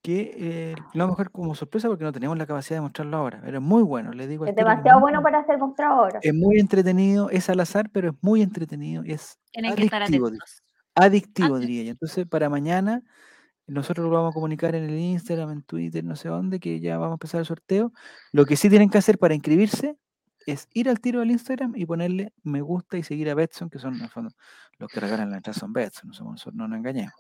que 0.03 0.33
eh, 0.35 0.74
lo 0.95 1.05
vamos 1.05 1.18
a 1.18 1.18
dejar 1.18 1.31
como 1.31 1.55
sorpresa 1.55 1.89
porque 1.89 2.05
no 2.05 2.12
tenemos 2.12 2.39
la 2.39 2.47
capacidad 2.47 2.78
de 2.78 2.83
mostrarlo 2.83 3.18
ahora. 3.18 3.41
Pero 3.45 3.59
es 3.59 3.62
muy 3.62 3.83
bueno, 3.83 4.12
le 4.12 4.26
digo. 4.26 4.47
Es 4.47 4.53
que 4.55 4.57
demasiado 4.57 4.99
bueno 4.99 5.22
para 5.22 5.45
ser 5.45 5.59
mostrado 5.59 5.93
ahora. 6.01 6.20
es 6.22 6.33
muy 6.35 6.59
entretenido, 6.59 7.28
es 7.28 7.51
al 7.51 7.61
azar, 7.61 7.91
pero 7.93 8.09
es 8.11 8.14
muy 8.22 8.41
entretenido 8.41 9.05
y 9.05 9.12
es 9.12 9.39
Tienen 9.53 9.74
que 9.76 9.85
estar 9.85 10.01
adictivo, 10.01 10.28
atentos. 10.28 10.62
Adictivo 10.95 11.59
diría 11.59 11.84
yo. 11.84 11.91
Entonces, 11.93 12.26
para 12.26 12.49
mañana, 12.49 13.03
nosotros 13.66 14.05
lo 14.05 14.11
vamos 14.11 14.32
a 14.32 14.34
comunicar 14.34 14.74
en 14.74 14.84
el 14.84 14.99
Instagram, 14.99 15.51
en 15.51 15.62
Twitter, 15.62 16.05
no 16.05 16.16
sé 16.16 16.28
dónde, 16.28 16.59
que 16.61 16.80
ya 16.80 16.99
vamos 16.99 17.12
a 17.12 17.14
empezar 17.14 17.41
el 17.41 17.47
sorteo. 17.47 17.93
Lo 18.32 18.45
que 18.45 18.57
sí 18.57 18.68
tienen 18.68 18.91
que 18.91 18.99
hacer 18.99 19.18
para 19.18 19.34
inscribirse 19.34 19.97
es 20.47 20.68
ir 20.72 20.88
al 20.88 21.01
tiro 21.01 21.20
del 21.20 21.30
Instagram 21.30 21.74
y 21.76 21.86
ponerle 21.86 22.32
me 22.43 22.61
gusta 22.62 22.97
y 22.97 23.03
seguir 23.03 23.30
a 23.30 23.34
Betson, 23.34 23.70
que 23.70 23.78
son 23.78 23.95
en 23.95 24.03
el 24.03 24.11
fondo, 24.11 24.34
los 24.78 24.91
que 24.91 25.01
regalan 25.01 25.30
la 25.30 25.36
entrada 25.36 25.59
son 25.59 25.72
Betson, 25.72 26.09
no, 26.09 26.14
somos 26.14 26.32
nosotros, 26.32 26.57
no 26.57 26.66
nos 26.66 26.78
engañemos. 26.78 27.14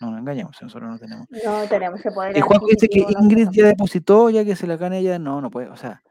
No 0.00 0.10
nos 0.10 0.20
engañemos, 0.20 0.56
nosotros 0.62 0.90
no 0.90 0.98
tenemos. 0.98 1.26
No 1.44 1.68
tenemos 1.68 2.00
poder. 2.14 2.34
Y 2.34 2.40
Juan 2.40 2.60
dice 2.66 2.88
que 2.88 3.04
Ingrid 3.20 3.48
ya 3.52 3.66
depositó, 3.66 4.30
ya 4.30 4.44
que 4.44 4.56
se 4.56 4.66
la 4.66 4.78
gana 4.78 4.96
ella, 4.96 5.18
no, 5.18 5.42
no 5.42 5.50
puede, 5.50 5.68
o 5.68 5.76
sea, 5.76 6.02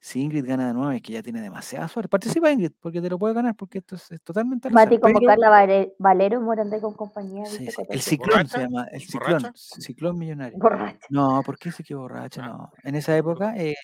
si 0.00 0.20
Ingrid 0.22 0.46
gana 0.46 0.68
de 0.68 0.74
nuevo 0.74 0.90
es 0.92 1.02
que 1.02 1.12
ya 1.14 1.22
tiene 1.22 1.40
demasiada 1.40 1.88
suerte. 1.88 2.08
Participa 2.08 2.50
Ingrid, 2.52 2.72
porque 2.80 3.00
te 3.00 3.10
lo 3.10 3.18
puede 3.18 3.34
ganar, 3.34 3.54
porque 3.56 3.78
esto 3.78 3.96
es, 3.96 4.10
es 4.12 4.22
totalmente 4.22 4.70
Mati 4.70 4.98
como 4.98 5.14
pero- 5.14 5.26
Carla 5.26 5.48
Vale- 5.50 5.94
Valero 5.98 6.40
Morandé 6.40 6.80
con 6.80 6.94
compañía. 6.94 7.44
sí, 7.46 7.66
sí, 7.70 7.82
el 7.88 8.00
ciclón 8.00 8.46
se 8.48 8.58
llama, 8.60 8.84
el 8.92 9.00
ciclón, 9.00 9.32
¿Borracha? 9.42 9.52
ciclón 9.54 10.18
millonario. 10.18 10.58
Borracha. 10.58 11.06
No, 11.10 11.42
¿por 11.44 11.58
qué 11.58 11.72
se 11.72 11.82
quedó 11.82 12.00
borracha? 12.00 12.42
Ah, 12.44 12.48
No, 12.48 12.72
en 12.84 12.94
esa 12.94 13.16
época, 13.16 13.56
eh, 13.56 13.74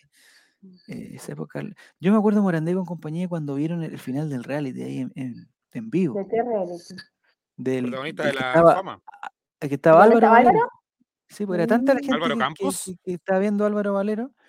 eh, 0.89 1.11
esa 1.15 1.33
época, 1.33 1.61
yo 2.01 2.13
me 2.13 2.19
acuerdo 2.19 2.39
de 2.41 2.43
Morandé 2.45 2.75
con 2.75 2.85
compañía 2.87 3.29
cuando 3.29 3.55
vieron 3.57 3.83
el, 3.83 3.93
el 3.93 3.99
final 3.99 4.31
del 4.31 4.45
reality 4.45 4.83
ahí 4.83 4.99
en, 4.99 5.13
en, 5.17 5.49
en 5.73 5.91
vivo, 5.91 6.15
¿De 6.15 6.29
qué 6.29 6.43
reality? 6.43 6.95
del, 7.57 7.85
Protagonista 7.87 8.23
de 8.25 8.31
que 8.31 8.39
la 8.39 8.47
estaba, 8.49 8.75
fama. 8.77 9.03
el 9.61 9.69
que 9.69 9.75
estaba 9.75 9.99
¿Dónde 10.07 10.17
Álvaro 10.17 10.27
estaba 10.37 10.45
Valero. 10.53 10.71
Sí, 11.29 11.47
pues 11.47 11.59
era 11.59 11.67
tanta 11.67 11.95
la 11.95 12.01
gente 12.01 12.15
Álvaro 12.15 12.35
que- 12.37 12.55
que, 12.65 12.69
que- 12.69 12.97
que 13.05 13.13
estaba 13.15 13.39
viendo 13.41 13.65
a 13.65 13.67
Álvaro 13.67 13.93
Valero 13.95 14.31
Ah. 14.33 14.44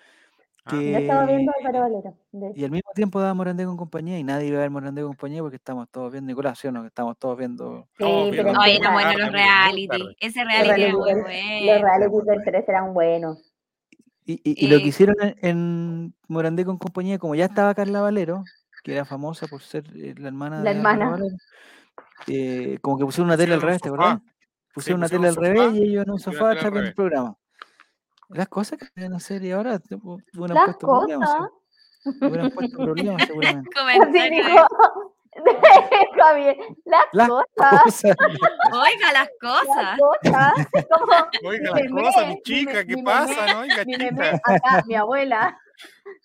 Que 0.68 0.92
Yo 0.92 0.98
estaba 0.98 1.26
viendo 1.26 1.52
a 1.52 1.54
Álvaro 1.58 1.80
Valero. 1.80 2.52
Y 2.54 2.64
al 2.64 2.70
mismo 2.70 2.90
tiempo 2.94 3.20
daba 3.20 3.34
Morandé 3.34 3.64
con 3.64 3.76
compañía 3.76 4.18
y 4.18 4.24
nadie 4.24 4.48
iba 4.48 4.58
a 4.58 4.60
ver 4.60 4.70
Morandé 4.70 5.02
con 5.02 5.10
compañía 5.12 5.40
porque 5.42 5.56
estamos 5.56 5.88
todos 5.90 6.12
viendo 6.12 6.28
Nicolás, 6.28 6.58
¿sí 6.58 6.68
o 6.68 6.72
no? 6.72 6.82
Que 6.82 6.88
estamos 6.88 7.16
todos 7.18 7.38
viendo. 7.38 7.86
Sí, 7.98 8.04
No, 8.04 8.26
pero 8.30 8.44
que 8.44 8.52
buenos 8.52 8.82
tarde, 8.82 9.18
los 9.22 9.32
reality. 9.32 9.86
tarde. 9.88 10.16
Ese 10.20 10.44
reality 10.44 10.82
era 10.82 10.92
muy 10.96 11.08
del- 11.08 11.16
los 11.16 11.24
bueno. 11.80 11.86
reality 11.86 12.26
del 12.26 12.44
3 12.44 12.68
eran 12.68 12.94
buenos. 12.94 13.52
Y, 14.24 14.40
y- 14.42 14.64
y 14.64 14.68
lo 14.68 14.78
que 14.78 14.86
hicieron 14.88 15.16
en, 15.20 15.36
en 15.42 16.14
Morandé 16.28 16.64
con 16.64 16.78
compañía, 16.78 17.18
como 17.18 17.34
ya 17.36 17.44
estaba 17.44 17.74
Carla 17.74 18.00
Valero, 18.00 18.42
que 18.82 18.92
era 18.92 19.04
famosa 19.04 19.46
por 19.46 19.62
ser 19.62 19.84
eh, 19.94 20.14
la 20.18 20.28
hermana 20.28 20.62
La 20.64 20.70
de 20.72 20.76
hermana. 20.78 21.10
Valero, 21.10 21.36
eh, 22.26 22.78
como 22.82 22.98
que 22.98 23.04
pusieron 23.04 23.28
una 23.28 23.36
tele 23.36 23.54
al 23.54 23.60
Pusieron 23.60 23.68
revés, 23.68 23.82
¿te 23.82 23.88
sofá. 23.88 24.02
acordás? 24.10 24.32
Pusieron 24.74 24.98
una 25.00 25.06
pusieron 25.06 25.22
tele 25.22 25.28
al 25.28 25.36
revés 25.70 25.74
y 25.80 25.82
ellos 25.90 26.04
en 26.06 26.10
un 26.12 26.18
sofá 26.18 26.54
viendo 26.54 26.80
el 26.80 26.94
programa. 26.94 27.36
Las 28.28 28.48
cosas 28.48 28.78
que 28.78 28.86
deben 28.94 29.14
hacer 29.14 29.42
y 29.44 29.52
ahora 29.52 29.78
te- 29.78 29.96
hu- 29.96 30.22
hubieran 30.36 30.54
Las 30.54 30.64
puesto 30.66 30.86
problemas. 30.86 31.28
cosas. 31.30 31.50
se- 32.20 32.26
Hubieran 32.26 32.50
puesto 32.50 32.76
problemas 32.76 33.22
seguramente. 33.26 33.70
Javier. 36.18 36.56
Las 36.84 37.04
Las 37.12 37.28
cosas. 37.28 37.82
cosas. 37.82 38.16
Oiga, 38.72 39.12
las 39.12 39.28
Las 39.28 39.30
cosas. 39.40 39.98
cosas. 39.98 40.68
Como 40.88 41.48
Oiga, 41.50 41.74
mi 41.74 41.82
las 41.82 41.90
meme, 41.92 42.02
cosas, 42.02 42.28
mi 42.28 42.42
chica, 42.42 42.84
¿qué 42.84 42.96
mi 42.96 43.02
pasa? 43.02 43.28
meme, 43.40 43.52
No, 43.52 43.58
oiga, 43.60 43.84
mi 43.84 43.96
meme 43.96 44.10
chica. 44.32 44.40
acá, 44.44 44.84
mi 44.86 44.94
abuela, 44.94 45.58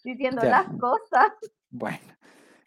diciendo 0.03 0.41
Ya. 0.43 0.49
las 0.49 0.67
cosas. 0.79 1.31
Bueno. 1.69 1.99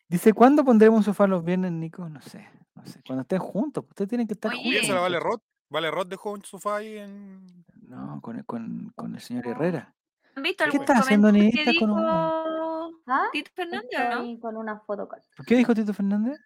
Dice, 0.08 0.32
¿cuándo 0.34 0.64
pondremos 0.64 0.98
un 0.98 1.04
sofá 1.04 1.26
los 1.26 1.42
viernes, 1.42 1.72
Nico? 1.72 2.08
No 2.08 2.20
sé, 2.20 2.46
no 2.74 2.84
sé. 2.84 3.00
Cuando 3.06 3.22
estén 3.22 3.38
juntos, 3.38 3.84
ustedes 3.88 4.08
tienen 4.08 4.26
que 4.26 4.34
estar 4.34 4.52
Oye. 4.52 4.62
¿Quién 4.62 4.84
se 4.84 4.92
la 4.92 5.00
juntos. 5.00 5.02
Vale 5.02 5.20
Rod? 5.20 5.40
Vale 5.70 5.90
Rod 5.90 6.06
dejó 6.06 6.32
un 6.32 6.44
sofá 6.44 6.76
ahí 6.76 6.98
en. 6.98 7.64
No, 7.88 8.20
con, 8.20 8.36
el- 8.36 8.44
con, 8.44 8.92
con 8.96 9.14
el 9.14 9.20
señor 9.20 9.46
Herrera. 9.46 9.94
¿Han 10.36 10.42
visto 10.42 10.64
¿Qué 10.70 10.76
estás 10.78 11.00
haciendo, 11.00 11.28
que 11.32 11.38
niñita, 11.38 11.72
con 11.78 11.90
un- 11.90 11.96
dijo 12.00 13.02
¿Ah? 13.06 13.26
Tito 13.32 13.50
Fernández 13.54 13.90
o 14.00 14.22
no? 14.22 14.40
Con 14.40 14.56
una 14.56 14.78
photocard. 14.80 15.22
¿Qué 15.46 15.56
dijo 15.56 15.74
Tito 15.74 15.92
Fernández? 15.94 16.38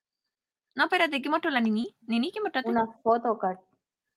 No, 0.75 0.85
espérate, 0.85 1.21
¿qué 1.23 1.31
mostró 1.31 1.51
la 1.51 1.61
Nini? 1.61 1.95
¿Nini 2.07 2.31
qué 2.33 2.41
mostraste? 2.41 2.71
Una 2.71 2.87
photocard. 3.03 3.57
¿Tú 3.59 3.65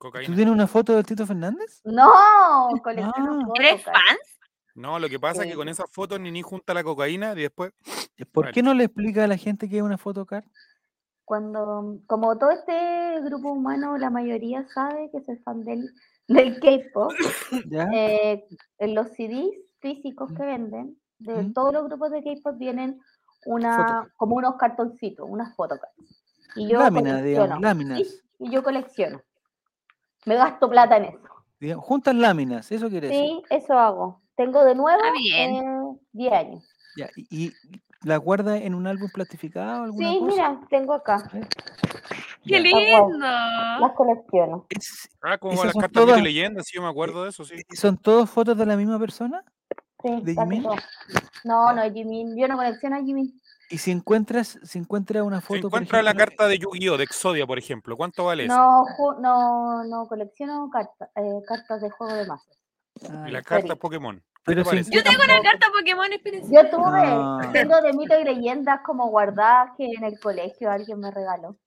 Cocaína. 0.08 0.36
tienes 0.36 0.52
una 0.54 0.68
foto 0.68 0.96
de 0.96 1.04
Tito 1.04 1.26
Fernández? 1.28 1.82
No, 1.86 2.12
colecciono 2.84 3.40
Ah. 3.48 3.52
¿Eres 3.56 3.82
photocard. 3.84 4.06
fan? 4.08 4.18
No, 4.74 5.00
lo 5.00 5.10
que 5.10 5.20
pasa 5.20 5.44
es 5.44 5.50
que 5.52 5.56
con 5.56 5.70
esas 5.70 5.86
fotos 5.92 6.20
Nini 6.20 6.42
junta 6.42 6.74
la 6.74 6.84
cocaína 6.84 7.34
y 7.34 7.42
después. 7.42 7.74
Eh, 8.18 8.26
¿Por 8.26 8.52
qué 8.52 8.64
no 8.64 8.74
le 8.74 8.86
explica 8.86 9.24
a 9.24 9.28
la 9.28 9.38
gente 9.38 9.70
que 9.70 9.78
es 9.78 9.84
una 9.84 9.98
photocard? 9.98 10.44
Cuando, 11.32 11.98
como 12.08 12.38
todo 12.38 12.52
este 12.52 13.22
grupo 13.22 13.54
humano, 13.54 13.98
la 13.98 14.10
mayoría 14.10 14.68
sabe 14.68 15.10
que 15.14 15.22
soy 15.22 15.38
fan 15.38 15.64
del, 15.64 15.90
del 16.28 16.60
K-pop, 16.60 17.10
eh, 17.96 18.46
en 18.80 18.94
los 18.96 19.08
CDs 19.12 19.56
físicos 19.80 20.30
que 20.34 20.44
venden, 20.44 20.98
de 21.20 21.44
Mm. 21.44 21.54
todos 21.54 21.72
los 21.72 21.86
grupos 21.86 22.12
de 22.12 22.22
K-pop 22.22 22.58
vienen 22.58 23.00
una, 23.46 24.12
como 24.18 24.36
unos 24.36 24.58
cartoncitos, 24.58 25.26
unas. 25.30 25.56
Y 26.58 26.68
yo 26.68 26.80
láminas, 26.80 27.24
digamos, 27.24 27.62
láminas. 27.62 28.00
sí, 28.00 28.20
y 28.40 28.52
yo 28.52 28.62
colecciono. 28.62 29.22
Me 30.26 30.36
gasto 30.36 30.70
plata 30.70 30.98
en 30.98 31.06
eso. 31.06 31.30
Digamos, 31.62 31.86
juntan 31.86 32.20
láminas, 32.20 32.70
eso 32.74 32.90
quiere 32.90 33.08
decir. 33.08 33.24
Sí, 33.24 33.44
eso 33.52 33.80
hago. 33.80 34.22
Tengo 34.36 34.66
de 34.66 34.76
nuevo 34.76 35.00
Está 35.02 35.14
bien. 35.14 35.56
eh, 35.56 36.00
10 36.12 36.34
años. 36.34 36.70
Ya, 36.98 37.10
¿Y, 37.16 37.46
y 37.46 37.54
la 38.04 38.18
guarda 38.18 38.58
en 38.58 38.74
un 38.76 38.88
álbum 38.88 39.10
plastificado? 39.14 39.84
Alguna 39.84 40.10
Sí, 40.12 40.20
cosa? 40.20 40.32
mira, 40.32 40.60
tengo 40.70 40.94
acá. 40.94 41.30
¿Eh? 41.34 41.42
¡Qué 42.44 42.54
Ya. 42.54 42.60
lindo! 42.60 43.18
Las 43.18 43.92
colecciono. 43.96 44.66
Es- 44.70 45.10
Ah, 45.22 45.38
como 45.38 45.54
las 45.64 45.74
cartas 45.74 45.92
de 45.92 46.08
todas- 46.08 46.22
leyenda, 46.22 46.64
sí, 46.64 46.72
yo 46.76 46.82
me 46.82 46.88
acuerdo 46.90 47.24
de 47.24 47.30
eso, 47.30 47.46
sí. 47.46 47.56
¿Son 47.74 47.98
todas 47.98 48.30
fotos 48.30 48.58
de 48.58 48.66
la 48.66 48.76
misma 48.76 48.98
persona? 48.98 49.44
Sí, 50.04 50.20
¿De 50.24 50.34
Jimin? 50.34 50.64
No, 51.44 51.74
no, 51.74 51.84
Jimin. 51.94 52.36
Yo 52.36 52.48
no 52.48 52.56
colecciono 52.58 52.96
a 52.96 53.00
Jimin. 53.04 53.40
Y 53.70 53.78
si 53.78 53.92
encuentras, 53.92 54.60
si 54.64 54.80
encuentras 54.80 55.24
una 55.24 55.40
foto, 55.40 55.70
por 55.70 55.82
encuentra 55.82 56.02
la 56.02 56.12
ejemplo, 56.12 56.26
carta 56.36 56.48
de 56.48 56.58
Yu-Gi-Oh! 56.58 56.98
de 56.98 57.04
Exodia, 57.04 57.46
por 57.48 57.58
ejemplo. 57.60 57.96
¿Cuánto 57.96 58.26
vale 58.26 58.46
eso? 58.46 58.56
No, 58.58 58.84
no, 59.20 59.84
no 59.86 60.08
colecciono 60.08 60.70
cartas, 60.72 61.10
eh, 61.16 61.42
cartas 61.48 61.82
de 61.82 61.90
juego 61.92 62.14
de 62.16 62.26
mazos. 62.28 62.58
Ah, 63.10 63.26
Y 63.30 63.32
cartas 63.34 63.62
serio. 63.62 63.76
Pokémon. 63.78 64.18
¿Qué 64.18 64.24
Pero 64.56 64.64
parece? 64.64 64.92
Yo 64.92 65.04
tengo 65.04 65.24
una 65.24 65.42
carta 65.42 65.68
Pokémon, 65.78 66.12
espérense. 66.14 66.54
Yo 66.54 66.70
tuve, 66.70 67.08
No. 67.08 67.40
tengo 67.52 67.82
de 67.82 67.94
mito 67.94 68.20
y 68.20 68.24
leyendas 68.24 68.80
como 68.84 69.08
guardadas 69.10 69.72
que 69.78 69.86
en 69.86 70.04
el 70.04 70.20
colegio 70.20 70.72
alguien 70.72 71.00
me 71.00 71.12
regaló. 71.12 71.58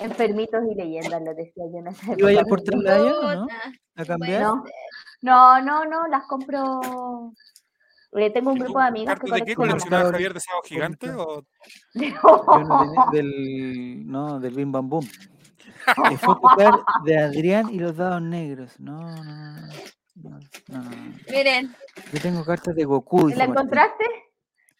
Enfermitos 0.00 0.62
y 0.70 0.74
leyendas, 0.74 1.22
lo 1.22 1.34
decía 1.34 1.64
yo 1.72 1.78
en 1.78 1.88
esa 1.88 2.14
¿Iba 2.16 2.28
a 2.28 2.32
época. 2.32 2.48
por 2.48 2.62
Trelaya 2.62 3.18
o 3.18 3.34
no? 3.34 3.42
Puta, 3.42 3.56
¿A 3.96 4.02
sí, 4.02 4.08
cambiar? 4.08 4.42
No, 4.42 4.64
no, 5.22 5.60
no, 5.62 5.84
no, 5.84 6.06
las 6.08 6.24
compro. 6.26 7.32
eh, 8.12 8.30
tengo 8.30 8.50
un 8.52 8.56
¿Y 8.56 8.60
grupo 8.60 8.78
de 8.78 8.84
amigas 8.86 9.14
que 9.16 9.20
¿Cartas 9.22 9.40
de 9.40 9.44
qué 9.46 9.54
coleccionaba 9.54 10.10
Javier 10.12 10.34
de 10.34 10.40
Sábado 10.40 10.62
Gigante? 10.64 11.10
O... 11.10 11.42
No 11.94 13.06
del, 13.12 14.06
no, 14.06 14.40
del 14.40 14.54
Bim 14.54 14.72
Bam 14.72 14.88
Boom. 14.88 15.06
Eh, 16.10 16.16
photocard 16.18 16.80
de 17.04 17.18
Adrián 17.18 17.68
y 17.70 17.78
los 17.78 17.96
dados 17.96 18.22
negros. 18.22 18.78
No, 18.80 19.00
no, 19.00 19.24
no, 19.24 19.68
no, 20.14 20.38
no. 20.68 20.90
Miren, 21.30 21.74
Yo 22.12 22.20
tengo 22.20 22.44
cartas 22.44 22.74
de 22.74 22.84
Goku. 22.84 23.28
¿La 23.28 23.36
Martín. 23.36 23.50
encontraste? 23.50 24.04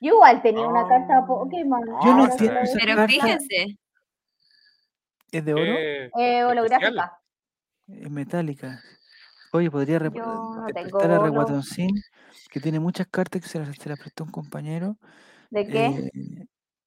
Yo 0.00 0.14
igual 0.14 0.42
tenía 0.42 0.66
una 0.68 0.86
carta 0.86 1.18
Ah. 1.18 1.26
Pokémon. 1.26 1.80
Yo 2.04 2.14
no 2.14 2.26
esa 2.26 2.36
ve, 2.36 2.60
pero 2.78 2.94
carta- 2.96 3.06
fíjense. 3.08 3.78
¿Es 5.32 5.44
de 5.44 5.52
oro? 5.54 5.62
Eh, 5.64 6.10
eh, 6.18 6.44
holográfica. 6.44 7.18
Es 7.88 8.10
metálica. 8.10 8.80
Oye, 9.52 9.70
podría 9.70 9.98
rep- 9.98 10.14
no 10.16 10.68
eh, 10.68 10.72
tengo 10.72 10.98
prestar 10.98 11.10
a. 11.10 11.18
Reguatoncín, 11.24 11.90
que 12.50 12.60
tiene 12.60 12.80
muchas 12.80 13.06
cartas 13.08 13.42
que 13.42 13.48
se 13.48 13.58
las, 13.58 13.74
se 13.76 13.88
las 13.88 13.98
prestó 13.98 14.24
un 14.24 14.30
compañero. 14.30 14.96
¿De 15.50 15.66
qué? 15.66 15.86
eh, 15.86 16.46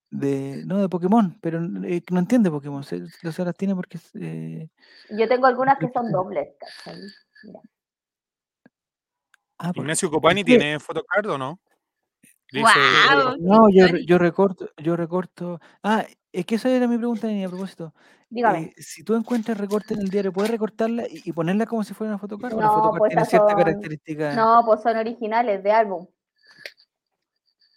de, 0.09 0.63
no, 0.65 0.79
de 0.81 0.89
Pokémon, 0.89 1.37
pero 1.41 1.59
eh, 1.85 2.01
no 2.11 2.19
entiende 2.19 2.49
Pokémon. 2.51 2.83
Se, 2.83 3.01
se 3.07 3.45
las 3.45 3.55
tiene 3.55 3.75
porque 3.75 3.99
eh, 4.15 4.69
Yo 5.09 5.27
tengo 5.27 5.47
algunas 5.47 5.77
que 5.77 5.89
son 5.93 6.11
dobles, 6.11 6.49
¿cachai? 6.59 7.01
Mira. 7.43 7.59
Ah, 9.59 9.71
Ignacio 9.75 10.09
Copani 10.09 10.43
tiene 10.43 10.79
photocard 10.79 11.27
o 11.29 11.37
no? 11.37 11.59
Dice. 12.51 12.69
No, 13.39 13.67
yo, 13.69 14.17
recorto, 14.17 14.69
yo 14.77 14.95
recorto. 14.95 15.59
Ah, 15.83 16.05
es 16.31 16.45
que 16.45 16.55
esa 16.55 16.69
era 16.69 16.87
mi 16.87 16.97
pregunta, 16.97 17.27
Nini, 17.27 17.43
a 17.45 17.49
propósito. 17.49 17.93
Dígame. 18.29 18.73
Eh, 18.77 18.81
si 18.81 19.03
tú 19.03 19.15
encuentras 19.15 19.57
recorte 19.57 19.93
en 19.93 20.01
el 20.01 20.09
diario, 20.09 20.31
¿puedes 20.31 20.51
recortarla 20.51 21.03
y, 21.09 21.21
y 21.25 21.31
ponerla 21.33 21.65
como 21.65 21.83
si 21.83 21.93
fuera 21.93 22.11
una 22.11 22.19
photocard? 22.19 22.53
¿O 22.53 22.57
la 22.61 22.67
No, 22.67 22.73
photocard 22.73 22.99
pues 22.99 23.09
tiene 23.09 23.21
esas 23.21 23.29
cierta 23.29 23.49
son- 23.49 23.57
característica? 23.57 24.35
No, 24.35 24.61
pues 24.65 24.81
son 24.81 24.97
originales 24.97 25.63
de 25.63 25.71
álbum. 25.71 26.07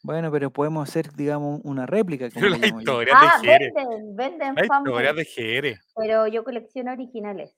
Bueno, 0.03 0.31
pero 0.33 0.51
podemos 0.51 0.89
hacer, 0.89 1.13
digamos, 1.13 1.61
una 1.65 1.85
réplica. 1.87 2.31
Como 2.31 2.41
pero 2.41 2.51
la 2.59 2.69
yo. 2.69 2.79
historia 2.79 3.15
Ah, 3.17 3.39
de 3.41 3.49
Jerez. 3.49 3.73
venden, 3.75 4.17
venden 4.17 4.55
La 4.55 4.63
historia 4.65 5.13
de 5.13 5.25
Jerez. 5.25 5.79
pero 5.97 6.27
yo 6.27 6.43
colecciono 6.45 6.93
originales. 6.93 7.55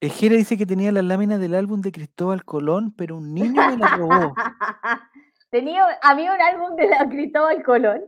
El 0.00 0.10
Jere 0.10 0.36
dice 0.36 0.56
que 0.56 0.64
tenía 0.66 0.92
las 0.92 1.04
láminas 1.04 1.40
del 1.40 1.54
álbum 1.54 1.80
de 1.82 1.92
Cristóbal 1.92 2.44
Colón, 2.44 2.92
pero 2.96 3.16
un 3.16 3.34
niño 3.34 3.60
me 3.68 3.76
la 3.76 3.96
robó. 3.96 4.34
Tenía 5.50 5.84
a 6.02 6.14
mí 6.14 6.22
un 6.22 6.40
álbum 6.40 6.76
de 6.76 6.88
la 6.88 7.08
Cristóbal 7.08 7.62
Colón. 7.62 8.02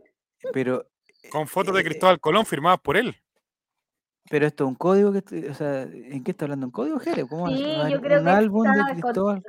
Pero, 0.53 0.85
Con 1.29 1.47
fotos 1.47 1.73
de 1.75 1.81
Eh, 1.81 1.83
Cristóbal 1.83 2.19
Colón 2.19 2.45
firmadas 2.45 2.79
por 2.79 2.97
él. 2.97 3.15
pero 4.29 4.47
esto 4.47 4.63
es 4.63 4.67
un 4.69 4.75
código 4.75 5.11
que, 5.11 5.19
estoy- 5.19 5.45
o 5.47 5.53
sea, 5.53 5.83
¿en 5.83 6.23
qué 6.23 6.31
está 6.31 6.45
hablando? 6.45 6.65
¿Un 6.67 6.71
código, 6.71 6.99
Jere? 6.99 7.27
¿Cómo 7.27 7.47
Sí, 7.49 7.63
yo 7.91 8.01
creo 8.01 8.19
un 8.19 8.25
que 8.25 8.31
álbum 8.31 8.63
de 8.63 8.79
con- 8.79 9.01
Cristóbal, 9.01 9.43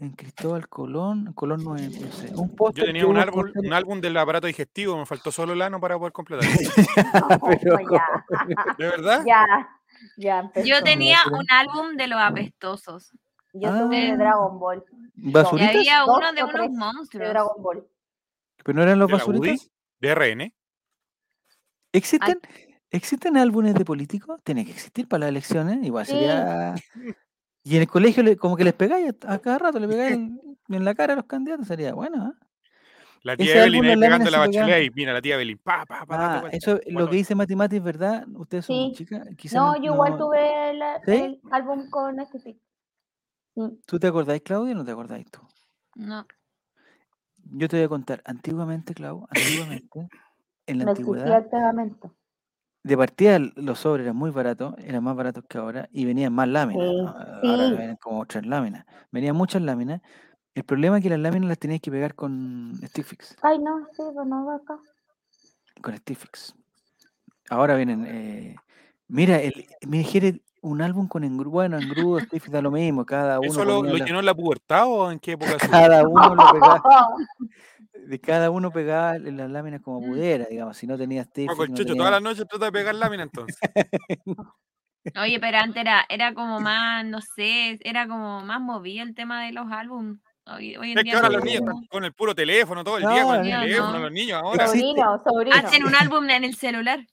en 0.00 0.10
Cristóbal 0.12 0.68
Colón, 0.68 1.32
Colón 1.34 1.64
no 1.64 1.74
es, 1.76 2.00
no 2.00 2.12
sé, 2.12 2.30
un 2.36 2.54
Yo 2.74 2.84
tenía 2.84 3.06
un 3.06 3.16
álbum, 3.16 3.44
un 3.54 3.72
álbum 3.72 4.00
del 4.00 4.16
aparato 4.16 4.46
digestivo, 4.46 4.96
me 4.96 5.06
faltó 5.06 5.32
solo 5.32 5.52
el 5.54 5.62
ano 5.62 5.80
para 5.80 5.98
poder 5.98 6.12
completar. 6.12 6.46
pero, 7.60 7.76
Oh, 7.82 7.90
ya, 7.90 8.24
¿De 8.78 8.84
verdad? 8.84 9.22
ya, 9.26 9.68
ya 10.16 10.38
empezó. 10.40 10.66
Yo 10.66 10.82
tenía 10.82 11.18
un 11.30 11.46
álbum 11.50 11.96
de 11.96 12.06
los 12.08 12.20
apestosos. 12.20 13.10
Yo 13.54 13.68
tuve 13.70 13.96
de 13.96 14.10
Ah. 14.12 14.16
Dragon 14.16 14.58
Ball. 14.58 14.84
Y 15.14 15.30
¿Basuritas? 15.32 15.74
había 15.76 15.98
Dos 16.00 16.16
uno 16.18 16.32
de 16.32 16.42
unos 16.42 16.52
tres 16.54 16.70
de 16.72 16.78
monstruos. 16.78 17.28
Dragon 17.28 17.62
Ball. 17.62 17.88
¿Pero 18.64 18.76
no 18.76 18.82
eran 18.82 18.98
los 18.98 19.10
basuritas? 19.10 19.70
¿De 20.00 20.14
RN? 20.14 20.52
¿Existen, 21.92 22.40
¿Existen 22.90 23.36
álbumes 23.36 23.74
de 23.74 23.84
políticos? 23.84 24.40
Tiene 24.44 24.64
que 24.64 24.70
existir 24.72 25.06
para 25.08 25.20
las 25.20 25.28
elecciones, 25.30 25.84
igual 25.84 26.06
Sí. 26.06 26.12
sería... 26.12 26.74
Y 27.64 27.76
en 27.76 27.82
el 27.82 27.88
colegio 27.88 28.24
le- 28.24 28.36
como 28.36 28.56
que 28.56 28.64
les 28.64 28.72
pegáis 28.74 29.12
a, 29.24 29.38
cada 29.38 29.56
rato, 29.56 29.78
le 29.78 29.86
pegáis 29.86 30.14
en, 30.14 30.40
en 30.68 30.84
la 30.84 30.96
cara 30.96 31.12
a 31.12 31.16
los 31.16 31.26
candidatos, 31.26 31.68
sería 31.68 31.94
bueno, 31.94 32.24
¿ah? 32.34 32.46
La 33.24 33.36
tía 33.36 33.58
Evelyn 33.60 33.84
ahí 33.84 33.96
pegando 34.00 34.30
la 34.30 34.44
pegaban. 34.46 34.70
ahí, 34.72 34.90
mira, 34.90 35.12
la 35.12 35.22
tía 35.22 35.34
Evelyn, 35.36 35.58
pa, 35.58 35.86
pa, 35.86 36.04
pa, 36.04 36.16
Ah, 36.44 36.48
eso, 36.50 36.74
lo 36.86 36.92
Bueno, 36.92 37.10
que 37.10 37.16
dice 37.16 37.34
Mati 37.34 37.54
Mati 37.54 37.76
es 37.76 37.82
verdad, 37.82 38.26
ustedes 38.34 38.64
son 38.66 38.76
Sí. 38.76 38.92
chicas, 38.96 39.26
No, 39.54 39.66
no, 39.66 39.76
yo 39.76 39.94
igual 39.94 40.12
no- 40.12 40.18
tuve 40.18 40.70
el, 40.70 40.80
¿Sí? 41.06 41.12
el 41.12 41.40
álbum 41.52 41.88
con 41.88 42.18
este 42.18 42.40
sí. 42.40 42.60
¿Tú 43.86 43.98
te 43.98 44.06
acordáis, 44.08 44.42
Claudia, 44.42 44.72
o 44.72 44.76
no 44.78 44.84
te 44.84 44.90
acordáis 44.90 45.30
tú? 45.30 45.40
No. 45.94 46.26
Yo 47.54 47.68
te 47.68 47.76
voy 47.76 47.84
a 47.84 47.88
contar, 47.88 48.22
antiguamente, 48.24 48.94
Clau, 48.94 49.26
antiguamente, 49.30 50.08
en 50.66 50.78
la 50.78 50.84
No 50.84 50.90
antigüedad, 50.90 51.46
de 52.84 52.96
partida 52.96 53.38
los 53.54 53.78
sobres 53.78 54.04
eran 54.04 54.16
muy 54.16 54.30
baratos, 54.32 54.74
eran 54.78 55.04
más 55.04 55.14
baratos 55.14 55.44
que 55.48 55.58
ahora, 55.58 55.88
y 55.92 56.04
venían 56.04 56.32
más 56.32 56.48
láminas. 56.48 56.88
Sí, 56.88 56.96
¿no? 56.96 57.08
Ahora 57.50 57.68
sí. 57.68 57.76
vienen 57.76 57.96
como 57.96 58.26
tres 58.26 58.44
láminas. 58.44 58.84
Venían 59.12 59.36
muchas 59.36 59.62
láminas. 59.62 60.00
El 60.54 60.64
problema 60.64 60.98
es 60.98 61.02
que 61.02 61.08
las 61.10 61.18
láminas 61.18 61.48
las 61.48 61.58
tenías 61.58 61.80
que 61.80 61.90
pegar 61.90 62.14
con 62.14 62.78
stick 62.84 63.04
fix, 63.06 63.36
Ay, 63.42 63.58
no, 63.58 63.86
sí, 63.96 64.02
pues 64.14 64.26
no 64.26 64.44
va 64.46 64.56
acá. 64.56 64.78
con 65.80 65.96
stick 65.96 66.18
fix. 66.18 66.54
Ahora 67.48 67.74
vienen, 67.76 68.04
eh, 68.06 68.56
mira, 69.08 69.40
el, 69.40 69.66
me 69.86 70.04
Jere, 70.04 70.42
un 70.60 70.82
álbum 70.82 71.08
con 71.08 71.24
engrudo, 71.24 71.50
bueno, 71.50 71.78
engrudo, 71.78 72.20
stick 72.20 72.42
fix 72.42 72.52
da 72.52 72.60
lo 72.60 72.70
mismo, 72.70 73.06
cada 73.06 73.40
uno 73.40 73.48
¿Eso 73.48 73.64
lo, 73.64 73.82
lo 73.82 73.96
la- 73.96 74.04
llenó 74.04 74.20
en 74.20 74.26
la 74.26 74.34
pubertad 74.34 74.84
o 74.86 75.10
en 75.10 75.18
qué 75.18 75.32
época? 75.32 75.56
cada 75.58 76.06
uno 76.06 76.34
lo 76.34 76.52
pegaba, 76.52 76.82
de 77.94 78.20
cada 78.20 78.50
uno 78.50 78.70
pegaba 78.70 79.16
en 79.16 79.36
las 79.38 79.50
láminas 79.50 79.80
como 79.80 80.00
pudiera, 80.06 80.44
digamos, 80.46 80.76
si 80.76 80.86
no 80.86 80.98
tenía 80.98 81.24
stick 81.24 81.48
fix, 81.50 81.60
el 81.60 81.70
no 81.70 81.76
Checho 81.78 81.88
tenía- 81.88 81.98
toda 81.98 82.10
la 82.10 82.20
noche 82.20 82.44
trata 82.44 82.66
de 82.66 82.72
pegar 82.72 82.94
lámina 82.94 83.22
entonces. 83.22 83.58
Oye, 85.20 85.40
pero 85.40 85.58
antes 85.58 85.80
era, 85.80 86.06
era 86.08 86.32
como 86.32 86.60
más, 86.60 87.04
no 87.04 87.20
sé, 87.20 87.78
era 87.82 88.06
como 88.06 88.42
más 88.42 88.60
movido 88.60 89.02
el 89.02 89.14
tema 89.14 89.44
de 89.44 89.52
los 89.52 89.70
álbumes. 89.70 90.18
Hoy, 90.46 90.76
hoy 90.76 90.92
en 90.92 90.98
Es 90.98 91.04
día 91.04 91.12
que 91.12 91.16
ahora 91.16 91.28
no 91.28 91.34
los 91.36 91.44
niños 91.44 91.60
están 91.60 91.86
con 91.86 92.04
el 92.04 92.12
puro 92.12 92.34
teléfono 92.34 92.82
todo 92.82 92.96
el 92.98 93.02
día, 93.06 93.22
con 93.24 93.36
el 93.36 93.42
teléfono, 93.42 93.92
no. 93.92 93.98
los 94.00 94.12
niños 94.12 94.40
ahora. 94.42 94.66
Sobrino, 94.66 95.22
sobrino. 95.24 95.56
hacen 95.56 95.84
un 95.84 95.94
álbum 95.94 96.28
en 96.30 96.44
el 96.44 96.54
celular. 96.56 97.06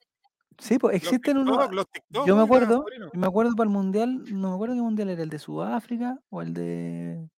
Sí, 0.57 0.77
pues 0.77 0.93
Los 0.95 1.03
existen 1.13 1.37
unos, 1.37 1.57
TikTok, 1.57 1.73
los 1.73 1.89
TikTok, 1.89 2.27
Yo 2.27 2.35
me 2.35 2.43
acuerdo, 2.43 2.85
me 3.13 3.27
acuerdo 3.27 3.55
para 3.55 3.69
el 3.69 3.73
mundial, 3.73 4.23
no 4.33 4.49
me 4.49 4.55
acuerdo 4.55 4.75
qué 4.75 4.81
mundial 4.81 5.09
era, 5.09 5.23
el 5.23 5.29
de 5.29 5.39
Sudáfrica 5.39 6.17
o 6.29 6.41
el 6.41 6.53
de 6.53 7.29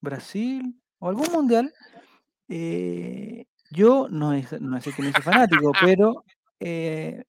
Brasil 0.00 0.80
o 0.98 1.08
algún 1.08 1.30
mundial. 1.32 1.72
eh, 2.48 3.44
yo 3.70 4.06
no 4.08 4.32
es, 4.34 4.52
no 4.60 4.76
es 4.76 4.84
que 4.84 5.02
me 5.02 5.08
hice 5.08 5.20
fanático, 5.20 5.72
pero 5.80 6.24
eh, 6.60 7.24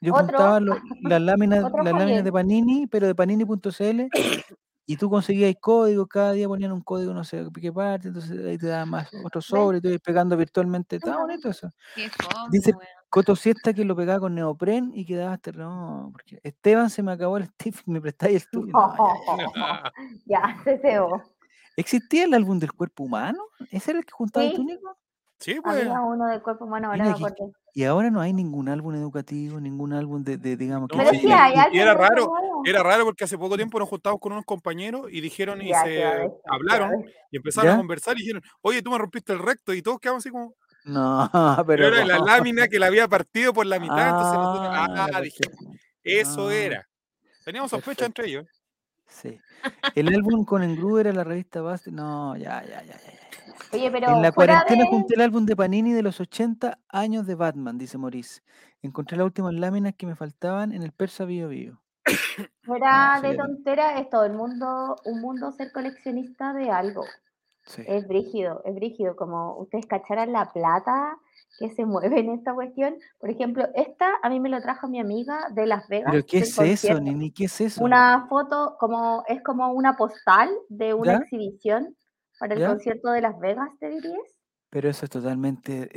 yo 0.00 0.12
Otro. 0.14 0.26
juntaba 0.26 0.60
lo- 0.60 0.78
las 1.02 1.20
láminas, 1.22 1.64
las 1.84 1.92
láminas 1.94 2.24
de 2.24 2.32
Panini, 2.32 2.86
pero 2.86 3.06
de 3.08 3.14
panini.cl 3.14 4.08
y 4.92 4.96
tú 4.96 5.08
conseguías 5.08 5.54
códigos, 5.60 6.06
cada 6.08 6.32
día 6.32 6.46
ponían 6.48 6.72
un 6.72 6.82
código, 6.82 7.14
no 7.14 7.24
sé 7.24 7.46
qué 7.60 7.72
parte, 7.72 8.08
entonces 8.08 8.44
ahí 8.44 8.58
te 8.58 8.66
daban 8.66 8.90
más 8.90 9.08
otro 9.24 9.40
sobre, 9.40 9.80
tú 9.80 9.88
ibas 9.88 10.00
pegando 10.00 10.36
virtualmente, 10.36 10.98
Ajá. 11.02 11.16
bonito 11.18 11.48
eso. 11.48 11.70
Qué 11.94 12.10
fome, 12.10 12.48
Dice- 12.50 12.72
weón. 12.72 12.86
Coto 13.08 13.36
Siesta 13.36 13.74
que 13.74 13.84
lo 13.84 13.94
pegaba 13.94 14.20
con 14.20 14.34
neopren 14.34 14.90
y 14.94 15.04
quedaba 15.04 15.34
hasta 15.34 15.52
no, 15.52 16.08
porque 16.12 16.40
Esteban 16.42 16.88
se 16.88 17.02
me 17.02 17.12
acabó 17.12 17.36
el 17.36 17.44
Steve, 17.46 17.76
me 17.86 18.00
prestáis 18.00 18.42
el 18.42 18.48
tuyo. 18.50 18.72
No, 18.72 18.94
ya, 18.96 19.36
ya. 19.54 19.92
Ya, 20.26 20.56
se 20.64 20.78
cebó. 20.78 21.22
¿Existía 21.76 22.24
el 22.24 22.34
álbum 22.34 22.58
del 22.58 22.72
cuerpo 22.72 23.04
humano? 23.04 23.38
¿Ese 23.70 23.90
era 23.92 24.00
el 24.00 24.06
que 24.06 24.12
juntaba 24.12 24.44
el 24.46 24.54
túnico? 24.54 24.96
Sí, 25.42 25.60
pues. 25.62 25.76
Había 25.78 26.00
uno 26.00 26.26
del 26.26 26.40
cuerpo 26.42 26.64
humano, 26.64 26.90
ahora. 26.92 27.16
Y 27.74 27.84
ahora 27.84 28.10
no 28.10 28.20
hay 28.20 28.32
ningún 28.32 28.68
álbum 28.68 28.94
educativo, 28.94 29.58
ningún 29.58 29.92
álbum 29.94 30.22
de, 30.22 30.36
de, 30.36 30.56
digamos 30.56 30.88
que 30.90 30.96
No, 30.96 31.02
Pero 31.04 31.14
sí, 31.14 31.20
sí 31.20 31.28
y- 31.28 31.32
hay 31.32 31.54
y 31.72 31.78
era 31.78 31.94
raro. 31.94 32.30
Era 32.64 32.82
raro 32.82 33.04
porque 33.04 33.24
hace 33.24 33.38
poco 33.38 33.56
tiempo 33.56 33.78
nos 33.78 33.88
juntamos 33.88 34.20
con 34.20 34.32
unos 34.32 34.44
compañeros 34.44 35.06
y 35.10 35.20
dijeron 35.20 35.62
y 35.62 35.70
Ya, 35.70 35.82
se 35.82 36.04
hablaron 36.46 37.04
y 37.30 37.36
empezaron 37.36 37.70
¿Ya? 37.70 37.74
a 37.74 37.76
conversar 37.78 38.16
y 38.18 38.20
dijeron, 38.20 38.42
oye, 38.60 38.82
tú 38.82 38.90
me 38.90 38.98
rompiste 38.98 39.32
el 39.32 39.38
recto 39.38 39.72
y 39.72 39.80
todos 39.82 39.98
quedamos 40.00 40.22
así 40.22 40.30
como, 40.30 40.54
No, 40.84 41.28
pero 41.66 41.66
pero. 41.66 41.86
era 41.88 42.04
la 42.04 42.18
lámina 42.18 42.68
que 42.68 42.78
la 42.78 42.86
había 42.86 43.08
partido 43.08 43.52
por 43.54 43.64
la 43.66 43.78
mitad, 43.80 44.10
entonces 44.10 44.38
nosotros, 44.38 44.70
Ah, 44.70 45.08
ah, 45.14 45.20
dije, 45.22 45.44
cuestión. 45.44 45.78
eso 46.04 46.48
Ah, 46.50 46.54
era. 46.54 46.88
Teníamos 47.44 47.70
sospecha 47.70 48.04
entre 48.04 48.26
ellos. 48.28 48.46
Sí. 49.12 49.38
El 49.94 50.08
álbum 50.08 50.44
con 50.44 50.62
engrudo 50.62 51.00
era 51.00 51.12
la 51.12 51.22
revista 51.24 51.60
Basti. 51.60 51.92
No, 51.92 52.36
ya, 52.36 52.62
ya, 52.64 52.82
ya, 52.82 52.96
ya. 52.96 53.18
Oye, 53.72 53.90
pero 53.90 54.08
En 54.08 54.22
la 54.22 54.32
fuera 54.32 54.54
cuarentena 54.64 54.84
de... 54.84 54.90
junté 54.90 55.14
el 55.14 55.20
álbum 55.20 55.46
de 55.46 55.54
Panini 55.56 55.92
de 55.92 56.02
los 56.02 56.20
80 56.20 56.78
años 56.88 57.26
de 57.26 57.34
Batman, 57.34 57.78
dice 57.78 57.98
Maurice. 57.98 58.42
Encontré 58.82 59.16
las 59.16 59.26
últimas 59.26 59.54
láminas 59.54 59.94
que 59.94 60.06
me 60.06 60.16
faltaban 60.16 60.72
en 60.72 60.82
el 60.82 60.92
Persa 60.92 61.24
Bio 61.24 61.48
Bio. 61.48 61.80
Fuera 62.64 63.14
Ah, 63.14 63.20
sí, 63.20 63.28
de 63.28 63.36
tontera, 63.36 63.98
es 64.00 64.10
todo 64.10 64.24
el 64.24 64.32
mundo, 64.32 64.96
un 65.04 65.20
mundo 65.20 65.52
ser 65.52 65.70
coleccionista 65.72 66.52
de 66.52 66.70
algo. 66.70 67.04
Sí. 67.64 67.82
Es 67.86 68.08
brígido, 68.08 68.62
es 68.64 68.74
brígido. 68.74 69.14
Como 69.14 69.56
ustedes 69.58 69.86
cacharan 69.86 70.32
la 70.32 70.52
plata 70.52 71.16
que 71.58 71.70
se 71.70 71.84
mueve 71.84 72.20
en 72.20 72.30
esta 72.32 72.54
cuestión. 72.54 72.96
Por 73.18 73.30
ejemplo, 73.30 73.66
esta 73.74 74.14
a 74.22 74.28
mí 74.28 74.40
me 74.40 74.48
lo 74.48 74.60
trajo 74.60 74.88
mi 74.88 75.00
amiga 75.00 75.46
de 75.52 75.66
Las 75.66 75.86
Vegas. 75.88 76.10
¿Pero 76.12 76.26
qué 76.26 76.38
es 76.38 76.48
eso, 76.50 76.62
concierto. 76.62 77.00
Nini? 77.02 77.30
¿Qué 77.30 77.44
es 77.44 77.60
eso? 77.60 77.84
Una 77.84 78.26
foto, 78.28 78.76
como 78.78 79.24
es 79.28 79.42
como 79.42 79.72
una 79.72 79.96
postal 79.96 80.50
de 80.68 80.94
una 80.94 81.12
¿Ya? 81.12 81.18
exhibición 81.18 81.96
para 82.38 82.54
el 82.54 82.60
¿Ya? 82.60 82.68
concierto 82.68 83.10
de 83.12 83.20
Las 83.20 83.38
Vegas, 83.38 83.68
¿te 83.78 83.88
dirías? 83.90 84.18
Pero 84.70 84.88
eso 84.88 85.04
es 85.04 85.10
totalmente, 85.10 85.82
eh, 85.82 85.90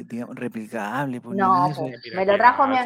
eh, 0.00 0.04
digamos, 0.06 0.36
replicable. 0.36 1.18
Pues, 1.18 1.34
No, 1.34 1.62
Nini, 1.62 1.70
eso 1.70 1.80
po. 1.80 1.88
es- 1.88 2.14
Me 2.14 2.26
lo 2.26 2.34
trajo 2.36 2.66
mi- 2.66 2.76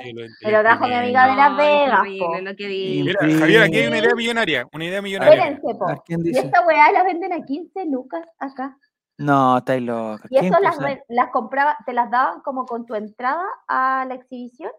me 0.44 0.52
lo 0.52 0.60
trajo 0.60 0.86
mi 0.86 0.94
amiga 0.94 1.22
de 1.26 1.30
No, 1.32 1.36
Las 1.36 1.56
Vegas, 1.56 2.42
lo 2.44 2.56
que 2.56 2.66
dice. 2.68 3.02
Mira, 3.02 3.38
Javier, 3.40 3.62
aquí 3.62 3.76
hay 3.78 3.86
una 3.88 3.98
idea 3.98 4.14
millonaria, 4.14 4.68
una 4.72 4.84
idea 4.84 5.02
millonaria. 5.02 5.34
Espérense, 5.34 5.78
po. 5.78 5.84
A 5.86 5.88
ver, 5.88 5.98
¿quién 6.06 6.20
Y 6.24 6.38
esta 6.38 6.64
weá 6.64 6.92
la 6.92 7.02
venden 7.02 7.32
a 7.32 7.44
15 7.44 7.84
lucas 7.86 8.24
acá. 8.38 8.78
No, 9.22 9.58
estáis 9.58 9.82
loca. 9.82 10.26
Y 10.30 10.38
¿Quién 10.38 10.52
eso 10.52 10.60
las, 10.60 10.76
las 11.08 11.30
compraba, 11.30 11.76
te 11.86 11.92
las 11.92 12.10
daban 12.10 12.40
como 12.42 12.66
con 12.66 12.86
tu 12.86 12.94
entrada 12.94 13.44
a 13.68 14.04
la 14.08 14.14
exhibición, 14.14 14.70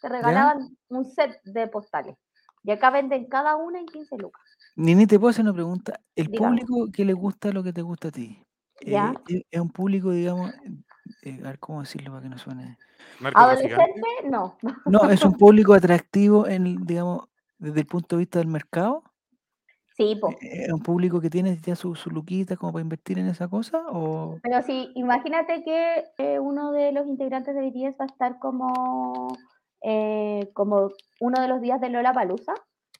te 0.00 0.08
regalaban 0.08 0.76
un 0.88 1.04
set 1.04 1.40
de 1.44 1.68
postales. 1.68 2.16
Y 2.62 2.70
acá 2.70 2.90
venden 2.90 3.26
cada 3.26 3.56
una 3.56 3.78
en 3.78 3.86
15 3.86 4.16
lucas. 4.18 4.42
Nini, 4.76 5.06
te 5.06 5.18
puedo 5.18 5.30
hacer 5.30 5.44
una 5.44 5.52
pregunta. 5.54 6.00
¿El 6.14 6.28
Dígame. 6.28 6.62
público 6.62 6.92
que 6.92 7.04
le 7.04 7.12
gusta 7.12 7.52
lo 7.52 7.62
que 7.62 7.72
te 7.72 7.82
gusta 7.82 8.08
a 8.08 8.12
ti? 8.12 8.42
Ya. 8.86 9.12
eh, 9.28 9.36
es- 9.36 9.42
es 9.50 9.60
un 9.60 9.70
público, 9.70 10.10
digamos, 10.10 10.52
eh, 11.22 11.40
a 11.42 11.48
ver 11.48 11.58
cómo 11.58 11.80
decirlo 11.80 12.12
para 12.12 12.22
que 12.22 12.28
no 12.28 12.38
suene. 12.38 12.78
Adolescente, 13.34 14.00
no. 14.24 14.56
No, 14.86 15.10
es 15.10 15.22
un 15.24 15.32
público 15.32 15.74
atractivo, 15.74 16.46
en, 16.46 16.84
digamos, 16.86 17.24
desde 17.58 17.80
el 17.80 17.86
punto 17.86 18.16
de 18.16 18.20
vista 18.20 18.38
del 18.38 18.48
mercado. 18.48 19.02
Sí, 20.00 20.16
po. 20.16 20.30
Eh, 20.40 20.64
¿Es 20.64 20.72
un 20.72 20.82
público 20.82 21.20
que 21.20 21.28
tiene 21.28 21.58
ya 21.58 21.76
su, 21.76 21.94
su 21.94 22.08
luquita 22.10 22.56
como 22.56 22.72
para 22.72 22.82
invertir 22.82 23.18
en 23.18 23.28
esa 23.28 23.48
cosa? 23.48 23.84
¿O 23.90 24.38
Pero 24.42 24.62
sí, 24.62 24.90
imagínate 24.94 25.62
que 25.62 26.04
eh, 26.16 26.38
uno 26.38 26.72
de 26.72 26.90
los 26.92 27.06
integrantes 27.06 27.54
de 27.54 27.60
BTS 27.60 28.00
va 28.00 28.04
a 28.04 28.06
estar 28.06 28.38
como, 28.38 29.28
eh, 29.82 30.48
como 30.54 30.88
uno 31.20 31.42
de 31.42 31.48
los 31.48 31.60
días 31.60 31.82
de 31.82 31.90
Lola 31.90 32.14
Palusa, 32.14 32.54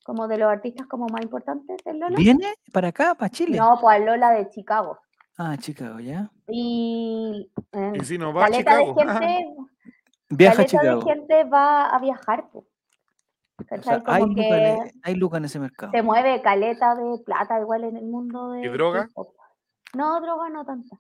como 0.05 0.29
de 0.29 0.37
los 0.37 0.51
artistas 0.51 0.87
como 0.89 1.07
más 1.07 1.23
importantes 1.23 1.79
del 1.87 2.01
Lola. 2.01 2.17
¿Viene 2.19 2.53
para 2.71 2.89
acá, 2.89 3.15
para 3.15 3.31
Chile? 3.31 3.57
No, 3.57 3.79
pues 3.81 3.97
al 3.97 4.05
Lola 4.05 4.33
de 4.33 4.51
Chicago. 4.51 4.99
Ah, 5.39 5.57
Chicago, 5.57 6.01
ya. 6.01 6.31
Y, 6.49 7.51
eh, 7.73 7.93
Y 7.95 8.05
si 8.05 8.19
nos 8.19 8.37
va 8.37 8.45
a 8.45 8.51
caleta 8.51 8.77
de 8.77 8.85
Chicago. 8.85 9.21
gente, 9.21 9.47
Viaja 10.29 10.63
a 10.63 10.67
Chicago. 10.67 11.01
de 11.03 11.15
gente 11.15 11.45
va 11.45 11.87
a 11.87 11.99
viajar. 11.99 12.51
pues. 12.53 12.67
O 13.61 13.65
¿Cachai? 13.65 14.01
sea, 14.01 14.03
hay 14.15 14.23
en- 14.23 14.91
hay 15.03 15.15
lucas 15.15 15.39
en 15.39 15.45
ese 15.45 15.59
mercado. 15.59 15.93
se 15.93 16.03
mueve 16.03 16.41
caleta 16.43 16.95
de 16.95 17.19
plata 17.25 17.61
igual 17.61 17.85
en 17.85 17.97
el 17.97 18.07
mundo 18.07 18.53
de 18.53 18.63
¿Y 18.67 18.69
droga? 18.69 19.09
No, 19.95 20.21
droga 20.21 20.49
no 20.51 20.65
tanta. 20.65 20.97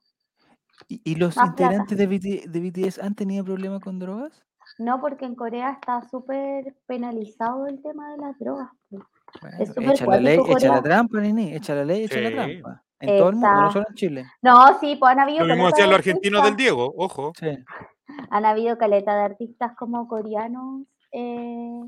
¿Y, 0.88 1.00
y 1.04 1.14
los 1.16 1.36
Más 1.36 1.48
integrantes 1.48 1.96
de, 1.96 2.06
BT 2.06 2.48
de 2.48 2.60
BTS 2.60 2.98
han 3.00 3.14
tenido 3.14 3.44
problemas 3.44 3.80
con 3.80 3.98
drogas? 3.98 4.32
No, 4.78 5.00
porque 5.00 5.24
en 5.26 5.34
Corea 5.34 5.72
está 5.72 6.02
súper 6.08 6.74
penalizado 6.86 7.66
el 7.66 7.82
tema 7.82 8.12
de 8.12 8.18
las 8.18 8.38
drogas. 8.38 8.68
pues. 8.88 9.02
Bueno, 9.76 9.92
echa 9.92 10.06
la 10.06 10.20
ley, 10.20 10.40
echa 10.48 10.68
la 10.68 10.82
trampa, 10.82 11.20
Nini, 11.20 11.54
echa 11.54 11.74
la 11.74 11.84
ley, 11.84 12.04
echa 12.04 12.18
la 12.20 12.30
trampa. 12.30 12.82
En 12.98 13.16
todo 13.18 13.28
el 13.30 13.36
mundo, 13.36 13.60
no 13.62 13.72
solo 13.72 13.84
en 13.88 13.94
Chile. 13.94 14.24
No, 14.42 14.78
sí, 14.80 14.96
pues 14.96 15.12
han 15.12 15.20
habido 15.20 15.46
Lo 15.46 15.54
mismo 15.54 15.70
los 15.70 15.94
argentinos 15.94 16.42
del 16.44 16.56
Diego, 16.56 16.92
ojo. 16.96 17.32
Sí. 17.38 17.46
Han 18.30 18.44
habido 18.44 18.76
caleta 18.76 19.14
de 19.16 19.22
artistas 19.22 19.72
como 19.76 20.06
coreanos 20.08 20.82
eh, 21.12 21.80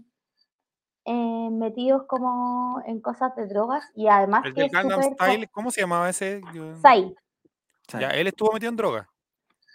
eh, 1.05 1.49
metidos 1.51 2.05
como 2.07 2.83
en 2.87 3.01
cosas 3.01 3.35
de 3.37 3.47
drogas 3.47 3.85
y 3.95 4.09
además 4.09 4.45
El 4.45 4.55
que 4.55 4.62
del 4.62 4.70
Gangnam 4.70 5.03
Style, 5.03 5.49
¿cómo 5.51 5.70
se 5.70 5.81
llamaba 5.81 6.09
ese? 6.09 6.41
Yo- 6.55 6.77
Psy. 6.77 7.15
Ya, 7.99 8.09
él 8.11 8.27
estuvo 8.29 8.53
metido 8.53 8.70
en 8.70 8.77
droga. 8.77 9.09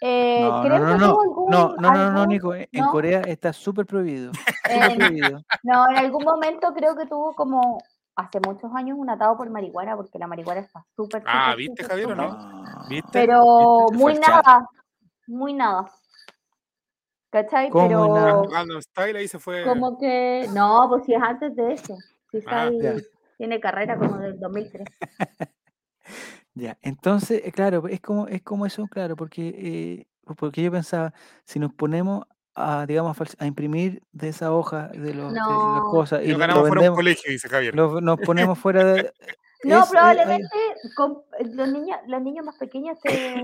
Eh, 0.00 0.40
No, 0.48 0.62
creo 0.62 0.78
no, 0.78 0.92
que 0.92 0.98
no, 0.98 1.20
algún- 1.20 1.50
no, 1.50 1.74
no, 1.76 1.90
no, 1.92 2.12
no, 2.12 2.26
Nico, 2.26 2.54
en 2.54 2.68
en 2.72 2.84
¿no? 2.84 2.90
Corea 2.90 3.20
está 3.22 3.52
súper 3.52 3.84
prohibido. 3.86 4.32
Eh. 4.70 5.32
No, 5.62 5.88
en 5.88 5.96
algún 5.96 6.24
momento 6.24 6.72
creo 6.74 6.94
que 6.96 7.06
tuvo 7.06 7.34
como 7.34 7.82
hace 8.16 8.38
muchos 8.40 8.70
años 8.74 8.98
un 8.98 9.08
atado 9.08 9.36
por 9.36 9.48
marihuana, 9.50 9.96
porque 9.96 10.18
la 10.18 10.26
marihuana 10.26 10.60
está 10.60 10.84
súper. 10.94 11.22
Ah, 11.26 11.52
súper, 11.52 11.56
¿viste, 11.56 11.84
Javier, 11.84 12.06
o 12.12 12.14
no? 12.14 12.64
¿Viste? 12.88 13.08
Pero 13.12 13.86
¿Viste? 13.90 14.04
muy 14.04 14.14
nada, 14.18 14.68
muy 15.26 15.52
nada. 15.54 15.90
¿Cachai? 17.30 17.70
¿Cómo 17.70 18.08
muy 18.08 18.18
Pero? 18.18 18.42
Gangnam 18.48 18.80
Style 18.82 19.16
ahí 19.18 19.28
se 19.28 19.38
fue. 19.38 19.62
como 19.64 19.98
que, 19.98 20.46
no, 20.54 20.86
pues 20.88 21.04
si 21.04 21.14
es 21.14 21.22
antes 21.22 21.54
de 21.54 21.72
eso. 21.72 21.96
Si 22.30 22.38
Ah, 22.46 22.68
Psy 22.70 22.80
ya. 22.82 22.94
tiene 23.36 23.60
carrera 23.60 23.96
como 23.98 24.18
del 24.18 24.38
2003. 24.38 24.84
Ya, 26.54 26.76
entonces, 26.82 27.40
eh, 27.44 27.52
claro, 27.52 27.86
es 27.86 28.00
como, 28.00 28.26
es 28.26 28.42
como 28.42 28.66
eso, 28.66 28.88
claro, 28.88 29.14
porque, 29.14 29.54
eh, 29.56 30.06
porque 30.36 30.60
yo 30.62 30.72
pensaba, 30.72 31.12
si 31.44 31.60
nos 31.60 31.72
ponemos 31.72 32.24
a, 32.56 32.84
digamos, 32.84 33.16
a, 33.38 33.46
imprimir 33.46 34.02
de 34.10 34.30
esa 34.30 34.52
hoja 34.52 34.88
de, 34.88 35.14
los, 35.14 35.32
de 35.32 35.38
las 35.38 35.82
cosas 35.82 36.22
Y 36.22 36.24
y 36.24 36.28
nos 36.30 36.32
lo, 36.32 36.38
lo 36.38 36.38
ganamos 36.40 36.60
fuera 36.62 36.70
un 36.70 36.74
vendemos, 36.74 36.96
colegio, 36.96 37.30
dice 37.30 37.48
Javier. 37.48 37.74
lo- 37.76 38.00
nos 38.00 38.18
ponemos 38.18 38.58
fuera 38.62 38.82
de... 38.84 39.12
No, 39.62 39.78
es, 39.78 39.86
eh, 39.86 39.88
probablemente 39.92 40.56
los 41.54 41.68
niños, 41.68 41.98
los 42.08 42.22
niños 42.22 42.44
más 42.44 42.56
pequeños 42.56 42.98
te, 43.00 43.40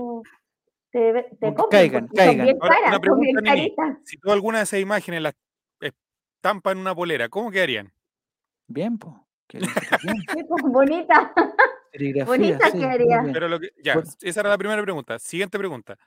te, 0.95 1.23
te 1.41 1.53
compren, 1.53 1.67
caigan, 1.69 2.07
caigan. 2.07 2.45
bien 2.45 2.57
Ahora, 2.61 2.75
caras, 2.75 2.99
una 2.99 3.07
son 3.07 3.19
bien 3.19 3.35
pregunta, 3.35 3.55
Nini. 3.55 3.99
Si 4.05 4.17
tú 4.17 4.31
alguna 4.31 4.57
de 4.59 4.63
esas 4.63 4.79
imágenes 4.79 5.21
las 5.21 5.33
estampas 5.81 6.73
en 6.73 6.79
una 6.79 6.95
polera, 6.95 7.27
¿cómo 7.27 7.51
quedarían? 7.51 7.91
Bien, 8.67 8.97
pues. 8.97 9.13
Bien. 9.53 10.17
Sí, 10.33 10.43
pues, 10.47 10.63
bonita. 10.63 11.33
Bonita 12.25 12.71
sí, 12.71 12.79
quedaría. 12.79 13.23
Pero 13.31 13.47
lo 13.47 13.59
que, 13.59 13.69
ya, 13.83 13.93
Por- 13.95 14.05
esa 14.21 14.39
era 14.39 14.49
la 14.49 14.57
primera 14.57 14.81
pregunta. 14.81 15.19
Siguiente 15.19 15.57
pregunta. 15.57 15.97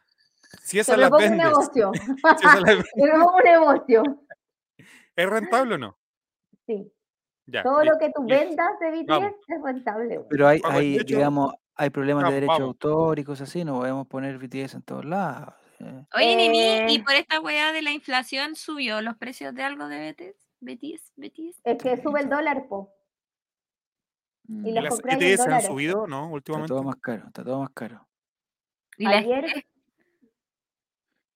Si 0.63 0.79
las 0.79 0.89
me 0.89 1.09
pongo 1.11 1.17
un 1.17 1.23
vendes, 1.23 1.47
negocio. 1.47 1.93
si 2.39 2.47
un 2.97 3.45
negocio. 3.45 4.03
¿es 5.15 5.29
rentable 5.29 5.75
o 5.75 5.79
no? 5.79 5.99
Sí. 6.67 6.91
Ya. 7.47 7.63
Todo 7.63 7.85
lo 7.85 7.99
que 7.99 8.11
tú 8.15 8.25
vendas 8.27 8.79
de 8.81 8.91
BTS 8.91 9.07
Vamos. 9.07 9.33
es 9.49 9.63
rentable. 9.63 10.21
Pero 10.31 10.49
hay, 10.49 10.61
hay 10.65 10.99
digamos, 10.99 11.55
hay 11.79 11.91
problemas 11.91 12.25
de 12.25 12.35
derecho 12.35 12.53
de 12.53 12.59
vamos. 12.59 12.69
autor 12.75 13.19
y 13.19 13.25
cosas 13.25 13.49
así, 13.49 13.65
no 13.65 13.79
podemos 13.79 14.07
poner 14.07 14.37
BTS 14.39 14.75
en 14.77 14.83
todos 14.83 15.05
lados. 15.05 15.55
eh. 15.81 16.05
Oye, 16.15 16.37
Nini, 16.37 16.59
¿y 16.93 16.97
Eh. 16.97 17.03
por 17.05 17.15
esta 17.15 17.41
weá 17.41 17.73
de 17.73 17.83
la 17.83 17.93
inflación 17.93 18.57
subió 18.57 19.01
los 19.01 19.17
precios 19.17 19.55
de 19.55 19.63
algo 19.63 19.87
de 19.89 19.99
BTS? 20.13 20.49
¿BTS? 20.61 21.13
¿BTS? 21.17 21.61
Es 21.65 21.79
que 21.83 22.03
sube 22.03 22.21
el 22.21 22.29
dólar, 22.29 22.67
po. 22.69 22.93
Y 24.49 24.53
Mm. 24.53 24.67
¿Y 24.67 24.73
las 24.73 24.99
ETS 25.05 25.47
han 25.47 25.63
subido, 25.63 26.07
no? 26.07 26.25
Está 26.25 26.35
Últimamente. 26.35 26.69
todo 26.69 26.83
más 26.83 26.97
caro, 26.97 27.27
está 27.29 27.45
todo 27.45 27.61
más 27.61 27.71
caro. 27.75 28.09
¿Y 28.97 29.05
la 29.05 29.19
Ayer, 29.19 29.65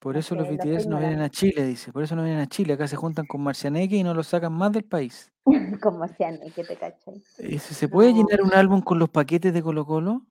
Por 0.01 0.17
eso 0.17 0.35
los 0.35 0.49
BTS 0.49 0.89
no 0.89 0.99
vienen 0.99 1.21
a 1.21 1.29
Chile, 1.31 1.65
dice. 1.65 1.93
Por 1.93 2.03
eso 2.03 2.17
no 2.17 2.25
vienen 2.25 2.41
a 2.41 2.49
Chile. 2.49 2.73
Acá 2.73 2.89
se 2.89 2.97
juntan 2.97 3.25
con 3.27 3.41
Marcianeque 3.41 3.95
y 3.97 4.03
no 4.03 4.15
los 4.15 4.27
sacan 4.27 4.53
más 4.53 4.73
del 4.73 4.83
país. 4.85 5.31
como 5.81 6.09
sean, 6.09 6.41
que 6.57 6.65
te 6.65 6.77
cachai. 6.77 7.23
Eh, 7.39 7.59
¿Se 7.61 7.75
se 7.75 7.89
puede 7.89 8.11
No. 8.13 8.17
llenar 8.17 8.43
un 8.43 8.53
álbum 8.53 8.81
con 8.81 8.99
los 8.99 9.11
paquetes 9.11 9.55
de 9.55 9.63
Colo 9.63 9.87
Colo? 9.87 10.27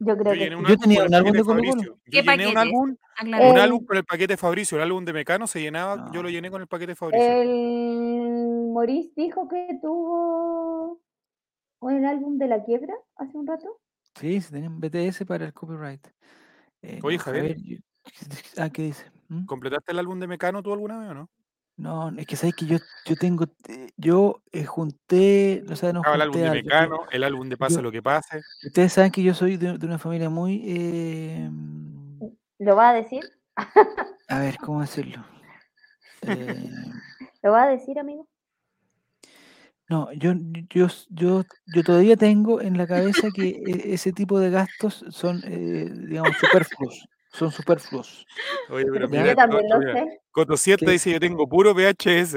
Yo 0.00 0.16
creo 0.16 0.34
Yo 0.34 0.38
que 0.38 0.56
un. 0.56 0.62
Yo 0.62 0.68
álbum 0.68 0.80
tenía 0.80 0.98
con 1.00 1.06
un 1.08 1.14
el 1.14 1.14
álbum 1.14 1.32
paquete 1.32 1.76
de. 1.76 1.84
Yo 1.86 1.94
¿Qué 2.04 2.22
llené 2.22 2.46
un 2.48 2.54
paquete? 2.54 2.58
álbum, 2.58 2.96
un 3.50 3.58
álbum 3.58 3.84
con 3.84 3.96
el 3.96 4.04
paquete 4.04 4.36
Fabricio, 4.36 4.76
el 4.78 4.82
álbum 4.84 5.04
de 5.04 5.12
Mecano 5.12 5.46
se 5.46 5.60
llenaba, 5.60 6.10
yo 6.12 6.22
lo 6.22 6.28
llené 6.30 6.50
con 6.50 6.60
el 6.62 6.68
paquete 6.68 6.94
Fabricio. 6.94 7.28
El 7.42 8.70
Maurice 8.72 9.12
dijo 9.16 9.48
que 9.48 9.78
tuvo 9.82 11.00
un 11.80 12.04
álbum 12.04 12.38
de 12.38 12.46
la 12.48 12.64
quiebra 12.64 12.94
hace 13.16 13.36
un 13.36 13.46
rato. 13.46 13.80
Sí, 14.14 14.40
se 14.40 14.52
tenían 14.52 14.80
BTS 14.80 15.24
para 15.26 15.46
el 15.46 15.52
copyright. 15.52 16.06
Eh, 16.82 17.00
Oye, 17.02 17.16
no, 17.18 17.22
Javier. 17.24 17.56
yo- 17.60 17.78
ah, 18.58 18.70
¿qué 18.70 18.82
dice? 18.82 19.04
¿Mm? 19.28 19.44
¿Completaste 19.46 19.92
el 19.92 19.98
álbum 19.98 20.18
de 20.20 20.26
Mecano 20.28 20.62
tú 20.62 20.72
alguna 20.72 20.98
vez 20.98 21.10
o 21.10 21.14
no? 21.14 21.30
No, 21.78 22.10
es 22.18 22.26
que 22.26 22.34
sabes 22.36 22.54
que 22.54 22.66
yo, 22.66 22.78
yo 23.04 23.16
tengo, 23.16 23.44
eh, 23.68 23.90
yo 23.96 24.42
eh, 24.50 24.64
junté, 24.64 25.64
o 25.70 25.76
sea, 25.76 25.92
no 25.92 26.00
Estaba 26.00 26.16
el 26.16 26.22
álbum 26.22 26.32
junté 26.34 26.44
de 26.44 26.48
algo. 26.50 26.64
Mecano, 26.64 27.00
el 27.12 27.22
álbum 27.24 27.48
de 27.48 27.56
Pase 27.56 27.76
yo- 27.76 27.82
lo 27.82 27.92
que 27.92 28.02
pase. 28.02 28.42
ustedes 28.62 28.92
saben 28.92 29.12
que 29.12 29.22
yo 29.22 29.32
soy 29.32 29.56
de, 29.56 29.78
de 29.78 29.86
una 29.86 29.98
familia 29.98 30.28
muy, 30.28 30.60
eh, 30.66 31.48
¿Lo 32.58 32.74
va 32.74 32.90
a 32.90 32.94
decir? 32.94 33.22
a 34.28 34.38
ver, 34.40 34.56
¿cómo 34.58 34.80
decirlo? 34.80 35.24
Eh, 36.22 36.68
¿Lo 37.44 37.52
va 37.52 37.62
a 37.62 37.68
decir, 37.68 37.96
amigo? 38.00 38.26
no, 39.88 40.12
yo, 40.12 40.32
yo, 40.68 40.88
yo, 41.10 41.44
yo 41.66 41.84
todavía 41.84 42.16
tengo 42.16 42.60
en 42.60 42.76
la 42.76 42.86
cabeza 42.88 43.30
que 43.30 43.48
e- 43.50 43.94
ese 43.94 44.12
tipo 44.12 44.38
de 44.40 44.50
gastos 44.50 45.04
son, 45.10 45.40
eh, 45.46 45.88
digamos, 46.08 46.36
superfluos. 46.36 47.08
Son 47.30 47.50
superfluos. 47.52 48.26
Oye, 48.70 48.86
pero 48.92 49.08
mira, 49.08 49.26
Yo 49.26 49.34
también 49.36 49.62
Coto, 49.64 49.74
lo 49.74 49.80
mira, 49.80 49.92
sé. 49.94 50.20
Coto 50.30 50.56
Siete 50.56 50.86
¿Qué? 50.86 50.92
dice, 50.92 51.12
yo 51.12 51.20
tengo 51.20 51.46
puro 51.48 51.74
VHS. 51.74 52.34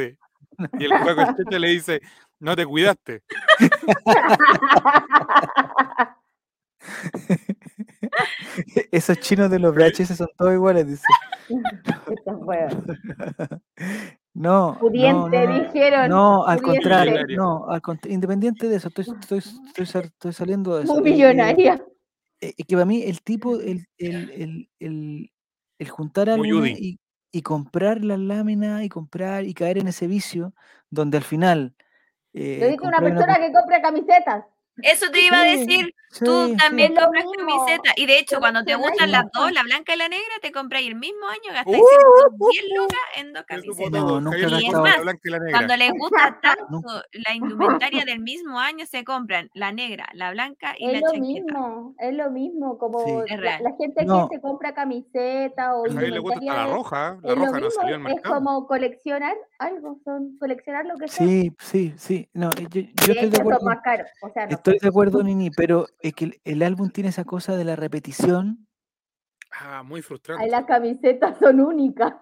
Y 0.80 0.86
el 0.86 0.98
Juaco 0.98 1.22
el 1.22 1.36
Cheche 1.36 1.60
le 1.60 1.68
dice, 1.70 2.02
no 2.40 2.56
te 2.56 2.66
cuidaste. 2.66 3.22
Esos 8.92 9.18
chinos 9.20 9.50
de 9.50 9.60
los 9.60 9.74
VHS 9.74 10.18
son 10.18 10.28
todos 10.38 10.54
iguales, 10.54 10.88
dice. 10.88 11.06
No, 14.34 14.72
no, 14.72 14.80
Pudiente, 14.80 15.46
no, 15.46 15.54
no. 15.54 15.60
dijeron. 15.66 16.10
No, 16.10 16.46
al 16.46 16.60
pudiente. 16.60 16.90
contrario, 16.90 17.28
no, 17.36 17.68
al 17.68 17.82
independiente 18.06 18.70
de 18.70 18.78
eso, 18.78 18.88
estoy, 18.88 19.06
estoy, 19.20 19.40
estoy, 19.40 20.02
estoy 20.06 20.32
saliendo 20.32 20.78
de 20.78 20.86
eso. 20.86 20.94
Muy 20.94 21.04
millonaria. 21.12 21.84
Eh, 22.42 22.54
que 22.56 22.76
para 22.76 22.86
mí 22.86 23.04
el 23.04 23.22
tipo, 23.22 23.56
el, 23.62 23.86
el, 23.98 24.70
el, 24.80 25.32
el, 25.80 25.90
juntar 25.90 26.30
Udi. 26.40 26.76
y, 26.78 27.00
y 27.32 27.42
comprar 27.42 28.04
las 28.04 28.20
láminas 28.20 28.84
y 28.84 28.90
comprar 28.90 29.46
y 29.46 29.54
caer 29.54 29.78
en 29.78 29.88
ese 29.88 30.08
vicio 30.08 30.54
donde 30.90 31.18
al 31.18 31.24
final... 31.24 31.76
Yo 32.34 32.42
Eh, 32.42 32.70
dije 32.72 32.88
una 32.88 33.00
persona 33.00 33.40
que 33.40 33.52
compra 33.52 33.82
camisetas. 33.82 34.46
Eso 34.84 35.12
te 35.12 35.22
iba 35.22 35.42
a 35.42 35.44
Sí, 35.44 35.58
decir. 35.66 35.96
sí, 36.10 36.26
Tú 36.26 36.48
sí. 36.48 36.58
también 36.58 36.92
Es 36.94 36.98
lo 37.00 37.04
compras 37.06 37.26
mismo, 37.26 37.58
camiseta. 37.66 37.92
Y 37.98 38.06
de 38.06 38.20
hecho, 38.20 38.40
cuando 38.40 38.64
te 38.64 38.76
gustan 38.76 39.12
las 39.12 39.26
dos, 39.34 39.52
la 39.52 39.64
blanca 39.64 39.94
y 39.94 39.98
la 39.98 40.08
negra, 40.10 40.34
te 40.42 40.52
compras 40.52 40.82
el 40.84 40.96
mismo 40.96 41.28
año, 41.28 41.54
gastáis 41.54 41.78
Uh, 41.82 42.50
10 42.52 42.64
lucas 42.78 43.00
en 43.18 43.34
dos 43.34 43.44
camisetas. 43.44 43.92
No, 43.92 44.22
nunca 44.22 44.38
Y 44.38 44.42
es 44.44 44.52
gastado- 44.52 44.84
la 45.04 45.14
y 45.24 45.30
la 45.30 45.40
negra. 45.40 45.52
Cuando 45.58 45.78
les 45.78 45.92
gusta 45.92 46.40
tanto 46.42 47.04
la 47.12 47.36
indumentaria 47.36 48.06
del 48.06 48.20
mismo 48.20 48.60
año, 48.60 48.86
se 48.86 49.04
compran 49.04 49.50
la 49.54 49.72
negra, 49.72 50.08
la 50.14 50.32
blanca 50.32 50.74
y 50.78 50.88
Es 50.88 50.94
la 50.94 51.00
lo 51.00 51.06
chaqueta. 51.08 51.22
mismo, 51.22 51.96
es 52.00 52.14
lo 52.14 52.32
mismo, 52.32 52.78
como 52.78 53.00
Sí. 53.06 53.12
Es 53.28 53.40
la, 53.40 53.60
la 53.62 53.72
gente 53.78 54.06
No. 54.06 54.28
que 54.30 54.36
se 54.36 54.42
compra 54.42 54.74
camiseta 54.74 55.76
o 55.76 55.86
A 55.86 55.88
le 55.90 56.20
gusta 56.20 56.40
hasta 56.40 56.54
la 56.56 56.68
roja. 56.74 57.18
La 57.24 57.34
es 57.34 57.38
roja 57.38 57.60
no 57.60 57.72
salió 57.72 57.96
al 57.96 58.02
es 58.02 58.14
mercado. 58.14 58.36
como 58.36 58.68
coleccionar 58.68 59.36
algo, 59.60 60.00
son 60.04 60.38
coleccionar 60.40 60.86
lo 60.86 60.96
que 60.96 61.08
sea. 61.08 61.26
Sí, 61.28 61.52
sí, 61.60 61.94
sí. 61.98 62.30
No, 62.34 62.50
yo, 62.52 62.68
yo 62.82 63.14
estoy 63.14 63.30
de 63.30 63.40
acuerdo. 63.40 63.66
más 63.66 63.80
caros. 63.84 64.08
O 64.22 64.30
sea, 64.32 64.46
no 64.48 64.56
Estoy 64.62 64.80
de 64.80 64.88
acuerdo, 64.88 65.24
Nini, 65.24 65.50
pero 65.50 65.88
es 66.00 66.14
que 66.14 66.26
el, 66.26 66.42
el 66.44 66.64
álbum 66.64 66.90
tiene 66.90 67.10
esa 67.10 67.24
cosa 67.24 67.56
de 67.58 67.64
la 67.66 67.76
repetición. 67.76 68.68
Ah, 69.60 69.84
muy 69.84 69.98
Ay, 69.98 70.02
frustrante. 70.04 70.48
las 70.50 70.66
camisetas 70.66 71.38
son 71.40 71.60
únicas. 71.60 72.14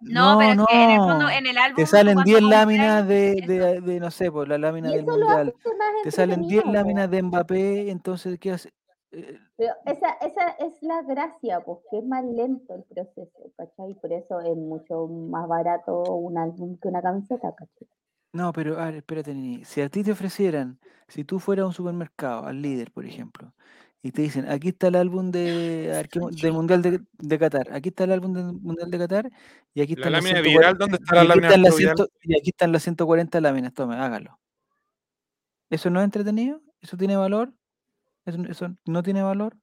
No, 0.00 0.36
pero 0.38 0.62
es 0.62 0.68
que 0.68 0.84
en 0.84 0.90
el 0.90 0.98
fondo, 0.98 1.28
en 1.30 1.46
el 1.46 1.56
álbum. 1.56 1.76
Te 1.76 1.86
salen 1.86 2.14
cuando 2.14 2.28
10 2.28 2.40
compras- 2.42 2.60
láminas 2.60 3.08
de, 3.08 3.34
de, 3.46 3.80
de, 3.80 4.00
no 4.00 4.10
sé, 4.10 4.30
pues 4.30 4.46
la 4.48 4.58
lámina 4.58 4.90
Y 4.90 4.96
del 4.96 5.06
mundial. 5.06 5.54
Te 6.02 6.10
salen 6.10 6.42
10 6.42 6.52
entretenido, 6.52 6.62
po. 6.64 6.72
láminas 6.72 7.10
de 7.10 7.22
Mbappé, 7.22 7.90
entonces, 7.90 8.38
¿qué 8.38 8.52
hace? 8.52 8.70
Eh, 9.12 9.38
Pero 9.56 9.72
esa, 9.86 10.10
esa 10.20 10.48
es 10.58 10.82
la 10.82 11.00
gracia, 11.02 11.60
pues 11.60 11.78
que 11.90 11.98
es 11.98 12.04
más 12.04 12.22
lento 12.24 12.74
el 12.74 12.82
proceso, 12.84 13.50
¿cachai? 13.56 13.94
Por 13.94 14.12
eso 14.12 14.40
es 14.40 14.54
mucho 14.56 15.06
más 15.06 15.48
barato 15.48 16.02
un 16.02 16.36
álbum 16.36 16.76
que 16.78 16.88
una 16.88 17.00
camiseta, 17.00 17.54
¿cachai? 17.54 17.88
No, 18.34 18.52
pero 18.52 18.80
a 18.80 18.86
ver, 18.86 18.96
espérate, 18.96 19.32
Nini. 19.32 19.64
Si 19.64 19.80
a 19.80 19.88
ti 19.88 20.02
te 20.02 20.10
ofrecieran, 20.10 20.80
si 21.06 21.22
tú 21.24 21.38
fueras 21.38 21.62
a 21.62 21.66
un 21.68 21.72
supermercado, 21.72 22.44
al 22.46 22.60
líder, 22.60 22.90
por 22.90 23.04
ejemplo, 23.06 23.52
y 24.02 24.10
te 24.10 24.22
dicen, 24.22 24.50
aquí 24.50 24.70
está 24.70 24.88
el 24.88 24.96
álbum 24.96 25.30
de, 25.30 25.90
a 25.92 25.96
ver, 25.98 26.08
¿qué 26.08 26.18
mu- 26.18 26.30
del 26.30 26.52
Mundial 26.58 26.82
de, 26.82 27.00
de 27.16 27.38
Qatar, 27.38 27.72
aquí 27.72 27.90
está 27.90 28.02
el 28.04 28.10
álbum 28.10 28.32
del 28.32 28.52
Mundial 28.54 28.90
de 28.90 28.98
Qatar, 28.98 29.30
y 29.72 29.82
aquí 29.82 29.94
La 29.94 30.00
están 30.00 30.12
las 30.12 30.24
lámina 30.24 30.42
140 30.42 30.50
viral, 30.50 30.78
¿dónde 30.78 30.96
está 30.96 31.14
y 31.14 31.16
la 31.16 31.20
aquí 31.22 31.28
lámina 31.28 31.46
están 31.48 31.62
las 31.62 31.76
viral? 31.76 31.96
100 31.96 32.08
y 32.22 32.36
aquí 32.40 32.50
están 32.50 32.72
las 32.72 32.82
140 32.82 33.40
láminas, 33.40 33.72
tome, 33.72 33.94
hágalo. 33.94 34.40
¿Eso 35.70 35.90
no 35.90 36.00
es 36.00 36.04
entretenido? 36.04 36.60
¿Eso 36.80 36.96
tiene 36.96 37.16
valor? 37.16 37.52
¿Eso, 38.26 38.42
eso 38.48 38.74
no 38.84 39.02
tiene 39.04 39.22
valor? 39.22 39.56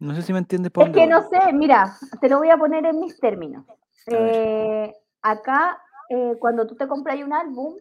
No 0.00 0.14
sé 0.16 0.22
si 0.22 0.32
me 0.32 0.40
entiendes 0.40 0.72
por 0.72 0.86
Es 0.86 0.92
dónde 0.92 1.02
que 1.02 1.06
no 1.08 1.22
sé, 1.28 1.52
mira, 1.52 1.96
te 2.20 2.28
lo 2.28 2.38
voy 2.38 2.50
a 2.50 2.56
poner 2.56 2.84
en 2.84 2.98
mis 3.00 3.16
términos. 3.20 3.64
A 3.68 4.10
ver. 4.12 4.34
Eh, 4.34 4.94
acá, 5.22 5.78
eh, 6.10 6.36
cuando 6.38 6.66
tú 6.66 6.76
te 6.76 6.86
compras 6.88 7.16
un 7.22 7.32
álbum, 7.32 7.74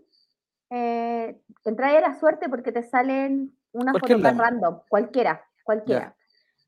eh, 0.69 1.41
entras 1.65 1.93
a 1.95 2.01
la 2.01 2.13
suerte 2.19 2.47
porque 2.49 2.71
te 2.71 2.83
salen 2.83 3.53
una 3.73 3.91
Cualquier 3.93 4.17
foto 4.19 4.23
más 4.23 4.37
lámina. 4.37 4.49
random, 4.49 4.79
cualquiera, 4.89 5.43
cualquiera. 5.63 6.15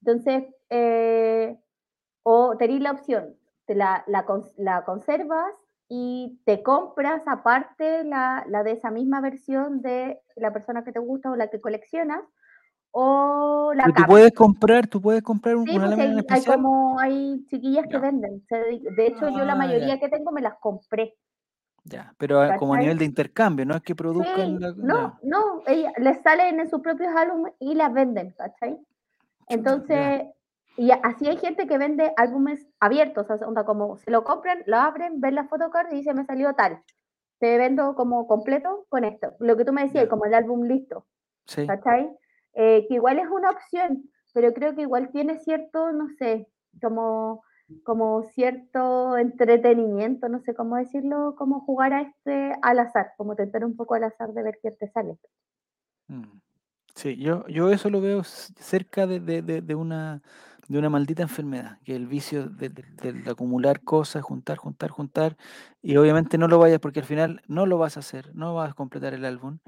Entonces, 0.04 0.44
eh, 0.70 1.58
o 2.24 2.58
tenéis 2.58 2.82
la 2.82 2.92
opción, 2.92 3.36
te 3.66 3.76
la, 3.76 4.04
la, 4.08 4.26
cons- 4.26 4.54
la 4.58 4.84
conservas 4.86 5.54
y 5.88 6.40
te 6.46 6.64
compras 6.64 7.22
aparte 7.28 8.04
la, 8.04 8.44
la 8.48 8.64
de 8.64 8.72
esa 8.72 8.92
misma 8.92 9.22
versión 9.22 9.82
de 9.82 10.20
la 10.36 10.52
persona 10.54 10.84
que 10.84 10.92
te 10.92 11.00
gusta 11.00 11.32
o 11.32 11.36
la 11.36 11.50
que 11.50 11.62
coleccionas, 11.62 12.22
o 12.92 13.74
la 13.76 13.86
tú 13.86 13.94
puedes 14.08 14.32
comprar, 14.34 14.88
tú 14.88 15.02
puedes 15.02 15.22
comprar 15.22 15.56
un- 15.56 15.66
Sí, 15.66 15.78
pues 15.78 16.00
hay, 16.00 16.26
hay 16.28 16.44
como 16.46 17.00
hay 17.00 17.46
chiquillas 17.50 17.88
que 17.88 17.98
venden. 18.00 18.44
De 18.50 19.08
hecho, 19.08 19.30
yo 19.30 19.46
la 19.46 19.54
Ah, 19.54 19.58
mayoría 19.58 20.00
que 20.00 20.10
tengo 20.10 20.32
me 20.32 20.42
las 20.42 20.56
compré. 20.60 21.16
Ya, 21.84 22.14
pero 22.18 22.40
como 22.60 22.76
a 22.76 22.78
nivel 22.78 22.98
de 23.00 23.06
intercambio, 23.06 23.66
no 23.66 23.76
es 23.76 23.82
que 23.82 23.96
produzcan 23.96 24.58
Sí, 24.58 24.60
la. 24.60 24.72
no, 24.78 24.96
ya. 24.96 25.20
no, 25.24 25.64
ella, 25.66 25.92
les 25.98 26.22
salen 26.22 26.60
en 26.60 26.70
sus 26.70 26.82
propios 26.82 27.10
álbumes 27.16 27.54
y 27.60 27.74
las 27.74 27.92
venden, 27.92 28.32
¿cachai? 28.38 28.78
Entonces, 29.48 30.24
y 30.78 30.92
así 30.92 31.28
hay 31.28 31.38
gente 31.38 31.68
que 31.68 31.78
vende 31.78 32.14
álbumes 32.18 32.68
abiertos, 32.80 33.30
o 33.30 33.38
sea, 33.38 33.48
onda 33.48 33.66
como 33.66 33.98
se 33.98 34.12
lo 34.12 34.24
compran, 34.24 34.64
lo 34.68 34.78
abren, 34.78 35.20
ven 35.20 35.36
la 35.36 35.48
photocard 35.48 35.92
y 35.92 35.98
dice 35.98 36.14
me 36.14 36.26
salió 36.26 36.54
tal. 36.54 36.82
Te 37.40 37.58
vendo 37.58 37.96
como 37.96 38.28
completo 38.28 38.86
con 38.90 39.04
esto. 39.04 39.34
Lo 39.40 39.58
que 39.58 39.66
tú 39.66 39.74
me 39.74 39.84
decías, 39.84 40.04
Ya. 40.06 40.10
como 40.10 40.26
el 40.26 40.34
álbum 40.36 40.64
listo. 40.68 41.06
Sí. 41.48 41.66
¿cachai? 41.66 42.10
Eh, 42.54 42.86
que 42.88 42.94
igual 42.96 43.18
es 43.18 43.28
una 43.28 43.50
opción, 43.50 44.04
pero 44.34 44.54
creo 44.54 44.76
que 44.76 44.82
igual 44.84 45.10
tiene 45.12 45.40
cierto, 45.40 45.92
no 45.92 46.08
sé, 46.20 46.48
como, 46.82 47.44
como 47.84 48.24
cierto 48.24 49.18
entretenimiento, 49.18 50.30
no 50.30 50.40
sé 50.42 50.54
cómo 50.54 50.78
decirlo, 50.78 51.36
como 51.38 51.62
jugar 51.62 51.94
a 51.94 52.02
este 52.02 52.54
al 52.62 52.80
azar, 52.80 53.14
como 53.18 53.36
tentar 53.36 53.66
un 53.66 53.76
poco 53.76 53.96
al 53.96 54.04
azar 54.06 54.34
de 54.34 54.44
ver 54.44 54.60
qué 54.62 54.72
te 54.72 54.88
sale. 54.90 55.18
Mm. 56.08 56.24
Sí, 56.96 57.18
yo, 57.18 57.48
yo 57.48 57.72
eso 57.72 57.90
lo 57.90 58.02
veo 58.02 58.24
cerca 58.24 59.08
de, 59.08 59.20
de- 59.20 59.42
de- 59.42 59.62
de 59.62 59.76
una, 59.76 60.22
de 60.68 60.78
una 60.80 60.90
maldita 60.90 61.24
enfermedad, 61.24 61.80
que 61.86 61.94
es 61.94 61.98
el 61.98 62.08
vicio 62.08 62.50
de, 62.50 62.72
acumular 63.30 63.82
cosas, 63.84 64.24
juntar, 64.24 64.58
juntar, 64.58 64.90
juntar, 64.90 65.38
y 65.82 65.96
obviamente 65.98 66.38
no 66.38 66.48
lo 66.48 66.60
vayas 66.60 66.80
porque 66.80 67.00
al 67.00 67.06
final 67.06 67.42
no 67.48 67.66
lo 67.66 67.78
vas 67.78 67.98
a 67.98 68.02
hacer, 68.02 68.36
no 68.36 68.54
vas 68.56 68.72
a 68.72 68.74
completar 68.74 69.14
el 69.14 69.26
álbum, 69.26 69.60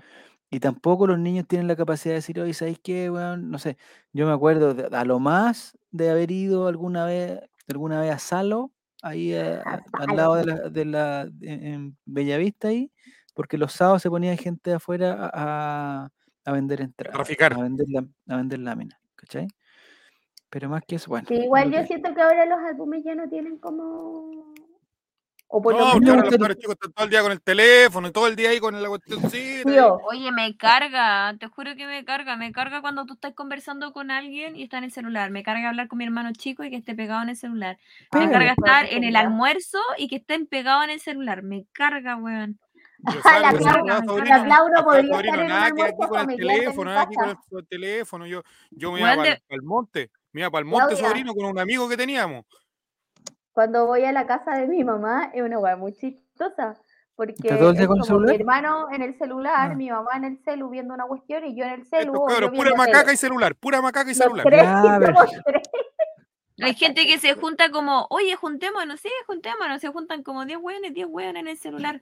y 0.50 0.60
tampoco 0.60 1.08
los 1.08 1.20
niños 1.20 1.48
tienen 1.48 1.68
la 1.68 1.76
capacidad 1.76 2.14
de 2.14 2.18
decir, 2.18 2.40
oye, 2.40 2.54
¿sabéis 2.54 2.80
qué, 2.84 3.10
weón? 3.10 3.50
No 3.50 3.58
sé, 3.60 3.78
yo 4.14 4.28
me 4.28 4.34
acuerdo 4.34 4.76
a 4.96 5.06
lo 5.06 5.20
más 5.20 5.78
de 5.92 6.10
haber 6.12 6.32
ido 6.32 6.68
alguna 6.68 7.06
vez, 7.06 7.42
alguna 7.72 8.00
vez 8.02 8.12
a 8.12 8.20
Salo, 8.20 8.72
ahí 9.02 9.34
a- 9.34 9.62
a- 9.62 9.84
al 9.94 10.16
lado 10.16 10.36
de 10.36 10.46
la, 10.46 10.56
de 10.70 10.86
la 10.86 11.30
en, 11.42 11.98
Bellavista 12.06 12.68
ahí, 12.70 12.92
porque 13.34 13.58
los 13.58 13.74
sábados 13.74 14.02
se 14.02 14.10
ponía 14.10 14.36
gente 14.38 14.70
de 14.72 14.76
afuera 14.78 15.30
a, 15.34 16.10
a- 16.46 16.52
vender 16.52 16.82
entradas, 16.82 17.16
traficar. 17.16 17.54
a 17.54 17.62
vender, 17.64 17.88
la- 17.90 18.06
a 18.34 18.38
vender 18.38 18.60
láminas, 18.60 19.00
¿cachai? 19.16 19.48
Pero 20.50 20.70
más 20.70 20.84
que 20.88 20.96
eso, 20.98 21.10
bueno. 21.10 21.28
Sí, 21.28 21.36
igual 21.36 21.72
yo 21.72 21.80
que 21.82 21.88
siento 21.88 22.14
que 22.14 22.22
ahora 22.22 22.46
los 22.46 22.60
álbumes 22.60 23.04
ya 23.04 23.16
no 23.16 23.28
tienen 23.28 23.58
como... 23.58 24.54
O 25.56 25.62
por 25.62 25.76
No, 25.76 25.94
lo 25.94 26.00
menos... 26.00 26.32
los 26.40 26.58
chicos 26.58 26.74
están 26.74 26.92
todo 26.94 27.04
el 27.06 27.12
día 27.12 27.22
con 27.22 27.32
el 27.32 27.40
teléfono 27.40 28.08
y 28.08 28.12
todo 28.12 28.26
el 28.26 28.36
día 28.36 28.50
ahí 28.50 28.60
con 28.60 28.82
la 28.82 28.90
cuestioncita. 28.90 29.94
Oye, 30.10 30.32
me 30.32 30.58
carga, 30.58 31.36
te 31.40 31.46
juro 31.48 31.76
que 31.76 31.86
me 31.86 32.04
carga, 32.04 32.36
me 32.36 32.52
carga 32.52 32.82
cuando 32.82 33.06
tú 33.06 33.14
estás 33.14 33.36
conversando 33.36 33.94
con 33.94 34.10
alguien 34.10 34.56
y 34.56 34.64
está 34.64 34.80
en 34.80 34.86
el 34.86 34.92
celular, 34.92 35.30
me 35.30 35.44
carga 35.44 35.70
hablar 35.70 35.88
con 35.88 36.00
mi 36.00 36.06
hermano 36.06 36.32
chico 36.34 36.64
y 36.64 36.72
que 36.72 36.78
esté 36.78 36.96
pegado 36.96 37.22
en 37.22 37.30
el 37.30 37.36
celular, 37.36 37.78
me 38.12 38.32
carga 38.32 38.54
estar 38.54 38.86
en 38.92 39.04
el 39.04 39.16
almuerzo 39.16 39.78
y 40.00 40.08
que 40.08 40.16
estén 40.16 40.48
pegados 40.48 40.86
en 40.86 40.90
el 40.90 41.00
celular, 41.00 41.44
me 41.44 41.66
carga, 41.72 42.16
weón. 42.16 42.58
Yo, 42.98 43.14
la 43.16 43.22
¿sabes 43.22 43.52
lo 43.52 43.58
que 43.60 43.64
Claudia- 43.64 43.84
me 43.84 43.90
pasa, 43.90 44.00
la 44.02 44.06
sobrino? 44.08 44.38
La 44.38 44.48
Laura 44.48 44.80
Acá, 44.80 44.84
podría 44.86 45.14
sobrino, 45.14 45.20
estar 45.20 45.36
en 45.36 45.42
un 45.44 45.48
nada 45.50 45.62
que 45.62 45.68
aquí 45.68 45.82
almuerzo 45.92 46.10
con 46.10 46.30
el 46.32 46.38
teléfono, 46.38 46.90
nada 46.90 47.02
aquí 47.04 47.16
con 47.16 47.30
el, 47.30 47.36
casa. 47.36 47.48
con 47.50 47.60
el 47.60 47.68
teléfono. 47.68 48.26
Yo, 48.26 48.42
yo 48.72 48.92
me 48.92 49.00
iba 49.02 49.16
para 49.16 49.40
el 49.50 49.62
monte, 49.62 50.10
me 50.32 50.42
iba 50.42 50.50
para 50.50 50.60
el 50.62 50.66
monte, 50.66 50.88
Claudia. 50.88 51.08
sobrino, 51.10 51.34
con 51.36 51.46
un 51.46 51.60
amigo 51.60 51.88
que 51.88 51.98
teníamos. 51.98 52.46
Cuando 53.54 53.86
voy 53.88 54.04
a 54.06 54.12
la 54.12 54.26
casa 54.28 54.56
de 54.58 54.68
mi 54.68 54.84
mamá 54.84 55.30
es 55.34 55.42
una 55.44 55.60
weá 55.60 55.76
muy 55.78 55.94
chistosa. 55.94 56.76
Porque 57.16 57.34
¿Está 57.38 57.60
todo 57.60 57.70
el 57.70 57.76
día 57.76 57.84
es 57.84 57.88
con 57.88 58.00
el 58.00 58.08
como 58.08 58.20
mi 58.22 58.34
hermano 58.36 58.88
en 58.92 59.04
el 59.04 59.16
celular, 59.20 59.72
Ah. 59.72 59.76
mi 59.76 59.90
mamá 59.92 60.10
en 60.16 60.24
el 60.24 60.40
celu 60.44 60.68
viendo 60.70 60.96
una 60.96 61.06
cuestión 61.06 61.46
y 61.46 61.56
yo 61.56 61.64
en 61.64 61.70
el 61.74 61.86
celu. 61.86 62.12
Estos 62.14 62.20
o 62.20 62.28
yo 62.30 62.34
cabros, 62.34 62.52
pura 62.58 62.72
macaca 62.76 63.02
tele. 63.02 63.14
y 63.14 63.18
celular, 63.18 63.56
pura 63.56 63.82
macaca 63.84 64.10
y 64.12 64.16
celular. 64.16 64.44
tres. 65.46 65.62
Hay 66.62 66.74
gente 66.74 67.06
que 67.06 67.20
se 67.20 67.34
junta 67.36 67.70
como, 67.70 68.08
oye, 68.10 68.36
juntémonos, 68.36 69.00
sí, 69.00 69.10
juntémonos, 69.28 69.80
se 69.82 69.90
juntan 69.90 70.24
como 70.24 70.46
10 70.46 70.58
weones, 70.60 70.94
10 70.94 71.08
weones 71.08 71.42
en 71.42 71.48
el 71.50 71.58
celular. 71.58 72.02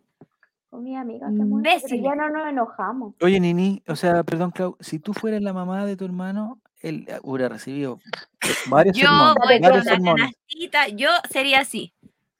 Con 0.69 0.83
mi 0.83 0.95
amiga 0.95 1.27
eso, 1.27 1.87
pero 1.89 2.01
ya 2.03 2.15
no 2.15 2.29
nos 2.29 2.47
enojamos. 2.47 3.15
Oye, 3.21 3.39
Nini, 3.41 3.83
o 3.89 3.95
sea, 3.97 4.23
perdón, 4.23 4.51
Clau, 4.51 4.77
si 4.79 4.99
tú 4.99 5.11
fueras 5.13 5.41
la 5.41 5.51
mamá 5.51 5.85
de 5.85 5.97
tu 5.97 6.05
hermano, 6.05 6.60
él 6.81 7.05
eh, 7.07 7.19
hubiera 7.23 7.49
recibido 7.49 7.99
varios 8.67 8.97
Yo 8.97 9.03
sermones, 9.07 9.35
voy 9.35 9.53
con 9.53 9.61
varios 9.61 9.85
sermones. 9.85 10.25
canastita, 10.25 10.87
yo 10.89 11.09
sería 11.29 11.59
así. 11.59 11.93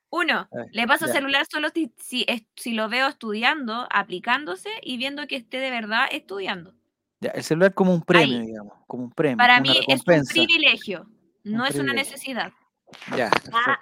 Uno, 0.10 0.50
A 0.52 0.58
ver, 0.58 0.68
le 0.74 0.88
paso 0.88 1.06
ya. 1.08 1.14
celular 1.14 1.46
solo 1.50 1.70
si, 1.74 1.94
si, 2.56 2.74
lo 2.74 2.90
veo 2.90 3.08
estudiando, 3.08 3.88
aplicándose 3.92 4.70
y 4.82 4.98
viendo 4.98 5.26
que 5.28 5.38
esté 5.38 5.58
de 5.60 5.72
verdad 5.72 6.08
estudiando. 6.12 6.74
Ya, 7.22 7.30
el 7.32 7.44
celular 7.44 7.74
como 7.74 7.94
un 7.94 8.02
premio, 8.02 8.40
Ahí. 8.40 8.48
digamos, 8.48 8.74
como 8.88 9.04
un 9.06 9.12
premio, 9.12 9.38
Para 9.38 9.54
una 9.54 9.62
mí 9.62 9.80
es 9.88 10.02
un 10.06 10.24
privilegio, 10.26 11.08
no 11.44 11.66
es 11.66 11.76
una 11.76 11.94
necesidad. 11.94 12.52
Ya, 13.16 13.30
Ah. 13.54 13.80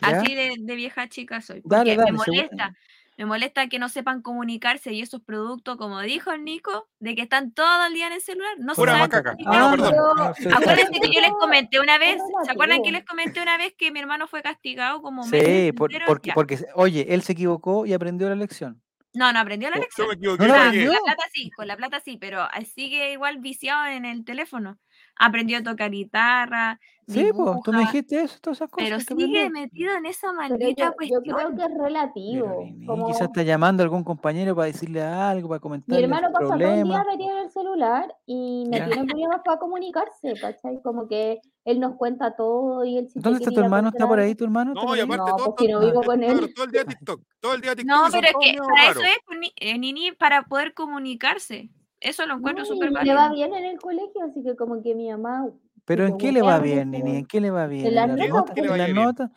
Así 0.00 0.32
de, 0.36 0.54
de 0.60 0.74
vieja 0.76 1.08
chica 1.08 1.40
soy. 1.40 1.60
Dale, 1.64 1.96
Porque 1.96 1.96
dale, 1.96 2.12
me 2.12 2.18
seguro- 2.18 2.32
molesta. 2.48 2.74
Me 3.18 3.26
molesta 3.26 3.66
que 3.68 3.78
no 3.80 3.88
sepan 3.88 4.22
comunicarse 4.22 4.92
y 4.92 5.02
esos 5.02 5.20
productos, 5.20 5.76
como 5.76 6.00
dijo 6.00 6.30
el 6.30 6.44
Nico, 6.44 6.88
de 7.00 7.16
que 7.16 7.22
están 7.22 7.52
todo 7.52 7.86
el 7.86 7.92
día 7.92 8.06
en 8.06 8.12
el 8.12 8.20
celular. 8.20 8.52
No 8.58 8.74
Pura 8.74 8.92
saben 8.92 9.10
macaca. 9.10 9.36
Ah, 9.44 9.74
Ah, 9.76 10.32
sí, 10.36 10.46
Acuérdense 10.48 11.00
que 11.00 11.10
yo 11.12 11.20
les 11.20 11.32
comenté 11.32 11.80
una 11.80 11.98
vez, 11.98 12.16
¿se 12.44 12.50
acuerdan 12.52 12.80
que 12.82 12.92
les 12.92 13.04
comenté 13.04 13.42
una 13.42 13.58
vez 13.58 13.74
que 13.76 13.90
mi 13.90 13.98
hermano 13.98 14.28
fue 14.28 14.40
castigado 14.40 15.02
como 15.02 15.24
Sí, 15.24 15.72
por- 15.72 15.90
porque, 16.06 16.32
porque, 16.32 16.58
oye, 16.74 17.06
él 17.12 17.22
se 17.22 17.32
equivocó 17.32 17.84
y 17.86 17.92
aprendió 17.92 18.28
la 18.28 18.36
lección. 18.36 18.80
No, 19.14 19.32
no 19.32 19.40
aprendió 19.40 19.68
la 19.70 19.78
lección. 19.78 20.06
Yo 20.20 20.36
me 20.36 20.36
equivoqué. 20.36 20.46
No 20.46 20.54
la 20.56 20.64
con 20.70 20.76
la 20.76 21.00
plata 21.02 21.22
sí, 21.34 21.50
con 21.50 21.66
la 21.66 21.76
plata 21.76 22.00
sí, 22.00 22.18
pero 22.20 22.46
sigue 22.72 23.12
igual 23.12 23.38
viciado 23.38 23.86
en 23.86 24.04
el 24.04 24.24
teléfono. 24.24 24.78
Aprendió 25.16 25.58
a 25.58 25.62
tocar 25.64 25.90
guitarra, 25.90 26.78
Sí, 27.08 27.30
pues, 27.34 27.62
tú 27.64 27.72
me 27.72 27.78
dibuja, 27.78 27.92
dijiste 27.92 28.20
eso, 28.20 28.38
todas 28.40 28.58
esas 28.58 28.68
cosas. 28.70 28.86
pero 28.88 28.98
que 28.98 29.04
sigue 29.04 29.38
aprendió. 29.46 29.50
metido 29.62 29.94
en 29.96 30.06
esa 30.06 30.26
Pero 30.28 30.48
maldita 30.50 30.82
yo, 30.82 30.88
yo 30.90 30.94
cuestión. 30.96 31.22
creo 31.36 31.54
que 31.56 31.62
es 31.72 31.78
relativo. 31.78 32.68
Como 32.86 33.06
quizás 33.06 33.22
está 33.22 33.42
llamando 33.42 33.82
a 33.82 33.84
algún 33.84 34.04
compañero 34.04 34.54
para 34.54 34.66
decirle 34.66 35.02
algo, 35.02 35.48
para 35.48 35.58
mi 35.58 35.62
comentarle 35.62 36.04
hermano 36.04 36.26
el 36.26 36.32
pasa 36.34 36.44
todo 36.44 36.52
el 36.54 36.58
día 36.58 36.68
problema. 36.68 37.04
metido 37.04 37.30
en 37.32 37.38
el 37.44 37.50
celular 37.50 38.14
y 38.26 38.64
no 38.68 38.76
Ya. 38.76 38.84
tiene 38.84 39.04
problemas 39.06 39.40
para 39.44 39.58
comunicarse, 39.58 40.34
¿cachai? 40.40 40.82
Como 40.82 41.08
que 41.08 41.40
él 41.64 41.80
nos 41.80 41.96
cuenta 41.96 42.36
todo 42.36 42.84
y 42.84 42.98
él 42.98 43.08
si 43.08 43.14
te 43.14 43.20
¿Dónde 43.20 43.38
está 43.38 43.50
quiere 43.50 43.54
tu 43.54 43.60
ir 43.60 43.64
a 43.64 43.66
hermano? 43.66 43.88
¿Está 43.88 44.06
por 44.06 44.18
ahí 44.18 44.34
tu 44.34 44.44
hermano? 44.44 44.72
¿Está 44.72 44.80
No, 44.82 44.86
por 44.88 44.96
y 44.96 45.00
ahí? 45.00 45.06
aparte 45.06 45.30
No, 45.30 45.36
todo, 45.36 45.54
pues 45.54 45.66
si 45.66 45.72
no 45.72 45.80
vivo 45.80 46.02
con 46.02 46.22
él. 46.22 46.54
todo 46.54 46.64
el 46.66 46.70
día 46.72 46.84
TikTok, 46.84 47.22
todo 47.40 47.54
el 47.54 47.60
día 47.62 47.74
TikTok. 47.76 47.96
No, 47.96 48.08
y 48.08 48.10
son 48.10 48.20
pero 48.20 48.26
es 48.26 48.32
todos 48.32 48.44
que 48.44 48.58
para 48.58 48.82
eso 48.90 49.00
raros. 49.00 49.04
es, 49.04 49.18
pues, 49.26 49.38
ni- 49.38 49.52
eh, 49.56 49.78
Nini, 49.78 50.12
para 50.12 50.42
poder 50.42 50.74
comunicarse. 50.74 51.70
Eso 52.00 52.26
lo 52.26 52.34
encuentro 52.34 52.64
No, 52.64 52.70
y 52.70 52.74
súper 52.74 52.90
le 53.04 53.14
va 53.14 53.28
válido. 53.28 53.34
bien 53.34 53.54
en 53.54 53.64
el 53.64 53.80
colegio, 53.80 54.22
así 54.24 54.42
que 54.44 54.54
como 54.56 54.82
que 54.82 54.94
mi 54.94 55.10
mamá 55.10 55.48
¿Pero 55.88 56.06
en 56.06 56.18
qué 56.18 56.32
le 56.32 56.42
va 56.42 56.58
bien, 56.58 56.90
Nini? 56.90 57.16
¿En 57.16 57.26
qué 57.26 57.40
le 57.40 57.50
va 57.50 57.66
bien? 57.66 57.86
En 57.86 57.94
las 57.94 58.08
las 58.08 58.18
notas, 58.18 58.28
notas? 58.28 58.54
¿Qué 58.54 58.60
le 58.60 58.66
¿En 58.66 58.70
vaya 58.72 58.84
las 58.84 58.94
bien? 58.94 59.06
notas? 59.06 59.30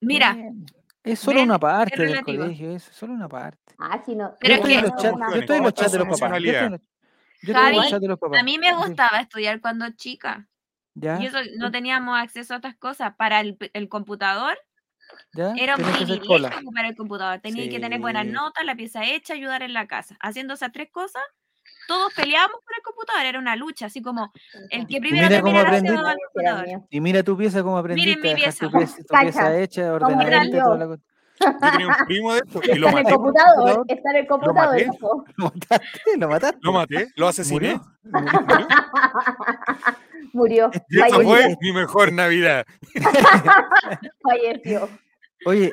Mira, 0.00 0.36
es 1.04 1.18
solo 1.18 1.42
una 1.42 1.58
parte 1.58 2.02
del 2.02 2.22
colegio, 2.22 2.70
es 2.70 2.82
solo 2.82 3.12
una 3.12 3.28
parte. 3.28 3.74
Ah, 3.78 4.02
si 4.04 4.16
no. 4.16 4.34
Pero 4.40 4.48
Yo 4.48 4.54
es 4.54 4.58
estoy 4.60 4.72
en 4.74 4.80
que- 4.80 4.86
los 4.88 4.96
chats, 5.02 5.14
una 5.14 5.28
yo 5.30 5.36
estoy 5.36 5.56
en 5.56 5.62
los 5.62 5.70
Otra 5.72 5.82
chats 5.84 5.92
de 5.92 5.98
los 5.98 6.06
papás. 6.08 6.18
Yo 7.42 7.52
Javi, 7.52 7.76
chats 7.90 8.00
de 8.00 8.08
los 8.08 8.18
papás. 8.18 8.40
a 8.40 8.42
mí 8.42 8.58
me 8.58 8.68
Sí, 8.70 8.74
gustaba 8.74 9.20
estudiar 9.20 9.60
cuando 9.60 9.90
chica. 9.90 10.48
¿Ya? 10.94 11.20
Y 11.20 11.26
eso 11.26 11.38
no 11.58 11.70
teníamos 11.70 12.18
acceso 12.18 12.54
a 12.54 12.56
estas 12.56 12.74
cosas. 12.76 13.14
Para 13.16 13.40
el, 13.40 13.58
el 13.74 13.88
computador 13.90 14.58
¿Ya? 15.34 15.52
era 15.56 15.76
un 15.76 15.82
privilegio 15.82 16.36
ocupar 16.58 16.86
el 16.86 16.96
computador. 16.96 17.38
Tenía 17.40 17.68
que 17.68 17.78
tener 17.80 18.00
buenas 18.00 18.24
Sí. 18.24 18.32
notas, 18.32 18.64
la 18.64 18.74
pieza 18.74 19.04
hecha, 19.04 19.34
ayudar 19.34 19.62
en 19.62 19.74
la 19.74 19.86
casa. 19.86 20.16
Haciendo 20.20 20.54
esas 20.54 20.72
tres 20.72 20.90
cosas, 20.90 21.22
todos 21.86 22.12
peleábamos 22.14 22.60
por 22.62 22.74
el 22.76 22.82
computador. 22.82 23.24
Era 23.26 23.38
una 23.38 23.56
lucha, 23.56 23.86
así 23.86 24.02
como 24.02 24.32
el 24.70 24.86
que 24.86 25.00
primero 25.00 25.26
mira 25.28 25.40
cómo 25.40 25.52
terminara 25.54 25.70
se 25.70 25.76
aprendiste. 25.76 25.96
daba 25.96 26.12
el 26.12 26.18
computador. 26.32 26.86
Y 26.90 27.00
mira 27.00 27.22
tu 27.22 27.36
pieza 27.36 27.62
cómo 27.62 27.78
aprendiste 27.78 28.20
mi 28.20 28.28
a 28.28 28.34
dejar 28.34 28.54
tu 28.54 28.70
pieza. 28.70 28.96
pieza, 28.96 29.02
tu 29.08 29.20
pieza 29.20 29.58
hecha, 29.58 29.92
ordenadita 29.92 30.44
y 30.44 30.50
toda 30.60 30.76
la 30.78 30.86
cosa. 30.86 31.02
Yo 31.40 31.70
tenía 31.70 31.86
un 31.86 31.94
primo 32.06 32.32
de 32.34 32.38
esto 32.40 32.60
y 32.64 32.70
Está 32.70 32.78
lo 32.80 32.88
en 32.88 32.98
el 32.98 33.04
computador, 33.14 33.84
está 33.86 34.10
en 34.10 34.16
el 34.16 34.26
computador. 34.26 34.74
maté. 34.74 34.86
Lo 35.36 35.44
mataste, 35.44 36.16
lo 36.18 36.28
mataste. 36.28 36.58
Lo 36.62 36.72
maté, 36.72 37.08
lo 37.14 37.28
asesiné. 37.28 37.80
Murió. 38.02 38.28
murió. 40.32 40.68
Murió, 40.68 40.70
Y 40.88 40.98
esa 41.00 41.20
fue 41.20 41.56
mi 41.60 41.72
mejor 41.72 42.12
Navidad. 42.12 42.66
falleció. 44.22 44.88
Oye, 45.46 45.72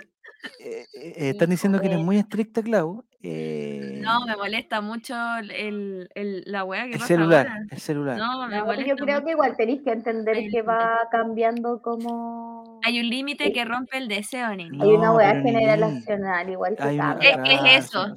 eh, 0.59 0.85
eh, 0.93 1.29
están 1.29 1.49
diciendo 1.49 1.79
que 1.79 1.87
eres 1.87 1.99
muy 1.99 2.17
estricta, 2.17 2.61
Clau. 2.63 3.03
eh, 3.21 3.99
No, 4.03 4.25
me 4.25 4.35
molesta 4.35 4.81
mucho 4.81 5.15
el, 5.37 6.09
el- 6.15 6.43
la 6.45 6.63
weá 6.63 6.83
que 6.85 6.91
el 6.93 6.99
pasa 6.99 7.07
celular, 7.07 7.47
ahora. 7.47 7.65
el 7.71 7.79
celular. 7.79 8.17
No, 8.17 8.47
me 8.47 8.57
No, 8.57 8.65
molesta 8.65 8.87
yo 8.89 8.95
creo 8.95 9.15
mucho. 9.15 9.25
que 9.25 9.31
igual 9.31 9.57
tenéis 9.57 9.81
que 9.83 9.91
entender 9.91 10.37
que 10.51 10.61
va 10.61 10.99
cambiando 11.11 11.81
como... 11.81 12.79
Hay 12.83 12.99
un 12.99 13.09
límite 13.09 13.51
que 13.51 13.65
rompe 13.65 13.97
el 13.97 14.07
deseo, 14.07 14.49
nene. 14.55 14.77
Hay 14.81 14.89
una 14.89 15.07
No, 15.07 15.15
weá 15.15 15.33
generacional, 15.41 16.49
igual 16.49 16.75
que 16.75 16.83
Hay 16.83 16.95
una-. 16.99 17.17
Es 17.21 17.85
eso. 17.85 18.15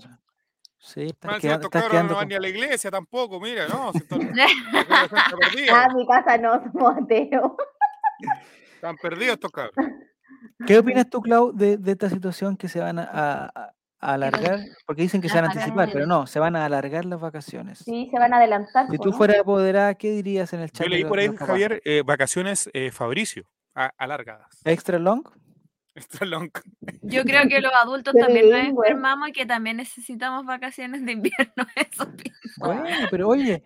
sí, 0.79 1.01
Más 1.23 1.37
encima 1.37 1.39
quedando, 1.41 1.67
estás 1.67 1.83
cabros 1.83 1.91
quedando 1.91 2.13
no 2.13 2.17
van 2.17 2.23
con- 2.25 2.29
ni 2.29 2.35
a 2.35 2.41
la 2.41 2.49
iglesia 2.49 2.91
tampoco, 2.91 3.41
mira, 3.41 3.67
no. 3.69 3.93
si 3.93 3.99
Están. 3.99 4.21
Ah, 5.73 5.89
mi 5.95 6.07
casa 6.07 6.39
no, 6.39 6.63
somos 6.73 6.97
ateos. 7.03 7.53
Están 8.75 8.97
perdidos 8.97 9.35
estos 9.35 9.51
cabros. 9.51 9.75
¿Qué 10.66 10.78
opinas 10.78 11.09
tú, 11.10 11.20
Clau, 11.20 11.52
de, 11.52 11.77
de 11.77 11.93
esta 11.93 12.09
situación 12.10 12.56
que 12.56 12.69
se 12.69 12.81
van 12.81 12.98
a, 12.98 13.09
a- 13.12 13.73
a 14.01 14.12
alargar? 14.15 14.60
Porque 14.86 15.02
dicen 15.02 15.20
que 15.20 15.28
se 15.28 15.35
van 15.36 15.47
a 15.47 15.48
anticipar, 15.52 15.90
pero 15.93 16.06
no, 16.06 16.27
se 16.27 16.39
van 16.39 16.55
a 16.56 16.65
alargar 16.65 17.05
las 17.05 17.20
vacaciones. 17.20 17.78
Sí, 17.78 18.09
se 18.12 18.19
van 18.19 18.32
a 18.32 18.36
adelantar. 18.36 18.86
Si 18.90 18.98
tú 18.98 19.10
¿no? 19.10 19.16
fueras 19.16 19.39
apoderada, 19.39 19.94
¿qué 19.94 20.10
dirías 20.12 20.52
en 20.52 20.60
el 20.60 20.70
chat? 20.70 20.86
Yo 20.86 20.90
leí 20.90 21.05
por 21.05 21.19
ahí? 21.19 21.28
Javier, 21.36 21.81
eh, 21.85 22.02
vacaciones 22.05 22.70
eh, 22.73 22.90
Fabricio, 22.93 23.48
a- 23.74 23.93
alargadas. 23.98 24.60
¿Extra 24.65 24.98
long? 24.98 25.23
Extra 25.94 26.27
long. 26.27 26.51
Yo 27.02 27.24
creo 27.24 27.48
que 27.48 27.60
los 27.60 27.73
adultos 27.73 28.15
también 28.15 28.51
nos 28.51 28.60
enfermamos 28.60 29.31
y 29.31 29.32
que 29.32 29.47
también 29.47 29.78
necesitamos 29.78 30.47
vacaciones 30.47 31.05
de 31.05 31.12
invierno. 31.12 31.66
Eso. 31.74 32.06
Bueno, 32.59 32.85
pero 33.10 33.27
oye, 33.28 33.65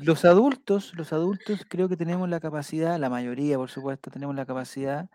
los 0.00 0.24
adultos, 0.24 0.92
los 0.94 1.12
adultos 1.12 1.66
creo 1.68 1.88
que 1.88 1.96
tenemos 1.96 2.28
la 2.28 2.38
capacidad, 2.38 2.96
la 2.98 3.10
mayoría 3.10 3.56
por 3.56 3.70
supuesto, 3.70 4.10
tenemos 4.10 4.36
la 4.36 4.46
capacidad 4.46 5.08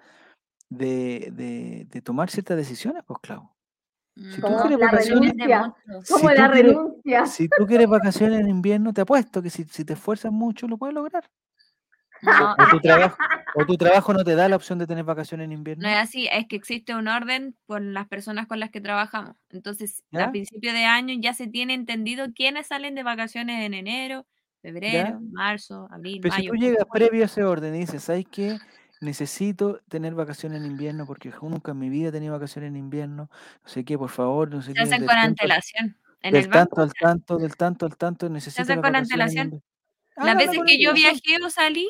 de, 0.70 1.32
de, 1.34 1.86
de 1.90 2.02
tomar 2.02 2.30
ciertas 2.30 2.58
decisiones, 2.58 3.04
pues 3.06 3.20
Clau. 3.22 3.50
Si 4.16 4.42
tú 4.42 4.42
Como 4.42 4.58
quieres 4.62 4.80
la 4.80 4.86
vacaciones, 4.92 5.34
renuncia. 5.38 5.74
Como 6.08 6.30
si 6.30 6.36
la 6.36 6.46
tú 6.48 6.52
quieres- 6.54 6.74
renuncia. 6.76 7.26
si 7.26 7.48
tú 7.50 7.66
quieres 7.66 7.88
vacaciones 7.88 8.40
en 8.42 8.50
invierno, 8.50 8.94
te 8.94 9.02
apuesto 9.02 9.42
que 9.42 9.50
si, 9.50 9.64
si 9.66 9.86
te 9.86 9.94
esfuerzas 9.94 10.32
mucho 10.32 10.68
lo 10.68 10.78
puedes 10.78 10.94
lograr. 10.94 11.30
No, 12.22 12.54
O 12.54 12.68
tu, 12.70 12.80
trabajo, 12.82 13.18
o 13.56 13.66
tu 13.66 13.78
trabajo 13.78 14.14
no 14.14 14.24
te 14.26 14.36
da 14.36 14.50
la 14.50 14.58
opción 14.58 14.78
de 14.78 14.86
tener 14.86 15.06
vacaciones 15.06 15.46
en 15.46 15.54
invierno. 15.54 15.84
no 15.84 15.90
es 15.90 15.96
así, 15.98 16.28
es 16.32 16.48
que 16.48 16.58
existe 16.58 16.94
un 16.94 17.08
orden 17.08 17.56
por 17.66 17.82
las 17.82 18.08
personas 18.10 18.46
con 18.46 18.60
las 18.60 18.70
que 18.72 18.82
trabajamos. 18.82 19.38
Entonces, 19.52 20.04
¿Ya? 20.12 20.26
a 20.26 20.32
principio 20.32 20.74
de 20.74 20.84
año 20.84 21.16
ya 21.20 21.34
se 21.34 21.48
tiene 21.48 21.74
entendido 21.76 22.28
quiénes 22.36 22.68
salen 22.68 22.94
de 22.96 23.04
vacaciones 23.04 23.66
en 23.66 23.74
enero, 23.74 24.26
febrero, 24.62 25.12
¿Ya? 25.12 25.20
marzo, 25.32 25.88
abril, 25.90 26.20
Pero 26.22 26.36
si 26.36 26.42
mayo. 26.42 26.52
tú 26.52 26.58
llegas 26.58 26.86
previo 26.92 27.22
a 27.24 27.26
ese 27.28 27.44
orden 27.46 27.74
y 27.76 27.80
dices, 27.80 28.04
¿sabes 28.04 28.26
qué? 28.30 28.58
Necesito 29.02 29.80
tener 29.88 30.14
vacaciones 30.14 30.62
en 30.62 30.68
invierno 30.68 31.06
porque 31.06 31.32
nunca 31.42 31.72
en 31.72 31.80
mi 31.80 31.90
vida 31.90 32.10
he 32.10 32.12
tenido 32.12 32.34
vacaciones 32.34 32.70
en 32.70 32.76
invierno. 32.76 33.30
No 33.64 33.70
sé 33.70 33.86
qué, 33.86 33.98
por 33.98 34.10
favor, 34.10 34.50
no 34.52 34.62
sé 34.62 34.70
Se 34.70 34.74
qué. 34.74 34.82
hacen 34.82 35.00
del 35.00 35.08
con 35.08 35.16
tanto 35.16 35.20
al- 35.20 35.30
antelación. 35.52 35.98
En 36.22 36.34
del 36.34 36.44
el 36.44 36.50
banco, 36.50 36.76
tanto 36.76 36.82
al 36.82 36.94
tanto, 36.94 37.38
del 37.38 37.56
tanto 37.56 37.86
al 37.86 37.96
tanto, 37.96 38.30
necesito 38.30 38.62
hacen 38.64 38.76
las 38.78 38.84
con 38.86 38.96
antelación. 38.96 39.46
invierno. 39.46 39.66
las 40.18 40.38
veces 40.38 40.60
que 40.66 40.82
yo 40.84 40.94
viajé 40.94 41.38
o 41.46 41.50
salí, 41.50 41.88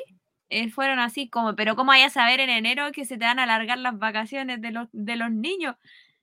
eh, 0.50 0.70
fueron 0.70 1.00
así 1.00 1.30
como, 1.30 1.56
pero 1.56 1.76
¿cómo 1.76 1.90
vayas 1.90 2.16
a 2.16 2.22
saber 2.22 2.40
en 2.40 2.50
enero 2.52 2.92
que 2.92 3.06
se 3.06 3.18
te 3.18 3.26
van 3.26 3.40
a 3.40 3.44
alargar 3.44 3.80
las 3.80 3.98
vacaciones 3.98 4.62
de 4.62 4.70
los, 4.72 4.88
de 4.92 5.16
los 5.16 5.32
niños 5.32 5.76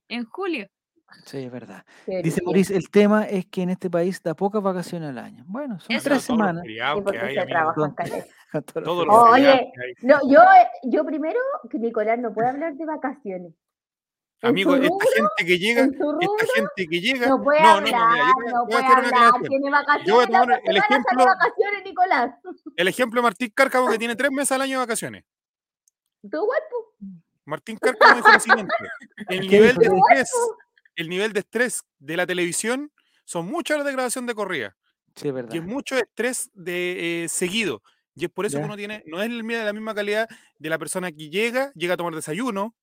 en 0.08 0.24
julio? 0.24 0.68
Sí, 1.24 1.38
es 1.38 1.50
verdad. 1.50 1.84
Qué 2.04 2.22
Dice. 2.22 2.42
Maurice, 2.44 2.76
el 2.76 2.90
tema 2.90 3.24
es 3.24 3.46
que 3.46 3.62
en 3.62 3.70
este 3.70 3.88
país 3.90 4.20
da 4.22 4.34
pocas 4.34 4.62
vacaciones 4.62 5.10
al 5.10 5.18
año. 5.18 5.44
Bueno, 5.48 5.78
son 5.80 5.94
Eso. 5.96 6.08
tres 6.08 6.22
semanas. 6.22 6.62
que 6.64 6.80
porque 7.02 7.18
hay, 7.18 7.34
se 7.34 7.40
todos 8.62 9.06
los 9.06 9.16
Oye. 9.30 9.72
No, 10.02 10.18
yo, 10.28 10.40
yo 10.84 11.04
primero, 11.04 11.38
que 11.70 11.78
Nicolás 11.78 12.18
no 12.18 12.32
puede 12.34 12.48
hablar 12.48 12.74
de 12.74 12.84
vacaciones. 12.84 13.52
Amigo, 14.42 14.74
esta 14.76 14.88
rubro, 14.88 15.06
gente 15.14 15.46
que 15.46 15.58
llega, 15.58 15.86
rubro, 15.98 16.18
esta 16.20 16.54
gente 16.54 16.86
que 16.88 17.00
llega. 17.00 17.26
no 17.28 17.42
puede 17.42 17.60
no, 17.62 17.66
no, 17.66 17.80
no, 17.80 17.82
mira, 17.86 17.98
yo 17.98 18.52
no 18.52 18.64
voy 18.66 18.74
a 18.74 18.78
puede 18.78 18.84
hacer 18.84 18.98
una 18.98 19.06
hablar. 19.08 19.22
aclaración. 19.24 19.48
Tiene 19.48 19.64
Yo 19.64 19.70
voy 19.70 19.74
a 19.74 19.80
vacaciones, 19.80 20.28
la 20.30 20.40
tomar 20.40 20.58
otra 20.58 20.70
el 20.70 20.76
ejemplo- 20.76 21.24
vacaciones, 21.24 21.84
Nicolás. 21.84 22.34
El 22.76 22.88
ejemplo 22.88 23.18
de 23.20 23.22
Martín 23.22 23.52
Cárcamo 23.54 23.88
que 23.88 23.98
tiene 23.98 24.14
tres 24.16 24.30
meses 24.30 24.52
al 24.52 24.60
año 24.62 24.72
de 24.72 24.78
vacaciones. 24.78 25.24
Martín 27.44 27.78
Cárcamo 27.78 28.16
dijo 28.16 28.32
lo 28.32 28.40
siguiente: 28.40 28.74
el 29.28 29.40
¿Qué 29.40 29.46
nivel 29.60 29.76
de 29.76 29.88
¿Qué 29.88 29.96
estrés, 29.96 30.30
el 30.96 31.08
nivel 31.08 31.32
de 31.32 31.40
estrés 31.40 31.82
de 31.98 32.16
la 32.16 32.26
televisión 32.26 32.90
son 33.24 33.46
muchas 33.46 33.76
horas 33.76 33.86
de 33.86 33.92
grabación 33.92 34.26
de 34.26 34.34
corrida 34.34 34.76
Sí, 35.14 35.28
es 35.28 35.34
verdad. 35.34 35.54
y 35.54 35.58
es 35.58 35.64
mucho 35.64 35.96
estrés 35.96 36.50
de 36.54 37.24
eh, 37.24 37.28
seguido. 37.28 37.82
Y 38.16 38.24
es 38.24 38.30
por 38.30 38.46
eso 38.46 38.56
Ya. 38.56 38.62
que 38.62 38.66
uno 38.66 38.76
tiene, 38.76 39.02
no 39.06 39.20
es 39.20 39.26
el 39.26 39.44
miedo 39.44 39.60
de 39.60 39.66
la 39.66 39.72
misma 39.72 39.94
calidad 39.94 40.26
de 40.58 40.68
la 40.70 40.78
persona 40.78 41.12
que 41.12 41.28
llega, 41.30 41.70
llega 41.74 41.94
a 41.94 41.96
tomar 41.96 42.14
desayuno 42.14 42.74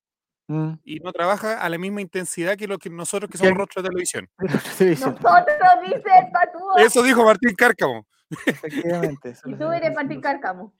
Mm. 0.47 0.73
y 0.84 0.99
no 0.99 1.14
trabaja 1.14 1.61
a 1.61 1.69
la 1.69 1.77
misma 1.77 2.01
intensidad 2.01 2.57
que 2.57 2.68
lo 2.68 2.77
que 2.77 2.89
nosotros 2.89 3.31
que 3.31 3.38
somos 3.38 3.53
rostros 3.57 3.81
de 3.81 3.89
televisión. 3.89 4.30
Nosotros, 4.38 4.77
dice 4.77 6.10
el 6.19 6.31
patúo. 6.31 6.77
Eso 6.77 7.01
dijo 7.01 7.23
Martín 7.23 7.55
Cárcamo. 7.55 8.05
efectivamente. 8.45 9.30
eso 9.30 9.41
Y 9.49 9.55
tú 9.55 9.72
eres 9.72 9.93
Martín. 9.95 10.19
Cárcamo. 10.22 10.73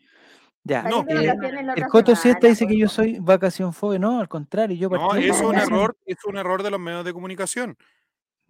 Ya. 0.65 0.84
No, 0.84 1.05
eh, 1.07 1.34
El 1.75 1.88
Coto 1.88 2.15
Siesta 2.15 2.47
dice 2.47 2.65
que 2.67 2.77
yo 2.77 2.88
soy 2.88 3.19
vacación 3.19 3.73
fobia. 3.73 3.99
No, 3.99 4.19
al 4.19 4.27
contrario, 4.30 4.75
yo 4.77 4.89
No, 4.89 5.15
es 5.15 5.39
un 5.41 5.55
error, 5.55 5.97
es 6.05 6.17
un 6.25 6.38
error 6.38 6.61
de 6.63 6.69
los 6.71 6.80
medios 6.80 7.03
de 7.03 7.11
comunicación. 7.13 7.77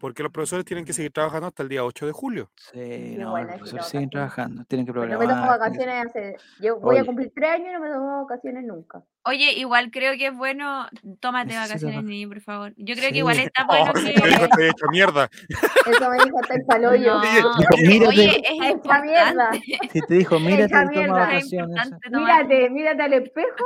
Porque 0.03 0.21
los 0.21 0.34
profesores 0.34 0.65
tienen 0.65 0.84
que 0.84 0.91
seguir 0.91 1.13
trabajando 1.13 1.47
hasta 1.47 1.63
el 1.63 1.69
día 1.69 1.85
8 1.85 2.07
de 2.07 2.11
julio. 2.11 2.51
Sí, 2.57 3.15
no, 3.17 3.31
bueno, 3.31 3.47
los 3.47 3.55
profesores 3.55 3.85
no, 3.85 3.89
siguen 3.89 4.09
trabajando, 4.09 4.65
tienen 4.65 4.85
que 4.85 4.89
Yo 4.89 4.93
programar. 4.95 5.27
me 5.27 5.34
tomo 5.34 5.47
vacaciones 5.47 6.05
hace. 6.05 6.35
Yo 6.59 6.77
voy 6.77 6.97
a 6.97 7.05
cumplir 7.05 7.31
tres 7.34 7.51
años 7.51 7.69
y 7.69 7.71
no 7.71 7.80
me 7.80 7.89
tomo 7.89 8.21
vacaciones 8.23 8.65
nunca. 8.65 9.01
Oye, 9.25 9.53
igual 9.53 9.89
creo 9.89 10.17
que 10.17 10.27
es 10.27 10.35
bueno, 10.35 10.87
tómate 11.21 11.53
Necesito 11.53 11.67
vacaciones, 11.69 11.99
vac- 11.99 12.03
niño, 12.03 12.27
por 12.27 12.41
favor. 12.41 12.73
Yo 12.75 12.93
creo 12.95 13.07
Sí. 13.07 13.11
que 13.13 13.17
igual 13.19 13.39
está 13.39 13.63
Oh, 13.67 13.67
bueno 13.67 13.93
digo, 13.93 14.03
que... 14.23 14.33
estoy 14.43 14.65
hecho 14.65 14.85
mierda. 14.91 15.29
Eso 15.91 16.09
me 16.09 16.23
dijo 16.25 16.39
hasta 16.41 16.53
el 16.55 16.65
paloyo. 16.65 17.13
No, 17.13 18.07
oye, 18.09 18.41
es 18.43 18.75
Esta 18.75 19.01
mierda. 19.01 19.55
importante, 19.55 19.89
si 19.93 20.01
te 20.01 20.13
dijo, 20.15 20.39
mírate, 20.39 20.63
Esa 20.65 20.89
toma 20.91 21.07
vacaciones. 21.19 21.91
Mírate, 22.11 22.69
mírate 22.69 23.01
al 23.03 23.13
espejo. 23.13 23.65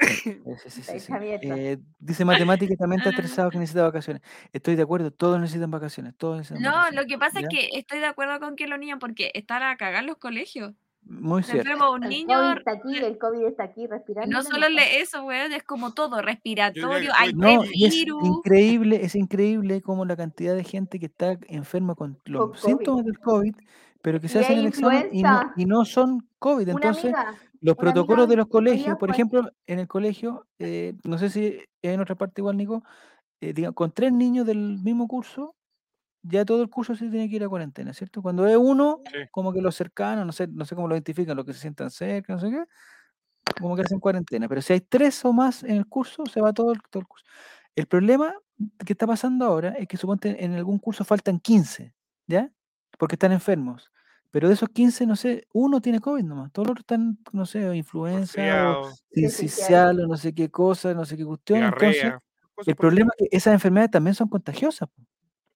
Sí, 0.00 0.40
sí, 0.62 0.70
sí, 0.70 0.82
sí, 0.82 0.92
Esa 0.96 1.18
sí. 1.18 1.24
mierda. 1.24 1.56
Eh, 1.58 1.78
dice 1.98 2.24
matemática 2.24 2.74
también 2.76 3.00
está 3.00 3.10
Ah. 3.10 3.12
estresado 3.12 3.50
que 3.50 3.58
necesita 3.58 3.82
vacaciones. 3.82 4.22
Estoy 4.52 4.76
de 4.76 4.82
acuerdo, 4.82 5.10
todos 5.10 5.40
necesitan 5.40 5.70
vacaciones, 5.70 6.14
todos 6.16 6.36
necesitan 6.38 6.62
No, 6.62 6.70
vacaciones. 6.70 7.00
lo 7.02 7.06
que 7.08 7.18
pasa 7.18 7.40
¿Ya? 7.40 7.46
es 7.46 7.54
que 7.54 7.78
estoy 7.78 7.98
de 8.00 8.06
acuerdo 8.06 8.38
con 8.40 8.56
que 8.56 8.66
los 8.66 8.78
niños, 8.78 8.98
porque 9.00 9.30
están 9.34 9.62
a 9.62 9.76
cagar 9.76 10.04
los 10.04 10.16
colegios. 10.18 10.74
Muy 11.08 11.42
Se 11.42 11.52
cierto. 11.52 11.70
enferma 11.70 11.90
un 11.90 12.02
El 12.02 12.08
niño, 12.10 12.36
COVID 12.36 12.58
está 12.58 12.70
aquí, 12.72 12.96
el 12.98 13.18
COVID 13.18 13.44
está 13.46 13.62
aquí 13.64 13.86
respirando. 13.86 14.36
no 14.36 14.42
solo 14.42 14.68
le 14.68 15.00
eso, 15.00 15.22
weón, 15.24 15.52
es 15.52 15.62
como 15.62 15.94
todo, 15.94 16.20
respiratorio, 16.20 17.12
hay 17.16 17.32
No, 17.32 17.60
tres 17.62 17.70
y 17.74 17.84
es 17.86 17.94
virus. 17.94 18.24
increíble, 18.24 19.04
es 19.04 19.14
increíble 19.14 19.82
como 19.82 20.04
la 20.04 20.16
cantidad 20.16 20.54
de 20.56 20.64
gente 20.64 20.98
que 20.98 21.06
está 21.06 21.38
enferma 21.48 21.94
con 21.94 22.18
los 22.24 22.40
Con 22.40 22.50
COVID. 22.60 22.60
síntomas 22.60 23.04
del 23.04 23.18
COVID, 23.20 23.54
pero 24.02 24.20
que 24.20 24.28
se 24.28 24.38
Y 24.38 24.40
hacen 24.42 24.58
el 24.58 24.66
examen 24.66 25.08
y 25.12 25.22
no, 25.22 25.40
y 25.56 25.64
no 25.66 25.84
son 25.84 26.28
COVID. 26.40 26.68
Entonces, 26.68 27.14
amiga. 27.14 27.36
los 27.60 27.76
protocolos 27.76 28.28
de 28.28 28.36
los 28.36 28.46
colegios, 28.48 28.96
por 28.98 29.10
ejemplo, 29.10 29.50
en 29.66 29.78
el 29.78 29.86
colegio, 29.88 30.46
eh, 30.58 30.94
no 31.04 31.18
sé 31.18 31.30
si 31.30 31.58
en 31.82 32.00
otra 32.00 32.16
parte 32.16 32.40
igual, 32.40 32.56
Nico, 32.56 32.82
eh, 33.40 33.52
diga, 33.52 33.72
con 33.72 33.92
tres 33.92 34.12
niños 34.12 34.46
del 34.46 34.78
mismo 34.80 35.08
curso, 35.08 35.54
ya 36.28 36.44
todo 36.44 36.62
el 36.62 36.70
curso 36.70 36.94
se 36.94 37.08
tiene 37.08 37.28
que 37.28 37.36
ir 37.36 37.44
a 37.44 37.48
cuarentena, 37.48 37.92
¿cierto? 37.94 38.22
Cuando 38.22 38.46
es 38.46 38.56
uno, 38.56 39.00
Sí. 39.12 39.18
como 39.30 39.52
que 39.52 39.60
los 39.60 39.74
cercanos, 39.76 40.26
no 40.26 40.32
sé, 40.32 40.46
no 40.48 40.64
sé 40.64 40.74
cómo 40.74 40.88
lo 40.88 40.94
identifican, 40.94 41.36
los 41.36 41.44
que 41.46 41.52
se 41.52 41.60
sientan 41.60 41.90
cerca, 41.90 42.32
no 42.34 42.40
sé 42.40 42.50
qué, 42.50 42.64
como 43.60 43.76
que 43.76 43.82
hacen 43.82 44.00
cuarentena. 44.00 44.48
Pero 44.48 44.62
si 44.62 44.72
hay 44.74 44.80
tres 44.80 45.24
o 45.24 45.32
más 45.32 45.62
en 45.62 45.72
el 45.76 45.86
curso, 45.86 46.26
se 46.26 46.40
va 46.40 46.52
todo 46.52 46.72
el, 46.72 46.80
todo 46.90 47.00
el 47.00 47.06
curso. 47.06 47.24
El 47.74 47.86
problema 47.86 48.34
que 48.84 48.92
está 48.94 49.06
pasando 49.06 49.44
ahora 49.44 49.70
es 49.78 49.86
que 49.88 49.96
suponte 49.96 50.44
en 50.44 50.54
algún 50.54 50.78
curso 50.78 51.04
faltan 51.04 51.38
15, 51.40 51.94
¿ya? 52.26 52.50
Porque 52.98 53.14
están 53.16 53.32
enfermos. 53.32 53.92
Pero 54.30 54.48
de 54.48 54.54
esos 54.54 54.68
15, 54.70 55.06
no 55.06 55.16
sé, 55.16 55.46
uno 55.54 55.80
tiene 55.80 56.00
COVID 56.00 56.22
nomás. 56.24 56.52
Todos 56.52 56.66
los 56.68 56.72
otros 56.72 56.82
están, 56.82 57.18
no 57.32 57.46
sé, 57.46 57.74
influenza 57.76 58.78
o 58.80 58.90
sincicial 59.10 60.00
o 60.00 60.06
no 60.08 60.16
sé 60.16 60.34
qué 60.34 60.50
cosa, 60.50 60.92
no 60.94 61.04
sé 61.06 61.16
qué 61.16 61.24
cuestión. 61.24 61.62
Entonces, 61.64 61.92
diarrea. 62.02 62.22
el 62.66 62.76
problema 62.76 63.10
es 63.18 63.28
que 63.30 63.36
esas 63.36 63.54
enfermedades 63.54 63.90
también 63.92 64.14
son 64.14 64.28
contagiosas. 64.28 64.88
po. 64.88 65.02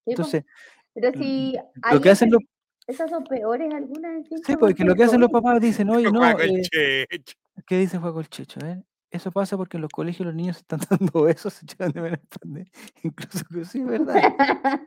Entonces, 0.05 0.45
pero 0.93 1.11
si 1.13 1.57
lo 1.91 2.01
que 2.01 2.09
hacen 2.09 2.31
los, 2.31 2.41
esas 2.87 3.09
son 3.09 3.23
peores 3.23 3.73
algunas 3.73 4.25
sí, 4.45 4.55
porque 4.57 4.83
lo 4.83 4.95
que 4.95 5.03
hacen 5.03 5.21
los 5.21 5.29
papás 5.29 5.61
dicen, 5.61 5.89
oye, 5.89 6.11
no, 6.13 6.23
eh. 6.39 7.07
¿qué 7.65 7.77
dice 7.77 7.97
Juego 7.97 8.19
el 8.19 8.29
Checho? 8.29 8.59
A 8.61 8.65
ver, 8.65 8.83
eso 9.11 9.31
pasa 9.31 9.57
porque 9.57 9.77
en 9.77 9.81
los 9.81 9.91
colegios 9.91 10.25
los 10.25 10.35
niños 10.35 10.57
se 10.57 10.61
están 10.61 10.79
dando 10.89 11.23
besos, 11.23 11.53
se 11.53 11.65
llevan 11.65 11.91
de 11.91 12.01
menos. 12.01 12.19
Incluso 13.03 13.45
que 13.53 13.65
sí, 13.65 13.83
¿verdad? 13.83 14.21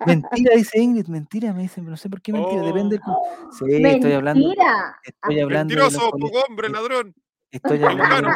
Mentira, 0.05 0.57
dice 0.57 0.81
Ingrid, 0.81 1.07
mentira, 1.09 1.53
me 1.53 1.63
dicen, 1.63 1.85
pero 1.85 1.93
no 1.93 1.97
sé 1.97 2.11
por 2.11 2.21
qué 2.21 2.33
mentira, 2.33 2.63
depende 2.63 2.97
del 2.97 3.01
cu- 3.01 3.13
Sí, 3.53 3.85
estoy 3.85 4.13
hablando, 4.13 4.47
Mentira. 4.49 5.01
estoy 5.03 5.41
hablando 5.41 5.75
de 5.75 5.81
los 5.81 5.93
Mentiroso, 5.93 6.11
poco 6.19 6.45
hombre, 6.49 6.69
ladrón. 6.69 7.15
Estoy 7.51 7.85
hablando, 7.85 8.31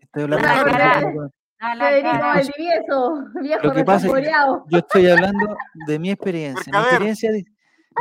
estoy 0.00 0.22
hablando 0.22 1.30
Federico. 1.78 2.18
Valdivieso, 2.18 3.24
viejo 3.42 3.62
Lo 3.66 3.72
que 3.74 3.84
pasa 3.84 4.06
es 4.06 4.12
que 4.12 4.20
recongoleado. 4.20 4.64
yo 4.68 4.78
estoy 4.78 5.06
hablando 5.08 5.56
de 5.86 5.98
mi 5.98 6.10
experiencia. 6.10 6.72
Mi 6.72 6.78
experiencia, 6.78 7.30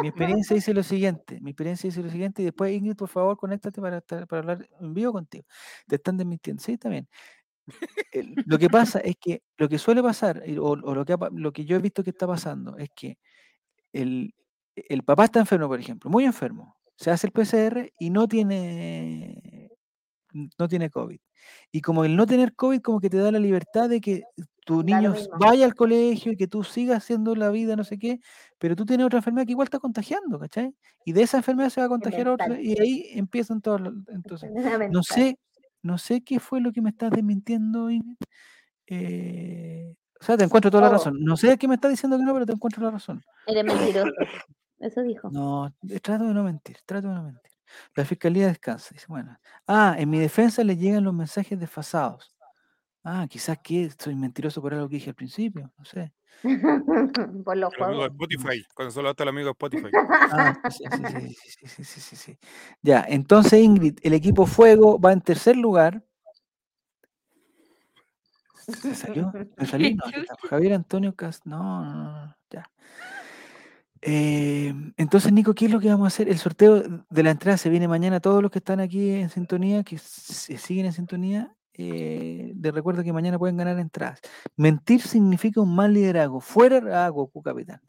mi 0.02 0.08
experiencia 0.08 0.56
dice 0.56 0.74
lo 0.74 0.84
siguiente. 0.84 1.40
Mi 1.42 1.52
experiencia 1.52 1.88
dice 1.88 2.02
lo 2.04 2.10
siguiente. 2.10 2.42
Y 2.42 2.46
después, 2.46 2.72
Ingrid, 2.74 2.96
por 2.96 3.10
favor, 3.10 3.38
conéctate 3.38 3.80
para, 3.82 3.98
estar- 4.00 4.28
para 4.28 4.40
hablar 4.42 4.70
en 4.80 4.94
vivo 4.94 5.12
contigo. 5.14 5.46
Te 5.88 5.96
están 5.96 6.18
desmintiendo. 6.18 6.62
Sí, 6.62 6.74
está 6.74 6.90
bien. 6.90 7.08
El- 8.12 8.34
Lo 8.46 8.58
que 8.60 8.70
pasa 8.70 9.00
es 9.00 9.16
que 9.20 9.42
lo 9.58 9.70
que 9.70 9.78
suele 9.78 10.02
pasar, 10.04 10.44
o, 10.60 10.72
o 10.72 10.76
lo, 10.96 11.06
que 11.06 11.16
lo 11.32 11.52
que 11.54 11.64
yo 11.66 11.76
he 11.78 11.80
visto 11.80 12.04
que 12.04 12.10
está 12.10 12.28
pasando, 12.28 12.76
es 12.78 12.90
que 12.96 13.18
el, 13.94 14.34
el 14.76 15.04
papá 15.04 15.26
está 15.26 15.40
enfermo, 15.40 15.68
por 15.68 15.80
ejemplo, 15.80 16.10
muy 16.10 16.26
enfermo. 16.26 16.76
Se 16.96 17.10
hace 17.12 17.28
el 17.28 17.34
PCR 17.34 17.92
y 18.00 18.10
no 18.10 18.28
tiene, 18.28 19.63
no 20.34 20.68
tiene 20.68 20.90
COVID. 20.90 21.20
Y 21.72 21.82
como 21.82 22.06
el 22.06 22.16
no 22.16 22.26
tener 22.26 22.56
COVID, 22.56 22.82
como 22.82 23.00
que 23.00 23.10
te 23.10 23.18
da 23.18 23.32
la 23.32 23.40
libertad 23.40 23.90
de 23.90 24.02
que 24.02 24.24
tu 24.66 24.84
Da 24.84 25.00
niño 25.00 25.14
vaya 25.40 25.66
al 25.66 25.76
colegio 25.76 26.32
y 26.32 26.38
que 26.38 26.48
tú 26.48 26.64
sigas 26.64 26.98
haciendo 26.98 27.36
la 27.36 27.50
vida, 27.50 27.76
no 27.76 27.84
sé 27.84 27.98
qué, 28.00 28.20
pero 28.58 28.76
tú 28.76 28.86
tienes 28.86 29.06
otra 29.06 29.20
enfermedad 29.20 29.46
que 29.46 29.52
igual 29.52 29.68
está 29.68 29.80
contagiando, 29.80 30.40
¿cachai? 30.40 30.74
Y 31.06 31.12
de 31.12 31.24
esa 31.24 31.38
enfermedad 31.38 31.70
se 31.70 31.82
va 31.82 31.88
a 31.88 31.90
contagiar 31.90 32.30
otra 32.30 32.60
y 32.62 32.80
ahí 32.80 33.06
empiezan 33.12 33.62
todos 33.62 33.82
los... 33.82 33.94
Entonces, 34.08 34.52
no 34.90 35.04
sé, 35.04 35.38
no 35.82 35.98
sé 35.98 36.22
qué 36.22 36.40
fue 36.40 36.62
lo 36.62 36.72
que 36.72 36.82
me 36.82 36.90
estás 36.92 37.12
desmintiendo, 37.12 37.90
Ingrid. 37.90 38.16
Eh, 38.88 39.96
o 40.20 40.26
sea, 40.26 40.38
te 40.38 40.46
encuentro 40.46 40.72
toda 40.72 40.84
la 40.84 40.88
Todo. 40.90 40.98
razón. 40.98 41.18
No 41.20 41.36
sé 41.36 41.58
qué 41.58 41.68
me 41.68 41.76
estás 41.76 41.92
diciendo 41.92 42.18
que 42.18 42.24
no, 42.24 42.34
pero 42.34 42.46
te 42.46 42.54
encuentro 42.54 42.82
la 42.84 42.92
razón. 42.92 43.22
Eres 43.46 43.66
mentiroso. 43.66 44.12
Eso 44.80 45.02
dijo. 45.02 45.30
No, 45.32 45.74
trato 46.02 46.26
de 46.26 46.34
no 46.34 46.44
mentir, 46.44 46.78
trato 46.86 47.10
de 47.10 47.14
no 47.14 47.24
mentir. 47.24 47.53
La 47.96 48.06
fiscalía 48.06 48.48
descansa. 48.48 48.90
Dice, 48.92 49.06
bueno, 49.08 49.38
ah, 49.68 49.96
en 49.98 50.10
mi 50.10 50.20
defensa 50.20 50.64
le 50.64 50.78
llegan 50.78 51.04
los 51.04 51.14
mensajes 51.14 51.60
desfasados. 51.60 52.36
Ah, 53.04 53.28
quizás 53.30 53.58
que 53.62 53.92
soy 53.98 54.16
mentiroso 54.16 54.62
por 54.62 54.74
algo 54.74 54.88
que 54.88 54.96
dije 54.96 55.10
al 55.10 55.16
principio, 55.16 55.72
no 55.78 55.86
sé. 55.86 56.14
por 57.46 57.58
los 57.58 57.74
el 57.78 57.84
amigo 57.84 58.02
de 58.02 58.08
Spotify, 58.08 58.66
cuando 58.74 58.92
solo 58.92 59.10
hasta 59.10 59.24
el 59.24 59.30
amigo 59.30 59.48
de 59.48 59.52
Spotify. 59.52 59.90
Ah, 59.94 60.58
sí 60.70 60.84
sí 60.90 61.06
sí, 61.06 61.68
sí, 61.68 61.84
sí, 61.84 62.00
sí, 62.00 62.16
sí. 62.16 62.38
Ya, 62.82 63.06
entonces 63.08 63.62
Ingrid, 63.62 64.00
el 64.02 64.14
equipo 64.14 64.46
Fuego 64.46 65.00
va 65.00 65.12
en 65.12 65.22
tercer 65.22 65.58
lugar, 65.58 66.04
¿Se 68.66 68.96
salió? 68.96 69.32
¿Me 69.58 69.66
salió? 69.66 69.90
No, 69.96 70.50
Javier 70.50 70.74
Antonio 70.74 71.16
Cast. 71.16 71.46
No, 71.46 71.84
no, 71.84 71.94
no, 71.94 72.38
ya. 72.50 72.70
Eh, 74.06 74.74
entonces, 74.98 75.32
Nico, 75.32 75.54
¿qué 75.54 75.66
es 75.66 75.72
lo 75.72 75.80
que 75.80 75.88
vamos 75.88 76.04
a 76.06 76.08
hacer? 76.08 76.28
El 76.28 76.38
sorteo 76.38 76.84
de 77.10 77.24
la 77.24 77.32
entrada 77.32 77.58
se 77.58 77.70
viene 77.70 77.88
mañana. 77.88 78.20
Todos 78.20 78.42
los 78.42 78.52
que 78.52 78.60
están 78.60 78.82
aquí 78.82 79.12
en 79.12 79.30
sintonía, 79.30 79.84
que 79.84 79.98
siguen 79.98 80.88
en 80.88 80.94
sintonía, 80.94 81.56
eh, 81.74 82.54
les 82.60 82.74
recuerdo 82.74 83.02
que 83.02 83.14
mañana 83.14 83.40
pueden 83.40 83.56
ganar 83.56 83.80
entradas. 83.80 84.20
Mentir 84.58 85.02
significa 85.02 85.62
un 85.62 85.74
mal 85.74 85.94
liderazgo. 85.94 86.42
Fuera, 86.42 87.06
ah, 87.06 87.10
Goku, 87.10 87.42
capitán. 87.42 87.80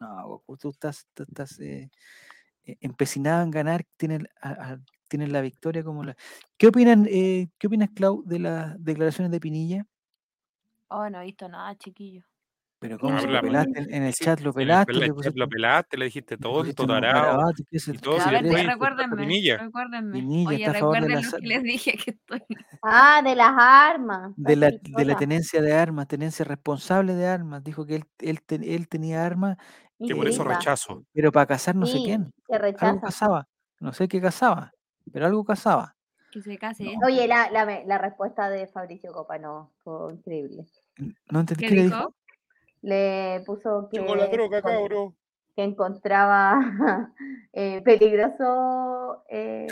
No, 0.00 0.26
Goku, 0.28 0.56
tú 0.56 0.70
estás, 0.70 1.06
tú 1.12 1.24
estás 1.24 1.60
eh, 1.60 1.90
eh, 2.64 2.76
empecinado 2.80 3.42
en 3.42 3.50
ganar, 3.50 3.84
tienes, 3.98 4.22
a- 4.40 4.72
a- 4.72 4.80
tienes 5.06 5.28
la 5.30 5.42
victoria 5.42 5.84
como 5.84 6.02
la. 6.02 6.16
¿Qué 6.56 6.68
opinan, 6.68 7.06
eh, 7.10 7.50
qué 7.58 7.66
opinas, 7.66 7.90
Clau, 7.94 8.22
de 8.24 8.38
las 8.38 8.82
declaraciones 8.82 9.30
de 9.30 9.40
Pinilla? 9.40 9.86
Oh, 10.88 11.10
no 11.10 11.20
he 11.20 11.26
visto 11.26 11.46
nada, 11.46 11.74
chiquillo. 11.76 12.24
Pero 12.80 12.96
¿Qué 12.96 13.00
cómo 13.00 13.14
No, 13.14 13.20
se 13.20 13.26
pero 13.26 13.32
lo 13.32 13.34
la- 13.34 13.48
pelaste 13.64 13.80
en, 13.80 13.94
en 13.94 14.02
el 14.04 14.14
chat, 14.14 14.38
lo 14.40 14.50
en 14.50 14.50
el 14.50 14.54
pelaste, 14.54 14.92
chat 15.22 15.34
lo 15.36 15.48
pelaste, 15.48 15.96
le 15.98 16.04
dijiste 16.04 16.36
tonto, 16.36 16.86
tarado. 16.86 17.22
garabatos, 17.24 17.66
¿qué 17.68 17.78
se- 17.80 17.94
y 17.94 17.98
todo, 17.98 18.20
a 18.20 18.30
ver, 18.30 18.42
después 18.44 18.66
recuérdenme, 18.66 19.16
Pinilla. 19.16 19.56
recuérdenme. 19.58 20.12
Pinilla 20.12 20.48
Oye, 20.48 20.72
recuerden 20.72 21.10
la 21.14 21.20
lo 21.22 21.38
que 21.38 21.46
les 21.46 21.62
dije 21.64 21.92
que 21.96 22.10
estoy. 22.12 22.42
Ah, 22.82 23.20
de 23.24 23.34
las 23.34 23.52
armas. 23.56 24.32
de 24.36 24.54
la, 24.56 24.70
de 24.70 25.04
la 25.04 25.16
tenencia 25.16 25.60
de 25.60 25.72
armas, 25.74 26.06
tenencia 26.06 26.44
responsable 26.44 27.14
de 27.14 27.26
armas. 27.26 27.64
Dijo 27.64 27.84
que 27.84 27.96
él, 27.96 28.04
él, 28.20 28.42
ten- 28.42 28.62
él 28.62 28.86
tenía 28.88 29.26
armas, 29.26 29.56
Que 29.98 30.14
por 30.14 30.28
eso 30.28 30.44
rechazo. 30.44 31.04
pero 31.12 31.32
para 31.32 31.46
cazar 31.46 31.74
no 31.74 31.86
sé 31.86 31.98
quién. 32.04 32.32
que 32.46 32.54
Algo 32.78 33.00
cazaba. 33.00 33.48
No 33.80 33.92
sé 33.92 34.06
qué 34.06 34.20
cazaba, 34.20 34.72
pero 35.12 35.26
algo 35.26 35.44
cazaba. 35.44 35.96
Que 36.30 36.42
se 36.42 36.58
case 36.58 36.84
No. 36.84 37.06
Oye, 37.06 37.26
la, 37.26 37.50
la, 37.50 37.64
me- 37.66 37.84
la 37.86 37.98
respuesta 37.98 38.48
de 38.50 38.68
Fabricio 38.68 39.12
Copa 39.12 39.38
no 39.38 39.72
fue 39.82 40.12
increíble. 40.14 40.66
No 41.30 41.40
entendí 41.40 41.64
¿Qué 41.64 41.68
qué 41.70 41.74
le 41.74 41.82
dijo? 41.84 41.96
dijo. 41.96 42.14
Le 42.82 43.42
puso 43.44 43.88
que, 43.90 44.00
la 44.00 44.26
droga, 44.28 44.62
que 45.56 45.64
encontraba 45.64 46.60
eh, 47.52 47.82
peligroso. 47.82 49.24
eh, 49.28 49.66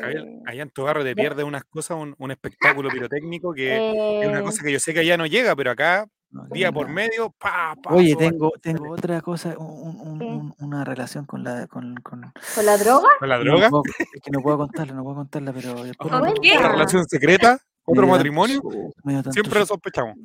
allá 0.46 0.62
en 0.62 0.70
tu 0.70 0.82
barrio 0.82 1.04
te 1.04 1.14
pierdes 1.14 1.44
unas 1.44 1.64
cosas, 1.64 1.96
un, 1.98 2.14
un 2.18 2.30
espectáculo 2.32 2.90
pirotécnico 2.90 3.52
que 3.54 4.20
es 4.22 4.28
una 4.28 4.40
eh, 4.40 4.42
cosa 4.42 4.64
que 4.64 4.72
yo 4.72 4.80
sé 4.80 4.92
que 4.92 5.00
allá 5.00 5.16
no 5.16 5.26
llega, 5.26 5.54
pero 5.54 5.70
acá, 5.70 6.06
No, 6.30 6.44
día 6.48 6.68
no, 6.72 6.74
por 6.74 6.88
medio, 6.88 7.30
pa, 7.38 7.76
pa. 7.80 7.94
Oye, 7.94 8.16
tengo, 8.16 8.50
tengo 8.60 8.90
otra 8.90 9.20
cosa, 9.20 9.56
un- 9.56 10.00
un- 10.00 10.54
una 10.58 10.84
relación 10.84 11.24
con 11.24 11.44
la, 11.44 11.68
con, 11.68 11.94
con, 12.02 12.32
¿Con 12.54 12.66
la 12.66 12.76
droga? 12.76 13.08
¿Con 13.20 13.28
la 13.28 13.38
no 13.38 13.44
droga? 13.44 13.70
es 14.12 14.20
que 14.20 14.30
no 14.32 14.40
puedo 14.40 14.58
contarla, 14.58 14.94
no 14.94 15.04
puedo 15.04 15.16
contarla, 15.16 15.52
pero. 15.52 15.74
¿Una 16.60 16.68
relación 16.68 17.04
secreta? 17.06 17.58
¿Otro 17.84 18.08
matrimonio? 18.08 18.60
tanto 19.04 19.30
Siempre 19.30 19.60
lo 19.60 19.66
sospechamos. 19.66 20.16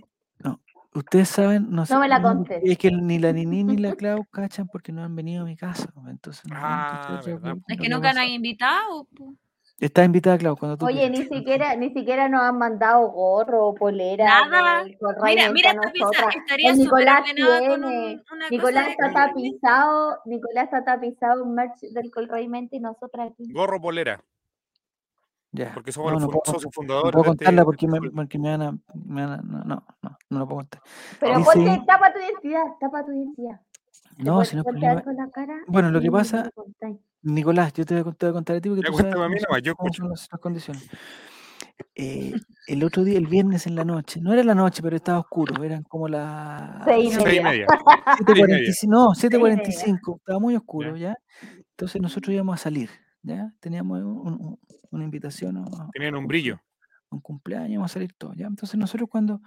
Ustedes 0.94 1.30
saben, 1.30 1.68
no 1.70 1.86
sé. 1.86 1.98
me 1.98 2.08
la 2.08 2.20
no, 2.20 2.28
contes. 2.30 2.62
Es 2.66 2.78
que 2.78 2.92
ni 2.92 3.18
la 3.18 3.32
Nini 3.32 3.64
ni 3.64 3.78
la 3.78 3.96
Clau 3.96 4.26
cachan 4.26 4.68
porque 4.68 4.92
no 4.92 5.04
han 5.04 5.16
venido 5.16 5.44
a 5.44 5.46
mi 5.46 5.56
casa. 5.56 5.90
pues, 5.94 6.08
Entonces, 6.10 6.44
no, 6.50 6.56
Ah, 6.60 7.22
Es 7.68 7.78
que 7.80 7.88
nunca 7.90 8.14
nos 8.14 8.24
han 8.24 8.30
invitado. 8.30 9.08
Está 9.80 10.04
invitada 10.04 10.38
Clau 10.38 10.56
cuando 10.58 10.78
tú 10.78 10.86
Oye, 10.86 11.10
quieras. 11.10 11.18
ni 11.32 11.38
siquiera, 11.38 11.76
ni 11.76 11.90
siquiera 11.92 12.30
nos 12.30 12.42
han 12.42 12.58
mandado 12.58 13.10
gorro 13.10 13.68
o 13.70 13.74
polera. 13.74 14.26
Nada. 14.48 14.84
Mira, 15.24 15.52
mira 15.52 15.72
a 15.72 15.74
esta 15.74 15.92
pizza. 15.92 16.30
Estaría 16.38 16.76
súper 16.76 16.84
Nicolás 16.84 17.22
con 17.68 17.84
un- 17.86 18.24
una 18.32 18.50
Nicolás 18.52 18.84
cosa 18.84 18.92
está 18.92 19.08
de 19.08 19.14
tapizado, 19.14 20.18
Nicolás 20.26 20.64
está 20.66 20.84
tapizado 20.84 21.44
en 21.46 21.54
merch 21.56 21.80
del 21.80 22.12
Colrey 22.12 22.48
Mente 22.48 22.76
y 22.76 22.80
nosotras 22.80 23.32
aquí. 23.32 23.52
Gorro 23.52 23.82
polera, 23.82 24.22
Ya. 25.54 25.72
porque 25.74 25.92
somos 25.92 26.14
No, 26.14 26.20
no 26.20 26.28
puedo, 26.28 26.42
socios 26.46 26.66
no 26.66 26.72
fundadores 26.72 27.12
puedo 27.12 27.24
de 27.24 27.30
este- 27.32 27.46
contarla 27.46 27.66
porque 27.66 27.86
este 27.86 27.92
me, 27.92 27.98
sueldo. 28.00 28.16
porque 28.16 28.40
me 28.40 28.50
van 28.58 28.62
a. 28.62 28.72
me 28.94 29.26
van 29.26 29.32
a- 29.34 29.42
no, 29.44 29.64
no, 29.66 29.86
no, 30.02 30.18
no 30.30 30.40
lo 30.40 30.46
puedo 30.48 30.58
contar. 30.60 30.82
Pero 31.20 31.38
Dice- 31.40 31.52
ponte, 31.54 31.84
tapa 31.86 32.14
tu 32.14 32.20
identidad, 32.20 32.64
tapa 32.80 33.06
tu 33.06 33.12
identidad. 33.12 33.60
¿Te 34.16 34.24
No, 34.24 34.44
si 34.46 34.56
no 34.56 34.64
problema. 34.64 35.04
la 35.06 35.30
cara 35.32 35.56
Bueno, 35.68 35.90
lo 35.92 36.00
que 36.02 36.12
pasa. 36.12 36.50
Nicolás, 37.24 37.74
yo 37.74 37.86
te 37.86 37.94
voy 37.96 38.02
a 38.02 38.04
contar, 38.04 38.18
te 38.20 38.26
voy 38.28 38.32
a, 38.32 38.34
contar 38.34 38.56
a 38.56 38.62
ti 38.62 38.70
porque 38.70 38.82
Ya 38.84 38.92
tú 38.92 38.98
sabes 38.98 39.14
a 39.16 39.30
mí 39.30 39.36
nomás, 39.48 39.62
yo 39.64 39.76
cómo 39.76 39.94
son 39.94 40.10
las, 40.10 40.28
las 40.32 40.42
condiciones. 40.42 40.90
Eh, 41.96 42.34
el 42.68 42.84
otro 42.84 43.04
día, 43.04 43.18
el 43.18 43.28
viernes 43.28 43.68
en 43.68 43.76
la 43.76 43.84
noche, 43.84 44.22
no 44.22 44.34
era 44.34 44.44
la 44.44 44.56
noche, 44.56 44.82
pero 44.82 44.96
estaba 44.96 45.20
oscuro, 45.20 45.64
eran 45.64 45.84
como 45.84 46.08
las 46.08 46.84
Seis 46.86 47.16
y 47.18 47.20
Seis 47.22 47.40
y 47.40 47.44
media. 47.44 47.68
media. 47.68 47.68
7:45, 48.18 48.88
no, 48.88 49.14
Seis 49.16 49.34
y 49.34 49.38
media. 49.38 49.56
7.45, 49.64 50.18
estaba 50.18 50.40
muy 50.40 50.56
oscuro, 50.56 50.96
¿ya? 50.96 51.16
Entonces 51.72 52.02
nosotros 52.02 52.34
íbamos 52.34 52.56
a 52.56 52.64
salir, 52.64 52.90
¿ya? 53.24 53.54
Teníamos 53.60 54.00
un- 54.02 54.08
un- 54.42 54.60
una 54.92 55.04
invitación 55.04 55.58
a, 55.58 55.90
Tenían 55.94 56.16
un 56.16 56.28
brillo. 56.28 56.60
un 57.10 57.20
cumpleaños, 57.20 57.72
íbamos 57.72 57.92
a 57.92 57.94
salir 57.94 58.14
todos, 58.18 58.36
¿ya? 58.38 58.48
Entonces 58.48 58.80
nosotros 58.80 59.10
cuando, 59.10 59.42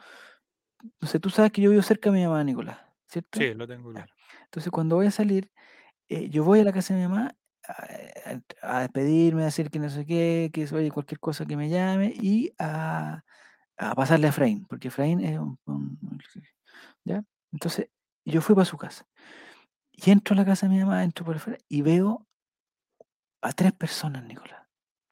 no 1.01 1.09
sé, 1.09 1.19
tú 1.19 1.31
sabes 1.31 1.51
que 1.53 1.63
yo 1.63 1.71
vivo 1.71 1.83
cerca 1.83 2.11
de 2.11 2.19
mi 2.19 2.25
mamá, 2.25 2.45
Nicolás, 2.45 2.79
¿cierto? 3.09 3.39
Sí, 3.39 3.55
lo 3.55 3.67
tengo 3.67 3.91
claro. 3.93 4.13
Entonces 4.45 4.71
cuando 4.71 4.97
voy 4.97 5.07
a 5.07 5.11
salir, 5.11 5.51
eh, 6.09 6.29
yo 6.29 6.45
voy 6.45 6.61
a 6.61 6.65
la 6.65 6.73
casa 6.73 6.95
de 6.95 7.01
mi 7.01 7.09
mamá 7.09 7.35
a, 7.67 8.33
a- 8.63 8.77
a 8.77 8.81
despedirme, 8.81 9.43
a 9.43 9.47
decir 9.47 9.71
que 9.71 9.79
no 9.79 9.89
sé 9.89 10.05
qué, 10.05 10.51
que 10.53 10.65
oye, 10.75 10.91
cualquier 10.91 11.19
cosa 11.21 11.47
que 11.47 11.57
me 11.57 11.69
llame 11.71 12.13
y 12.21 12.53
a, 12.59 13.23
a 13.79 13.95
pasarle 13.95 14.27
a 14.27 14.31
Efraín, 14.31 14.67
porque 14.67 14.89
Efraín 14.89 15.21
es 15.21 15.39
un, 15.39 15.59
un- 15.65 15.99
¿ya? 17.05 17.25
Entonces 17.53 17.89
yo 18.27 18.41
fui 18.43 18.55
para 18.55 18.65
su 18.67 18.77
casa 18.77 19.07
y 19.93 20.11
entro 20.11 20.35
a 20.35 20.37
la 20.37 20.45
casa 20.45 20.67
de 20.69 20.75
mi 20.75 20.81
mamá, 20.81 21.03
entro 21.05 21.25
por 21.25 21.37
afuera 21.37 21.59
y 21.69 21.81
veo 21.83 22.27
a 23.45 23.53
tres 23.53 23.73
personas, 23.73 24.25
Nicolás. 24.25 24.61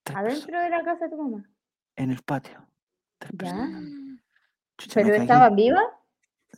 tres 0.03 0.17
personas, 0.19 0.33
Adentro 0.43 0.61
de 0.61 0.71
la 0.71 0.85
casa 0.85 1.05
de 1.05 1.11
tu 1.11 1.17
mamá. 1.23 1.45
en 1.97 2.11
el 2.11 2.23
patio. 2.23 2.67
Tres 3.19 3.33
Ya. 3.33 3.39
personas. 3.39 3.83
Chucha, 4.79 4.95
¿Pero 5.03 5.15
estaban 5.15 5.55
vivas? 5.57 5.85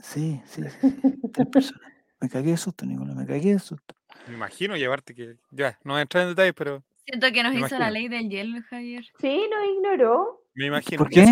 Sí, 0.01 0.40
sí, 0.46 0.62
sí, 0.62 0.90
sí, 1.02 1.14
tres 1.32 1.46
personas. 1.48 1.82
Me 2.20 2.28
cagué 2.30 2.52
de 2.52 2.56
susto, 2.56 2.86
Nicolás, 2.86 3.14
me 3.16 3.26
cagué 3.26 3.52
de 3.52 3.59
susto. 3.59 3.94
Me 4.28 4.34
imagino 4.34 4.76
llevarte 4.76 5.14
que. 5.14 5.36
Ya, 5.51 5.78
no 5.84 5.92
voy 5.92 5.98
a 5.98 6.02
entrar 6.02 6.22
en 6.22 6.30
detalles, 6.30 6.55
pero 6.56 6.82
Siento 7.05 7.30
que 7.32 7.42
nos 7.42 7.52
Me 7.52 7.60
hizo 7.60 7.78
la 7.78 7.90
ley 7.90 8.09
del 8.09 8.30
hielo, 8.30 8.59
Javier. 8.70 9.05
Sí, 9.20 9.46
nos 9.51 9.66
ignoró. 9.76 10.42
me 10.55 10.66
imagino. 10.66 10.96
por 10.98 11.10
qué? 11.10 11.26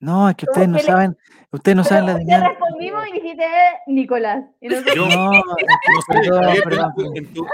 No, 0.00 0.28
es 0.28 0.36
que 0.36 0.44
¿Cómo 0.46 0.52
ustedes 0.52 0.68
no 0.68 0.76
que 0.76 0.82
le- 0.82 0.86
saben, 0.92 1.18
ustedes 1.50 1.76
no 1.76 1.84
saben 1.84 2.06
la 2.06 2.18
dinámica. 2.18 2.50
respondimos 2.50 3.08
y 3.08 3.12
dijiste 3.14 3.44
eh, 3.44 3.78
Nicolás. 3.86 4.44
Y 4.60 4.68
No, 4.68 4.74
No 4.76 4.82
sé, 4.82 6.12
perdón, 6.12 6.44
Javier, 6.44 6.64
perdón, 6.64 6.92
en, 7.16 7.32
tu, 7.32 7.46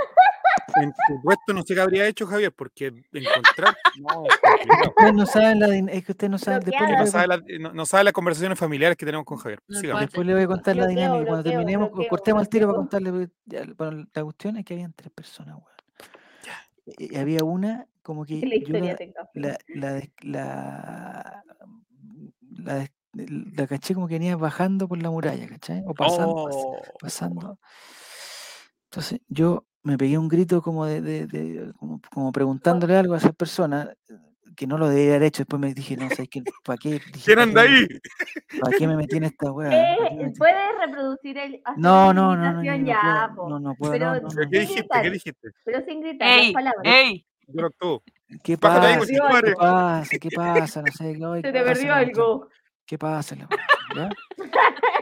en, 0.77 0.93
tu, 0.93 1.13
en 1.13 1.17
tu 1.17 1.23
puesto 1.23 1.53
no 1.55 1.63
sé 1.63 1.75
qué 1.75 1.81
habría 1.81 2.07
hecho 2.07 2.27
Javier, 2.27 2.53
porque 2.53 2.87
encontrar. 3.13 3.77
No, 4.01 4.25
no 5.15 5.27
saben 5.27 5.61
la 5.61 5.69
es 5.93 6.05
que 6.05 6.13
ustedes 6.13 6.31
no 6.31 6.39
saben, 6.39 6.61
después 6.61 6.89
voy 6.89 6.97
no, 6.97 7.03
a 7.03 7.07
sabe 7.07 7.27
la- 7.29 7.43
no- 7.61 7.73
no 7.73 7.87
sabe 7.87 8.05
las 8.05 8.13
conversaciones 8.13 8.59
familiares 8.59 8.97
que 8.97 9.07
tenemos 9.07 9.25
con 9.27 9.39
Javier. 9.39 9.61
Sigamos. 9.69 10.03
después 10.03 10.27
les 10.27 10.35
voy 10.37 10.45
a 10.45 10.49
contar 10.49 10.77
la 10.77 10.87
dinámica. 10.87 11.23
y 11.23 11.27
Cuando 11.27 11.43
terminemos, 11.51 11.91
bloqueo, 11.91 12.09
cortemos 12.11 12.43
el 12.43 12.49
tiro 12.49 12.67
para 12.69 12.77
contarle. 12.79 13.29
ya, 13.47 13.65
bueno, 13.77 14.07
la 14.13 14.25
cuestión 14.25 14.57
es 14.57 14.65
que 14.65 14.75
habían 14.75 14.93
tres 14.93 15.11
personas, 15.13 15.57
weón. 15.57 15.69
Y, 16.99 17.17
había 17.17 17.43
una 17.45 17.87
como 18.03 18.25
que 18.27 18.35
la 18.47 18.57
yo 18.57 18.63
historia 18.63 18.91
la, 18.91 18.97
tenga. 18.97 19.29
la, 19.33 20.03
la, 22.59 22.89
la, 23.53 23.67
caché 23.67 23.95
como 23.95 24.07
que 24.09 24.15
venía 24.15 24.37
bajando 24.37 24.87
por 24.89 25.01
la 25.03 25.11
muralla, 25.11 25.47
¿cachai? 25.49 25.83
O 25.87 25.95
pasando, 25.95 26.35
pas- 26.35 26.55
Oh, 26.55 26.83
pasando. 27.01 27.59
Entonces 28.91 29.21
yo 29.29 29.65
me 29.85 29.97
pegué 29.99 30.19
un 30.19 30.29
grito 30.29 30.61
como 30.63 30.87
de, 30.87 31.01
de- 31.01 31.27
de- 31.27 31.73
como, 31.75 32.01
como 32.13 32.33
preguntándole 32.33 32.97
algo 32.99 33.15
a 33.15 33.19
esa 33.19 33.33
persona 33.33 33.93
que 34.57 34.67
no 34.67 34.79
lo 34.79 34.89
debía 34.89 35.11
haber 35.17 35.25
hecho. 35.25 35.43
Después 35.43 35.61
me 35.61 35.73
dije, 35.75 35.97
no 35.97 36.11
sé, 36.11 36.29
¿para 36.65 36.77
qué? 36.79 37.01
Dije, 37.13 37.25
¿Quién 37.27 37.37
¿para 37.37 37.43
anda 37.43 37.63
ahí? 37.63 37.87
¿Para 38.61 38.77
qué 38.77 38.87
me 38.87 38.97
metí 38.97 39.17
en 39.17 39.25
esta 39.25 39.53
weá? 39.53 39.71
¿Para 39.71 40.09
qué 40.11 40.17
me 40.17 40.25
Eh? 40.27 40.33
¿Puedes 40.39 40.79
reproducir 40.87 41.39
el 41.39 41.63
No, 41.77 42.13
no, 42.13 42.35
no, 42.37 42.53
no, 42.53 42.63
no, 42.63 42.87
ya, 42.87 43.31
puedo, 43.35 43.49
no, 43.49 43.61
no 43.61 43.75
puedo, 43.75 43.93
pero 43.93 44.07
no, 44.07 44.21
no, 44.21 44.29
¿Pero 44.29 44.45
no. 44.45 44.51
¿Qué 44.51 44.61
dijiste? 44.61 45.03
¿Qué 45.03 45.11
dijiste? 45.11 45.51
pero 45.65 45.85
sin 45.87 46.01
gritar 46.01 46.29
las 46.29 46.39
¡Ey! 46.47 46.53
palabras. 46.53 46.83
¡Ey! 46.85 47.27
Tú. 47.79 48.03
¿Qué 48.43 48.57
pasa? 48.59 48.99
¿Qué 49.07 49.19
pasa? 49.55 50.19
¿Qué 50.19 50.31
pasa? 50.31 50.83
No 50.83 50.91
sé, 50.93 51.13
¿qué, 51.15 51.19
Se 51.37 51.43
¿qué 51.43 51.53
te 51.53 51.59
pasa? 51.61 51.73
perdió 51.75 51.95
algo. 51.95 52.49
¿Qué 52.87 52.99
pasa? 52.99 53.37
¿Ya? 53.37 54.11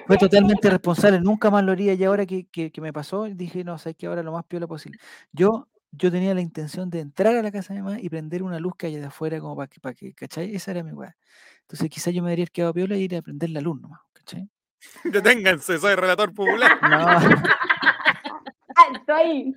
Fue 0.06 0.16
totalmente 0.18 0.68
responsable, 0.68 1.20
nunca 1.20 1.50
más 1.50 1.64
lo 1.64 1.72
haría 1.72 1.94
y 1.94 2.04
ahora 2.04 2.26
que, 2.26 2.46
que, 2.46 2.70
que 2.70 2.80
me 2.80 2.92
pasó, 2.92 3.24
dije, 3.24 3.64
no, 3.64 3.78
sé 3.78 3.94
que 3.94 4.06
ahora 4.06 4.22
lo 4.22 4.32
más 4.32 4.44
piola 4.44 4.66
posible. 4.66 4.98
Yo, 5.32 5.68
yo 5.92 6.10
tenía 6.10 6.34
la 6.34 6.40
intención 6.40 6.90
de 6.90 7.00
entrar 7.00 7.36
a 7.36 7.42
la 7.42 7.52
casa 7.52 7.72
de 7.72 7.80
mi 7.80 7.86
mamá 7.86 8.00
y 8.00 8.08
prender 8.08 8.42
una 8.42 8.58
luz 8.58 8.74
que 8.76 8.86
haya 8.86 8.98
de 8.98 9.06
afuera 9.06 9.40
como 9.40 9.56
para 9.56 9.68
que, 9.68 9.80
para 9.80 9.94
que, 9.94 10.14
¿cachai? 10.14 10.54
Esa 10.54 10.72
era 10.72 10.82
mi 10.82 10.92
weá. 10.92 11.16
Entonces 11.62 11.88
quizás 11.88 12.12
yo 12.14 12.22
me 12.22 12.30
habría 12.30 12.46
quedado 12.46 12.74
piola 12.74 12.96
y 12.96 13.02
ir 13.02 13.16
a 13.16 13.22
prender 13.22 13.50
la 13.50 13.60
luz 13.60 13.80
nomás, 13.80 14.00
¿cachai? 14.12 14.48
Deténganse, 15.04 15.78
soy 15.78 15.94
relator 15.94 16.32
popular. 16.34 16.78
No, 16.82 16.98
Alto 18.88 19.14
ahí. 19.14 19.54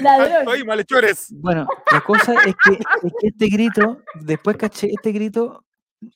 Ladrón. 0.00 0.44
Soy 0.44 0.64
malhechores. 0.64 1.34
bueno, 1.40 1.66
la 1.90 2.00
cosa 2.02 2.34
es 2.44 2.54
que, 2.62 2.72
es 2.74 3.12
que 3.20 3.28
este 3.28 3.46
grito, 3.46 4.02
después 4.20 4.56
caché, 4.58 4.90
este 4.92 5.12
grito 5.12 5.64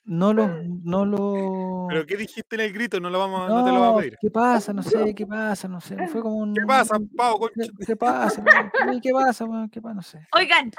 no 0.04 0.32
lo, 0.32 0.48
no 0.84 1.04
lo, 1.04 1.86
¿Pero 1.88 2.06
qué 2.06 2.16
dijiste 2.16 2.56
en 2.56 2.62
el 2.62 2.72
grito? 2.72 3.00
No, 3.00 3.10
lo 3.10 3.18
vamos, 3.18 3.42
a- 3.42 3.48
no 3.52 3.64
te 3.64 3.70
lo 3.72 3.80
vamos 3.80 3.92
no, 3.94 3.98
a 3.98 4.00
pedir. 4.02 4.18
¿qué 4.20 4.30
pasa? 4.30 4.72
No 4.72 4.82
sé, 4.82 5.14
¿qué 5.14 5.26
pasa? 5.26 5.68
No 5.68 5.80
sé, 5.80 5.96
fue 6.08 6.22
como 6.22 6.36
un... 6.36 6.54
¿Qué 6.54 6.62
pasa, 6.66 6.96
pavo, 7.16 7.48
¿Qué, 7.86 7.96
pasa? 7.96 8.44
¿Qué- 8.44 9.00
¿Qué 9.02 9.12
pasa? 9.12 9.46
¿Qué 9.70 9.80
pasa? 9.82 9.94
No 9.94 10.02
sé. 10.02 10.26
Oigan, 10.36 10.70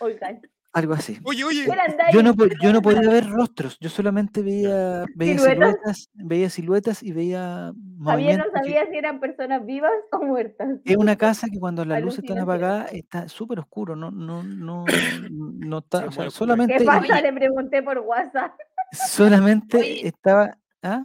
Oigan. 0.00 0.40
Algo 0.74 0.92
así. 0.94 1.18
Oye, 1.22 1.44
oye. 1.44 1.66
Yo 2.12 2.22
no, 2.24 2.34
yo 2.60 2.72
no 2.72 2.82
podía 2.82 3.08
ver 3.08 3.28
rostros, 3.28 3.78
yo 3.80 3.88
solamente 3.88 4.42
veía, 4.42 5.04
veía 5.14 5.38
¿Siluetas? 5.38 5.54
siluetas, 5.54 6.10
veía 6.14 6.50
siluetas 6.50 7.02
y 7.04 7.12
veía 7.12 7.72
Javier 8.04 8.38
no 8.38 8.44
que- 8.46 8.50
sabía 8.58 8.86
si 8.90 8.96
eran 8.96 9.20
personas 9.20 9.64
vivas 9.64 9.92
o 10.10 10.24
muertas. 10.24 10.68
Es 10.84 10.96
una 10.96 11.14
casa 11.14 11.46
que 11.48 11.60
cuando 11.60 11.84
las 11.84 12.02
luces 12.02 12.24
están 12.24 12.40
apagadas 12.40 12.92
está 12.92 13.28
súper 13.28 13.60
oscuro, 13.60 13.94
no, 13.94 14.10
no, 14.10 14.42
no, 14.42 14.84
no 15.30 15.78
está, 15.78 16.06
o 16.06 16.10
sea, 16.10 16.28
solamente, 16.30 16.76
¿Qué 16.76 16.84
pasa? 16.84 17.20
Le 17.20 17.32
pregunté 17.32 17.80
por 17.82 17.98
WhatsApp. 18.00 18.52
solamente 18.92 19.78
Oye. 19.78 20.08
estaba, 20.08 20.58
¿ah? 20.82 21.04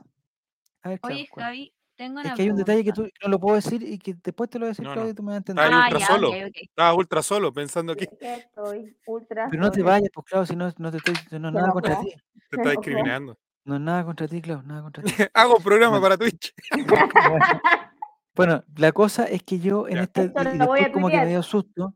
A 0.81 0.89
ver, 0.89 0.99
oye. 1.03 1.27
Javi, 1.35 1.73
tengo 1.99 2.19
Es 2.21 2.25
una 2.27 2.33
que 2.35 2.41
hay 2.43 2.49
un 2.49 2.55
detalle 2.55 2.83
que 2.85 2.93
tú 2.93 3.03
no 3.21 3.27
lo 3.29 3.39
puedo 3.39 3.55
decir 3.57 3.83
y 3.83 3.97
que 3.99 4.15
después 4.23 4.49
te 4.49 4.57
lo 4.57 4.63
voy 4.63 4.67
a 4.69 4.71
decir, 4.71 4.85
No, 4.85 4.93
Claudio, 4.93 5.07
no. 5.07 5.11
y 5.11 5.13
tú 5.15 5.23
me 5.23 5.27
vas 5.27 5.33
a 5.35 5.37
entender. 5.37 5.65
Está 5.65 5.77
Ah, 5.77 5.83
ultra 5.85 5.99
ya, 5.99 6.07
solo. 6.07 6.29
ok, 6.29 6.35
ok. 6.47 6.55
Estaba 6.61 6.93
ultra 6.93 7.21
solo 7.23 7.53
pensando 7.53 7.95
que 7.95 8.03
estoy 8.05 8.97
ultra 9.05 9.47
Pero 9.51 9.61
no 9.61 9.69
te 9.71 9.83
vayas, 9.83 10.09
pues 10.13 10.25
Claudio, 10.27 10.45
si 10.45 10.55
no, 10.55 10.73
no 10.77 10.91
te 10.91 10.97
estoy, 10.97 11.13
no 11.39 11.47
es 11.49 11.53
nada 11.53 11.71
contra 11.71 11.99
ti. 11.99 12.13
te 12.49 12.55
está 12.57 12.69
discriminando. 12.71 13.37
No 13.65 13.75
es 13.75 13.81
nada 13.81 14.05
contra 14.05 14.27
ti, 14.29 14.41
Claudio, 14.41 14.63
nada 14.67 14.81
contra 14.81 15.03
ti. 15.03 15.13
Hago 15.33 15.57
un 15.57 15.63
programa 15.63 16.01
para 16.01 16.17
Twitch. 16.17 16.53
Bueno, 18.35 18.63
la 18.77 18.91
cosa 18.93 19.25
es 19.25 19.43
que 19.43 19.59
yo 19.59 19.87
en 19.89 19.95
Ya. 19.95 20.01
este, 20.03 20.23
Esto 20.25 20.43
y, 20.43 20.55
y 20.55 20.57
lo 20.59 20.67
voy 20.67 20.79
a 20.79 20.83
después 20.83 20.93
como 20.93 21.09
que 21.09 21.17
me 21.17 21.25
dio 21.27 21.43
susto, 21.43 21.93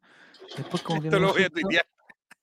después 0.57 0.83
como 0.83 1.01
que 1.01 1.07
Esto 1.07 1.19
me 1.21 1.25
lo 1.27 1.33
dio 1.33 1.33
voy 1.33 1.43
a 1.43 1.45
susto, 1.45 1.61
tuitear. 1.61 1.85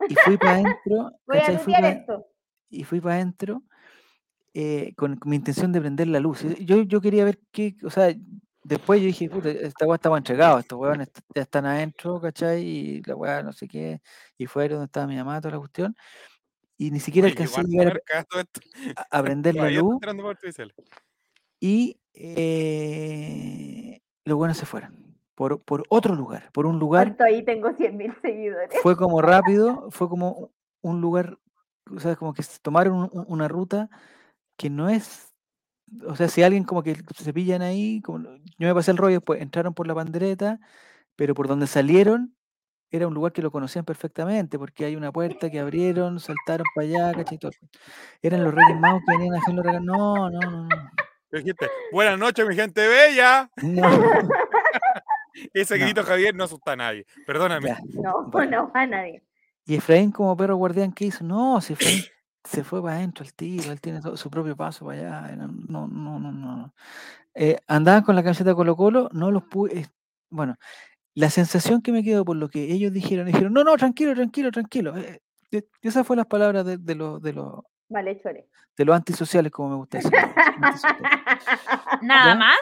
y 0.08 0.14
fui 0.14 0.36
para 0.38 0.52
adentro, 0.52 1.12
Voy 1.26 1.38
a 1.38 1.46
tuitear 1.58 1.84
esto. 1.84 2.26
y 2.70 2.84
fui 2.84 3.00
para 3.00 3.14
adentro 3.16 3.62
eh, 4.54 4.92
con, 4.96 5.16
con 5.16 5.30
mi 5.30 5.36
intención 5.36 5.72
de 5.72 5.80
prender 5.80 6.08
la 6.08 6.20
luz. 6.20 6.44
Yo, 6.60 6.82
yo 6.82 7.00
quería 7.00 7.24
ver 7.24 7.38
qué, 7.52 7.76
o 7.84 7.90
sea, 7.90 8.14
después 8.64 9.00
yo 9.00 9.06
dije, 9.06 9.28
puta, 9.28 9.50
esta 9.50 9.86
weá 9.86 9.96
estaba 9.96 10.18
entregado, 10.18 10.58
estos 10.58 10.78
weones 11.04 11.10
ya 11.34 11.42
están 11.42 11.66
adentro, 11.66 12.20
¿cachai? 12.20 12.62
Y 12.62 13.02
la 13.02 13.14
weá 13.14 13.42
no 13.42 13.52
sé 13.52 13.68
qué, 13.68 14.00
y 14.36 14.46
fue 14.46 14.68
donde 14.68 14.86
estaba 14.86 15.06
mi 15.06 15.16
mamá, 15.16 15.40
toda 15.40 15.52
la 15.52 15.58
cuestión, 15.60 15.96
y 16.76 16.90
ni 16.90 17.00
siquiera 17.00 17.28
alcancé 17.28 17.60
a 17.60 18.26
a, 19.10 19.22
prender 19.22 19.54
la 19.54 19.70
luz, 19.70 20.00
y 21.60 22.00
eh, 22.14 24.00
los 24.24 24.36
buenos 24.36 24.56
se 24.56 24.66
fueron, 24.66 25.16
por, 25.34 25.62
por 25.62 25.84
otro 25.88 26.14
lugar, 26.14 26.50
por 26.52 26.66
un 26.66 26.78
lugar 26.78 27.16
ahí 27.20 27.44
tengo 27.44 27.72
100 27.72 27.96
mil 27.96 28.14
seguidores. 28.20 28.80
fue 28.82 28.96
como 28.96 29.20
rápido, 29.22 29.90
fue 29.90 30.08
como 30.08 30.50
un 30.80 31.00
lugar, 31.00 31.38
o 31.94 32.00
sea, 32.00 32.16
como 32.16 32.32
que 32.34 32.42
tomaron 32.62 33.10
un- 33.12 33.24
una 33.28 33.46
ruta 33.46 33.90
que 34.60 34.68
no 34.68 34.90
es, 34.90 35.32
o 36.06 36.14
sea, 36.14 36.28
si 36.28 36.42
alguien 36.42 36.64
como 36.64 36.82
que 36.82 36.94
se 37.16 37.32
pillan 37.32 37.62
ahí, 37.62 38.02
como, 38.02 38.18
yo 38.28 38.68
me 38.68 38.74
pasé 38.74 38.90
el 38.90 38.98
rollo, 38.98 39.22
pues 39.22 39.40
entraron 39.40 39.72
por 39.72 39.86
la 39.86 39.94
pandereta, 39.94 40.60
pero 41.16 41.34
por 41.34 41.48
donde 41.48 41.66
salieron 41.66 42.36
era 42.90 43.08
un 43.08 43.14
lugar 43.14 43.32
que 43.32 43.40
lo 43.40 43.50
conocían 43.50 43.86
perfectamente, 43.86 44.58
porque 44.58 44.84
hay 44.84 44.96
una 44.96 45.12
puerta 45.12 45.48
que 45.48 45.60
abrieron, 45.60 46.20
saltaron 46.20 46.66
para 46.74 46.86
allá, 46.86 47.12
¿cachai? 47.14 47.38
Eran 48.20 48.44
los 48.44 48.52
Reyes 48.52 48.78
Magos 48.78 49.00
que 49.06 49.16
venían 49.16 49.34
a 49.34 49.38
hacer 49.38 49.54
los 49.54 49.64
regalos. 49.64 49.86
No, 49.86 50.28
no, 50.28 50.40
no, 50.40 50.68
dijiste, 51.32 51.70
buenas 51.90 52.18
noches, 52.18 52.46
mi 52.46 52.54
gente 52.54 52.86
bella. 52.86 53.50
No, 53.62 53.88
Ese 55.54 55.78
No. 55.78 55.84
grito, 55.86 56.02
Javier, 56.04 56.34
no 56.34 56.44
asusta 56.44 56.72
a 56.72 56.76
nadie. 56.76 57.06
Perdóname. 57.26 57.68
ya. 57.68 57.78
No, 57.94 58.28
no 58.44 58.70
va 58.72 58.80
a 58.82 58.86
nadie. 58.86 59.22
Y 59.64 59.76
Efraín 59.76 60.10
como 60.12 60.36
perro 60.36 60.56
guardián, 60.56 60.92
¿qué 60.92 61.06
hizo? 61.06 61.24
No, 61.24 61.60
si 61.62 61.72
Efraín 61.72 62.02
se 62.44 62.64
fue 62.64 62.82
para 62.82 62.96
adentro 62.96 63.24
el 63.24 63.34
tiro, 63.34 63.70
él 63.72 63.80
tiene 63.80 64.00
todo 64.00 64.16
su 64.16 64.30
propio 64.30 64.56
paso 64.56 64.86
para 64.86 65.24
allá. 65.26 65.36
No, 65.36 65.86
no, 65.88 66.18
no, 66.18 66.32
no. 66.32 66.32
no. 66.32 66.74
Eh, 67.34 67.58
andaban 67.68 68.02
con 68.02 68.16
la 68.16 68.22
camiseta 68.22 68.54
Colo 68.54 68.76
Colo, 68.76 69.08
no 69.12 69.30
los 69.30 69.44
pude... 69.44 69.78
eh, 69.80 69.86
bueno, 70.30 70.56
la 71.14 71.30
sensación 71.30 71.82
que 71.82 71.92
me 71.92 72.02
quedó 72.04 72.24
por 72.24 72.36
lo 72.36 72.48
que 72.48 72.72
ellos 72.72 72.92
dijeron, 72.92 73.26
dijeron, 73.26 73.52
no, 73.52 73.64
no, 73.64 73.76
tranquilo, 73.76 74.14
tranquilo, 74.14 74.50
tranquilo. 74.52 74.96
eh, 74.96 75.20
eh, 75.52 75.64
esas 75.82 76.06
fueron 76.06 76.20
las 76.20 76.26
palabras 76.28 76.64
de, 76.64 76.78
de 76.78 76.94
los 76.94 77.20
de 77.22 77.32
los 77.34 77.60
Vale, 77.88 78.20
chore. 78.22 78.48
de 78.76 78.84
los 78.84 78.94
antisociales, 78.96 79.50
como 79.52 79.70
me 79.70 79.76
gusta 79.76 79.98
decir. 79.98 80.12
antisociales. 80.16 81.02
¿Nada 82.02 82.26
¿Ya? 82.26 82.34
más? 82.36 82.56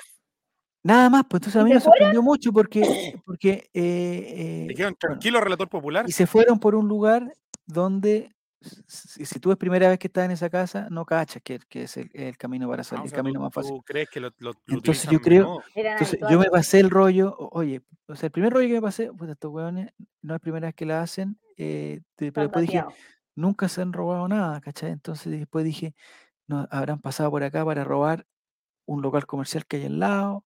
Nada 0.83 1.11
más, 1.11 1.25
pues 1.29 1.41
entonces 1.43 1.57
a 1.57 1.61
¿Y 1.61 1.65
mí 1.65 1.71
se 1.71 1.75
me 1.77 1.81
sorprendió 1.83 2.23
mucho 2.23 2.53
porque, 2.53 2.83
porque 3.27 3.69
eh, 3.75 3.75
eh, 3.75 4.67
Dijeron, 4.69 4.93
bueno, 4.95 4.97
tranquilo, 5.01 5.41
relator 5.41 5.69
popular. 5.69 6.05
y 6.09 6.13
se 6.13 6.27
fueron 6.27 6.59
por 6.59 6.75
un 6.75 6.89
lugar 6.89 7.31
donde 7.67 8.31
si, 8.61 9.25
si 9.25 9.41
tú 9.41 9.51
es 9.53 9.57
primera 9.57 9.89
vez 9.89 9.99
que 9.99 10.09
estás 10.09 10.25
en 10.25 10.33
esa 10.33 10.51
casa, 10.51 10.89
no 10.91 11.05
cachas 11.05 11.43
que, 11.43 11.59
que 11.69 11.85
es 11.85 11.97
el, 11.97 12.11
el 12.13 12.37
camino 12.37 12.69
para 12.69 12.81
Ah, 12.81 12.85
salir, 12.85 13.05
el 13.05 13.11
sea, 13.11 13.17
camino 13.17 13.39
tú, 13.41 13.45
más 13.45 13.55
fácil. 13.55 13.73
tú 13.77 13.83
crees 13.83 14.09
que 14.09 14.21
lo, 14.21 14.29
lo, 14.39 14.53
lo 14.67 14.75
Entonces 14.75 15.09
yo 15.11 15.21
creo- 15.21 15.63
Entonces 15.93 16.21
yo 16.31 16.39
me 16.39 16.47
pasé 16.51 16.81
el 16.81 16.91
rollo, 16.91 17.35
o- 17.39 17.51
oye, 17.59 17.83
o 18.07 18.17
sea, 18.17 18.27
el 18.27 18.33
primer 18.33 18.53
rollo 18.53 18.69
que 18.69 18.75
me 18.75 18.83
pasé, 18.83 19.13
pues 19.13 19.31
estos 19.31 19.51
hueones 19.53 19.91
no 20.23 20.35
es 20.35 20.41
primera 20.41 20.69
vez 20.69 20.75
que 20.75 20.87
la 20.87 21.03
hacen, 21.03 21.39
eh, 21.57 22.01
te- 22.17 22.33
pero 22.33 22.45
después 22.47 22.63
dije, 22.67 22.79
nunca 23.37 23.69
se 23.69 23.83
han 23.83 23.93
robado 23.93 24.27
nada, 24.29 24.61
¿cachai? 24.61 24.91
Entonces 24.91 25.31
después 25.39 25.65
dije, 25.65 25.95
no, 26.49 26.67
habrán 26.71 27.01
pasado 27.01 27.31
por 27.31 27.43
acá 27.45 27.65
para 27.65 27.85
robar 27.85 28.27
un 28.87 29.03
local 29.03 29.27
comercial 29.27 29.67
que 29.67 29.79
hay 29.79 29.87
al 29.87 29.99
lado 30.01 30.45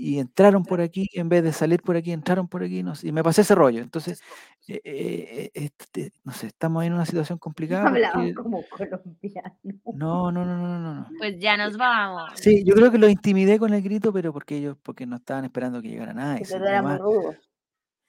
y 0.00 0.20
entraron 0.20 0.64
por 0.64 0.80
aquí, 0.80 1.08
en 1.14 1.28
vez 1.28 1.42
de 1.42 1.52
salir 1.52 1.82
por 1.82 1.96
aquí, 1.96 2.12
entraron 2.12 2.46
por 2.46 2.62
aquí, 2.62 2.84
no 2.84 2.94
sé, 2.94 3.08
y 3.08 3.12
me 3.12 3.24
pasé 3.24 3.40
ese 3.40 3.54
rollo. 3.56 3.82
Entonces, 3.82 4.20
eh, 4.68 4.80
eh, 4.84 5.50
eh, 5.54 5.70
este, 5.78 6.12
no 6.22 6.32
sé, 6.32 6.46
estamos 6.46 6.84
en 6.84 6.92
una 6.92 7.04
situación 7.04 7.38
complicada. 7.40 7.88
Hablaban 7.88 8.12
porque- 8.12 8.34
como 8.34 8.62
colombiano. 8.68 9.54
No, 9.94 10.30
no, 10.30 10.44
no, 10.44 10.56
no, 10.56 10.78
no, 10.78 10.94
no. 10.94 11.08
Pues 11.18 11.38
ya 11.40 11.56
nos 11.56 11.76
vamos. 11.76 12.30
Sí, 12.36 12.62
yo 12.64 12.74
creo 12.74 12.92
que 12.92 12.98
los 12.98 13.10
intimidé 13.10 13.58
con 13.58 13.74
el 13.74 13.82
grito, 13.82 14.12
pero 14.12 14.32
porque 14.32 14.58
ellos, 14.58 14.76
porque 14.82 15.04
no 15.04 15.16
estaban 15.16 15.44
esperando 15.44 15.82
que 15.82 15.88
llegara 15.88 16.12
eras 16.12 16.48
muy 16.50 16.58
además, 16.68 17.00
rudo. 17.00 17.34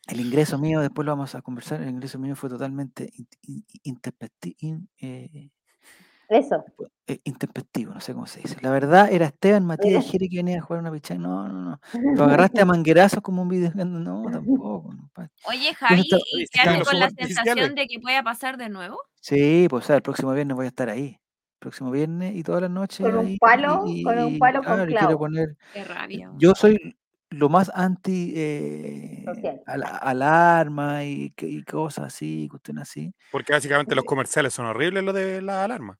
el 0.07 0.19
ingreso 0.19 0.57
mío, 0.59 0.81
después 0.81 1.05
lo 1.07 1.11
vamos 1.13 1.33
a 1.33 1.41
conversar, 1.41 1.81
el 1.81 1.89
ingreso 1.89 2.19
mío 2.19 2.35
fue 2.35 2.49
totalmente 2.49 3.09
in- 3.15 3.27
in- 3.47 3.65
intempesti- 3.95 4.55
in- 4.59 4.87
eh, 4.99 5.49
Eso. 6.29 6.63
eh, 7.07 7.19
intempestivo, 7.23 7.91
no 7.93 7.99
sé 8.01 8.13
cómo 8.13 8.27
se 8.27 8.39
dice. 8.41 8.55
La 8.61 8.69
verdad 8.69 9.11
era 9.11 9.25
Esteban 9.25 9.65
Matías 9.65 10.05
Jere 10.09 10.29
que 10.29 10.37
venía 10.37 10.59
a 10.59 10.61
jugar 10.61 10.81
una 10.81 10.91
pichanga. 10.91 11.21
No, 11.27 11.47
no, 11.47 11.61
no. 11.71 11.79
Lo 12.15 12.23
agarraste 12.53 12.61
a 12.61 12.65
manguerazos 12.65 13.21
como 13.21 13.41
un 13.41 13.49
video. 13.49 13.71
No, 13.73 14.29
tampoco. 14.31 14.93
no, 14.93 15.09
pa- 15.13 15.29
Oye, 15.47 15.73
Javi, 15.73 16.01
¿y 16.05 16.13
Oye, 16.13 16.45
qué 16.51 16.59
haces 16.61 16.77
los 16.79 16.87
con 16.89 16.99
la 16.99 17.09
sensación 17.09 17.73
de 17.75 17.87
que 17.87 17.99
pueda 17.99 18.21
pasar 18.21 18.57
de 18.57 18.69
nuevo? 18.69 18.99
Sí, 19.19 19.65
pues 19.69 19.85
o 19.85 19.87
sea, 19.87 19.95
el 19.95 20.01
próximo 20.03 20.31
viernes 20.33 20.55
voy 20.55 20.65
a 20.65 20.69
estar 20.69 20.89
ahí. 20.89 21.19
Próximo 21.57 21.89
viernes 21.91 22.35
y 22.35 22.43
todas 22.43 22.61
las 22.61 22.71
noches. 22.71 22.99
Con 22.99 23.17
un 23.17 23.37
palo, 23.39 23.83
y- 23.87 24.03
con 24.03 24.17
un 24.19 24.37
palo 24.39 24.61
con 24.63 24.85
clavo. 24.85 25.17
poner. 25.17 25.57
Qué 25.73 25.83
rabia. 25.83 26.31
Yo 26.37 26.53
soy 26.55 26.95
lo 27.31 27.49
más 27.49 27.71
anti 27.73 28.33
eh, 28.35 29.25
al- 29.65 29.83
alarma 29.83 31.03
y, 31.05 31.33
cosas 31.69 32.05
así, 32.05 32.47
cuestiones 32.49 32.83
así. 32.83 33.13
Porque 33.31 33.53
básicamente 33.53 33.95
los 33.95 34.05
comerciales 34.05 34.53
son 34.53 34.67
horribles, 34.67 35.03
lo 35.03 35.11
de 35.13 35.41
la 35.41 35.63
alarma. 35.63 35.97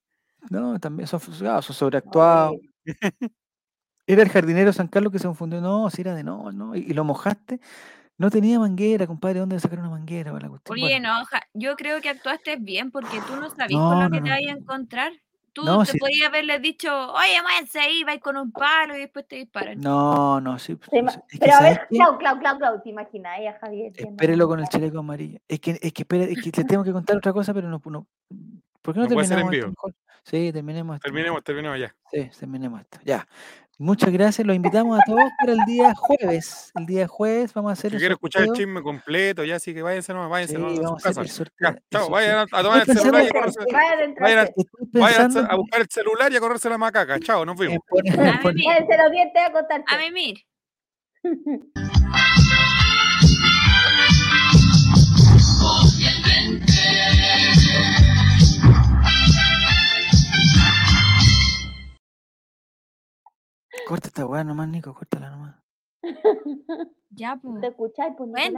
No, 0.49 0.79
también 0.79 1.07
son, 1.07 1.19
claro, 1.19 1.61
son 1.61 1.75
sobreactuados. 1.75 2.57
Era 4.07 4.23
el 4.23 4.29
jardinero 4.29 4.73
San 4.73 4.87
Carlos 4.87 5.11
que 5.11 5.19
se 5.19 5.27
confundió. 5.27 5.61
No, 5.61 5.89
si 5.89 6.01
era 6.01 6.15
de 6.15 6.23
no, 6.23 6.51
no. 6.51 6.75
Y, 6.75 6.79
y 6.79 6.93
lo 6.93 7.03
mojaste. 7.03 7.59
No 8.17 8.29
tenía 8.31 8.59
manguera, 8.59 9.05
compadre. 9.07 9.39
¿Dónde 9.39 9.59
sacar 9.59 9.79
una 9.79 9.89
manguera 9.89 10.31
para 10.31 10.43
la 10.45 10.49
cuestión? 10.49 10.73
Oye, 10.73 10.99
Bueno, 10.99 11.19
no, 11.19 11.25
Ja- 11.25 11.43
yo 11.53 11.75
creo 11.75 12.01
que 12.01 12.09
actuaste 12.09 12.57
bien 12.57 12.91
porque 12.91 13.19
tú 13.27 13.35
no 13.35 13.49
sabías 13.49 13.79
No, 13.79 13.89
con 13.89 13.99
lo 13.99 14.09
no, 14.09 14.11
que 14.11 14.21
te 14.21 14.29
no. 14.29 14.35
a 14.35 14.39
encontrar. 14.39 15.13
Tú 15.53 15.63
No, 15.63 15.83
te 15.85 15.91
sí. 15.93 15.97
podías 15.99 16.27
haberle 16.29 16.59
dicho, 16.59 16.89
oye, 17.13 17.41
muévense 17.41 17.79
ahí, 17.79 18.03
vais 18.03 18.21
con 18.21 18.37
un 18.37 18.51
palo 18.51 18.95
y 18.95 18.99
después 18.99 19.27
te 19.27 19.37
disparan. 19.37 19.79
No, 19.79 20.39
no, 20.41 20.57
sí. 20.59 20.75
Te 20.75 20.99
o 20.99 21.01
ima- 21.03 21.11
sea, 21.11 21.21
es 21.29 21.31
que, 21.33 21.39
Pero 21.39 21.53
a 21.53 21.57
¿sabes 21.57 21.77
ver? 21.77 21.87
Clau, 21.89 22.17
Clau, 22.17 22.39
Clau, 22.39 22.57
Clau, 22.57 22.81
¿te 22.83 22.89
imaginas 22.89 23.39
a 23.47 23.59
Javier? 23.59 23.91
Espérelo 23.95 24.47
con 24.47 24.59
el 24.59 24.67
chaleco 24.67 24.99
amarillo. 24.99 25.39
Es 25.47 25.59
que, 25.59 25.71
es 25.81 25.93
que, 25.93 26.01
espera, 26.03 26.23
es 26.25 26.41
que 26.41 26.51
le 26.55 26.63
tengo 26.65 26.83
que 26.83 26.91
contar 26.93 27.17
otra 27.17 27.33
cosa, 27.33 27.53
pero 27.53 27.69
no. 27.69 27.81
no 27.85 28.07
¿Por 28.93 28.95
qué 28.95 28.99
no, 29.01 29.07
No 29.07 29.13
puede 29.13 29.27
ser 29.27 29.39
en 29.39 29.49
terminamos 29.49 29.55
esto 29.55 29.67
mejor? 29.69 29.93
Sí, 30.23 30.51
terminemos 30.53 30.95
esto. 30.95 31.03
Terminemos, 31.05 31.43
terminemos 31.43 31.79
ya. 31.79 31.95
Sí, 32.11 32.29
terminemos 32.39 32.81
esto. 32.81 32.99
Ya. 33.03 33.27
Muchas 33.77 34.11
gracias. 34.11 34.45
Los 34.45 34.55
invitamos 34.57 34.99
a 34.99 35.03
todos 35.05 35.23
para 35.39 35.53
el 35.53 35.59
día 35.65 35.93
jueves. 35.95 36.71
El 36.75 36.85
día 36.85 37.07
jueves 37.07 37.53
vamos 37.53 37.69
a 37.69 37.73
hacer 37.73 37.91
Yo 37.91 37.95
el 37.95 38.01
quiero 38.01 38.15
escuchar 38.15 38.41
el 38.43 38.51
chisme 38.51 38.81
completo, 38.83 39.45
ya, 39.45 39.55
así 39.55 39.73
que 39.73 39.81
váyanse 39.81 40.13
nomás, 40.13 40.29
váyanse 40.29 40.55
Sí, 40.57 40.61
nomás 40.61 40.73
a 40.73 40.75
sus 40.75 40.83
vamos 40.83 41.05
a 41.05 41.09
hacer 41.09 41.15
casas. 41.15 41.25
el 41.25 41.31
sorteo. 41.37 41.55
Ya, 41.61 41.69
el 41.69 41.75
chao, 41.89 42.01
sorteo. 42.01 42.11
vayan 42.11 42.37
a, 42.37 42.41
a 42.41 42.63
tomar 42.63 42.79
el 42.79 42.85
celular 42.97 43.23
y 43.23 43.27
a 43.27 43.31
correrse, 43.31 43.59
Vayan 44.19 44.39
a- 44.39 44.99
vayan 44.99 45.37
a- 45.49 45.55
buscar 45.55 45.81
el 45.81 45.87
celular 45.89 46.31
y 46.33 46.35
a 46.35 46.39
correrse 46.41 46.69
la 46.69 46.77
macaca. 46.77 47.19
Chao, 47.21 47.45
nos 47.45 47.57
vemos. 47.57 47.79
Váyanse 47.89 48.97
los 48.97 49.11
dientes 49.11 49.41
a 49.41 49.45
acostarse. 49.45 49.85
A 49.87 49.97
mimir. 49.97 50.35
Corta 63.89 64.07
esta 64.09 64.23
weá 64.23 64.43
nomás, 64.43 64.67
Nico, 64.67 64.93
córtala 64.93 65.31
nomás. 65.31 65.55
Ya, 67.09 67.39
pues. 67.41 67.59
¿Te 67.59 67.67
escucháis? 67.69 68.13
Pues 68.15 68.29
no 68.29 68.35
te 68.35 68.41
Bueno. 68.43 68.57